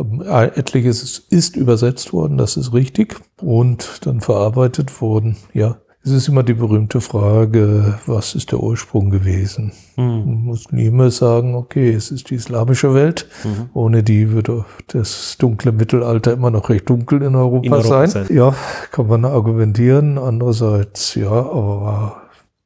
Etliches 0.55 1.01
ist- 1.01 1.31
ist 1.31 1.55
übersetzt 1.55 2.11
worden, 2.11 2.37
das 2.37 2.57
ist 2.57 2.73
richtig. 2.73 3.15
Und 3.41 4.05
dann 4.05 4.19
verarbeitet 4.19 5.01
worden. 5.01 5.37
Ja, 5.53 5.77
es 6.03 6.11
ist 6.11 6.27
immer 6.27 6.41
die 6.41 6.55
berühmte 6.55 6.99
Frage, 6.99 7.99
was 8.07 8.33
ist 8.33 8.51
der 8.51 8.59
Ursprung 8.59 9.11
gewesen? 9.11 9.71
Hm. 9.95 10.45
Muslime 10.45 11.11
sagen, 11.11 11.53
okay, 11.53 11.91
es 11.91 12.09
ist 12.09 12.31
die 12.31 12.35
islamische 12.35 12.95
Welt. 12.95 13.27
Mhm. 13.43 13.69
Ohne 13.73 14.01
die 14.01 14.31
würde 14.31 14.65
das 14.87 15.35
dunkle 15.37 15.71
Mittelalter 15.71 16.33
immer 16.33 16.49
noch 16.49 16.69
recht 16.69 16.89
dunkel 16.89 17.21
in 17.21 17.35
Europa, 17.35 17.65
In 17.67 17.73
Europa 17.73 18.07
sein. 18.07 18.25
sein. 18.25 18.35
Ja, 18.35 18.55
kann 18.91 19.07
man 19.07 19.25
argumentieren. 19.25 20.17
Andererseits, 20.17 21.13
ja, 21.13 21.29
aber 21.29 22.20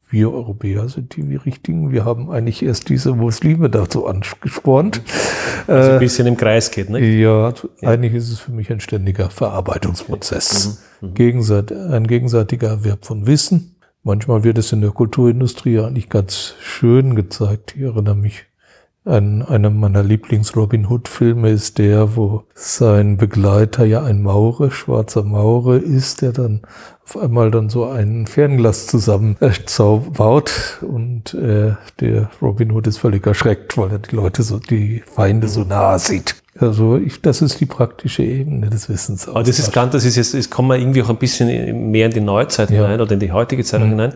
wir 0.10 0.32
Europäer 0.32 0.88
sind 0.88 1.16
die 1.16 1.36
richtigen. 1.36 1.92
Wir 1.92 2.06
haben 2.06 2.30
eigentlich 2.30 2.64
erst 2.64 2.90
diese 2.90 3.14
Muslime 3.14 3.70
dazu 3.70 4.06
angespornt. 4.06 5.02
also 5.68 5.92
ein 5.92 6.00
bisschen 6.00 6.28
im 6.28 6.38
Kreis 6.38 6.72
geht, 6.72 6.90
ne? 6.90 7.00
Ja, 7.00 7.54
eigentlich 7.82 8.14
ist 8.14 8.32
es 8.32 8.40
für 8.40 8.52
mich 8.52 8.72
ein 8.72 8.80
ständiger 8.80 9.30
Verarbeitungsprozess. 9.30 10.84
Gegenseit, 11.02 11.72
ein 11.72 12.08
gegenseitiger 12.08 12.70
Erwerb 12.70 13.06
von 13.06 13.28
Wissen. 13.28 13.76
Manchmal 14.04 14.44
wird 14.44 14.58
es 14.58 14.72
in 14.72 14.82
der 14.82 14.92
Kulturindustrie 14.92 15.80
eigentlich 15.80 16.10
ganz 16.10 16.56
schön 16.60 17.16
gezeigt. 17.16 17.76
Ich 17.76 17.82
erinnere 17.82 18.16
mich 18.16 18.46
an 19.06 19.44
einer 19.44 19.70
meiner 19.70 20.04
Lieblings-Robin 20.04 20.90
Hood-Filme 20.90 21.50
ist 21.50 21.78
der, 21.78 22.16
wo 22.16 22.44
sein 22.56 23.18
Begleiter 23.18 23.86
ja 23.86 24.04
ein 24.04 24.24
Maurer, 24.24 24.72
schwarzer 24.72 25.24
Maurer 25.24 25.78
ist, 25.78 26.24
der 26.24 26.32
dann 26.32 26.62
auf 27.08 27.18
einmal 27.18 27.52
dann 27.52 27.70
so 27.70 27.86
ein 27.86 28.26
Fernglas 28.26 28.88
zusammen 28.88 29.38
äh, 29.40 29.52
und 30.82 31.34
äh, 31.36 31.74
der 32.00 32.30
Robin 32.42 32.72
Hood 32.72 32.88
ist 32.88 32.98
völlig 32.98 33.26
erschreckt, 33.28 33.78
weil 33.78 33.92
er 33.92 34.00
die 34.00 34.16
Leute 34.16 34.42
so, 34.42 34.58
die 34.58 35.04
Feinde 35.06 35.48
so 35.48 35.64
nah 35.64 36.00
sieht. 36.00 36.36
Also 36.58 36.98
ich, 36.98 37.22
das 37.22 37.42
ist 37.42 37.60
die 37.60 37.66
praktische 37.66 38.24
Ebene 38.24 38.70
des 38.70 38.90
Wissens. 38.90 39.28
Aber 39.28 39.44
das 39.44 39.60
ist 39.60 39.74
ganz, 39.74 39.92
das 39.92 40.06
ist 40.06 40.16
jetzt, 40.16 40.34
es 40.34 40.50
kommen 40.50 40.70
wir 40.70 40.78
irgendwie 40.78 41.04
auch 41.04 41.10
ein 41.10 41.18
bisschen 41.18 41.92
mehr 41.92 42.08
in 42.08 42.14
die 42.14 42.22
Neuzeit 42.22 42.70
Ja. 42.72 42.78
hinein 42.78 43.02
oder 43.02 43.12
in 43.12 43.20
die 43.20 43.32
heutige 43.32 43.64
Zeit 43.64 43.82
hinein. 43.82 44.14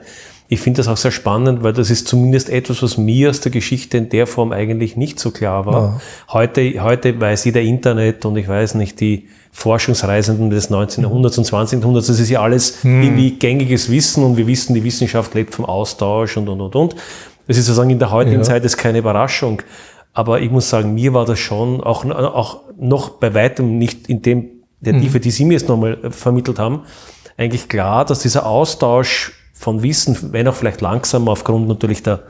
Ich 0.52 0.62
finde 0.62 0.78
das 0.78 0.88
auch 0.88 0.98
sehr 0.98 1.12
spannend, 1.12 1.62
weil 1.62 1.74
das 1.74 1.92
ist 1.92 2.08
zumindest 2.08 2.50
etwas, 2.50 2.82
was 2.82 2.98
mir 2.98 3.30
aus 3.30 3.40
der 3.42 3.52
Geschichte 3.52 3.98
in 3.98 4.10
der 4.10 4.26
Form 4.26 4.52
eigentlich 4.52 4.98
nicht 4.98 5.20
so 5.20 5.30
klar 5.30 5.68
war. 5.68 6.02
Heute, 6.30 6.82
heute 6.82 7.20
weiß 7.22 7.46
jeder 7.46 7.62
Internet 7.62 8.26
und 8.26 8.36
ich 8.36 8.48
weiß 8.48 8.74
nicht, 8.74 9.00
die 9.00 9.28
Forschungsreisenden 9.52 10.50
des 10.50 10.70
19. 10.70 11.04
Jahrhunderts 11.04 11.38
und 11.38 11.44
20. 11.44 11.80
Jahrhunderts, 11.82 12.08
das 12.08 12.20
ist 12.20 12.30
ja 12.30 12.42
alles 12.42 12.79
irgendwie 12.84 13.32
gängiges 13.32 13.90
Wissen 13.92 14.24
und 14.24 14.38
wir 14.38 14.48
wissen, 14.48 14.74
die 14.74 14.84
Wissenschaft 14.84 15.34
lebt 15.34 15.56
vom 15.56 15.66
Austausch 15.66 16.38
und, 16.38 16.48
und, 16.50 16.62
und, 16.62 16.76
und. 16.76 16.96
Das 17.48 17.58
ist 17.58 17.66
sozusagen 17.66 17.90
in 17.90 18.00
der 18.00 18.12
heutigen 18.12 18.38
Ja. 18.38 18.44
Zeit 18.44 18.64
ist 18.66 18.78
keine 18.78 19.00
Überraschung. 19.00 19.62
Aber 20.14 20.42
ich 20.42 20.52
muss 20.52 20.70
sagen, 20.70 20.94
mir 20.94 21.14
war 21.14 21.26
das 21.26 21.40
schon 21.40 21.82
auch, 21.82 22.04
auch 22.06 22.62
noch 22.80 23.10
bei 23.10 23.34
weitem 23.34 23.78
nicht 23.78 24.08
in 24.10 24.22
dem, 24.22 24.46
der 24.82 25.00
Tiefe, 25.00 25.20
die 25.20 25.32
Sie 25.32 25.46
mir 25.46 25.54
jetzt 25.54 25.68
nochmal 25.68 25.98
äh, 26.04 26.12
vermittelt 26.12 26.58
haben, 26.60 26.82
eigentlich 27.38 27.68
klar, 27.70 28.06
dass 28.06 28.20
dieser 28.20 28.46
Austausch 28.46 29.34
von 29.54 29.84
Wissen, 29.84 30.18
wenn 30.32 30.48
auch 30.48 30.56
vielleicht 30.56 30.82
langsam 30.82 31.28
aufgrund 31.28 31.68
natürlich 31.68 32.02
der 32.04 32.22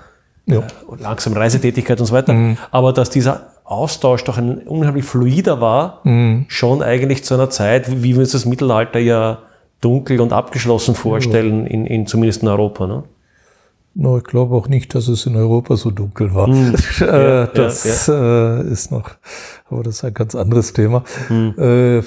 Ja. 0.46 0.60
äh, 0.60 0.64
langsamen 1.00 1.38
Reisetätigkeit 1.38 2.00
und 2.00 2.08
so 2.08 2.14
weiter, 2.14 2.56
aber 2.72 2.92
dass 2.94 3.10
dieser 3.12 3.52
Austausch 3.66 4.24
doch 4.24 4.38
ein 4.40 4.58
unheimlich 4.68 5.06
fluider 5.06 5.62
war, 5.62 6.02
schon 6.48 6.82
eigentlich 6.82 7.24
zu 7.24 7.36
einer 7.36 7.52
Zeit, 7.52 8.02
wie 8.04 8.14
wir 8.16 8.20
uns 8.22 8.32
das 8.32 8.46
Mittelalter 8.46 8.98
ja 9.00 9.40
dunkel 9.82 10.20
und 10.22 10.34
abgeschlossen 10.34 10.96
vorstellen, 10.96 11.66
in, 11.66 11.86
in 11.86 12.06
zumindest 12.06 12.42
in 12.42 12.48
Europa. 12.50 12.88
Ne? 12.88 13.04
No, 13.96 14.18
ich 14.18 14.24
glaube 14.24 14.56
auch 14.56 14.68
nicht, 14.68 14.94
dass 14.96 15.08
es 15.08 15.26
in 15.26 15.36
Europa 15.36 15.76
so 15.76 15.92
dunkel 15.92 16.34
war. 16.34 16.48
Hm. 16.48 16.76
Ja, 17.00 17.48
das 17.48 18.08
Äh, 18.08 18.62
ist 18.72 18.92
noch, 18.92 19.12
aber 19.70 19.84
das 19.84 19.96
ist 19.96 20.04
ein 20.06 20.14
ganz 20.14 20.36
anderes 20.36 20.74
Thema. 20.74 21.04
Äh, 21.30 22.02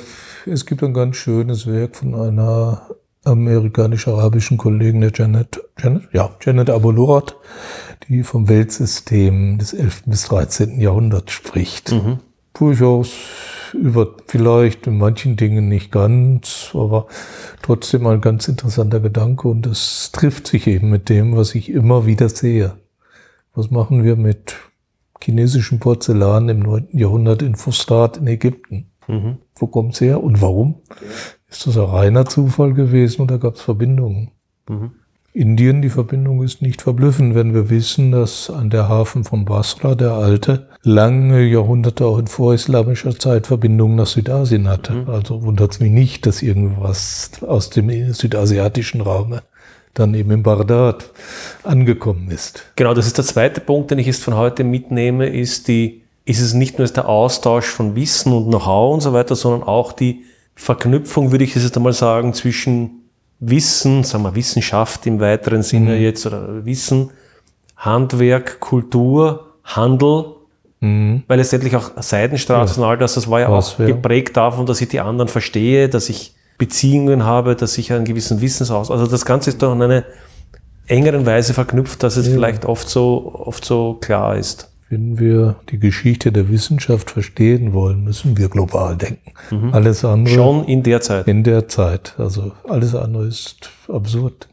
es 0.47 0.67
gibt 0.67 0.83
ein 0.83 0.95
ganz 0.95 1.17
schönes 1.17 1.67
Werk 1.67 1.97
von 1.97 2.15
einer 2.15 2.83
amerikanisch-arabischen 3.25 4.59
Kollegin, 4.59 5.01
der 5.01 5.13
Janet, 5.15 5.61
Janet, 5.79 6.09
ja, 6.13 6.31
Janet 6.41 6.71
Abolurat, 6.71 7.37
die 8.09 8.23
vom 8.23 8.49
Weltsystem 8.49 9.59
des 9.59 9.73
11. 9.75 10.03
bis 10.07 10.25
13. 10.25 10.81
Jahrhunderts 10.81 11.33
spricht. 11.33 11.93
Mhm. 11.93 12.19
Durchaus 12.55 13.11
über, 13.75 14.15
vielleicht 14.27 14.87
in 14.87 14.99
manchen 14.99 15.37
Dingen 15.37 15.69
nicht 15.69 15.91
ganz, 15.91 16.71
aber 16.75 17.07
trotzdem 17.63 18.07
ein 18.07 18.21
ganz 18.21 18.49
interessanter 18.49 19.01
Gedanke 19.01 19.49
und 19.49 19.67
es 19.67 20.11
trifft 20.13 20.47
sich 20.47 20.67
eben 20.67 20.91
mit 20.91 21.09
dem, 21.09 21.37
was 21.37 21.55
ich 21.55 21.71
immer 21.71 22.07
wieder 22.07 22.29
sehe. 22.29 22.75
Was 23.55 23.71
machen 23.71 24.05
wir 24.05 24.17
mit 24.17 24.57
chinesischem 25.21 25.79
Porzellan 25.79 26.49
im 26.49 26.61
9. 26.61 26.89
Jahrhundert 26.93 27.43
in 27.43 27.55
Fustat 27.55 28.17
in 28.17 28.27
Ägypten? 28.27 28.91
Mhm. 29.09 29.39
Wo 29.57 29.67
kommt's 29.67 30.01
her 30.01 30.23
und 30.23 30.41
warum? 30.41 30.83
Ist 31.49 31.67
das 31.67 31.77
ein 31.77 31.85
reiner 31.85 32.27
Zufall 32.27 32.73
gewesen 32.73 33.23
oder 33.23 33.39
gab 33.39 33.57
es 33.57 33.63
Verbindungen? 33.63 34.31
Mhm. 34.69 34.93
Indien, 35.35 35.81
die 35.81 35.89
Verbindung 35.89 36.43
ist 36.43 36.61
nicht 36.61 36.83
verblüffend, 36.83 37.35
wenn 37.35 37.55
wir 37.55 37.71
wissen, 37.71 38.13
dass 38.13 38.51
an 38.51 38.69
der 38.69 38.91
Hafen 38.91 39.25
von 39.25 39.47
Basra, 39.47 39.95
der 39.95 40.13
alte, 40.13 40.69
lange 40.83 41.43
Jahrhunderte 41.45 42.05
auch 42.05 42.19
in 42.19 42.27
vorislamischer 42.27 43.19
Zeit 43.19 43.47
Verbindungen 43.47 43.97
nach 43.97 44.07
Südasien 44.07 44.69
hatte. 44.69 44.93
Mhm. 44.93 45.09
Also 45.09 45.43
wundert 45.43 45.73
es 45.73 45.81
mich 45.81 45.91
nicht, 45.91 46.27
dass 46.27 46.43
irgendwas 46.43 47.31
aus 47.47 47.71
dem 47.71 48.13
südasiatischen 48.13 49.01
Raum 49.01 49.39
dann 49.95 50.13
eben 50.15 50.31
in 50.33 50.43
Bagdad 50.43 51.11
angekommen 51.65 52.31
ist. 52.31 52.65
Genau, 52.77 52.93
das 52.93 53.07
ist 53.07 53.17
der 53.17 53.25
zweite 53.25 53.63
Punkt, 53.63 53.91
den 53.91 53.99
ich 53.99 54.07
jetzt 54.07 54.23
von 54.23 54.37
heute 54.37 54.65
mitnehme, 54.65 55.29
ist 55.29 55.67
die, 55.69 56.03
ist 56.27 56.43
es 56.43 56.53
nicht 56.53 56.79
nur 56.79 56.87
der 56.89 57.09
Austausch 57.09 57.67
von 57.67 57.95
Wissen 57.95 58.33
und 58.33 58.49
Know-how 58.49 58.95
und 58.95 59.01
so 59.01 59.15
weiter, 59.15 59.35
sondern 59.35 59.63
auch 59.63 59.93
die 59.93 60.25
Verknüpfung, 60.55 61.31
würde 61.33 61.45
ich 61.45 61.55
jetzt 61.55 61.75
einmal 61.75 61.95
sagen, 61.95 62.35
zwischen 62.35 63.02
Wissen, 63.45 64.05
sagen 64.05 64.23
wir 64.23 64.37
Wissenschaft 64.37 65.05
im 65.07 65.19
weiteren 65.19 65.63
Sinne 65.63 65.97
mhm. 65.97 66.03
jetzt, 66.03 66.25
oder 66.27 66.65
Wissen, 66.65 67.11
Handwerk, 67.77 68.61
Kultur, 68.61 69.55
Handel, 69.65 70.37
mhm. 70.81 71.25
weil 71.27 71.39
letztendlich 71.39 71.75
auch 71.75 71.91
Seidenstraße 72.01 72.77
ja. 72.77 72.83
und 72.83 72.89
all 72.89 72.99
das, 72.99 73.15
das 73.15 73.29
war 73.29 73.41
ja 73.41 73.51
Was 73.51 73.75
auch 73.75 73.79
wär? 73.81 73.89
geprägt 73.89 74.37
davon, 74.37 74.65
dass 74.67 74.81
ich 74.81 74.89
die 74.89 75.01
anderen 75.01 75.27
verstehe, 75.27 75.89
dass 75.89 76.09
ich 76.09 76.35
Beziehungen 76.57 77.25
habe, 77.25 77.57
dass 77.57 77.77
ich 77.79 77.93
einen 77.93 78.05
gewissen 78.05 78.41
Wissensaus, 78.41 78.93
also 78.93 79.07
das 79.07 79.25
Ganze 79.25 79.51
ist 79.51 79.61
doch 79.61 79.73
in 79.73 79.83
einer 79.83 80.05
engeren 80.87 81.27
Weise 81.27 81.53
verknüpft, 81.53 82.03
dass 82.05 82.17
es 82.17 82.29
ja. 82.29 82.35
vielleicht 82.35 82.65
oft 82.65 82.89
so, 82.89 83.33
oft 83.35 83.65
so 83.65 83.95
klar 83.95 84.37
ist. 84.37 84.72
Wenn 84.93 85.19
wir 85.19 85.57
die 85.71 85.79
Geschichte 85.79 86.33
der 86.33 86.51
Wissenschaft 86.51 87.11
verstehen 87.11 87.73
wollen, 87.73 88.05
müssen 88.05 88.37
wir 88.37 88.51
global 88.51 88.95
denken. 88.95 89.33
Mhm. 89.51 89.73
Alles 89.73 90.05
andere. 90.05 90.35
Schon 90.35 90.65
in 90.67 90.83
der 90.83 91.01
Zeit. 91.01 91.27
In 91.27 91.45
der 91.45 91.67
Zeit. 91.67 92.15
Also 92.19 92.53
alles 92.69 92.95
andere 92.95 93.27
ist 93.27 93.71
absurd. 93.89 94.49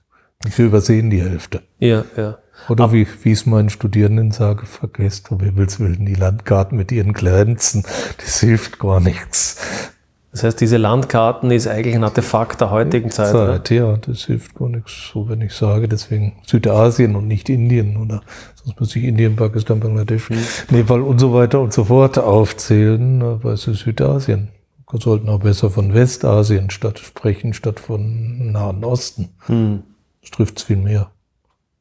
Wir 0.56 0.68
übersehen 0.68 1.10
die 1.10 1.22
Hälfte. 1.22 1.62
Ja, 1.80 2.06
ja. 2.16 2.38
Oder 2.70 2.86
Ab 2.86 2.94
wie, 2.94 3.06
wie 3.24 3.34
ich 3.34 3.40
es 3.40 3.46
meinen 3.48 3.70
Studierenden 3.70 4.32
sage, 4.32 4.66
vergesst 4.66 5.30
um 5.30 5.42
Himmels 5.42 5.82
Willen 5.82 6.06
die 6.06 6.16
Landkarten 6.16 6.78
mit 6.78 6.94
ihren 6.94 7.12
Grenzen. 7.12 7.84
Das 8.16 8.40
hilft 8.40 8.80
gar 8.80 9.02
nichts. 9.02 9.92
Das 10.32 10.44
heißt, 10.44 10.62
diese 10.62 10.78
Landkarten 10.78 11.50
ist 11.50 11.68
eigentlich 11.68 11.96
ein 11.96 12.04
Artefakt 12.04 12.62
der 12.62 12.70
heutigen 12.70 13.10
Zeit. 13.10 13.32
Zeit 13.32 13.70
ja, 13.72 13.98
das 13.98 14.26
hilft 14.26 14.54
gar 14.54 14.70
nichts, 14.70 15.10
so 15.12 15.28
wenn 15.28 15.42
ich 15.42 15.54
sage. 15.54 15.88
Deswegen 15.88 16.34
Südasien 16.46 17.16
und 17.16 17.28
nicht 17.28 17.50
Indien 17.50 17.98
oder 17.98 18.22
sonst 18.56 18.80
muss 18.80 18.96
ich 18.96 19.06
Indien, 19.06 19.36
Pakistan, 19.36 19.80
Bangladesch, 19.80 20.30
mhm. 20.30 20.38
Nepal 20.70 21.02
und 21.02 21.20
so 21.20 21.34
weiter 21.34 21.60
und 21.60 21.74
so 21.74 21.86
fort 21.86 22.20
aufzählen, 22.20 23.24
aber 23.24 23.54
es 23.54 23.68
ist 23.68 23.80
Südasien. 23.80 24.50
Wir 24.92 25.00
sollten 25.00 25.30
auch 25.30 25.40
besser 25.40 25.72
von 25.72 25.94
Westasien 25.96 26.70
statt 26.70 27.00
sprechen, 27.00 27.54
statt 27.54 27.80
von 27.80 28.52
Nahen 28.52 28.84
Osten. 28.84 29.30
Mhm. 29.48 29.84
Das 30.22 30.32
trifft 30.32 30.60
es 30.60 30.64
viel 30.64 30.78
mehr. 30.78 31.10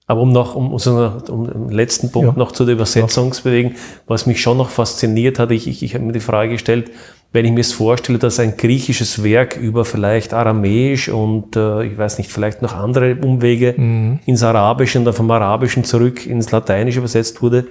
Aber 0.06 0.22
um 0.22 0.32
noch, 0.32 0.54
um, 0.54 0.72
um, 0.72 1.46
den 1.46 1.68
letzten 1.68 2.10
Punkt 2.10 2.32
ja. 2.32 2.38
noch 2.38 2.52
zu 2.52 2.64
der 2.64 2.74
Übersetzung 2.74 3.30
zu 3.32 3.42
bewegen, 3.42 3.76
was 4.06 4.24
mich 4.24 4.40
schon 4.40 4.56
noch 4.56 4.70
fasziniert 4.70 5.38
hat, 5.38 5.50
ich, 5.50 5.68
ich, 5.68 5.82
ich 5.82 5.94
habe 5.94 6.04
mir 6.04 6.12
die 6.12 6.20
Frage 6.20 6.52
gestellt, 6.52 6.90
wenn 7.32 7.44
ich 7.44 7.52
mir 7.52 7.60
es 7.60 7.72
vorstelle, 7.72 8.18
dass 8.18 8.40
ein 8.40 8.56
griechisches 8.56 9.22
Werk 9.22 9.56
über 9.56 9.84
vielleicht 9.84 10.32
Aramäisch 10.32 11.08
und 11.08 11.56
äh, 11.56 11.84
ich 11.84 11.98
weiß 11.98 12.18
nicht, 12.18 12.32
vielleicht 12.32 12.62
noch 12.62 12.74
andere 12.74 13.16
Umwege 13.16 13.74
mhm. 13.76 14.20
ins 14.24 14.42
Arabische 14.42 14.98
und 14.98 15.04
dann 15.04 15.14
vom 15.14 15.30
Arabischen 15.30 15.84
zurück 15.84 16.26
ins 16.26 16.50
Lateinische 16.50 17.00
übersetzt 17.00 17.42
wurde, 17.42 17.66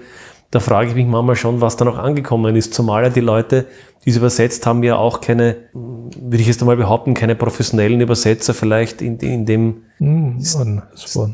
da 0.51 0.59
frage 0.59 0.89
ich 0.89 0.95
mich 0.95 1.07
manchmal 1.07 1.35
schon, 1.35 1.59
was 1.59 1.75
da 1.75 1.85
noch 1.85 1.97
angekommen 1.97 2.55
ist. 2.55 2.73
Zumal 2.73 3.03
ja 3.03 3.09
die 3.09 3.19
Leute, 3.19 3.65
die 4.05 4.11
es 4.11 4.17
übersetzt 4.17 4.65
haben, 4.65 4.81
ja 4.83 4.95
auch 4.95 5.19
keine, 5.19 5.57
würde 5.73 6.37
ich 6.37 6.47
jetzt 6.47 6.61
einmal 6.61 6.77
behaupten, 6.77 7.13
keine 7.13 7.35
professionellen 7.35 7.99
Übersetzer 7.99 8.53
vielleicht 8.53 9.01
in, 9.01 9.17
in 9.17 9.45
dem 9.45 9.83
mm, 9.99 10.39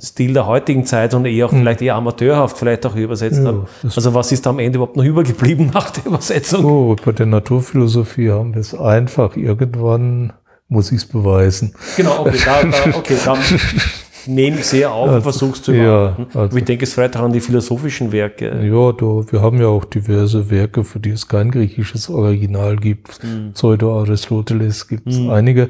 Stil 0.02 0.34
der 0.34 0.48
heutigen 0.48 0.86
Zeit 0.86 1.14
und 1.14 1.26
eher 1.26 1.48
auch 1.48 1.52
mm. 1.52 1.58
vielleicht 1.58 1.82
eher 1.82 1.96
amateurhaft 1.96 2.58
vielleicht 2.58 2.86
auch 2.86 2.96
übersetzt 2.96 3.40
ja, 3.40 3.46
haben. 3.46 3.66
Also 3.84 4.14
was 4.14 4.32
ist 4.32 4.46
da 4.46 4.52
am 4.52 4.60
Ende 4.60 4.78
überhaupt 4.78 4.98
noch 4.98 5.04
übergeblieben 5.04 5.72
nach 5.74 5.92
der 5.92 6.06
Übersetzung? 6.06 6.66
Oh, 6.66 6.96
bei 7.04 7.12
der 7.12 7.26
Naturphilosophie 7.26 8.32
haben 8.32 8.54
wir 8.54 8.62
es 8.62 8.74
einfach 8.74 9.36
irgendwann 9.36 10.34
muss 10.70 10.92
ich 10.92 10.98
es 10.98 11.06
beweisen. 11.06 11.76
Genau, 11.98 12.22
okay, 12.22 12.38
da, 12.44 12.64
da, 12.64 12.98
okay, 12.98 13.18
dann, 13.24 13.38
nehme 14.28 14.60
ich 14.60 14.66
sehr 14.66 14.92
auf 14.92 15.10
und 15.10 15.22
versuche 15.22 15.54
es 15.54 15.62
zu 15.62 15.72
machen. 15.72 15.84
Ja, 15.84 16.18
also, 16.34 16.58
ich 16.58 16.64
denke 16.66 16.84
es 16.86 16.94
vielleicht 16.94 17.18
auch 17.18 17.24
an 17.24 17.34
die 17.34 17.42
philosophischen 17.42 18.12
Werke. 18.12 18.46
Ja, 18.66 18.92
da, 18.92 19.32
wir 19.32 19.42
haben 19.42 19.60
ja 19.60 19.68
auch 19.68 19.86
diverse 19.86 20.50
Werke, 20.50 20.84
für 20.84 21.00
die 21.00 21.12
es 21.12 21.28
kein 21.28 21.52
griechisches 21.52 22.10
Original 22.10 22.76
gibt. 22.78 23.24
Mhm. 23.24 23.54
Pseudo-Aristoteles 23.54 24.88
gibt 24.88 25.08
es 25.08 25.20
mhm. 25.20 25.30
einige. 25.30 25.70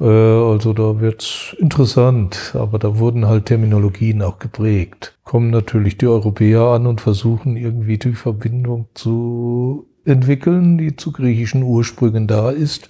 Äh, 0.00 0.04
also 0.04 0.72
da 0.72 1.00
wird's 1.00 1.54
interessant, 1.58 2.54
aber 2.54 2.78
da 2.78 2.98
wurden 2.98 3.26
halt 3.26 3.46
Terminologien 3.46 4.22
auch 4.22 4.38
geprägt. 4.38 5.16
Kommen 5.24 5.50
natürlich 5.50 5.98
die 5.98 6.06
Europäer 6.06 6.62
an 6.62 6.86
und 6.86 7.00
versuchen 7.00 7.56
irgendwie 7.56 7.98
die 7.98 8.12
Verbindung 8.12 8.88
zu 8.94 9.86
entwickeln, 10.04 10.78
die 10.78 10.96
zu 10.96 11.12
griechischen 11.12 11.62
Ursprüngen 11.62 12.26
da 12.26 12.50
ist. 12.50 12.88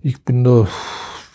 Ich 0.00 0.24
bin 0.24 0.44
da 0.44 0.68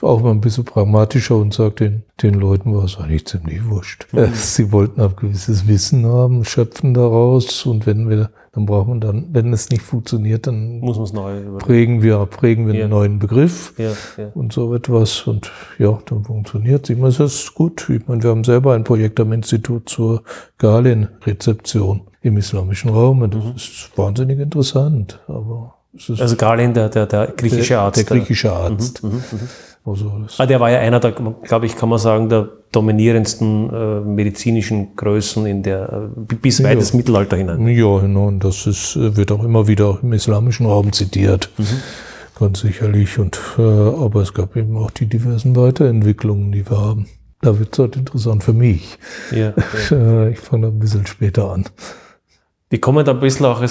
auch 0.04 0.22
mal 0.22 0.32
ein 0.32 0.41
bisschen 0.41 0.66
pragmatischer 0.66 1.36
und 1.38 1.54
sagt 1.54 1.80
den, 1.80 2.04
den 2.22 2.36
Leuten 2.36 2.76
war 2.76 2.84
es 2.84 2.97
eigentlich 2.97 3.26
ziemlich 3.26 3.68
wurscht. 3.68 4.08
Mhm. 4.12 4.30
Sie 4.34 4.72
wollten 4.72 5.01
ein 5.01 5.16
gewisses 5.16 5.68
Wissen 5.68 6.06
haben, 6.06 6.45
schöpfen 6.45 6.93
daraus 6.93 7.66
und 7.66 7.86
wenn 7.86 8.10
wir, 8.10 8.30
dann 8.51 8.66
braucht 8.66 8.88
man 8.88 9.01
dann, 9.01 9.30
wenn 9.32 9.51
es 9.54 9.70
nicht 9.70 9.82
funktioniert, 9.82 10.47
dann 10.47 10.80
muss 10.80 10.97
man 10.97 11.06
es 11.06 11.14
neu 11.14 11.41
prägen 11.60 12.01
wir, 12.01 12.26
prägen 12.26 12.68
wir 12.68 12.76
ja. 12.76 12.82
einen 12.82 12.91
neuen 12.91 13.20
Begriff 13.20 13.74
ja, 13.78 13.91
ja. 14.18 14.30
und 14.34 14.54
so 14.54 14.74
etwas 14.76 15.22
und 15.22 15.51
ja, 15.80 15.97
dann 16.06 16.24
funktioniert 16.24 16.84
es. 16.84 16.89
Ich 16.89 16.97
meine, 16.97 17.10
es 17.10 17.20
ist 17.20 17.54
gut. 17.54 17.89
Ich 17.89 18.08
meine, 18.08 18.22
wir 18.24 18.30
haben 18.30 18.43
selber 18.43 18.74
ein 18.76 18.84
Projekt 18.84 19.20
am 19.20 19.32
Institut 19.32 19.89
zur 19.89 20.24
Galien-Rezeption 20.58 22.01
im 22.22 22.38
islamischen 22.38 22.89
Raum 22.89 23.22
und 23.22 23.34
das 23.34 23.43
mhm. 23.43 23.56
ist 23.56 23.91
wahnsinnig 23.95 24.39
interessant, 24.39 25.20
aber 25.28 25.76
also 26.20 26.36
Galen, 26.36 26.74
der, 26.74 26.89
der, 26.89 27.06
der 27.06 27.28
griechische 27.28 27.80
Arzt. 27.80 27.97
Der, 27.97 28.06
der 28.06 28.18
griechische 28.18 28.51
Arzt. 28.51 29.04
Mhm, 29.04 29.10
mh, 29.10 29.18
mh. 29.18 29.39
Also 29.86 30.13
ah, 30.38 30.45
der 30.45 30.59
war 30.61 30.71
ja 30.71 30.79
einer 30.79 30.99
der, 30.99 31.11
glaube 31.11 31.65
ich, 31.65 31.75
kann 31.75 31.89
man 31.89 31.99
sagen, 31.99 32.29
der 32.29 32.47
dominierendsten 32.71 33.69
äh, 33.69 33.99
medizinischen 33.99 34.95
Größen 34.95 35.45
in 35.45 35.61
der 35.61 36.09
äh, 36.29 36.36
bis 36.36 36.59
ja. 36.59 36.69
weit 36.69 36.77
ins 36.77 36.93
Mittelalter 36.93 37.36
hinein. 37.36 37.67
Ja, 37.67 37.99
genau. 37.99 38.27
Und 38.27 38.43
das 38.43 38.65
ist, 38.65 38.95
äh, 38.95 39.15
wird 39.17 39.31
auch 39.31 39.43
immer 39.43 39.67
wieder 39.67 39.99
im 40.01 40.13
islamischen 40.13 40.65
Raum 40.67 40.93
zitiert. 40.93 41.49
Mhm. 41.57 41.65
Ganz 42.39 42.61
sicherlich. 42.61 43.19
Und 43.19 43.39
äh, 43.57 43.61
aber 43.61 44.21
es 44.21 44.34
gab 44.34 44.55
eben 44.55 44.77
auch 44.77 44.91
die 44.91 45.05
diversen 45.05 45.55
Weiterentwicklungen, 45.55 46.51
die 46.51 46.67
wir 46.67 46.79
haben. 46.79 47.07
Da 47.41 47.59
wird 47.59 47.73
es 47.73 47.79
halt 47.79 47.97
interessant 47.97 48.43
für 48.43 48.53
mich. 48.53 48.97
Ja, 49.31 49.53
ja. 49.89 50.27
ich 50.29 50.39
fange 50.39 50.67
ein 50.67 50.79
bisschen 50.79 51.05
später 51.05 51.51
an. 51.51 51.65
Die 52.74 52.80
kommen 52.80 53.05
da 53.05 53.11
ein 53.11 53.19
bisschen 53.19 53.45
auch 53.45 53.63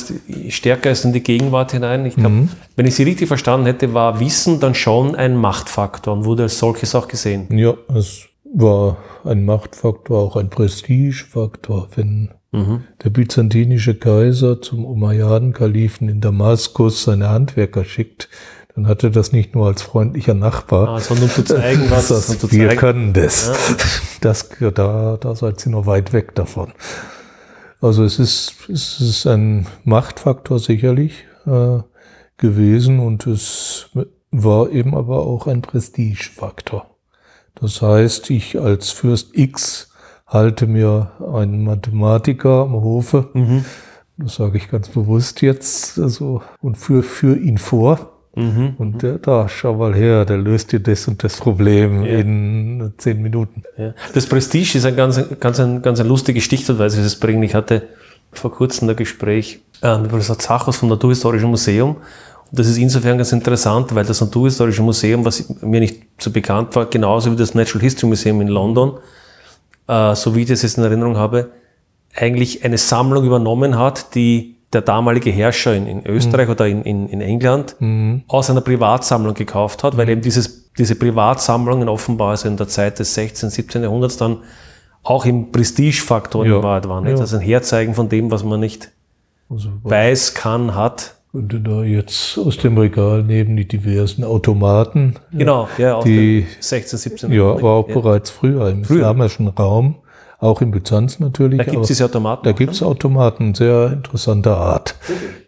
stärker 0.48 0.90
als 0.90 1.04
in 1.04 1.12
die 1.12 1.24
Gegenwart 1.24 1.72
hinein. 1.72 2.06
Ich 2.06 2.14
glaube, 2.14 2.36
mhm. 2.36 2.48
wenn 2.76 2.86
ich 2.86 2.94
sie 2.94 3.02
richtig 3.02 3.26
verstanden 3.26 3.66
hätte, 3.66 3.94
war 3.94 4.20
Wissen 4.20 4.60
dann 4.60 4.76
schon 4.76 5.16
ein 5.16 5.36
Machtfaktor 5.36 6.14
und 6.14 6.24
wurde 6.24 6.44
als 6.44 6.60
solches 6.60 6.94
auch 6.94 7.08
gesehen. 7.08 7.48
Ja, 7.50 7.74
es 7.92 8.28
war 8.54 8.98
ein 9.24 9.44
Machtfaktor, 9.44 10.20
auch 10.20 10.36
ein 10.36 10.50
Prestigefaktor. 10.50 11.88
Wenn 11.96 12.30
mhm. 12.52 12.84
der 13.02 13.10
byzantinische 13.10 13.96
Kaiser 13.96 14.62
zum 14.62 14.84
Umayyaden-Kalifen 14.84 16.08
in 16.08 16.20
Damaskus 16.20 17.02
seine 17.02 17.28
Handwerker 17.28 17.84
schickt, 17.84 18.28
dann 18.76 18.86
hatte 18.86 19.10
das 19.10 19.32
nicht 19.32 19.56
nur 19.56 19.66
als 19.66 19.82
freundlicher 19.82 20.34
Nachbar, 20.34 20.88
ah, 20.88 21.00
sondern 21.00 21.24
um 21.24 21.30
zu 21.30 21.42
zeigen, 21.42 21.90
was 21.90 22.06
das, 22.08 22.40
wir 22.52 22.68
zeigen. 22.68 22.78
können 22.78 23.12
das. 23.12 23.48
Ja. 23.48 23.76
das 24.20 24.48
da, 24.74 25.16
da 25.20 25.34
seid 25.34 25.66
ihr 25.66 25.72
noch 25.72 25.86
weit 25.86 26.12
weg 26.12 26.36
davon. 26.36 26.72
Also 27.82 28.04
es 28.04 28.20
ist, 28.20 28.68
es 28.68 29.00
ist 29.00 29.26
ein 29.26 29.66
Machtfaktor 29.82 30.60
sicherlich 30.60 31.24
äh, 31.46 31.80
gewesen 32.36 33.00
und 33.00 33.26
es 33.26 33.90
war 34.30 34.70
eben 34.70 34.96
aber 34.96 35.26
auch 35.26 35.48
ein 35.48 35.62
Prestigefaktor. 35.62 36.86
Das 37.56 37.82
heißt, 37.82 38.30
ich 38.30 38.60
als 38.60 38.90
Fürst 38.90 39.36
X 39.36 39.90
halte 40.28 40.68
mir 40.68 41.10
einen 41.34 41.64
Mathematiker 41.64 42.62
am 42.62 42.74
Hofe, 42.74 43.30
mhm. 43.34 43.64
das 44.16 44.36
sage 44.36 44.58
ich 44.58 44.70
ganz 44.70 44.88
bewusst 44.88 45.42
jetzt, 45.42 45.98
also, 45.98 46.40
und 46.60 46.78
für, 46.78 47.02
für 47.02 47.36
ihn 47.36 47.58
vor, 47.58 48.11
Mhm, 48.34 48.74
und 48.78 48.94
mhm. 48.94 48.98
der, 48.98 49.18
da, 49.18 49.48
schau 49.48 49.74
mal 49.74 49.94
her, 49.94 50.24
der 50.24 50.38
löst 50.38 50.72
dir 50.72 50.80
das 50.80 51.06
und 51.06 51.22
das 51.22 51.36
Problem 51.36 52.02
ja. 52.02 52.18
in 52.18 52.94
zehn 52.96 53.20
Minuten. 53.20 53.62
Ja. 53.76 53.92
Das 54.14 54.26
Prestige 54.26 54.78
ist 54.78 54.86
ein 54.86 54.96
ganz, 54.96 55.20
ganz, 55.38 55.60
ein, 55.60 55.82
ganz 55.82 56.00
eine 56.00 56.08
lustige 56.08 56.40
Stichwortweise, 56.40 57.02
das 57.02 57.16
bringen. 57.16 57.42
Ich 57.42 57.54
hatte 57.54 57.88
vor 58.32 58.50
kurzem 58.50 58.88
ein 58.88 58.96
Gespräch 58.96 59.60
äh, 59.82 59.98
mit 59.98 60.10
Professor 60.10 60.38
Zachos 60.38 60.78
vom 60.78 60.88
Naturhistorischen 60.88 61.50
Museum. 61.50 61.96
Und 61.96 62.58
das 62.58 62.68
ist 62.68 62.78
insofern 62.78 63.18
ganz 63.18 63.32
interessant, 63.32 63.94
weil 63.94 64.06
das 64.06 64.22
Naturhistorische 64.22 64.82
Museum, 64.82 65.24
was 65.26 65.48
mir 65.60 65.80
nicht 65.80 66.02
so 66.18 66.30
bekannt 66.30 66.74
war, 66.74 66.86
genauso 66.86 67.32
wie 67.32 67.36
das 67.36 67.54
Natural 67.54 67.82
History 67.82 68.08
Museum 68.08 68.40
in 68.40 68.48
London, 68.48 68.94
äh, 69.88 70.14
so 70.14 70.34
wie 70.34 70.42
ich 70.42 70.48
das 70.48 70.62
jetzt 70.62 70.78
in 70.78 70.84
Erinnerung 70.84 71.18
habe, 71.18 71.50
eigentlich 72.14 72.64
eine 72.64 72.78
Sammlung 72.78 73.24
übernommen 73.24 73.78
hat, 73.78 74.14
die 74.14 74.56
der 74.72 74.80
damalige 74.80 75.30
Herrscher 75.30 75.74
in, 75.74 75.86
in 75.86 76.06
Österreich 76.06 76.46
mhm. 76.46 76.52
oder 76.52 76.66
in, 76.66 76.82
in, 76.82 77.08
in 77.08 77.20
England 77.20 77.76
mhm. 77.78 78.22
aus 78.28 78.48
einer 78.50 78.60
Privatsammlung 78.62 79.34
gekauft 79.34 79.84
hat, 79.84 79.96
weil 79.96 80.08
eben 80.08 80.22
dieses, 80.22 80.70
diese 80.78 80.94
Privatsammlungen 80.94 81.88
offenbar 81.88 82.30
also 82.30 82.48
in 82.48 82.56
der 82.56 82.68
Zeit 82.68 82.98
des 82.98 83.14
16., 83.14 83.50
17. 83.50 83.82
Jahrhunderts 83.82 84.16
dann 84.16 84.38
auch 85.02 85.26
im 85.26 85.50
Prestigefaktor 85.52 86.46
Ja. 86.46 86.56
in 86.56 86.62
Wahrheit 86.62 86.88
war. 86.88 87.00
Nicht? 87.00 87.14
Ja. 87.14 87.20
Also 87.20 87.36
ein 87.36 87.42
Herzeigen 87.42 87.94
von 87.94 88.08
dem, 88.08 88.30
was 88.30 88.44
man 88.44 88.60
nicht 88.60 88.90
Also 89.50 89.68
weiß, 89.82 90.34
kann, 90.34 90.74
hat. 90.74 91.16
könnte 91.32 91.60
da 91.60 91.82
jetzt 91.82 92.38
aus 92.38 92.56
dem 92.58 92.78
Regal 92.78 93.22
neben 93.24 93.56
die 93.56 93.66
diversen 93.66 94.22
Automaten, 94.22 95.16
Genau, 95.32 95.68
ja, 95.78 95.94
aus 95.96 96.04
Die- 96.04 96.42
den 96.42 96.46
16, 96.60 96.98
17. 96.98 97.32
ja, 97.32 97.50
aber 97.52 97.70
auch 97.72 97.86
bereits 97.86 98.30
früher 98.30 98.68
im 98.70 98.84
Früher. 98.84 98.98
islamischen 98.98 99.48
Raum, 99.48 99.96
auch 100.42 100.60
in 100.60 100.70
Byzanz 100.72 101.20
natürlich. 101.20 101.58
Da 101.58 101.64
gibt 101.64 101.82
es 101.82 101.88
diese 101.88 102.04
Automaten. 102.04 102.44
Da 102.44 102.50
auch, 102.50 102.56
gibt 102.56 102.72
es 102.72 102.82
Automaten 102.82 103.54
sehr 103.54 103.92
interessanter 103.92 104.56
Art. 104.58 104.96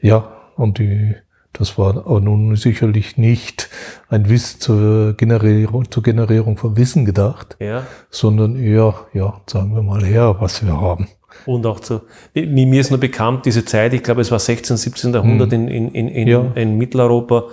Ja, 0.01 0.24
und 0.57 0.78
die, 0.78 1.14
das 1.53 1.76
war 1.78 1.97
aber 1.97 2.20
nun 2.20 2.57
sicherlich 2.57 3.16
nicht 3.18 3.68
ein 4.09 4.28
Wiss 4.28 4.59
zur 4.59 5.14
Generierung, 5.14 5.90
zur 5.90 6.03
Generierung 6.03 6.57
von 6.57 6.76
Wissen 6.76 7.05
gedacht, 7.05 7.57
ne? 7.61 7.66
Ja. 7.66 7.86
sondern 8.11 8.57
eher, 8.57 8.95
ja, 9.12 9.40
sagen 9.47 9.74
wir 9.74 9.82
mal 9.82 10.05
her, 10.05 10.36
was 10.38 10.64
wir 10.64 10.80
haben. 10.80 11.09
Und 11.47 11.66
auch 11.66 11.80
zu, 11.80 12.03
wie- 12.32 12.47
mir 12.47 12.80
ist 12.80 12.90
nur 12.90 13.01
bekannt, 13.01 13.45
diese 13.47 13.64
Zeit, 13.64 13.92
ich 13.92 14.03
glaube, 14.05 14.20
es 14.20 14.30
war 14.30 14.38
16, 14.38 14.76
17. 14.76 15.12
Jahrhundert 15.12 15.53
in, 15.53 15.66
in, 15.68 15.88
in, 15.88 16.09
in, 16.09 16.22
Mhm. 16.24 16.28
Ja. 16.30 16.45
in 16.55 16.78
Mitteleuropa, 16.78 17.45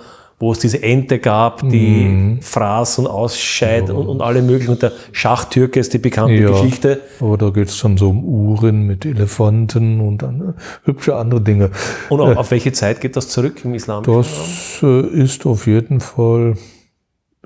wo 0.42 0.50
es 0.50 0.58
diese 0.58 0.82
Ente 0.82 1.20
gab, 1.20 1.68
die 1.68 2.02
Mhm. 2.04 2.42
fraß 2.42 2.98
und 2.98 3.06
ausscheid 3.06 3.88
und, 3.90 4.08
und 4.08 4.20
alle 4.22 4.42
möglichen. 4.42 4.72
Und 4.72 4.82
der 4.82 4.90
Schachtürke 5.12 5.78
ist 5.78 5.92
die 5.94 5.98
bekannte 5.98 6.34
Ja. 6.34 6.50
Geschichte. 6.50 7.00
Aber 7.20 7.38
da 7.38 7.50
geht 7.50 7.68
es 7.68 7.80
dann 7.80 7.96
so 7.96 8.10
um 8.10 8.24
Uhren 8.24 8.82
mit 8.82 9.06
Elefanten 9.06 10.00
und 10.00 10.22
dann 10.22 10.54
hübsche 10.82 11.14
andere 11.14 11.40
Dinge. 11.42 11.70
Und 12.08 12.20
auf, 12.20 12.36
auf 12.36 12.50
welche 12.50 12.72
Zeit 12.72 13.00
geht 13.00 13.14
das 13.14 13.28
zurück 13.28 13.64
im 13.64 13.76
Raum? 13.88 14.02
Das 14.02 14.82
äh, 14.82 15.06
ist 15.22 15.46
auf 15.46 15.68
jeden 15.68 16.00
Fall, 16.00 16.56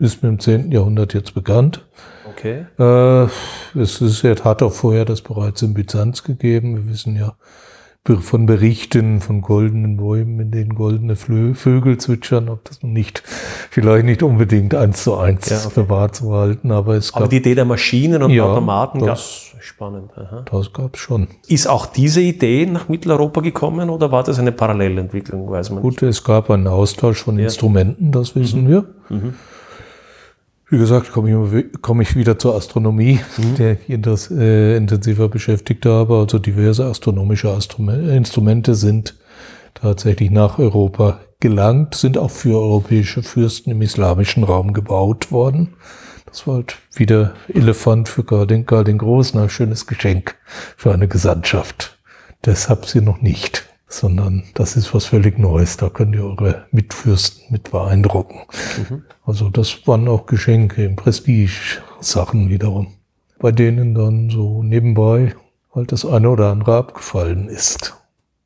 ist 0.00 0.22
mit 0.22 0.30
dem 0.30 0.38
10. 0.40 0.72
Jahrhundert 0.72 1.12
jetzt 1.12 1.34
bekannt. 1.34 1.84
Okay. 2.30 2.64
Äh, 2.78 3.28
es 3.78 4.00
ist, 4.00 4.24
hat 4.24 4.62
auch 4.62 4.72
vorher 4.72 5.04
das 5.04 5.20
bereits 5.20 5.60
in 5.60 5.74
Byzanz 5.74 6.22
gegeben. 6.22 6.76
Wir 6.76 6.88
wissen 6.94 7.14
ja 7.14 7.34
von 8.06 8.46
Berichten 8.46 9.20
von 9.20 9.42
goldenen 9.42 9.96
Bäumen, 9.96 10.38
in 10.40 10.50
denen 10.50 10.74
goldene 10.74 11.16
Flö 11.16 11.54
Vögel 11.54 11.98
zwitschern, 11.98 12.48
ob 12.48 12.64
das 12.64 12.82
nun 12.82 12.92
nicht, 12.92 13.22
vielleicht 13.70 14.04
nicht 14.04 14.22
unbedingt 14.22 14.74
eins 14.74 15.02
zu 15.02 15.16
eins 15.16 15.48
Ja, 15.50 15.58
okay. 15.58 15.70
für 15.70 15.88
wahr 15.88 16.12
zu 16.12 16.32
halten, 16.32 16.70
aber 16.70 16.94
es 16.94 17.12
Aber 17.12 17.22
gab, 17.24 17.30
die 17.30 17.36
Idee 17.38 17.54
der 17.54 17.64
Maschinen 17.64 18.22
und 18.22 18.30
Ja, 18.30 18.44
Automaten 18.44 19.00
das- 19.00 19.50
gab 19.52 19.62
spannend. 19.62 20.10
Aha. 20.16 20.44
das 20.50 20.72
gab's 20.72 21.00
schon. 21.00 21.26
Ist 21.48 21.66
auch 21.68 21.86
diese 21.86 22.20
Idee 22.20 22.66
nach 22.66 22.88
Mitteleuropa 22.88 23.40
gekommen 23.40 23.90
oder 23.90 24.12
war 24.12 24.22
das 24.22 24.38
eine 24.38 24.52
Parallelentwicklung, 24.52 25.50
weiß 25.50 25.70
man 25.70 25.82
Gut, 25.82 26.02
es 26.02 26.22
gab 26.22 26.50
einen 26.50 26.68
Austausch 26.68 27.22
von 27.24 27.36
Ja. 27.38 27.44
Instrumenten, 27.44 28.12
das 28.12 28.36
wissen 28.36 28.68
wir. 28.68 28.84
Mhm. 29.08 29.34
Wie 30.68 30.78
gesagt, 30.78 31.12
komme 31.12 31.30
ich, 31.60 31.80
komme 31.80 32.02
ich 32.02 32.16
wieder 32.16 32.38
zur 32.38 32.56
Astronomie, 32.56 33.20
Mhm. 33.38 33.54
der 33.56 33.72
ich 33.74 33.88
inter- 33.88 34.18
äh, 34.32 34.76
intensiver 34.76 35.28
beschäftigt 35.28 35.86
habe. 35.86 36.16
Also 36.16 36.38
diverse 36.40 36.84
astronomische 36.86 37.48
Astrume- 37.50 38.10
Instrumente 38.16 38.74
sind 38.74 39.14
tatsächlich 39.74 40.30
nach 40.30 40.58
Europa 40.58 41.20
gelangt, 41.38 41.94
sind 41.94 42.18
auch 42.18 42.30
für 42.30 42.58
europäische 42.58 43.22
Fürsten 43.22 43.70
im 43.70 43.82
islamischen 43.82 44.42
Raum 44.42 44.72
gebaut 44.72 45.30
worden. 45.30 45.74
Das 46.24 46.46
war 46.48 46.56
halt 46.56 46.78
wieder 46.94 47.34
Elefant 47.48 48.08
für 48.08 48.24
Karl 48.24 48.46
den, 48.48 48.66
Karl 48.66 48.84
den 48.84 48.98
Großen, 48.98 49.38
ein 49.38 49.48
schönes 49.50 49.86
Geschenk 49.86 50.34
für 50.76 50.92
eine 50.92 51.06
Gesandtschaft. 51.06 51.98
Das 52.42 52.68
habt 52.68 52.92
ihr 52.94 53.02
noch 53.02 53.20
nicht, 53.22 53.66
sondern 53.88 54.44
das 54.54 54.76
ist 54.76 54.92
was 54.94 55.06
völlig 55.06 55.38
Neues. 55.38 55.76
Da 55.76 55.88
könnt 55.88 56.14
ihr 56.14 56.24
eure 56.24 56.66
Mitfürsten 56.72 57.44
mit 57.50 57.70
beeindrucken. 57.70 58.40
Also 59.24 59.48
das 59.48 59.86
waren 59.86 60.08
auch 60.08 60.26
Geschenke 60.26 60.84
im 60.84 60.96
Prestige-Sachen 60.96 62.48
wiederum, 62.50 62.88
bei 63.38 63.52
denen 63.52 63.94
dann 63.94 64.30
so 64.30 64.62
nebenbei 64.62 65.34
halt 65.74 65.92
das 65.92 66.04
eine 66.04 66.30
oder 66.30 66.50
andere 66.50 66.76
abgefallen 66.76 67.48
ist. 67.48 67.94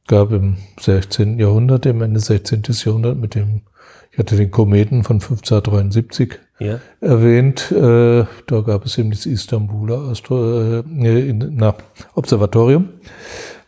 Gab 0.09 0.33
im 0.33 0.57
16. 0.81 1.39
Jahrhundert, 1.39 1.87
im 1.87 2.03
Ende 2.03 2.19
16. 2.21 2.63
Jahrhundert 2.85 3.17
mit 3.17 3.35
dem, 3.37 3.63
ich 4.11 4.19
hatte 4.19 4.37
den 4.37 4.51
Kometen 4.51 5.05
von 5.05 5.17
1573 5.21 6.39
Ja. 6.59 6.81
erwähnt. 7.01 7.71
Äh, 7.71 8.25
da 8.47 8.61
gab 8.63 8.85
es 8.85 8.99
eben 8.99 9.11
das 9.11 9.25
Istanbuler 9.25 10.01
Astro 10.11 10.81
äh, 10.81 11.29
in, 11.29 11.53
na, 11.57 11.77
Observatorium. 12.15 12.89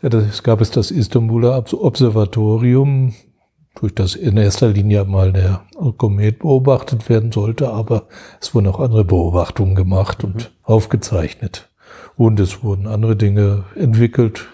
Ja, 0.03 0.09
das 0.09 0.43
gab 0.43 0.61
es 0.61 0.69
das 0.69 0.91
Istanbuler 0.91 1.57
Obs- 1.57 1.73
Observatorium, 1.73 3.13
durch 3.79 3.95
das 3.95 4.13
in 4.15 4.37
erster 4.37 4.67
Linie 4.67 5.05
mal 5.05 5.33
der 5.33 5.61
Komet 5.97 6.39
beobachtet 6.39 7.09
werden 7.09 7.31
sollte, 7.31 7.69
aber 7.69 8.03
es 8.39 8.53
wurden 8.53 8.67
auch 8.67 8.79
andere 8.79 9.03
Beobachtungen 9.05 9.73
gemacht 9.75 10.23
und 10.23 10.51
aufgezeichnet. 10.63 11.69
Und 12.15 12.39
es 12.39 12.63
wurden 12.63 12.85
andere 12.85 13.15
Dinge 13.15 13.63
entwickelt. 13.75 14.45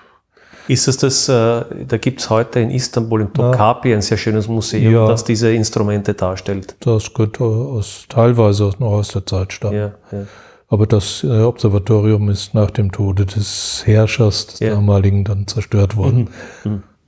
Ist 0.70 0.88
es 0.88 0.98
das, 0.98 1.28
äh, 1.28 1.66
da 1.88 1.98
gibt 1.98 2.22
es 2.22 2.30
heute 2.30 2.60
in 2.60 2.70
Istanbul 2.70 3.22
im 3.22 3.34
Tokapi 3.34 3.92
ein 3.94 4.02
sehr 4.04 4.18
schönes 4.18 4.48
Museum, 4.48 4.94
Ja. 4.94 5.08
das 5.08 5.24
diese 5.24 5.52
Instrumente 5.52 6.14
darstellt. 6.14 6.76
Das 6.82 7.12
könnte 7.14 7.44
aus, 7.44 8.06
teilweise 8.08 8.66
aus, 8.66 8.80
noch 8.80 8.92
aus 8.92 9.08
der 9.10 9.26
Zeit 9.26 9.52
stammen. 9.52 9.76
Ja, 9.76 9.92
ja. 10.12 10.26
Aber 10.70 10.86
das 10.86 11.24
äh, 11.24 11.42
Observatorium 11.42 12.30
ist 12.30 12.54
nach 12.54 12.70
dem 12.72 12.92
Tode 12.92 13.26
des 13.26 13.84
Herrschers, 13.86 14.48
des 14.48 14.60
Ja. 14.60 14.76
damaligen, 14.76 15.24
dann 15.24 15.48
zerstört 15.48 15.98
worden. 15.98 16.30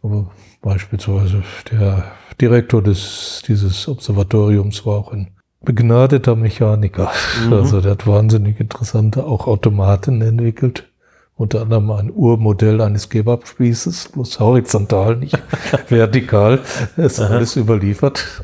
Aber 0.01 0.32
beispielsweise 0.62 1.43
der 1.72 2.03
Direktor 2.39 2.82
des, 2.82 3.43
dieses 3.47 3.88
Observatoriums 3.88 4.84
war 4.86 4.95
auch 4.97 5.12
ein 5.14 5.28
begnadeter 5.64 6.36
Mechaniker. 6.36 7.12
Also 7.51 7.82
der 7.82 7.91
hat 7.91 8.07
wahnsinnig 8.07 8.59
interessante 8.59 9.26
auch 9.26 9.45
Automaten 9.45 10.22
entwickelt. 10.24 10.88
Unter 11.36 11.62
anderem 11.62 11.89
ein 11.91 12.12
Urmodell 12.12 12.82
eines 12.82 13.09
Kebabspießes, 13.09 14.09
bloß 14.09 14.39
horizontal, 14.39 15.18
nicht 15.18 15.38
vertikal. 15.89 16.59
Das 16.97 17.14
ist 17.14 17.20
alles 17.20 17.55
überliefert. 17.55 18.43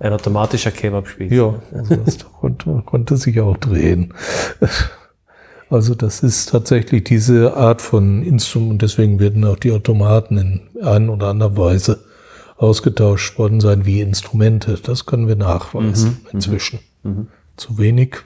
Ein 0.00 0.12
automatischer 0.12 0.70
Kebab-Spieß. 0.70 1.32
Ja, 1.32 1.60
also 1.72 1.96
das 1.96 2.18
konnte, 2.40 2.82
konnte 2.86 3.16
sich 3.16 3.40
auch 3.40 3.56
drehen. 3.56 4.14
Also 5.70 5.94
das 5.94 6.22
ist 6.22 6.50
tatsächlich 6.50 7.04
diese 7.04 7.56
Art 7.56 7.82
von 7.82 8.22
Instrument, 8.22 8.80
deswegen 8.80 9.20
werden 9.20 9.44
auch 9.44 9.56
die 9.56 9.72
Automaten 9.72 10.38
in 10.38 10.82
einer 10.82 11.12
oder 11.12 11.28
anderen 11.28 11.56
Weise 11.56 12.04
ausgetauscht 12.56 13.38
worden 13.38 13.60
sein 13.60 13.84
wie 13.84 14.00
Instrumente. 14.00 14.78
Das 14.82 15.04
können 15.04 15.28
wir 15.28 15.36
nachweisen 15.36 16.20
inzwischen. 16.32 16.80
Zu 17.56 17.78
wenig 17.78 18.16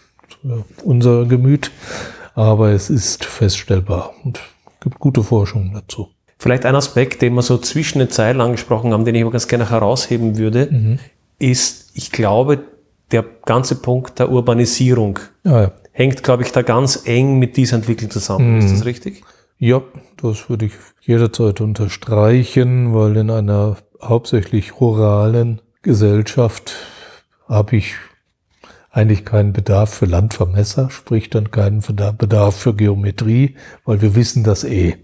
für 0.41 0.65
unser 0.85 1.25
Gemüt, 1.27 1.71
aber 2.35 2.71
es 2.71 2.91
ist 2.91 3.25
feststellbar 3.25 4.13
und 4.25 4.41
gibt 4.81 4.99
gute 4.99 5.23
Forschung 5.23 5.73
dazu. 5.75 6.11
Vielleicht 6.39 6.65
ein 6.65 6.75
Aspekt, 6.75 7.23
den 7.23 7.35
wir 7.35 7.43
so 7.43 7.59
zwischen 7.59 8.01
den 8.01 8.11
Zeilen 8.11 8.41
angesprochen 8.41 8.93
haben, 8.93 9.05
den 9.05 9.15
ich 9.15 9.23
aber 9.23 9.31
ganz 9.31 9.49
gerne 9.49 9.71
herausheben 9.71 10.39
würde, 10.39 10.99
ist, 11.43 11.91
ich 11.95 12.11
glaube, 12.13 12.61
der 13.11 13.25
ganze 13.45 13.75
Punkt 13.75 14.19
der 14.19 14.31
Urbanisierung 14.31 15.19
Ja, 15.45 15.63
ja. 15.63 15.73
hängt, 15.93 16.23
glaube 16.23 16.43
ich, 16.45 16.53
da 16.53 16.63
ganz 16.63 17.03
eng 17.05 17.39
mit 17.39 17.57
dieser 17.57 17.77
Entwicklung 17.77 18.11
zusammen. 18.11 18.59
Ist 18.59 18.73
das 18.73 18.85
richtig? 18.85 19.23
Ja, 19.59 19.83
das 20.21 20.49
würde 20.49 20.67
ich 20.67 20.73
jederzeit 21.01 21.61
unterstreichen, 21.61 22.95
weil 22.95 23.17
in 23.17 23.31
einer 23.31 23.77
hauptsächlich 24.03 24.81
ruralen 24.81 25.61
Gesellschaft 25.83 26.75
habe 27.49 27.77
ich 27.77 27.95
eigentlich 28.95 29.25
keinen 29.25 29.55
Bedarf 29.55 29.95
für 29.95 30.05
Landvermesser, 30.05 30.91
sprich 30.91 31.31
dann 31.31 31.51
keinen 31.51 31.81
Bedarf 31.81 32.57
für 32.57 32.75
Geometrie, 32.75 33.57
weil 33.87 34.03
wir 34.03 34.15
wissen 34.15 34.45
das 34.45 34.65
eh, 34.65 34.97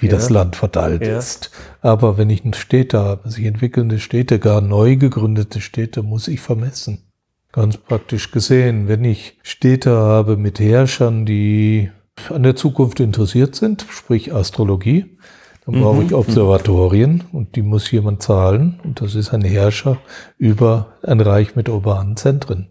wie 0.00 0.06
Ja. 0.06 0.12
das 0.12 0.28
Land 0.28 0.56
verteilt 0.56 1.06
Ja. 1.06 1.18
ist. 1.18 1.52
Aber 1.80 2.18
wenn 2.18 2.30
ich 2.30 2.44
eine 2.44 2.54
Städte 2.54 2.98
habe, 2.98 3.30
sich 3.30 3.44
entwickelnde 3.44 4.00
Städte, 4.00 4.40
gar 4.40 4.60
neu 4.60 4.96
gegründete 4.96 5.60
Städte, 5.60 6.02
muss 6.02 6.26
ich 6.26 6.40
vermessen. 6.40 7.04
Ganz 7.52 7.76
praktisch 7.76 8.32
gesehen, 8.32 8.88
wenn 8.88 9.04
ich 9.04 9.38
Städte 9.42 9.92
habe 9.96 10.36
mit 10.36 10.58
Herrschern, 10.58 11.24
die 11.24 11.90
an 12.30 12.42
der 12.42 12.56
Zukunft 12.56 12.98
interessiert 12.98 13.54
sind, 13.54 13.86
sprich 13.88 14.34
Astrologie, 14.34 15.16
dann 15.64 15.80
brauche 15.80 16.02
ich 16.02 16.12
Observatorien 16.14 17.24
und 17.30 17.54
die 17.54 17.62
muss 17.62 17.88
jemand 17.90 18.22
zahlen 18.22 18.80
und 18.82 19.00
das 19.00 19.14
ist 19.14 19.32
ein 19.32 19.42
Herrscher 19.42 19.98
über 20.38 20.94
ein 21.02 21.20
Reich 21.20 21.54
mit 21.56 21.68
urbanen 21.68 22.16
Zentren. 22.16 22.68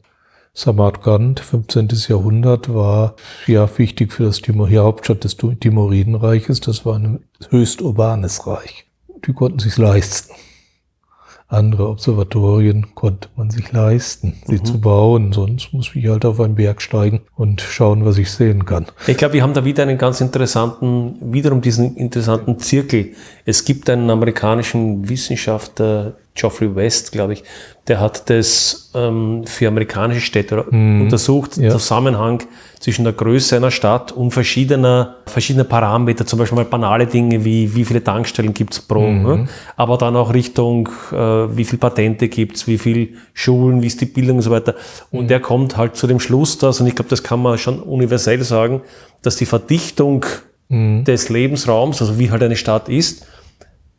Samarkand, 0.60 1.39
15. 1.39 1.89
Jahrhundert, 2.08 2.74
war 2.74 3.16
ja 3.45 3.70
wichtig 3.78 4.12
für 4.12 4.24
das 4.24 4.41
Timor, 4.41 4.70
die 4.70 4.80
Hauptstadt 4.80 5.24
des 5.24 5.38
Timoridenreiches. 5.38 6.62
Das 6.62 6.84
war 6.84 6.95
ein 6.95 7.20
höchst 7.51 7.84
urbanes 7.84 8.47
Reich. 8.47 8.88
Die 9.28 9.34
konnten 9.34 9.60
sich 9.60 9.78
leisten. 9.78 10.34
Andere 11.47 11.88
Observatorien 11.88 12.95
konnte 12.95 13.30
man 13.36 13.51
sich 13.51 13.72
leisten, 13.72 14.34
sie 14.47 14.62
zu 14.64 14.82
bauen. 14.82 15.32
Sonst 15.32 15.74
muss 15.74 15.91
ich 15.93 16.08
halt 16.08 16.26
auf 16.26 16.39
einen 16.39 16.55
Berg 16.55 16.82
steigen 16.82 17.22
und 17.36 17.62
schauen, 17.62 18.03
was 18.03 18.18
ich 18.18 18.32
sehen 18.32 18.66
kann. 18.66 18.88
Ich 19.05 19.16
glaube, 19.16 19.36
wir 19.36 19.43
haben 19.43 19.53
da 19.53 19.64
wieder 19.64 19.84
einen 19.84 19.99
ganz 19.99 20.22
interessanten, 20.22 21.18
wiederum 21.22 21.62
diesen 21.62 21.95
interessanten 21.95 22.58
Zirkel. 22.58 23.14
Es 23.45 23.64
gibt 23.64 23.91
einen 23.91 24.10
amerikanischen 24.10 25.08
Wissenschaftler, 25.08 26.16
Geoffrey 26.38 26.73
West, 26.75 27.11
glaube 27.11 27.33
ich, 27.33 27.43
der 27.88 27.99
hat 27.99 28.29
das 28.29 28.91
ähm, 28.93 29.43
für 29.45 29.67
amerikanische 29.67 30.21
Städte 30.21 30.65
Mhm. 30.69 31.01
untersucht, 31.03 31.57
Ja. 31.57 31.69
Zusammenhang 31.71 32.43
zwischen 32.79 33.03
der 33.05 33.13
Größe 33.13 33.55
einer 33.55 33.71
Stadt 33.71 34.11
und 34.11 34.31
verschiedener, 34.31 35.15
verschiedener 35.25 35.63
Parameter, 35.63 36.25
zum 36.25 36.38
Beispiel 36.39 36.57
mal 36.57 36.65
banale 36.65 37.07
Dinge 37.07 37.43
wie 37.43 37.73
wie 37.75 37.85
viele 37.85 38.03
Tankstellen 38.03 38.53
gibt's 38.53 38.79
pro, 38.81 39.01
Mhm. 39.07 39.23
ne? 39.23 39.47
aber 39.77 39.97
dann 39.97 40.15
auch 40.15 40.33
Richtung, 40.33 40.89
äh, 41.11 41.15
wie 41.15 41.63
viel 41.65 41.79
Patente 41.79 42.27
gibt's, 42.27 42.67
wie 42.67 42.77
viel 42.77 43.15
Schulen, 43.33 43.81
wie 43.81 43.88
ist 43.88 43.99
die 44.01 44.05
Bildung 44.05 44.38
und 44.38 44.43
so 44.43 44.51
weiter. 44.51 44.75
Und 45.11 45.23
Mhm. 45.23 45.27
der 45.29 45.39
kommt 45.39 45.75
halt 45.77 45.95
zu 45.95 46.05
dem 46.07 46.19
Schluss, 46.19 46.57
dass, 46.59 46.79
und 46.81 46.88
ich 46.88 46.95
glaube, 46.95 47.09
das 47.09 47.23
kann 47.23 47.41
man 47.41 47.57
schon 47.57 47.79
universell 47.81 48.43
sagen, 48.43 48.81
dass 49.23 49.38
die 49.38 49.45
Verdichtung 49.45 50.25
Mhm. 50.69 51.03
des 51.05 51.29
Lebensraums, 51.29 52.01
also 52.01 52.19
wie 52.19 52.29
halt 52.29 52.43
eine 52.43 52.57
Stadt 52.57 52.89
ist, 52.89 53.25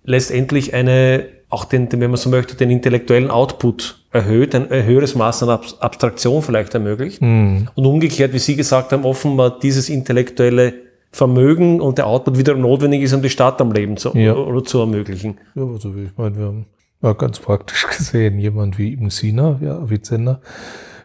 letztendlich 0.09 0.75
eine, 0.75 1.27
auch 1.51 1.65
den, 1.65 1.89
den, 1.89 2.01
wenn 2.01 2.11
man 2.11 2.19
so 2.19 2.31
möchte, 2.31 2.57
den 2.57 2.71
intellektuellen 2.71 3.31
Output 3.31 4.05
erhöht, 4.11 4.55
ein, 4.55 4.71
ein 4.71 4.85
höheres 4.85 5.15
Maß 5.15 5.43
an 5.45 5.51
Abs- 5.51 5.79
Abstraktion 5.81 6.43
vielleicht 6.43 6.75
ermöglicht. 6.75 7.21
Mhm. 7.21 7.69
Und 7.75 7.87
umgekehrt, 7.87 8.33
wie 8.33 8.39
Sie 8.39 8.57
gesagt 8.57 8.93
haben, 8.93 9.05
offenbar 9.05 9.59
dieses 9.59 9.89
intellektuelle 9.89 10.75
Vermögen 11.13 11.81
und 11.81 11.99
der 11.99 12.07
Output 12.07 12.39
wiederum 12.39 12.63
notwendig 12.63 13.03
ist, 13.03 13.13
um 13.15 13.23
die 13.23 13.31
Stadt 13.31 13.61
am 13.61 13.73
Leben 13.73 13.97
zu, 13.97 14.17
Ja. 14.17 14.35
oder 14.35 14.63
zu 14.65 14.79
ermöglichen. 14.81 15.39
Ja, 15.55 15.65
also 15.65 15.89
ich 15.95 16.11
meine, 16.17 16.37
wir 16.39 16.45
haben 16.47 16.67
ja, 17.03 17.13
ganz 17.13 17.39
praktisch 17.39 17.87
gesehen, 17.87 18.39
jemand 18.39 18.79
wie 18.79 18.93
Ibn 18.93 19.09
Sina, 19.11 19.59
ja, 19.63 19.77
Avicenna, 19.79 20.41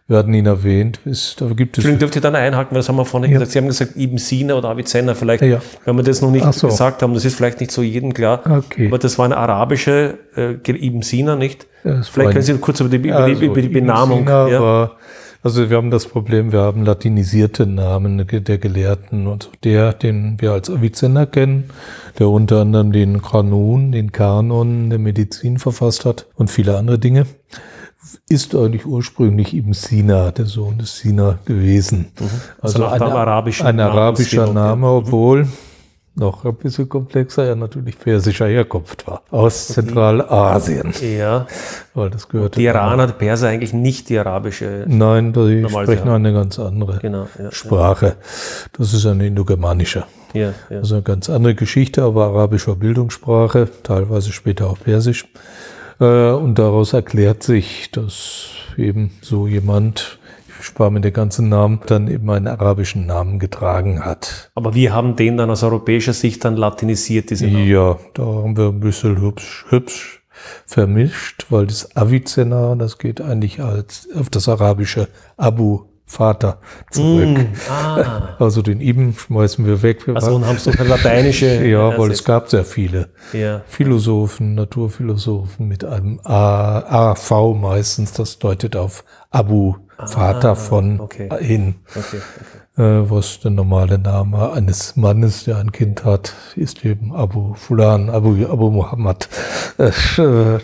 wir 0.07 0.17
hatten 0.17 0.33
ihn 0.33 0.45
erwähnt, 0.45 0.99
ist, 1.05 1.39
da 1.39 1.45
gibt 1.47 1.77
es 1.77 1.79
Entschuldigung, 1.85 1.99
dürfte 1.99 2.19
ich 2.19 2.23
dann 2.23 2.35
einhaken, 2.35 2.71
weil 2.71 2.79
das 2.79 2.89
haben 2.89 2.97
wir 2.97 3.05
vorhin 3.05 3.31
Ja. 3.31 3.39
gesagt. 3.39 3.51
Sie 3.53 3.59
haben 3.59 3.67
gesagt 3.67 3.91
Ibn 3.95 4.17
Sina 4.17 4.55
oder 4.55 4.69
Avicenna, 4.69 5.13
vielleicht, 5.15 5.41
Ja, 5.43 5.47
ja. 5.49 5.61
wenn 5.85 5.95
wir 5.95 6.03
das 6.03 6.21
noch 6.21 6.31
nicht 6.31 6.51
so. 6.53 6.67
gesagt 6.67 7.01
haben, 7.01 7.13
das 7.13 7.23
ist 7.25 7.35
vielleicht 7.35 7.59
nicht 7.61 7.71
so 7.71 7.81
jedem 7.81 8.13
klar. 8.13 8.41
Okay. 8.45 8.87
Aber 8.87 8.97
das 8.97 9.17
war 9.17 9.25
eine 9.25 9.37
arabische 9.37 10.17
äh, 10.35 10.55
Ibn 10.65 11.01
Sina, 11.01 11.35
nicht? 11.35 11.67
Vielleicht 11.83 12.31
können 12.31 12.41
Sie 12.41 12.53
kurz 12.59 12.79
über 12.81 12.89
die, 12.89 12.97
über 12.97 13.07
die, 13.27 13.33
Also, 13.33 13.41
über 13.43 13.61
die 13.61 13.67
Benamung. 13.69 14.25
War, 14.27 14.97
also 15.41 15.69
wir 15.69 15.75
haben 15.75 15.91
das 15.91 16.05
Problem, 16.07 16.53
wir 16.53 16.59
haben 16.59 16.85
latinisierte 16.85 17.65
Namen 17.65 18.25
der 18.29 18.57
Gelehrten 18.57 19.27
und 19.27 19.49
der, 19.65 19.91
den 19.91 20.37
wir 20.39 20.51
als 20.53 20.69
Avicenna 20.69 21.25
kennen, 21.25 21.65
der 22.19 22.29
unter 22.29 22.61
anderem 22.61 22.93
den 22.93 23.21
Kanun, 23.21 23.91
den 23.91 24.13
Kanon 24.13 24.89
der 24.89 24.99
Medizin 24.99 25.57
verfasst 25.59 26.05
hat 26.05 26.27
und 26.35 26.49
viele 26.49 26.77
andere 26.77 26.97
Dinge, 26.99 27.25
ist 28.29 28.55
eigentlich 28.55 28.85
ursprünglich 28.85 29.53
Ibn 29.53 29.73
Sina, 29.73 30.31
der 30.31 30.45
Sohn 30.45 30.77
des 30.77 30.97
Sina 30.97 31.39
gewesen. 31.45 32.11
Also 32.61 32.79
nach 32.79 32.93
dem 32.93 33.03
arabischen 33.03 33.67
ein 33.67 33.79
arabischer 33.79 34.47
Namensgebung, 34.47 34.53
Name, 34.53 34.87
obwohl 34.87 35.47
noch 36.15 36.45
ein 36.45 36.55
bisschen 36.55 36.87
komplexer, 36.87 37.45
er 37.45 37.55
natürlich 37.55 37.97
persischer 37.97 38.47
Herkunft 38.47 39.07
war, 39.07 39.23
aus 39.31 39.69
Zentralasien, 39.69 40.93
Ja, 41.01 41.47
weil 41.95 42.09
das 42.11 42.29
gehörte 42.29 42.59
die 42.59 42.65
Iraner, 42.65 43.07
die 43.07 43.13
Perser 43.13 43.47
eigentlich 43.49 43.73
nicht 43.73 44.09
die 44.09 44.19
arabische. 44.19 44.85
Nein, 44.87 45.33
die 45.33 45.65
sprechen 45.67 46.07
ja. 46.07 46.15
eine 46.15 46.33
ganz 46.33 46.59
andere 46.59 46.99
Genau, 46.99 47.27
ja. 47.39 47.51
Sprache. 47.51 48.15
Das 48.77 48.93
ist 48.93 49.05
eine 49.05 49.25
indogermanische. 49.25 50.05
Ja, 50.33 50.53
ja. 50.69 50.77
Also 50.77 50.95
eine 50.95 51.03
ganz 51.03 51.29
andere 51.29 51.55
Geschichte, 51.55 52.03
aber 52.03 52.25
arabischer 52.25 52.75
Bildungssprache, 52.75 53.69
teilweise 53.81 54.31
später 54.31 54.69
auch 54.69 54.79
persisch. 54.79 55.25
Äh, 55.99 56.31
Und 56.31 56.59
daraus 56.59 56.93
erklärt 56.93 57.43
sich, 57.43 57.91
dass 57.91 58.49
eben 58.77 59.11
so 59.21 59.47
jemand, 59.47 60.19
ich 60.47 60.65
spare 60.65 60.91
mir 60.91 61.01
den 61.01 61.13
ganzen 61.13 61.49
Namen, 61.49 61.81
dann 61.87 62.07
eben 62.07 62.29
einen 62.29 62.47
arabischen 62.47 63.05
Namen 63.05 63.39
getragen 63.39 64.03
hat. 64.03 64.51
Aber 64.55 64.73
wir 64.73 64.93
haben 64.93 65.15
den 65.15 65.37
dann 65.37 65.49
aus 65.49 65.63
europäischer 65.63 66.13
Sicht 66.13 66.43
dann 66.45 66.55
latinisiert, 66.55 67.29
diese 67.29 67.47
Namen. 67.47 67.67
Ja, 67.67 67.97
da 68.13 68.23
haben 68.23 68.57
wir 68.57 68.69
ein 68.69 68.79
bisschen 68.79 69.21
hübsch, 69.21 69.65
hübsch 69.69 70.23
vermischt, 70.65 71.45
weil 71.49 71.67
das 71.67 71.95
Avicenna, 71.95 72.75
das 72.75 72.97
geht 72.97 73.21
eigentlich 73.21 73.61
als 73.61 74.07
auf 74.15 74.29
das 74.29 74.49
arabische 74.49 75.07
Abu, 75.37 75.85
Vater, 76.05 76.59
zurück. 76.91 77.37
Mm, 77.37 77.45
ah, 77.71 78.35
Also 78.39 78.61
den 78.61 78.81
Ibn 78.81 79.13
schmeißen 79.13 79.65
wir 79.65 79.81
weg. 79.81 80.07
Also 80.13 80.35
und 80.35 80.45
haben 80.45 80.57
so 80.57 80.71
eine 80.71 80.87
lateinische. 80.87 81.65
ja, 81.67 81.97
weil 81.97 82.11
es 82.11 82.23
gab 82.23 82.49
sehr 82.49 82.65
viele 82.65 83.09
Ja, 83.31 83.61
Philosophen, 83.67 84.53
Naturphilosophen 84.55 85.67
mit 85.67 85.85
einem 85.85 86.19
A, 86.23 87.11
AV 87.11 87.53
meistens, 87.55 88.11
das 88.13 88.37
deutet 88.39 88.75
auf 88.75 89.03
Abu, 89.31 89.75
Vater 90.05 90.55
von 90.55 90.99
Ah, 90.99 91.03
okay. 91.03 91.29
hin. 91.39 91.75
okay, 91.95 92.01
okay. 92.17 92.21
Äh, 92.75 93.09
was 93.09 93.39
der 93.39 93.51
normale 93.51 93.99
Name 93.99 94.51
eines 94.51 94.95
Mannes, 94.95 95.43
der 95.43 95.57
ein 95.57 95.71
Kind 95.71 96.05
hat, 96.05 96.33
ist 96.55 96.83
eben 96.83 97.13
Abu 97.13 97.53
Fulan, 97.53 98.09
Abu, 98.09 98.35
Abu 98.47 98.71
Muhammad. 98.71 99.29
Äh, 99.77 99.91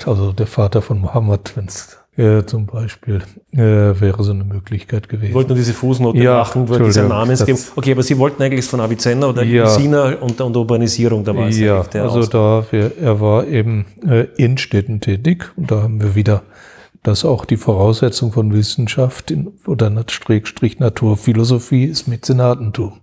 also 0.06 0.34
der 0.34 0.48
Vater 0.48 0.82
von 0.82 1.00
Muhammad, 1.00 1.56
wenn 1.56 1.66
es 1.68 1.99
äh, 2.20 2.46
zum 2.46 2.66
Beispiel 2.66 3.22
äh, 3.54 3.58
wäre 3.58 4.24
so 4.24 4.32
eine 4.32 4.44
Möglichkeit 4.44 5.04
Ich 5.06 5.10
gewesen. 5.10 5.34
wollte 5.34 5.50
nur 5.50 5.58
diese 5.58 5.74
Fußnote 5.74 6.18
Ja, 6.20 6.40
machen, 6.40 6.68
weil 6.68 6.84
dieser 6.84 7.08
Namensgebung. 7.08 7.62
Okay, 7.78 7.94
aber 7.94 8.04
Sie 8.04 8.18
wollten 8.18 8.44
eigentlich 8.44 8.66
von 8.66 8.82
Avicenna 8.82 9.28
oder 9.28 9.44
Ja. 9.44 9.68
Sina 9.68 10.16
und, 10.16 10.40
und 10.42 10.56
Urbanisierung, 10.58 11.24
da 11.24 11.36
war 11.36 11.48
es 11.48 11.58
Ja, 11.58 11.84
der 11.84 12.04
also 12.04 12.26
da 12.26 12.66
wir, 12.72 12.92
er 12.98 13.22
war 13.22 13.48
eben 13.48 13.86
äh, 14.06 14.28
in 14.36 14.58
Städten 14.58 15.00
tätig 15.00 15.52
und 15.56 15.72
da 15.72 15.84
haben 15.84 16.02
wir 16.02 16.14
wieder 16.16 16.44
das 17.04 17.24
auch 17.24 17.46
die 17.46 17.56
Voraussetzung 17.58 18.34
von 18.34 18.52
Wissenschaft 18.54 19.32
in, 19.32 19.52
oder 19.66 19.90
Strich 20.10 20.80
Naturphilosophie 20.80 21.86
ist 21.86 22.08
Mäzenatentum. 22.10 23.00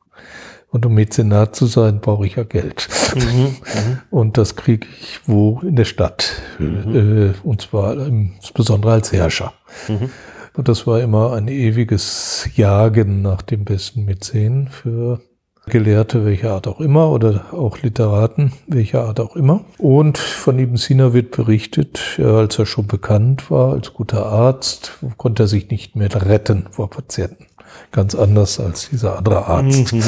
Und 0.70 0.84
um 0.84 0.94
Mäzenat 0.94 1.56
zu 1.56 1.66
sein, 1.66 2.00
brauche 2.00 2.26
ich 2.26 2.36
ja 2.36 2.42
Geld. 2.42 2.88
Mhm, 3.14 3.56
Und 4.10 4.36
das 4.36 4.56
kriege 4.56 4.86
ich 5.00 5.20
wo 5.26 5.60
in 5.60 5.76
der 5.76 5.84
Stadt. 5.84 6.42
Äh, 6.58 7.32
und 7.44 7.62
zwar 7.62 7.96
insbesondere 8.06 8.92
als 8.92 9.12
Herrscher. 9.12 9.52
Mhm. 9.88 10.10
Und 10.54 10.68
das 10.68 10.86
war 10.86 11.00
immer 11.00 11.34
ein 11.34 11.48
ewiges 11.48 12.48
Jagen 12.56 13.22
nach 13.22 13.42
dem 13.42 13.64
besten 13.64 14.06
Mäzen 14.06 14.68
für 14.68 15.20
Gelehrte 15.68 16.24
welcher 16.24 16.52
Art 16.52 16.68
auch 16.68 16.80
immer 16.80 17.10
oder 17.10 17.46
auch 17.52 17.78
Literaten 17.82 18.52
welcher 18.68 19.04
Art 19.04 19.18
auch 19.18 19.34
immer. 19.34 19.64
Und 19.78 20.16
von 20.16 20.58
Ibn 20.58 20.76
Sina 20.76 21.12
wird 21.12 21.32
berichtet, 21.32 22.18
äh, 22.18 22.24
als 22.24 22.58
er 22.58 22.66
schon 22.66 22.86
bekannt 22.86 23.50
war 23.50 23.72
als 23.72 23.92
guter 23.92 24.26
Arzt, 24.26 24.92
konnte 25.16 25.44
er 25.44 25.48
sich 25.48 25.68
nicht 25.68 25.96
mehr 25.96 26.08
retten 26.14 26.68
vor 26.70 26.88
Patienten. 26.88 27.46
Ganz 27.93 28.14
anders 28.14 28.61
als 28.61 28.91
dieser 28.91 29.18
andere 29.18 29.47
Arzt. 29.47 29.95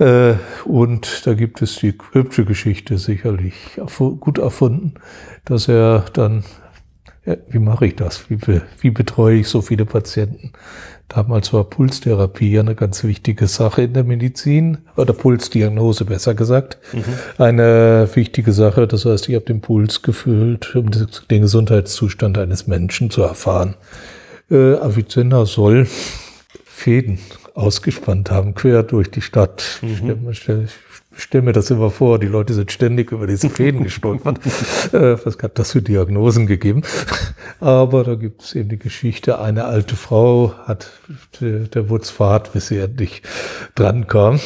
Äh, 0.00 0.34
und 0.64 1.24
da 1.24 1.34
gibt 1.34 1.62
es 1.62 1.76
die 1.76 1.94
hübsche 2.12 2.44
Geschichte 2.44 2.98
sicherlich 2.98 3.54
gut 3.98 4.38
erfunden, 4.38 4.94
dass 5.44 5.68
er 5.68 6.06
dann, 6.12 6.42
ja, 7.24 7.36
wie 7.48 7.60
mache 7.60 7.86
ich 7.86 7.96
das? 7.96 8.28
Wie, 8.28 8.38
wie 8.80 8.90
betreue 8.90 9.36
ich 9.38 9.48
so 9.48 9.62
viele 9.62 9.84
Patienten? 9.84 10.52
Damals 11.08 11.52
war 11.52 11.64
Pulstherapie 11.64 12.50
ja 12.50 12.60
eine 12.60 12.74
ganz 12.74 13.04
wichtige 13.04 13.46
Sache 13.46 13.82
in 13.82 13.92
der 13.92 14.04
Medizin, 14.04 14.78
oder 14.96 15.12
Pulsdiagnose 15.12 16.04
besser 16.06 16.34
gesagt. 16.34 16.78
Eine 17.38 18.08
wichtige 18.14 18.52
Sache, 18.52 18.88
das 18.88 19.04
heißt, 19.04 19.28
ich 19.28 19.34
habe 19.34 19.44
den 19.44 19.60
Puls 19.60 20.02
gefühlt, 20.02 20.74
um 20.74 20.90
den 21.30 21.42
Gesundheitszustand 21.42 22.38
eines 22.38 22.66
Menschen 22.66 23.10
zu 23.10 23.22
erfahren. 23.22 23.76
Äh, 24.50 24.74
Avicenna 24.76 25.46
soll 25.46 25.86
Fäden 26.74 27.18
ausgespannt 27.54 28.30
haben, 28.30 28.54
quer 28.54 28.82
durch 28.82 29.10
die 29.10 29.22
Stadt. 29.22 29.78
Ich 29.80 29.98
stell, 29.98 30.16
mir- 30.16 30.34
stell, 30.34 30.66
ich 31.16 31.32
mir 31.32 31.52
das 31.52 31.70
immer 31.70 31.90
vor, 31.90 32.18
die 32.18 32.26
Leute 32.26 32.52
sind 32.52 32.72
ständig 32.72 33.12
über 33.12 33.28
diese 33.28 33.48
Fäden 33.48 33.84
gestolpert. 33.84 34.40
äh, 34.92 35.16
was 35.24 35.38
hat 35.40 35.58
das 35.58 35.70
für 35.72 35.80
Diagnosen 35.82 36.46
gegeben? 36.48 36.82
Aber 37.60 38.02
da 38.02 38.16
gibt 38.16 38.42
es 38.42 38.54
eben 38.56 38.68
die 38.70 38.78
Geschichte, 38.78 39.38
eine 39.38 39.64
alte 39.66 39.94
Frau 39.94 40.54
hat, 40.64 40.90
der, 41.40 41.60
der 41.60 41.88
wurde 41.88 42.04
Fahrt, 42.06 42.52
bis 42.52 42.66
sie 42.66 42.78
endlich 42.78 43.22
dran 43.76 44.08
kam. 44.08 44.40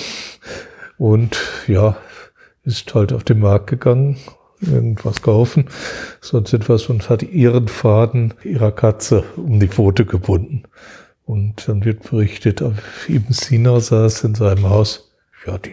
Und 0.98 1.38
ja, 1.66 1.96
ist 2.64 2.94
halt 2.94 3.14
auf 3.14 3.24
den 3.24 3.40
Markt 3.40 3.68
gegangen, 3.68 4.18
irgendwas 4.60 5.22
kaufen, 5.22 5.64
sonst 6.20 6.52
etwas 6.52 6.86
und 6.90 7.08
hat 7.08 7.22
ihren 7.22 7.68
Faden 7.68 8.34
ihrer 8.44 8.70
Katze 8.72 9.24
um 9.36 9.58
die 9.60 9.68
Pfote 9.68 10.04
gebunden. 10.04 10.64
Und 11.28 11.68
dann 11.68 11.84
wird 11.84 12.10
berichtet, 12.10 12.62
Ibn 13.06 13.32
Sina 13.34 13.78
saß 13.80 14.24
in 14.24 14.34
seinem 14.34 14.70
Haus. 14.70 15.10
Ja, 15.46 15.58
die, 15.58 15.72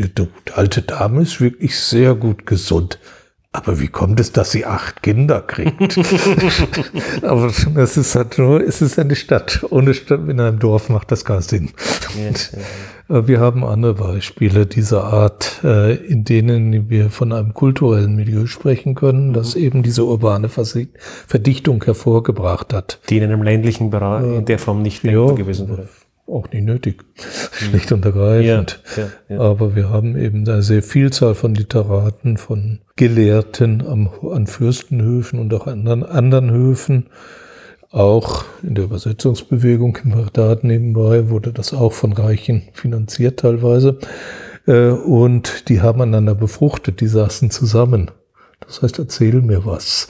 die 0.00 0.52
alte 0.52 0.82
Dame 0.82 1.22
ist 1.22 1.40
wirklich 1.40 1.78
sehr 1.78 2.16
gut 2.16 2.46
gesund. 2.46 2.98
Aber 3.52 3.80
wie 3.80 3.88
kommt 3.88 4.20
es, 4.20 4.30
dass 4.32 4.50
sie 4.50 4.66
acht 4.66 5.02
Kinder 5.02 5.40
kriegt? 5.40 5.98
Aber 7.22 7.46
es 7.76 7.96
ist 7.96 8.14
halt 8.14 8.36
nur, 8.36 8.60
es 8.62 8.82
ist 8.82 8.98
eine 8.98 9.16
Stadt. 9.16 9.64
Ohne 9.70 9.94
Stadt 9.94 10.28
in 10.28 10.38
einem 10.38 10.58
Dorf 10.58 10.90
macht 10.90 11.10
das 11.10 11.24
keinen 11.24 11.40
Sinn. 11.40 11.70
Äh, 13.08 13.26
Wir 13.26 13.40
haben 13.40 13.64
andere 13.64 13.94
Beispiele 13.94 14.66
dieser 14.66 15.04
Art, 15.04 15.60
äh, 15.64 15.94
in 15.94 16.24
denen 16.24 16.90
wir 16.90 17.08
von 17.08 17.32
einem 17.32 17.54
kulturellen 17.54 18.16
Milieu 18.16 18.44
sprechen 18.44 18.94
können, 18.94 19.32
das 19.32 19.54
eben 19.54 19.82
diese 19.82 20.04
urbane 20.04 20.50
Verdichtung 20.50 21.82
hervorgebracht 21.82 22.74
hat. 22.74 23.00
die 23.08 23.16
in 23.16 23.24
einem 23.24 23.42
ländlichen 23.42 23.88
Bereich 23.88 24.24
in 24.24 24.44
der 24.44 24.58
Form 24.58 24.82
nicht 24.82 25.02
Ja. 25.04 25.12
denkbar 25.12 25.36
gewesen 25.36 25.68
wäre. 25.70 25.88
Auch 26.28 26.50
nicht 26.50 26.64
nötig, 26.64 27.04
schlicht 27.52 27.92
und 27.92 28.04
ergreifend. 28.04 28.80
Ja, 28.96 29.08
ja. 29.28 29.40
Aber 29.40 29.74
wir 29.74 29.90
haben 29.90 30.16
eben 30.16 30.48
eine 30.48 30.62
sehr 30.62 30.82
Vielzahl 30.82 31.34
von 31.34 31.54
Literaten, 31.54 32.36
von 32.36 32.80
Gelehrten 32.96 33.86
am, 33.86 34.10
an 34.30 34.46
Fürstenhöfen 34.46 35.38
und 35.38 35.52
auch 35.54 35.66
anderen, 35.66 36.04
anderen 36.04 36.50
Höfen. 36.50 37.06
Auch 37.90 38.44
in 38.62 38.74
der 38.74 38.84
Übersetzungsbewegung 38.84 39.98
im 40.04 40.10
Bagdad 40.10 40.62
nebenbei 40.62 41.30
wurde 41.30 41.52
das 41.52 41.72
auch 41.72 41.94
von 41.94 42.12
Reichen 42.12 42.64
finanziert 42.72 43.40
teilweise. 43.40 43.98
Äh, 44.66 44.90
Und 44.90 45.68
die 45.70 45.80
haben 45.80 46.02
einander 46.02 46.34
befruchtet, 46.34 47.00
die 47.00 47.06
saßen 47.06 47.50
zusammen. 47.50 48.10
Das 48.68 48.82
heißt, 48.82 48.98
erzähl 48.98 49.40
mir 49.40 49.64
was. 49.64 50.08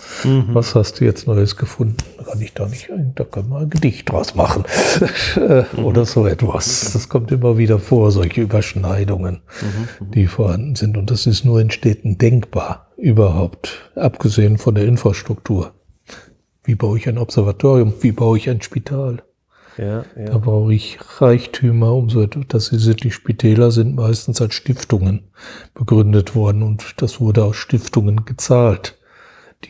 Was 0.53 0.75
hast 0.75 1.01
du 1.01 1.05
jetzt 1.05 1.29
Neues 1.29 1.57
gefunden? 1.57 1.97
Kann 2.29 2.41
ich 2.41 2.53
da 2.55 2.67
nicht, 2.67 2.91
da 3.15 3.25
können 3.25 3.51
wir 3.51 3.61
ein 3.61 3.71
Gedicht 3.71 4.11
draus 4.11 4.35
machen. 4.35 4.65
Oder 5.83 6.05
so 6.05 6.27
etwas. 6.27 6.93
Das 6.93 7.09
kommt 7.09 7.31
immer 7.31 7.57
wieder 7.57 7.79
vor, 7.79 8.11
solche 8.11 8.43
Überschneidungen, 8.43 9.41
die 10.01 10.27
vorhanden 10.27 10.75
sind. 10.75 10.97
Und 10.97 11.11
das 11.11 11.27
ist 11.27 11.45
nur 11.45 11.61
in 11.61 11.71
Städten 11.71 12.19
denkbar, 12.19 12.89
überhaupt, 12.97 13.91
abgesehen 13.95 14.59
von 14.59 14.75
der 14.75 14.87
Infrastruktur. 14.87 15.73
Wie 16.65 16.75
baue 16.75 16.99
ich 16.99 17.09
ein 17.09 17.17
Observatorium? 17.17 17.95
Wie 18.01 18.13
baue 18.13 18.39
ich 18.39 18.51
ein 18.51 18.61
Spital? 18.61 19.23
Ja, 19.79 20.05
Da 20.17 20.23
ja. 20.23 20.39
brauche 20.39 20.75
ich 20.75 20.99
Reichtümer, 21.21 21.95
um 21.95 22.11
so 22.11 22.21
etwas, 22.23 22.47
dass 22.49 22.67
sie 22.67 22.79
sind, 22.79 23.05
die 23.05 23.11
Spitäler 23.11 23.71
sind 23.71 23.95
meistens 23.95 24.41
als 24.43 24.55
Stiftungen 24.55 25.31
begründet 25.75 26.35
worden 26.35 26.63
und 26.63 26.85
das 27.01 27.21
wurde 27.21 27.45
aus 27.45 27.57
Stiftungen 27.57 28.25
gezahlt, 28.25 28.99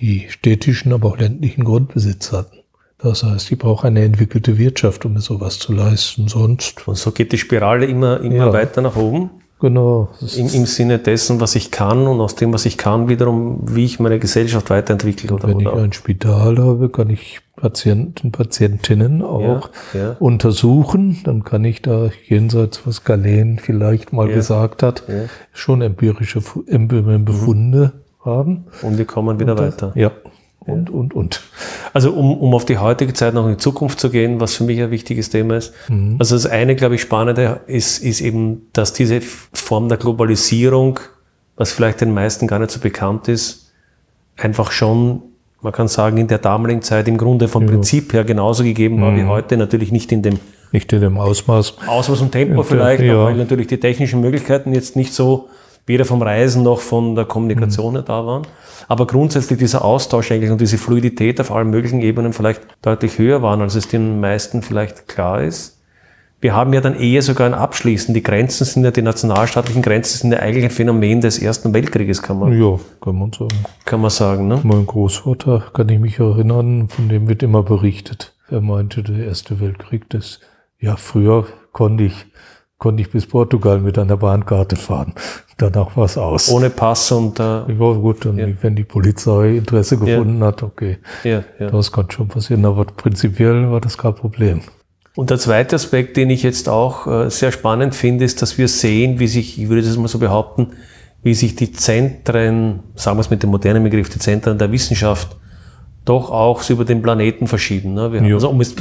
die 0.01 0.27
städtischen, 0.31 0.93
aber 0.93 1.09
auch 1.09 1.19
ländlichen 1.19 1.65
Grundbesitz 1.65 2.33
hatten. 2.33 2.59
Das 2.99 3.23
heißt, 3.23 3.53
ich 3.53 3.59
brauche 3.59 3.87
eine 3.87 4.03
entwickelte 4.03 4.59
Wirtschaft, 4.59 5.05
um 5.05 5.13
mir 5.13 5.21
sowas 5.21 5.59
zu 5.61 5.73
leisten. 5.73 6.27
Sonst, 6.27 6.89
Und 6.89 6.97
so 6.97 7.13
geht 7.13 7.31
die 7.33 7.39
Spirale 7.39 7.87
immer, 7.87 8.21
immer 8.21 8.47
Ja. 8.47 8.53
weiter 8.53 8.83
nach 8.83 8.97
oben. 8.97 9.31
Genau, 9.61 10.09
das 10.21 10.37
Im, 10.37 10.49
Im 10.49 10.67
Sinne 10.67 10.99
dessen, 10.99 11.41
was 11.41 11.55
ich 11.55 11.71
kann 11.71 12.07
und 12.07 12.21
aus 12.21 12.35
dem, 12.35 12.53
was 12.53 12.67
ich 12.67 12.79
kann, 12.79 13.09
wiederum, 13.09 13.61
wie 13.67 13.85
ich 13.85 13.99
meine 14.01 14.19
Gesellschaft 14.19 14.71
weiterentwickle. 14.71 15.33
Oder, 15.35 15.49
wenn 15.49 15.61
ich 15.61 15.69
ein 15.69 15.93
Spital 15.93 16.59
habe, 16.59 16.89
kann 16.89 17.11
ich 17.11 17.41
Patienten, 17.57 18.31
Patientinnen 18.33 19.23
auch 19.23 19.71
Ja, 19.95 20.01
ja. 20.01 20.17
untersuchen. 20.21 21.19
Dann 21.25 21.45
kann 21.45 21.65
ich 21.65 21.83
da 21.83 22.11
jenseits, 22.29 22.87
was 22.87 23.05
Galen 23.05 23.59
vielleicht 23.59 24.13
mal 24.13 24.29
Ja. 24.29 24.35
gesagt 24.37 24.83
hat, 24.83 25.03
schon 25.53 25.83
empirische 25.83 26.41
Fu- 26.41 26.65
em- 26.67 26.89
Befunde 27.25 27.93
haben. 28.25 28.65
und 28.83 28.99
wir 28.99 29.05
kommen 29.07 29.41
wieder 29.41 29.59
weiter. 29.59 29.93
Ja. 29.95 30.11
Und, 30.73 30.91
und, 30.91 31.15
und. 31.15 31.41
Also 31.93 32.13
um, 32.13 32.37
um 32.39 32.55
auf 32.55 32.65
die 32.65 32.79
heutige 32.79 33.13
Zeit 33.15 33.35
noch 33.35 33.47
in 33.47 33.53
die 33.53 33.57
Zukunft 33.59 34.01
zu 34.01 34.11
gehen, 34.11 34.41
was 34.41 34.55
für 34.55 34.65
mich 34.65 34.81
ein 34.81 34.91
wichtiges 34.91 35.31
Thema 35.31 35.57
ist. 35.57 35.73
Also 36.19 36.35
das 36.37 36.47
eine, 36.47 36.77
glaube 36.77 36.97
ich, 36.97 37.03
Spannende 37.03 37.61
ist, 37.67 37.99
ist 38.03 38.21
eben, 38.21 38.67
dass 38.73 38.93
diese 38.93 39.21
Form 39.21 39.89
der 39.89 39.99
Globalisierung, 39.99 41.01
was 41.57 41.73
vielleicht 41.73 42.01
den 42.01 42.13
meisten 42.15 42.47
gar 42.47 42.59
nicht 42.59 42.71
so 42.71 42.81
bekannt 42.81 43.29
ist, 43.29 43.73
einfach 44.37 44.71
schon, 44.71 45.23
man 45.61 45.73
kann 45.73 45.89
sagen, 45.89 46.17
in 46.19 46.29
der 46.29 46.39
damaligen 46.39 46.83
Zeit 46.83 47.09
im 47.09 47.17
Grunde 47.17 47.49
vom 47.49 47.67
Prinzip 47.67 48.13
her 48.13 48.25
genauso 48.25 48.63
gegeben 48.63 49.01
war 49.01 49.17
wie 49.17 49.25
heute, 49.25 49.57
natürlich 49.57 49.91
nicht 49.91 50.13
in 50.13 50.23
dem 50.23 50.39
Nicht 50.71 50.93
in 50.93 51.01
dem 51.01 51.19
Ausmaß. 51.19 51.75
Ausmaß 51.87 52.21
und 52.21 52.33
Tempo 52.33 52.59
Ja, 52.59 52.63
vielleicht, 52.63 53.03
ja. 53.03 53.25
weil 53.25 53.35
natürlich 53.35 53.67
die 53.67 53.81
technischen 53.81 54.21
Möglichkeiten 54.21 54.73
jetzt 54.75 54.97
nicht 54.97 55.15
so 55.15 55.49
weder 55.89 56.05
vom 56.05 56.23
Reisen 56.23 56.63
noch 56.63 56.81
von 56.81 57.15
der 57.15 57.25
Kommunikation 57.25 57.95
her 57.95 58.03
da 58.03 58.25
waren. 58.25 58.47
Aber 58.87 59.07
grundsätzlich 59.07 59.59
dieser 59.59 59.85
Austausch 59.85 60.31
eigentlich 60.31 60.51
und 60.51 60.61
diese 60.61 60.79
Fluidität 60.79 61.41
auf 61.41 61.51
allen 61.51 61.71
möglichen 61.71 62.01
Ebenen 62.01 62.33
vielleicht 62.33 62.63
deutlich 62.83 63.19
höher 63.19 63.43
waren, 63.43 63.61
als 63.61 63.75
es 63.75 63.89
den 63.89 64.21
meisten 64.21 64.63
vielleicht 64.63 65.09
klar 65.09 65.43
ist. 65.43 65.75
Wir 66.41 66.55
haben 66.55 66.73
ja 66.73 66.81
dann 66.81 66.95
eher 66.95 67.21
sogar 67.23 67.49
ein 67.49 67.55
Abschließen. 67.55 68.15
Die 68.15 68.23
Grenzen 68.23 68.65
sind 68.65 68.85
ja, 68.85 68.93
die 68.93 69.03
nationalstaatlichen 69.03 69.83
Grenzen 69.83 70.19
sind 70.19 70.33
ja 70.33 70.39
eigentlich 70.39 70.65
ein 70.65 70.71
Phänomen 70.71 71.21
des 71.21 71.41
Ersten 71.41 71.75
Weltkrieges, 71.75 72.23
kann 72.23 72.39
man, 72.39 72.53
Ja, 72.57 72.79
kann 73.01 73.19
man 73.19 73.33
sagen. 73.33 73.49
kann 73.85 74.01
man 74.01 74.11
sagen. 74.11 74.47
Ne? 74.47 74.61
Mein 74.63 74.87
Großvater, 74.87 75.65
kann 75.73 75.89
ich 75.89 75.99
mich 75.99 76.21
erinnern, 76.21 76.89
von 76.89 77.09
dem 77.09 77.29
wird 77.29 77.43
immer 77.43 77.65
berichtet. 77.65 78.37
Er 78.51 78.61
meinte, 78.61 79.03
der 79.03 79.27
Erste 79.27 79.59
Weltkrieg, 79.59 80.09
das, 80.11 80.39
ja, 80.79 80.95
früher 80.95 81.47
konnte 81.73 82.05
ich, 82.05 82.27
konnte 82.79 83.03
ich 83.03 83.11
bis 83.11 83.27
Portugal 83.27 83.81
mit 83.81 83.99
einer 83.99 84.17
Bahnkarte 84.17 84.77
fahren. 84.77 85.15
Danach 85.59 85.97
war 85.97 86.05
es 86.05 86.17
aus. 86.17 86.51
Ohne 86.51 86.71
Pass 86.71 87.11
und 87.11 87.41
äh, 87.41 87.43
ja, 87.43 87.65
gut, 87.75 88.25
und 88.27 88.39
Ja. 88.39 88.47
wenn 88.63 88.77
die 88.77 88.85
Polizei 88.85 89.57
Interesse 89.57 89.99
gefunden 89.99 90.43
hat, 90.45 90.63
okay. 90.63 90.99
ja, 91.25 91.43
ja. 91.59 91.71
Das 91.71 91.91
kann 91.91 92.09
schon 92.11 92.29
passieren, 92.29 92.65
aber 92.65 92.85
prinzipiell 92.85 93.69
war 93.71 93.81
das 93.81 93.99
kein 93.99 94.15
Problem. 94.15 94.61
Und 95.17 95.31
der 95.31 95.39
zweite 95.39 95.75
Aspekt, 95.75 96.17
den 96.17 96.31
ich 96.31 96.45
jetzt 96.45 96.69
auch 96.69 97.09
äh, 97.09 97.29
sehr 97.29 97.51
spannend 97.51 97.97
finde, 97.97 98.25
ist, 98.25 98.41
dass 98.41 98.57
wir 98.57 98.69
sehen, 98.69 99.19
wie 99.19 99.27
sich, 99.27 99.61
ich 99.61 99.69
würde 99.69 99.83
das 99.83 99.97
mal 99.97 100.07
so 100.07 100.21
behaupten, 100.21 100.69
wie 101.25 101.35
sich 101.35 101.57
die 101.57 101.73
Zentren, 101.73 102.81
sagen 102.95 103.17
wir 103.17 103.23
es 103.23 103.31
mit 103.31 103.43
dem 103.43 103.51
modernen 103.51 103.83
Begriff, 103.83 104.09
die 104.09 104.21
Zentren 104.21 104.59
der 104.59 104.71
Wissenschaft 104.71 105.37
doch 106.05 106.31
auch 106.31 106.63
so 106.63 106.73
über 106.75 106.85
den 106.85 107.03
Planeten 107.03 107.49
verschieben. 107.49 107.95
Ne? 107.95 108.13
Wir 108.13 108.23
Ja. 108.23 108.35
also, 108.37 108.49
um 108.49 108.61
es, 108.61 108.77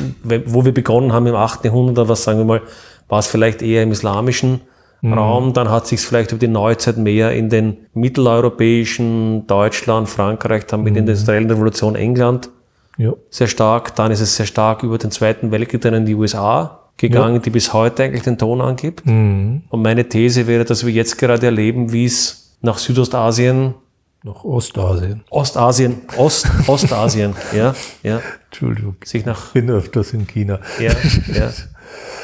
wo 0.45 0.63
wir 0.63 0.73
begonnen 0.73 1.11
haben 1.11 1.25
im 1.25 1.35
8. 1.35 1.65
Jahrhundert, 1.65 2.07
was 2.07 2.23
sagen 2.23 2.37
wir 2.37 2.45
mal, 2.45 2.61
war 3.09 3.17
es 3.17 3.25
vielleicht 3.27 3.63
eher 3.63 3.81
im 3.81 3.91
islamischen 3.91 4.61
Raum, 5.03 5.53
dann 5.53 5.69
hat 5.69 5.87
sich 5.87 5.99
es 5.99 6.05
vielleicht 6.05 6.31
über 6.31 6.39
die 6.39 6.47
Neuzeit 6.47 6.97
mehr 6.97 7.31
in 7.31 7.49
den 7.49 7.77
mitteleuropäischen, 7.93 9.45
Deutschland, 9.47 10.09
Frankreich, 10.09 10.65
dann 10.65 10.83
mit 10.83 10.95
der 10.95 11.01
industriellen 11.01 11.49
Revolution 11.49 11.95
England 11.95 12.49
Ja, 12.97 13.13
sehr 13.29 13.47
stark. 13.47 13.95
Dann 13.95 14.11
ist 14.11 14.21
es 14.21 14.35
sehr 14.35 14.47
stark 14.47 14.83
über 14.83 14.97
den 14.97 15.11
Zweiten 15.11 15.51
Weltkrieg 15.51 15.81
dann 15.81 15.93
in 15.93 16.05
die 16.05 16.15
USA 16.15 16.79
gegangen, 16.97 17.41
die 17.41 17.51
bis 17.51 17.73
heute 17.73 18.03
eigentlich 18.03 18.23
den 18.23 18.37
Ton 18.37 18.59
angibt. 18.59 19.05
mhm. 19.05 19.63
Und 19.69 19.81
meine 19.83 20.09
These 20.09 20.47
wäre, 20.47 20.65
dass 20.65 20.85
wir 20.85 20.91
jetzt 20.91 21.17
gerade 21.17 21.45
erleben, 21.45 21.91
wie 21.91 22.05
es 22.05 22.57
nach 22.61 22.79
Südostasien, 22.79 23.75
noch 24.23 24.43
Ostasien. 24.43 25.23
Ostasien, 25.29 26.01
Ost, 26.17 26.47
Ostasien, 26.65 27.35
ja, 27.55 27.75
ja, 28.03 28.19
Entschuldigung. 28.45 28.95
sich 29.03 29.25
nach, 29.25 29.47
Ich 29.47 29.53
bin 29.53 29.69
öfters 29.69 30.13
in 30.13 30.25
China. 30.27 30.59
ja, 30.79 30.91
ja. 31.33 31.51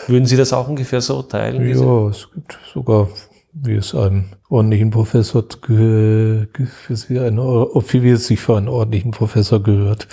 Würden 0.07 0.26
Sie 0.26 0.38
das 0.38 0.53
auch 0.53 0.67
ungefähr 0.67 1.01
so 1.01 1.21
teilen? 1.21 1.67
Ja, 1.67 2.07
es 2.07 2.28
gibt 2.34 2.57
sogar, 2.74 3.09
wie 3.53 3.76
es 3.76 3.95
einem 3.95 4.26
ordentlichen 4.49 4.91
Professor, 4.91 5.43
wie 5.67 6.47
es 8.09 8.28
sich 8.28 8.39
für 8.39 8.57
einen 8.57 8.67
ordentlichen 8.67 9.11
Professor 9.11 9.61
gehört. 9.61 10.07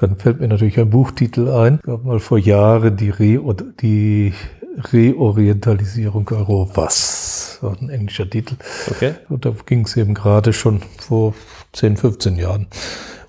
Dann 0.00 0.16
fällt 0.16 0.40
mir 0.40 0.48
natürlich 0.48 0.78
ein 0.78 0.90
Buchtitel 0.90 1.48
ein. 1.48 1.80
Ich 1.82 1.88
habe 1.90 2.06
mal 2.06 2.20
vor 2.20 2.38
Jahren 2.38 2.96
die, 2.96 3.10
Re, 3.10 3.40
die 3.80 4.34
Reorientalisierung 4.92 6.28
Europas. 6.30 7.58
War 7.62 7.76
ein 7.80 7.88
englischer 7.88 8.28
Titel. 8.28 8.56
Okay. 8.90 9.14
Und 9.28 9.44
da 9.44 9.54
ging 9.64 9.86
es 9.86 9.96
eben 9.96 10.14
gerade 10.14 10.52
schon 10.52 10.82
vor 10.98 11.34
10, 11.72 11.96
15 11.96 12.36
Jahren. 12.36 12.66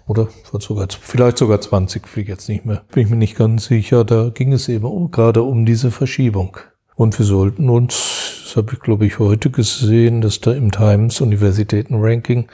Oder 0.08 0.30
sogar, 0.60 0.88
vielleicht 1.02 1.38
sogar 1.38 1.60
20, 1.60 2.08
fliege 2.08 2.32
jetzt 2.32 2.48
nicht 2.50 2.66
mehr. 2.66 2.84
Bin 2.94 3.04
ich 3.04 3.10
mir 3.10 3.18
nicht 3.18 3.38
ganz 3.38 3.66
sicher. 3.66 4.06
Da 4.06 4.30
ging 4.30 4.54
es 4.54 4.70
eben 4.70 4.86
um, 4.86 5.12
gerade 5.12 5.44
um 5.44 5.66
diese 5.66 5.92
Verschiebung. 5.92 6.58
Und 6.96 7.18
wir 7.20 7.26
sollten 7.26 7.70
uns, 7.70 8.42
das 8.46 8.56
habe 8.56 8.74
ich 8.74 8.80
glaube 8.80 9.06
ich 9.06 9.20
heute 9.20 9.52
gesehen, 9.52 10.22
dass 10.22 10.40
da 10.42 10.54
im 10.54 10.72
Times 10.72 11.22
Universitäten-Ranking, 11.22 12.48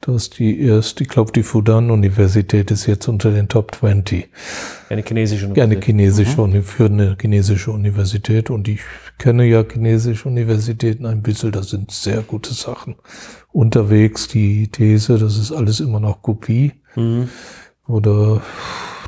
dass 0.00 0.30
die 0.30 0.60
erst, 0.60 1.00
ich 1.02 1.08
glaube 1.08 1.32
die 1.32 1.42
Fudan-Universität 1.42 2.70
ist 2.70 2.86
jetzt 2.86 3.06
unter 3.08 3.30
den 3.32 3.48
Top 3.48 3.74
20. 3.74 4.28
Eine 4.88 5.02
chinesische 5.02 5.44
Eine 5.46 5.52
Universität. 5.54 5.84
chinesische, 5.84 6.40
Uni- 6.40 6.62
für 6.62 6.86
eine 6.86 7.16
chinesische 7.20 7.70
Universität. 7.70 8.48
Und 8.48 8.66
ich 8.68 8.80
kenne 9.18 9.44
ja 9.44 9.62
chinesische 9.62 10.28
Universitäten 10.28 11.04
ein 11.04 11.22
bisschen, 11.22 11.52
da 11.52 11.62
sind 11.62 11.90
sehr 11.90 12.22
gute 12.22 12.54
Sachen 12.54 12.94
unterwegs. 13.52 14.28
Die 14.28 14.68
These, 14.68 15.18
das 15.18 15.36
ist 15.38 15.52
alles 15.52 15.80
immer 15.80 16.00
noch 16.00 16.22
Kopie 16.22 16.72
Mhm. 16.96 17.28
oder 17.88 18.40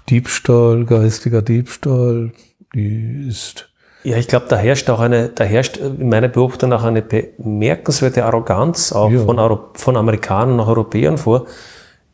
Diebstahl, 0.09 0.84
geistiger 0.84 1.43
Diebstahl, 1.43 2.32
die 2.74 3.27
ist, 3.28 3.70
Ja, 4.06 4.18
ich 4.18 4.28
glaube, 4.28 4.47
da 4.51 4.56
herrscht 4.56 4.90
auch 4.90 5.01
eine, 5.01 5.31
da 5.31 5.44
herrscht 5.44 5.78
in 5.78 6.10
meiner 6.10 6.28
Beobachtung 6.28 6.70
auch 6.74 6.82
eine 6.85 7.01
bemerkenswerte 7.02 8.24
Arroganz 8.27 8.93
auch 8.93 9.10
Ja. 9.10 9.24
von, 9.24 9.39
Euro, 9.39 9.70
von 9.74 9.97
Amerikanern 9.97 10.60
und 10.60 10.66
Europäern 10.68 11.16
vor. 11.16 11.47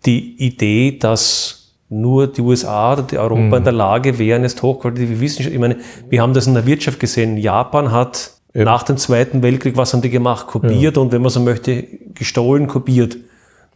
Die 0.07 0.37
Idee, 0.45 0.99
dass 0.99 1.57
nur 1.89 2.29
die 2.29 2.41
USA 2.43 2.93
oder 2.93 3.03
die 3.03 3.19
Europa 3.19 3.41
Mhm. 3.43 3.55
in 3.55 3.65
der 3.65 3.73
Lage 3.73 4.19
wären, 4.21 4.43
jetzt 4.43 4.63
hochqualitative 4.63 5.21
Wissenschaft. 5.21 5.53
Ich 5.53 5.61
meine, 5.61 5.79
wir 6.09 6.23
haben 6.23 6.33
das 6.33 6.47
in 6.47 6.55
der 6.55 6.65
Wirtschaft 6.65 7.01
gesehen. 7.01 7.37
Japan 7.37 7.91
hat 7.91 8.35
Ja. 8.53 8.65
nach 8.65 8.83
dem 8.83 8.97
Zweiten 8.97 9.43
Weltkrieg, 9.43 9.77
was 9.77 9.93
haben 9.93 10.03
die 10.03 10.11
gemacht? 10.11 10.47
Kopiert 10.49 10.99
und 10.99 11.13
wenn 11.13 11.23
man 11.23 11.31
so 11.31 11.41
möchte, 11.41 11.85
gestohlen, 12.15 12.67
kopiert. 12.67 13.17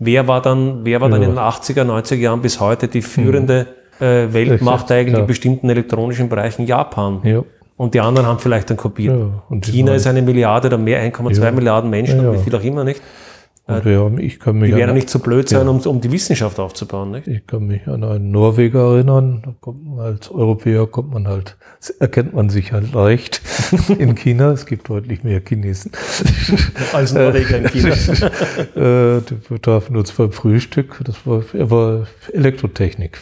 Wer 0.01 0.27
war 0.27 0.43
dann, 0.43 0.81
wer 0.85 1.01
war 1.01 1.09
dann 1.09 1.23
Ja. 1.23 1.29
in 1.29 1.35
den 1.35 1.39
80er, 1.39 1.85
90er 1.85 2.17
Jahren 2.17 2.43
bis 2.43 2.59
heute 2.61 2.89
die 2.89 3.03
führende 3.03 3.67
äh, 4.01 4.33
Weltmacht 4.33 4.91
Ja, 4.91 4.97
eigentlich 4.97 5.09
in 5.09 5.15
klar. 5.15 5.27
bestimmten 5.27 5.71
elektronischen 5.71 6.29
Bereichen? 6.29 6.67
Japan. 6.67 7.21
ja, 7.23 7.45
Und 7.77 7.95
die 7.95 8.01
anderen 8.01 8.27
haben 8.27 8.41
vielleicht 8.41 8.69
dann 8.71 8.77
kopiert. 8.77 9.17
Ja, 9.17 9.57
China 9.61 9.95
ist 9.95 10.09
eine 10.09 10.21
Milliarde 10.23 10.67
oder 10.67 10.79
mehr, 10.79 11.01
1,2 11.01 11.45
Ja. 11.45 11.53
Milliarden 11.53 11.91
Menschen, 11.91 12.17
Ja, 12.19 12.25
ja. 12.25 12.35
wie 12.35 12.43
viel 12.43 12.55
auch 12.57 12.63
immer 12.65 12.83
nicht. 12.83 13.01
Und 13.67 13.85
wir 13.87 14.01
haben, 14.01 14.19
ich 14.19 14.39
kann 14.41 14.59
mich 14.59 14.69
Die 14.69 14.75
an- 14.75 14.79
werden 14.81 14.95
nicht 14.95 15.09
so 15.09 15.19
blöd 15.21 15.49
sein, 15.49 15.65
Ja. 15.65 15.71
um, 15.71 15.81
um 15.81 16.01
die 16.01 16.13
Wissenschaft 16.13 16.59
aufzubauen. 16.61 17.13
Nicht? 17.13 17.27
Ich 17.29 17.47
kann 17.47 17.67
mich 17.67 17.89
an 17.89 18.05
einen 18.05 18.31
Norweger 18.31 18.95
erinnern. 18.95 19.41
Da 19.43 19.55
kommt 19.59 19.87
man 19.87 20.01
als 20.01 20.31
Europäer 20.31 20.87
kommt 20.87 21.15
man 21.15 21.27
halt, 21.27 21.57
erkennt 21.99 22.35
man 22.35 22.51
sich 22.51 22.73
halt 22.73 22.93
leicht 22.93 23.41
in 23.99 24.15
China. 24.17 24.53
Es 24.53 24.67
gibt 24.67 24.91
deutlich 24.91 25.25
mehr 25.25 25.41
Chinesen. 25.41 25.93
Als 26.93 27.15
Norweger 27.15 27.57
in 27.59 27.69
China. 27.69 27.95
äh, 28.77 29.21
wir 29.49 29.63
trafen 29.63 29.97
uns 29.97 30.13
beim 30.13 30.33
Frühstück. 30.33 31.01
Das 31.05 31.27
war, 31.27 31.43
er 31.55 31.71
war 31.71 32.07
Elektrotechnik 32.35 33.19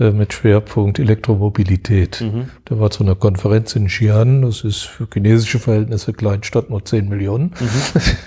äh, 0.00 0.10
mit 0.10 0.32
Schwerpunkt 0.32 0.98
Elektromobilität. 1.00 2.24
Der 2.70 2.80
war 2.80 2.90
zu 2.90 3.02
einer 3.04 3.14
Konferenz 3.14 3.76
in 3.76 3.88
Xi'an. 3.88 4.40
Das 4.46 4.64
ist 4.64 4.82
für 4.84 5.06
chinesische 5.12 5.58
Verhältnisse 5.58 6.14
Kleinstadt 6.14 6.70
nur 6.70 6.82
10 6.84 7.08
Millionen. 7.10 7.52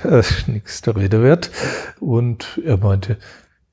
Äh, 0.03 0.21
Nichts 0.47 0.81
der 0.83 0.95
Rede 0.95 1.23
wert. 1.23 1.49
Und 1.99 2.61
er 2.65 2.77
meinte, 2.77 3.17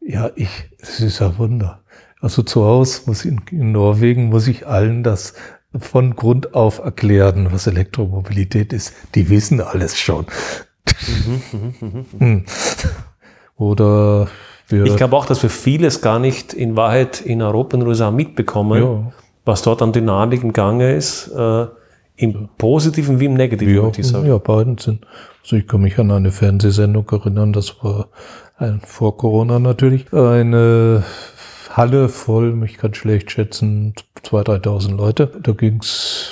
ja, 0.00 0.30
ich, 0.34 0.48
es 0.78 1.00
ist 1.00 1.22
ein 1.22 1.38
Wunder. 1.38 1.82
Also 2.20 2.42
zu 2.42 2.64
Hause 2.64 3.02
muss 3.06 3.24
in, 3.24 3.40
in 3.50 3.72
Norwegen 3.72 4.28
muss 4.28 4.46
ich 4.46 4.66
allen 4.66 5.02
das 5.02 5.34
von 5.78 6.14
Grund 6.16 6.54
auf 6.54 6.78
erklären, 6.78 7.48
was 7.50 7.66
Elektromobilität 7.66 8.72
ist. 8.72 8.94
Die 9.14 9.30
wissen 9.30 9.60
alles 9.60 9.98
schon. 9.98 10.26
Hm. 12.18 12.44
Oder 13.56 14.28
wir, 14.68 14.84
Ich 14.84 14.96
glaube 14.96 15.16
auch, 15.16 15.26
dass 15.26 15.42
wir 15.42 15.50
vieles 15.50 16.00
gar 16.00 16.18
nicht 16.18 16.52
in 16.52 16.76
Wahrheit 16.76 17.20
in 17.20 17.42
Europa 17.42 17.76
und 17.76 17.86
USA 17.86 18.10
mitbekommen, 18.10 18.82
ja, 18.82 19.12
was 19.44 19.62
dort 19.62 19.82
an 19.82 19.92
Dynamik 19.92 20.42
im 20.42 20.52
Gange 20.52 20.94
ist, 20.94 21.28
äh, 21.28 21.66
im 22.16 22.48
Positiven 22.58 23.20
wie 23.20 23.26
im 23.26 23.34
Negativen, 23.34 23.74
wir, 23.74 23.82
würde 23.82 24.00
ich 24.00 24.06
sagen. 24.06 24.26
ja, 24.26 24.38
beiden 24.38 24.78
sind. 24.78 25.06
Also 25.42 25.56
ich 25.56 25.66
kann 25.66 25.80
mich 25.80 25.98
an 25.98 26.10
eine 26.10 26.30
Fernsehsendung 26.30 27.08
erinnern, 27.10 27.52
das 27.52 27.82
war 27.82 28.08
ein, 28.56 28.80
vor 28.84 29.16
Corona 29.16 29.58
natürlich, 29.58 30.12
eine 30.12 31.04
Halle 31.70 32.08
voll, 32.08 32.62
ich 32.64 32.76
kann 32.76 32.94
schlecht 32.94 33.30
schätzen, 33.30 33.94
2.000, 34.24 34.62
3.000 34.62 34.96
Leute. 34.96 35.32
Da 35.42 35.52
ging's, 35.52 36.30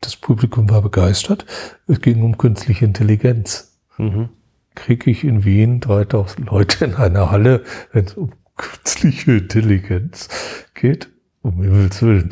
das 0.00 0.16
Publikum 0.16 0.68
war 0.68 0.82
begeistert. 0.82 1.46
Es 1.86 2.00
ging 2.00 2.22
um 2.22 2.36
künstliche 2.36 2.84
Intelligenz. 2.84 3.78
Mhm. 3.98 4.30
kriege 4.74 5.10
ich 5.10 5.24
in 5.24 5.44
Wien 5.44 5.80
3000 5.80 6.50
Leute 6.50 6.84
in 6.86 6.94
einer 6.94 7.30
Halle, 7.30 7.64
wenn 7.92 8.06
es 8.06 8.14
um 8.14 8.30
künstliche 8.56 9.32
Intelligenz 9.32 10.28
geht. 10.74 11.10
Um 11.42 11.62
Himmels 11.62 12.02
Willen. 12.02 12.30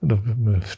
Da, 0.00 0.14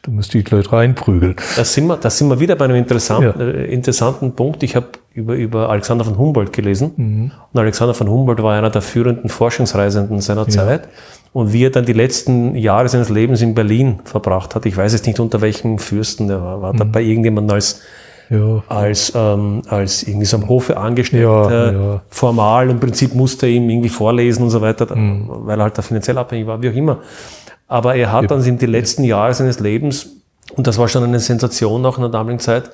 da 0.01 0.11
müsste 0.11 0.39
ich 0.39 0.45
gleich 0.45 0.71
reinprügeln. 0.73 1.35
Das 1.55 1.73
sind 1.73 1.85
wir, 1.87 1.97
das 1.97 2.17
sind 2.17 2.27
wir 2.29 2.39
wieder 2.39 2.55
bei 2.55 2.65
einem 2.65 2.75
interessanten, 2.77 3.39
äh, 3.39 3.65
interessanten 3.65 4.31
Punkt. 4.33 4.63
Ich 4.63 4.75
habe 4.75 4.87
über, 5.13 5.35
über 5.35 5.69
Alexander 5.69 6.03
von 6.03 6.17
Humboldt 6.17 6.51
gelesen. 6.53 6.91
Mhm. 6.97 7.31
Und 7.53 7.59
Alexander 7.59 7.93
von 7.93 8.09
Humboldt 8.09 8.41
war 8.41 8.55
einer 8.57 8.71
der 8.71 8.81
führenden 8.81 9.29
Forschungsreisenden 9.29 10.21
seiner 10.21 10.47
Zeit. 10.47 10.87
Und 11.33 11.53
wie 11.53 11.63
er 11.65 11.69
dann 11.69 11.85
die 11.85 11.93
letzten 11.93 12.55
Jahre 12.55 12.89
seines 12.89 13.09
Lebens 13.09 13.41
in 13.43 13.53
Berlin 13.53 13.99
verbracht 14.05 14.55
hat, 14.55 14.65
ich 14.65 14.75
weiß 14.75 14.91
jetzt 14.93 15.05
nicht 15.05 15.19
unter 15.19 15.39
welchem 15.41 15.77
Fürsten 15.77 16.27
der 16.27 16.41
war, 16.41 16.61
war 16.63 16.73
da 16.73 16.83
Mhm. 16.83 16.91
bei 16.91 17.01
irgendjemandem 17.03 17.53
als, 17.53 17.79
Ja, 18.31 18.63
als, 18.69 19.11
ähm, 19.13 19.61
als 19.67 20.03
irgendwie 20.03 20.25
so 20.25 20.37
am 20.37 20.47
Hofe 20.47 20.77
angestellt, 20.77 21.23
Ja, 21.23 21.49
äh, 21.69 21.73
ja. 21.73 22.01
formal. 22.09 22.69
Im 22.69 22.79
Prinzip 22.79 23.13
musste 23.13 23.45
er 23.45 23.51
ihm 23.51 23.69
irgendwie 23.69 23.89
vorlesen 23.89 24.43
und 24.43 24.49
so 24.51 24.61
weiter, 24.61 24.95
Mhm. 24.95 25.25
weil 25.45 25.59
er 25.59 25.63
halt 25.63 25.77
da 25.77 25.81
finanziell 25.81 26.17
abhängig 26.17 26.47
war, 26.47 26.61
wie 26.61 26.69
auch 26.69 26.73
immer. 26.73 26.99
Aber 27.71 27.95
er 27.95 28.11
hat 28.11 28.29
dann 28.29 28.43
in 28.43 28.57
die 28.57 28.65
letzten 28.65 29.03
Jahre 29.05 29.33
seines 29.33 29.59
Lebens, 29.61 30.09
und 30.55 30.67
das 30.67 30.77
war 30.77 30.89
schon 30.89 31.03
eine 31.05 31.19
Sensation 31.19 31.85
auch 31.85 31.95
in 31.97 32.01
der 32.01 32.11
damaligen 32.11 32.39
Zeit, 32.39 32.69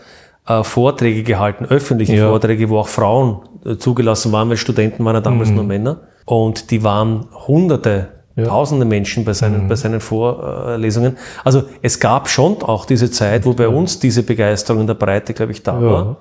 äh, 0.47 0.63
Vorträge 0.63 1.21
gehalten, 1.23 1.65
öffentliche 1.65 2.15
Ja. 2.15 2.29
Vorträge, 2.29 2.67
wo 2.69 2.79
auch 2.79 2.87
Frauen 2.87 3.41
äh, 3.63 3.77
zugelassen 3.77 4.31
waren, 4.31 4.49
weil 4.49 4.57
Studenten 4.57 5.05
waren 5.05 5.13
ja 5.15 5.21
damals 5.21 5.51
nur 5.51 5.63
Männer. 5.63 6.01
Und 6.25 6.71
die 6.71 6.83
waren 6.83 7.27
hunderte, 7.47 8.07
Ja. 8.35 8.45
tausende 8.45 8.85
Menschen 8.85 9.23
bei 9.23 9.33
seinen, 9.33 9.67
bei 9.67 9.75
seinen 9.75 9.99
Vorlesungen. 9.99 11.17
Also 11.43 11.63
es 11.83 11.99
gab 11.99 12.27
schon 12.27 12.61
auch 12.63 12.85
diese 12.85 13.11
Zeit, 13.11 13.45
wo 13.45 13.53
bei 13.53 13.67
uns 13.67 13.99
diese 13.99 14.23
Begeisterung 14.23 14.81
in 14.81 14.87
der 14.87 14.93
Breite, 14.95 15.33
glaube 15.35 15.51
ich, 15.51 15.61
da 15.63 15.73
Ja. 15.79 15.91
war. 15.91 16.17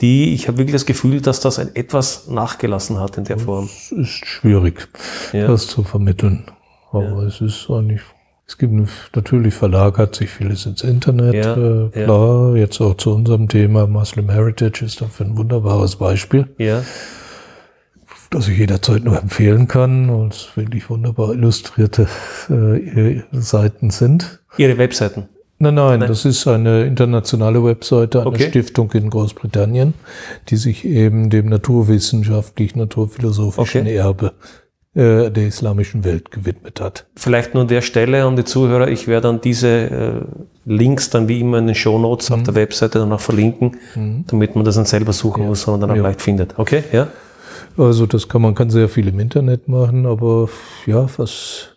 Die, 0.00 0.32
ich 0.34 0.46
habe 0.48 0.58
wirklich 0.58 0.74
das 0.74 0.86
Gefühl, 0.86 1.20
dass 1.20 1.40
das 1.40 1.58
ein 1.58 1.70
etwas 1.74 2.28
nachgelassen 2.28 2.98
hat 3.00 3.18
in 3.18 3.24
der 3.24 3.38
Form. 3.38 3.64
es 3.64 3.90
ist 3.92 4.26
schwierig, 4.26 4.88
Ja. 5.32 5.46
das 5.48 5.66
zu 5.66 5.82
vermitteln. 5.82 6.44
Aber 6.92 7.22
es 7.24 7.40
ist 7.40 7.68
eigentlich, 7.70 8.00
es 8.46 8.58
gibt 8.58 8.72
eine- 8.72 8.86
natürlich 9.14 9.54
verlagert 9.54 10.14
sich 10.14 10.30
vieles 10.30 10.66
ins 10.66 10.82
Internet. 10.82 11.34
Ja, 11.34 11.56
äh, 11.56 11.82
ja. 11.94 12.04
klar, 12.04 12.56
jetzt 12.56 12.80
auch 12.80 12.94
zu 12.96 13.14
unserem 13.14 13.48
Thema 13.48 13.86
Muslim 13.86 14.28
Heritage 14.30 14.84
ist 14.84 15.00
dafür 15.00 15.26
ein 15.26 15.36
wunderbares 15.36 15.96
Beispiel. 15.96 16.48
Ja, 16.58 16.82
das 18.30 18.48
ich 18.48 18.58
jederzeit 18.58 19.04
nur 19.04 19.20
empfehlen 19.20 19.68
kann 19.68 20.08
und 20.08 20.32
es 20.34 20.48
wirklich 20.56 20.88
wunderbar 20.88 21.32
illustrierte 21.34 22.08
äh, 22.48 23.20
Seiten 23.32 23.90
sind. 23.90 24.40
ihre 24.56 24.78
Webseiten. 24.78 25.28
Nein, 25.58 25.74
nein, 25.74 26.00
das 26.00 26.24
ist 26.24 26.48
eine 26.48 26.86
internationale 26.86 27.62
Webseite 27.62 28.20
einer 28.22 28.28
Okay. 28.30 28.48
Stiftung 28.48 28.90
in 28.92 29.10
Großbritannien, 29.10 29.94
die 30.48 30.56
sich 30.56 30.84
eben 30.84 31.30
dem 31.30 31.48
naturwissenschaftlich, 31.50 32.74
naturphilosophischen 32.74 33.82
Okay. 33.82 33.94
Erbe 33.96 34.32
äh, 34.94 35.30
der 35.30 35.46
islamischen 35.46 36.04
Welt 36.04 36.30
gewidmet 36.30 36.80
hat. 36.80 37.06
Vielleicht 37.16 37.54
nur 37.54 37.62
an 37.62 37.68
der 37.68 37.80
Stelle 37.80 38.24
an 38.24 38.36
die 38.36 38.44
Zuhörer, 38.44 38.88
ich 38.88 39.08
werde 39.08 39.28
dann 39.28 39.40
diese 39.40 39.68
äh, 39.68 40.12
Links 40.64 41.08
dann 41.10 41.28
wie 41.28 41.40
immer 41.40 41.58
in 41.58 41.66
den 41.66 41.74
Shownotes 41.74 42.28
Mhm. 42.30 42.36
auf 42.36 42.42
der 42.42 42.54
Webseite 42.54 42.98
dann 42.98 43.12
auch 43.12 43.20
verlinken, 43.20 43.76
damit 44.28 44.54
man 44.54 44.64
das 44.64 44.74
dann 44.76 44.84
selber 44.84 45.12
suchen 45.12 45.46
muss, 45.46 45.62
sondern 45.62 45.80
dann 45.88 45.90
auch 45.92 45.96
Ja. 45.96 46.02
leicht 46.08 46.20
findet. 46.22 46.58
Okay, 46.58 46.84
ja? 46.92 47.08
Also 47.78 48.04
das 48.06 48.28
kann 48.28 48.42
man 48.42 48.54
kann 48.54 48.68
sehr 48.68 48.88
viel 48.88 49.08
im 49.08 49.18
Internet 49.18 49.66
machen, 49.66 50.04
aber 50.06 50.48
ja, 50.86 51.06
was 51.16 51.68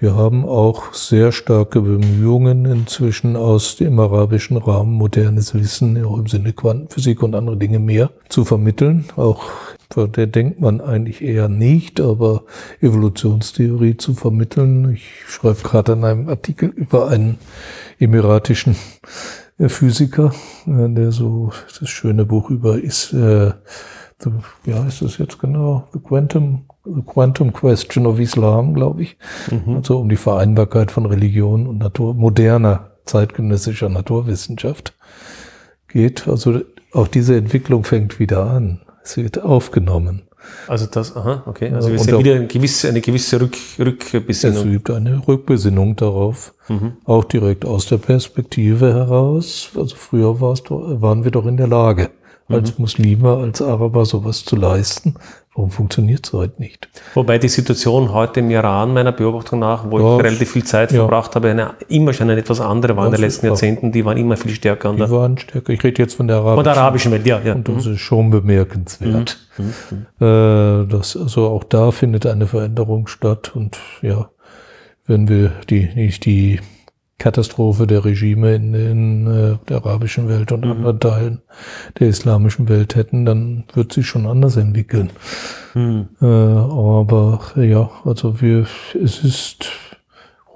wir 0.00 0.16
haben 0.16 0.44
auch 0.46 0.92
sehr 0.94 1.30
starke 1.30 1.82
Bemühungen 1.82 2.64
inzwischen 2.64 3.36
aus 3.36 3.76
dem 3.76 4.00
arabischen 4.00 4.56
Raum 4.56 4.94
modernes 4.94 5.54
Wissen 5.54 6.02
auch 6.04 6.18
im 6.18 6.26
Sinne 6.26 6.52
Quantenphysik 6.54 7.22
und 7.22 7.34
andere 7.34 7.56
Dinge 7.58 7.78
mehr 7.78 8.10
zu 8.30 8.44
vermitteln. 8.46 9.04
Auch 9.16 9.44
von 9.90 10.12
der 10.12 10.28
denkt 10.28 10.60
man 10.60 10.80
eigentlich 10.80 11.20
eher 11.20 11.48
nicht, 11.48 12.00
aber 12.00 12.44
Evolutionstheorie 12.80 13.96
zu 13.96 14.14
vermitteln. 14.14 14.92
Ich 14.94 15.10
schreibe 15.26 15.62
gerade 15.62 15.94
an 15.94 16.04
einem 16.04 16.28
Artikel 16.28 16.68
über 16.68 17.08
einen 17.08 17.38
emiratischen 17.98 18.76
äh, 19.58 19.68
Physiker, 19.68 20.32
äh, 20.66 20.88
der 20.88 21.10
so 21.10 21.50
das 21.78 21.88
schöne 21.88 22.24
Buch 22.24 22.50
über 22.50 22.78
ist, 22.78 23.12
äh, 23.12 23.52
the, 24.20 24.30
wie 24.64 24.74
heißt 24.74 25.02
das 25.02 25.18
jetzt 25.18 25.40
genau? 25.40 25.88
The 25.92 25.98
Quantum, 25.98 26.66
the 26.84 27.02
Quantum 27.04 27.52
Question 27.52 28.06
of 28.06 28.20
Islam, 28.20 28.74
glaube 28.74 29.02
ich. 29.02 29.16
Also 29.74 29.98
um 29.98 30.08
die 30.08 30.16
Vereinbarkeit 30.16 30.90
von 30.90 31.06
Religion 31.06 31.66
und 31.66 31.78
Natur, 31.78 32.14
moderner 32.14 32.92
zeitgenössischer 33.06 33.88
Naturwissenschaft 33.88 34.94
geht. 35.88 36.28
Also 36.28 36.60
auch 36.92 37.08
diese 37.08 37.36
Entwicklung 37.36 37.84
fängt 37.84 38.18
wieder 38.20 38.48
an. 38.48 38.80
Es 39.10 39.16
wird 39.16 39.42
aufgenommen. 39.42 40.22
Also 40.68 40.86
das, 40.86 41.16
aha, 41.16 41.42
okay. 41.46 41.70
Also 41.72 41.90
wir 41.90 41.98
sehen 41.98 42.18
wieder 42.18 42.34
eine 42.36 42.46
gewisse, 42.46 42.88
eine 42.88 43.00
gewisse 43.00 43.40
Rück, 43.40 43.56
Es 43.56 43.78
Rückbesinnung. 44.14 44.68
übt 44.72 44.92
eine 44.94 45.26
Rückbesinnung 45.26 45.96
darauf, 45.96 46.54
auch 47.04 47.24
direkt 47.24 47.64
aus 47.64 47.86
der 47.86 47.98
Perspektive 47.98 48.94
heraus. 48.94 49.70
Also 49.76 49.96
früher 49.96 50.40
war's 50.40 50.62
doch, 50.62 50.80
waren 51.02 51.24
wir 51.24 51.32
doch 51.32 51.46
in 51.46 51.56
der 51.56 51.66
Lage, 51.66 52.10
als 52.48 52.78
Muslime, 52.78 53.36
als 53.36 53.60
Araber 53.60 54.04
sowas 54.06 54.44
zu 54.44 54.54
leisten. 54.56 55.14
Warum 55.54 55.72
funktioniert 55.72 56.26
es 56.26 56.32
heute 56.32 56.60
nicht? 56.62 56.88
Wobei 57.14 57.38
die 57.38 57.48
Situation 57.48 58.12
heute 58.12 58.38
im 58.38 58.50
Iran, 58.50 58.94
meiner 58.94 59.10
Beobachtung 59.10 59.58
nach, 59.58 59.90
wo 59.90 59.98
Ja, 59.98 60.16
ich 60.16 60.22
relativ 60.24 60.52
viel 60.52 60.62
Zeit 60.64 60.92
ja. 60.92 60.98
verbracht 60.98 61.34
habe, 61.34 61.50
eine, 61.50 61.74
immer 61.88 62.12
schon 62.12 62.30
eine 62.30 62.40
etwas 62.40 62.60
andere 62.60 62.96
war 62.96 63.06
in 63.06 63.12
den 63.12 63.20
letzten. 63.20 63.46
Jahrzehnten. 63.46 63.90
Die 63.90 64.04
waren 64.04 64.16
immer 64.16 64.36
viel 64.36 64.52
stärker 64.52 64.90
an 64.90 64.96
Die 64.96 65.10
waren 65.10 65.36
stärker. 65.38 65.72
Ich 65.72 65.82
rede 65.82 66.00
jetzt 66.02 66.14
von 66.14 66.28
der 66.28 66.38
von 66.38 66.46
arabischen. 66.46 66.64
der 66.72 66.76
arabischen 66.82 67.12
Welt, 67.12 67.26
ja. 67.26 67.40
ja. 67.44 67.54
Und 67.54 67.68
das 67.68 67.84
ist 67.84 67.98
schon 68.00 68.30
bemerkenswert. 68.30 69.38
Äh, 69.58 70.86
das, 70.86 71.16
also 71.16 71.48
auch 71.48 71.64
da 71.64 71.90
findet 71.90 72.26
eine 72.26 72.46
Veränderung 72.46 73.08
statt. 73.08 73.50
Und 73.54 73.76
ja, 74.02 74.30
wenn 75.08 75.28
wir 75.28 75.50
die, 75.68 75.90
nicht 75.96 76.26
die 76.26 76.60
Katastrophe 77.20 77.86
der 77.86 78.04
Regime 78.04 78.54
in, 78.56 78.74
in 78.74 79.26
äh, 79.26 79.56
der 79.68 79.76
arabischen 79.76 80.28
Welt 80.28 80.50
und 80.52 80.64
anderen 80.64 80.98
Teilen 80.98 81.42
der 81.98 82.08
islamischen 82.08 82.68
Welt 82.68 82.96
hätten, 82.96 83.26
dann 83.26 83.64
wird 83.74 83.92
sich 83.92 84.06
schon 84.06 84.26
anders 84.26 84.56
entwickeln. 84.56 85.10
Hm. 85.74 86.08
Äh, 86.20 86.24
aber 86.26 87.40
ja, 87.56 87.90
also 88.04 88.40
wir, 88.40 88.66
es 89.00 89.22
ist, 89.22 89.66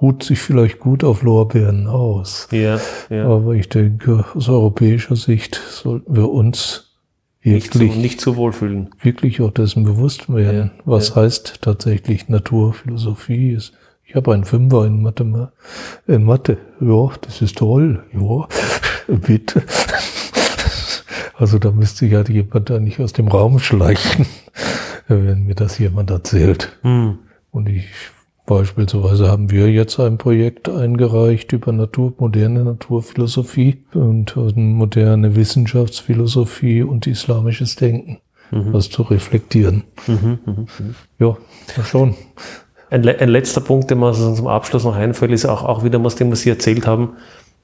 ruht 0.01 0.23
sich 0.23 0.39
vielleicht 0.39 0.79
gut 0.79 1.03
auf 1.03 1.21
Lorbeeren 1.21 1.87
aus. 1.87 2.47
Ja, 2.51 2.79
ja. 3.09 3.27
Aber 3.27 3.53
ich 3.53 3.69
denke, 3.69 4.25
aus 4.33 4.49
europäischer 4.49 5.15
Sicht 5.15 5.61
sollten 5.69 6.15
wir 6.15 6.29
uns 6.31 6.95
Nicht 7.43 7.73
zu, 7.73 7.79
wirklich, 7.79 7.95
nicht 7.97 8.19
zu 8.21 8.35
wohlfühlen. 8.37 8.89
wirklich 9.03 9.39
auch 9.39 9.51
dessen 9.51 9.83
bewusst 9.83 10.33
werden, 10.33 10.71
Ja, 10.75 10.81
was 10.85 11.09
ja. 11.09 11.17
heißt 11.17 11.61
tatsächlich 11.61 12.27
Naturphilosophie 12.27 13.51
ist. 13.51 13.73
Ich 14.05 14.15
habe 14.15 14.33
einen 14.33 14.45
Fünfer 14.45 14.85
in 14.85 15.01
Mathe, 15.01 15.51
in 16.07 16.23
Mathe. 16.23 16.57
Ja, 16.79 17.11
das 17.21 17.41
ist 17.41 17.57
toll. 17.57 18.03
Ja, 18.13 18.47
bitte. 19.15 19.63
Also 21.37 21.59
da 21.59 21.71
müsste 21.71 22.05
ja 22.05 22.23
jemand 22.23 22.69
da 22.69 22.79
nicht 22.79 22.99
aus 22.99 23.13
dem 23.13 23.27
Raum 23.27 23.59
schleichen. 23.59 24.25
wenn 25.07 25.45
mir 25.45 25.55
das 25.55 25.77
jemand 25.77 26.09
erzählt. 26.09 26.77
Hm. 26.81 27.19
Und 27.51 27.69
ich 27.69 27.85
beispielsweise 28.45 29.29
haben 29.29 29.49
wir 29.49 29.71
jetzt 29.71 29.99
ein 29.99 30.17
Projekt 30.17 30.69
eingereicht 30.69 31.51
über 31.53 31.71
Natur, 31.71 32.13
moderne 32.17 32.63
Naturphilosophie 32.63 33.83
und 33.93 34.35
moderne 34.55 35.35
Wissenschaftsphilosophie 35.35 36.83
und 36.83 37.07
islamisches 37.07 37.75
Denken, 37.75 38.19
was 38.51 38.89
zu 38.89 39.01
reflektieren. 39.01 39.83
Mhm, 40.05 40.39
mhm, 40.45 40.67
mhm. 40.77 40.95
Ja, 41.17 41.37
schauen. 41.83 42.15
Ein, 42.95 43.07
ein 43.07 43.29
letzter 43.29 43.59
Punkt, 43.61 43.93
mir 43.93 44.13
so 44.13 44.33
zum 44.33 44.47
Abschluss 44.47 44.85
noch 44.85 44.95
einfällt, 44.95 45.31
ist 45.31 45.45
auch, 45.45 45.63
auch 45.63 45.83
wieder 45.83 46.01
was, 46.03 46.15
dem 46.15 46.31
was 46.31 46.41
Sie 46.41 46.49
erzählt 46.49 46.87
haben. 46.87 47.09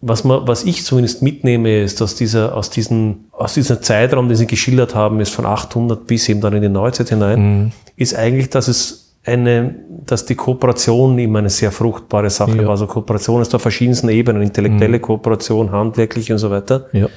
Was, 0.01 0.23
man, 0.23 0.47
was 0.47 0.63
ich 0.65 0.83
zumindest 0.83 1.21
mitnehme, 1.21 1.83
ist, 1.83 2.01
dass 2.01 2.15
dieser, 2.15 2.55
aus, 2.57 2.69
diesen, 2.69 3.25
aus 3.31 3.53
diesem 3.53 3.81
Zeitraum, 3.81 4.27
den 4.27 4.35
Sie 4.35 4.47
geschildert 4.47 4.93
haben, 4.95 5.19
ist 5.21 5.29
von 5.33 5.45
800 5.45 6.05
bis 6.05 6.27
eben 6.27 6.41
dann 6.41 6.53
in 6.53 6.61
die 6.61 6.69
Neuzeit 6.69 7.09
hinein, 7.09 7.71
ist 7.95 8.15
eigentlich, 8.15 8.49
dass 8.49 8.67
es 8.67 9.13
eine, 9.23 9.75
dass 10.05 10.25
die 10.25 10.35
Kooperation 10.35 11.17
immer 11.19 11.39
eine 11.39 11.49
sehr 11.49 11.71
fruchtbare 11.71 12.29
Sache 12.29 12.57
Ja. 12.57 12.63
war. 12.63 12.71
Also 12.71 12.87
Kooperation 12.87 13.41
ist 13.41 13.53
auf 13.55 13.61
verschiedensten 13.61 14.09
Ebenen, 14.09 14.41
intellektuelle 14.41 14.99
Kooperation, 14.99 15.71
handwerkliche 15.71 16.33
und 16.33 16.39
so 16.39 16.49
weiter. 16.49 16.87
Ja. 16.91 17.07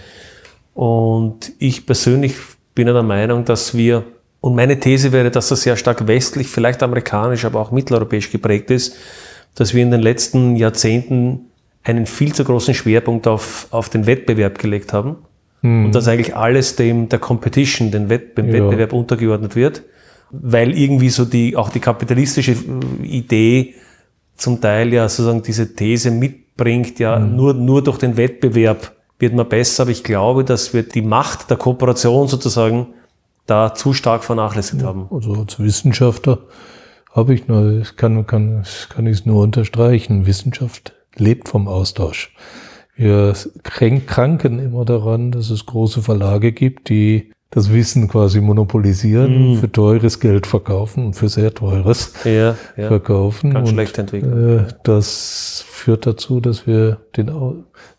Und 0.74 1.52
ich 1.58 1.86
persönlich 1.86 2.34
bin 2.74 2.86
ja 2.86 2.92
der 2.92 3.02
Meinung, 3.02 3.44
dass 3.44 3.74
wir, 3.74 4.04
und 4.44 4.54
meine 4.54 4.78
These 4.78 5.10
wäre, 5.12 5.30
dass 5.30 5.48
das 5.48 5.62
sehr 5.62 5.74
stark 5.74 6.06
westlich, 6.06 6.48
vielleicht 6.48 6.82
amerikanisch, 6.82 7.46
aber 7.46 7.60
auch 7.60 7.70
mitteleuropäisch 7.70 8.30
geprägt 8.30 8.70
ist, 8.70 8.94
dass 9.54 9.72
wir 9.72 9.82
in 9.82 9.90
den 9.90 10.02
letzten 10.02 10.54
Jahrzehnten 10.56 11.46
einen 11.82 12.04
viel 12.04 12.34
zu 12.34 12.44
großen 12.44 12.74
Schwerpunkt 12.74 13.26
auf, 13.26 13.68
auf 13.70 13.88
den 13.88 14.04
Wettbewerb 14.04 14.58
gelegt 14.58 14.92
haben. 14.92 15.16
Und 15.86 15.92
dass 15.92 16.08
eigentlich 16.08 16.36
alles 16.36 16.76
dem, 16.76 17.08
der 17.08 17.20
Competition, 17.20 17.90
den 17.90 18.10
Wett, 18.10 18.36
dem 18.36 18.48
Ja. 18.48 18.52
Wettbewerb 18.52 18.92
untergeordnet 18.92 19.56
wird, 19.56 19.82
weil 20.30 20.76
irgendwie 20.76 21.08
so 21.08 21.24
die, 21.24 21.56
auch 21.56 21.70
die 21.70 21.80
kapitalistische 21.80 22.52
äh, 22.52 23.02
Idee 23.02 23.76
zum 24.36 24.60
Teil 24.60 24.92
ja 24.92 25.08
sozusagen 25.08 25.42
diese 25.42 25.74
These 25.74 26.10
mitbringt, 26.10 26.98
ja, 26.98 27.18
nur, 27.18 27.54
nur 27.54 27.82
durch 27.82 27.96
den 27.96 28.18
Wettbewerb 28.18 28.92
wird 29.18 29.32
man 29.32 29.48
besser, 29.48 29.84
aber 29.84 29.92
ich 29.92 30.04
glaube, 30.04 30.44
dass 30.44 30.74
wir 30.74 30.82
die 30.82 31.00
Macht 31.00 31.48
der 31.48 31.56
Kooperation 31.56 32.28
sozusagen 32.28 32.88
da 33.46 33.74
zu 33.74 33.92
stark 33.92 34.24
vernachlässigt 34.24 34.82
haben. 34.82 35.08
Also 35.10 35.34
als 35.34 35.58
Wissenschaftler 35.58 36.38
habe 37.12 37.34
ich 37.34 37.46
nur, 37.46 37.80
ich 37.80 37.96
kann, 37.96 38.26
kann, 38.26 38.64
kann 38.88 39.06
ich 39.06 39.18
es 39.18 39.26
nur 39.26 39.42
unterstreichen. 39.42 40.26
Wissenschaft 40.26 40.94
lebt 41.16 41.48
vom 41.48 41.68
Austausch. 41.68 42.34
Wir 42.96 43.34
kranken 43.62 44.58
immer 44.58 44.84
daran, 44.84 45.32
dass 45.32 45.50
es 45.50 45.66
große 45.66 46.02
Verlage 46.02 46.52
gibt, 46.52 46.88
die 46.88 47.32
das 47.50 47.72
Wissen 47.72 48.08
quasi 48.08 48.40
monopolisieren, 48.40 49.58
für 49.58 49.70
teures 49.70 50.18
Geld 50.18 50.46
verkaufen 50.46 51.06
und 51.06 51.14
für 51.14 51.28
sehr 51.28 51.54
teures 51.54 52.12
Ja, 52.24 52.56
ja. 52.76 52.88
verkaufen. 52.88 53.52
Ganz 53.52 53.68
und, 53.68 53.74
schlecht 53.74 53.96
entwickelt. 53.98 54.70
Äh, 54.70 54.74
das 54.82 55.64
führt 55.68 56.04
dazu, 56.04 56.40
dass 56.40 56.66
wir 56.66 56.98
den, 57.16 57.30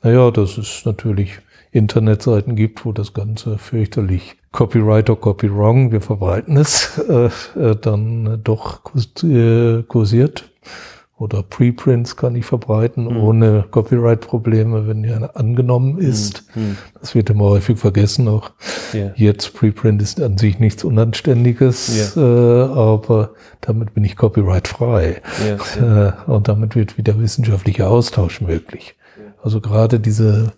naja, 0.04 0.30
dass 0.32 0.58
es 0.58 0.84
natürlich 0.84 1.40
Internetseiten 1.72 2.58
gibt, 2.58 2.86
wo 2.86 2.92
das 2.92 3.14
Ganze 3.14 3.58
fürchterlich 3.58 4.36
Copyright 4.56 5.10
or 5.10 5.20
Copy 5.20 5.54
Wrong, 5.54 5.92
wir 5.92 6.00
verbreiten 6.00 6.56
es, 6.56 6.98
äh, 7.10 7.26
äh, 7.60 7.76
dann 7.76 8.40
doch 8.42 8.82
äh, 9.24 9.84
kursiert. 9.84 10.50
Oder 11.18 11.44
Preprints 11.44 12.18
kann 12.18 12.36
ich 12.36 12.46
verbreiten 12.46 13.08
ohne 13.08 13.66
Copyright-Probleme, 13.72 14.86
wenn 14.86 15.06
ja 15.06 15.18
angenommen 15.34 15.98
ist. 15.98 16.44
Das 17.00 17.16
wird 17.16 17.30
immer 17.30 17.46
häufig 17.46 17.80
vergessen 17.80 18.28
auch. 18.28 18.52
Ja. 18.92 19.12
Jetzt 19.16 19.54
Preprint 19.54 20.02
ist 20.02 20.22
an 20.22 20.38
sich 20.38 20.60
nichts 20.60 20.84
Unanständiges, 20.84 22.18
äh, 22.18 22.20
aber 22.20 23.32
damit 23.62 23.94
bin 23.94 24.04
ich 24.04 24.18
copyright-frei. 24.18 25.22
Ja, 25.48 26.08
Äh, 26.08 26.32
und 26.32 26.50
damit 26.50 26.76
wird 26.76 26.98
wieder 26.98 27.18
wissenschaftlicher 27.18 27.90
Austausch 27.90 28.42
möglich. 28.42 28.96
Also 29.42 29.62
gerade 29.62 30.02
diese, 30.02 30.52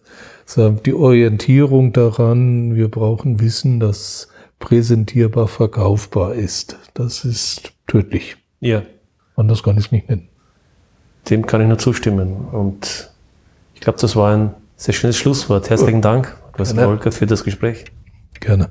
die 0.55 0.93
Orientierung 0.93 1.91
daran, 1.93 2.75
wir 2.75 2.89
brauchen 2.89 3.39
Wissen, 3.39 3.79
das 3.79 4.29
präsentierbar 4.59 5.47
verkaufbar 5.47 6.33
ist. 6.35 6.77
Das 6.93 7.25
ist 7.25 7.73
tödlich. 7.87 8.37
ja, 8.59 8.83
Anders 9.35 9.61
kann 9.61 9.77
ich 9.77 9.85
es 9.85 9.91
nicht 9.91 10.09
nennen. 10.09 10.29
dem 11.29 11.45
kann 11.45 11.61
ich 11.61 11.67
nur 11.67 11.77
zustimmen. 11.77 12.33
Und 12.51 13.11
ich 13.75 13.81
glaube, 13.81 13.99
das 13.99 14.15
war 14.15 14.35
ein 14.35 14.55
sehr 14.77 14.93
schönes 14.93 15.17
Schlusswort. 15.17 15.69
Herzlichen 15.69 16.01
Dank, 16.01 16.35
Klaus. 16.53 16.73
Volker, 16.73 17.11
für 17.11 17.27
das 17.27 17.43
Gespräch. 17.43 17.85
Gerne. 18.39 18.69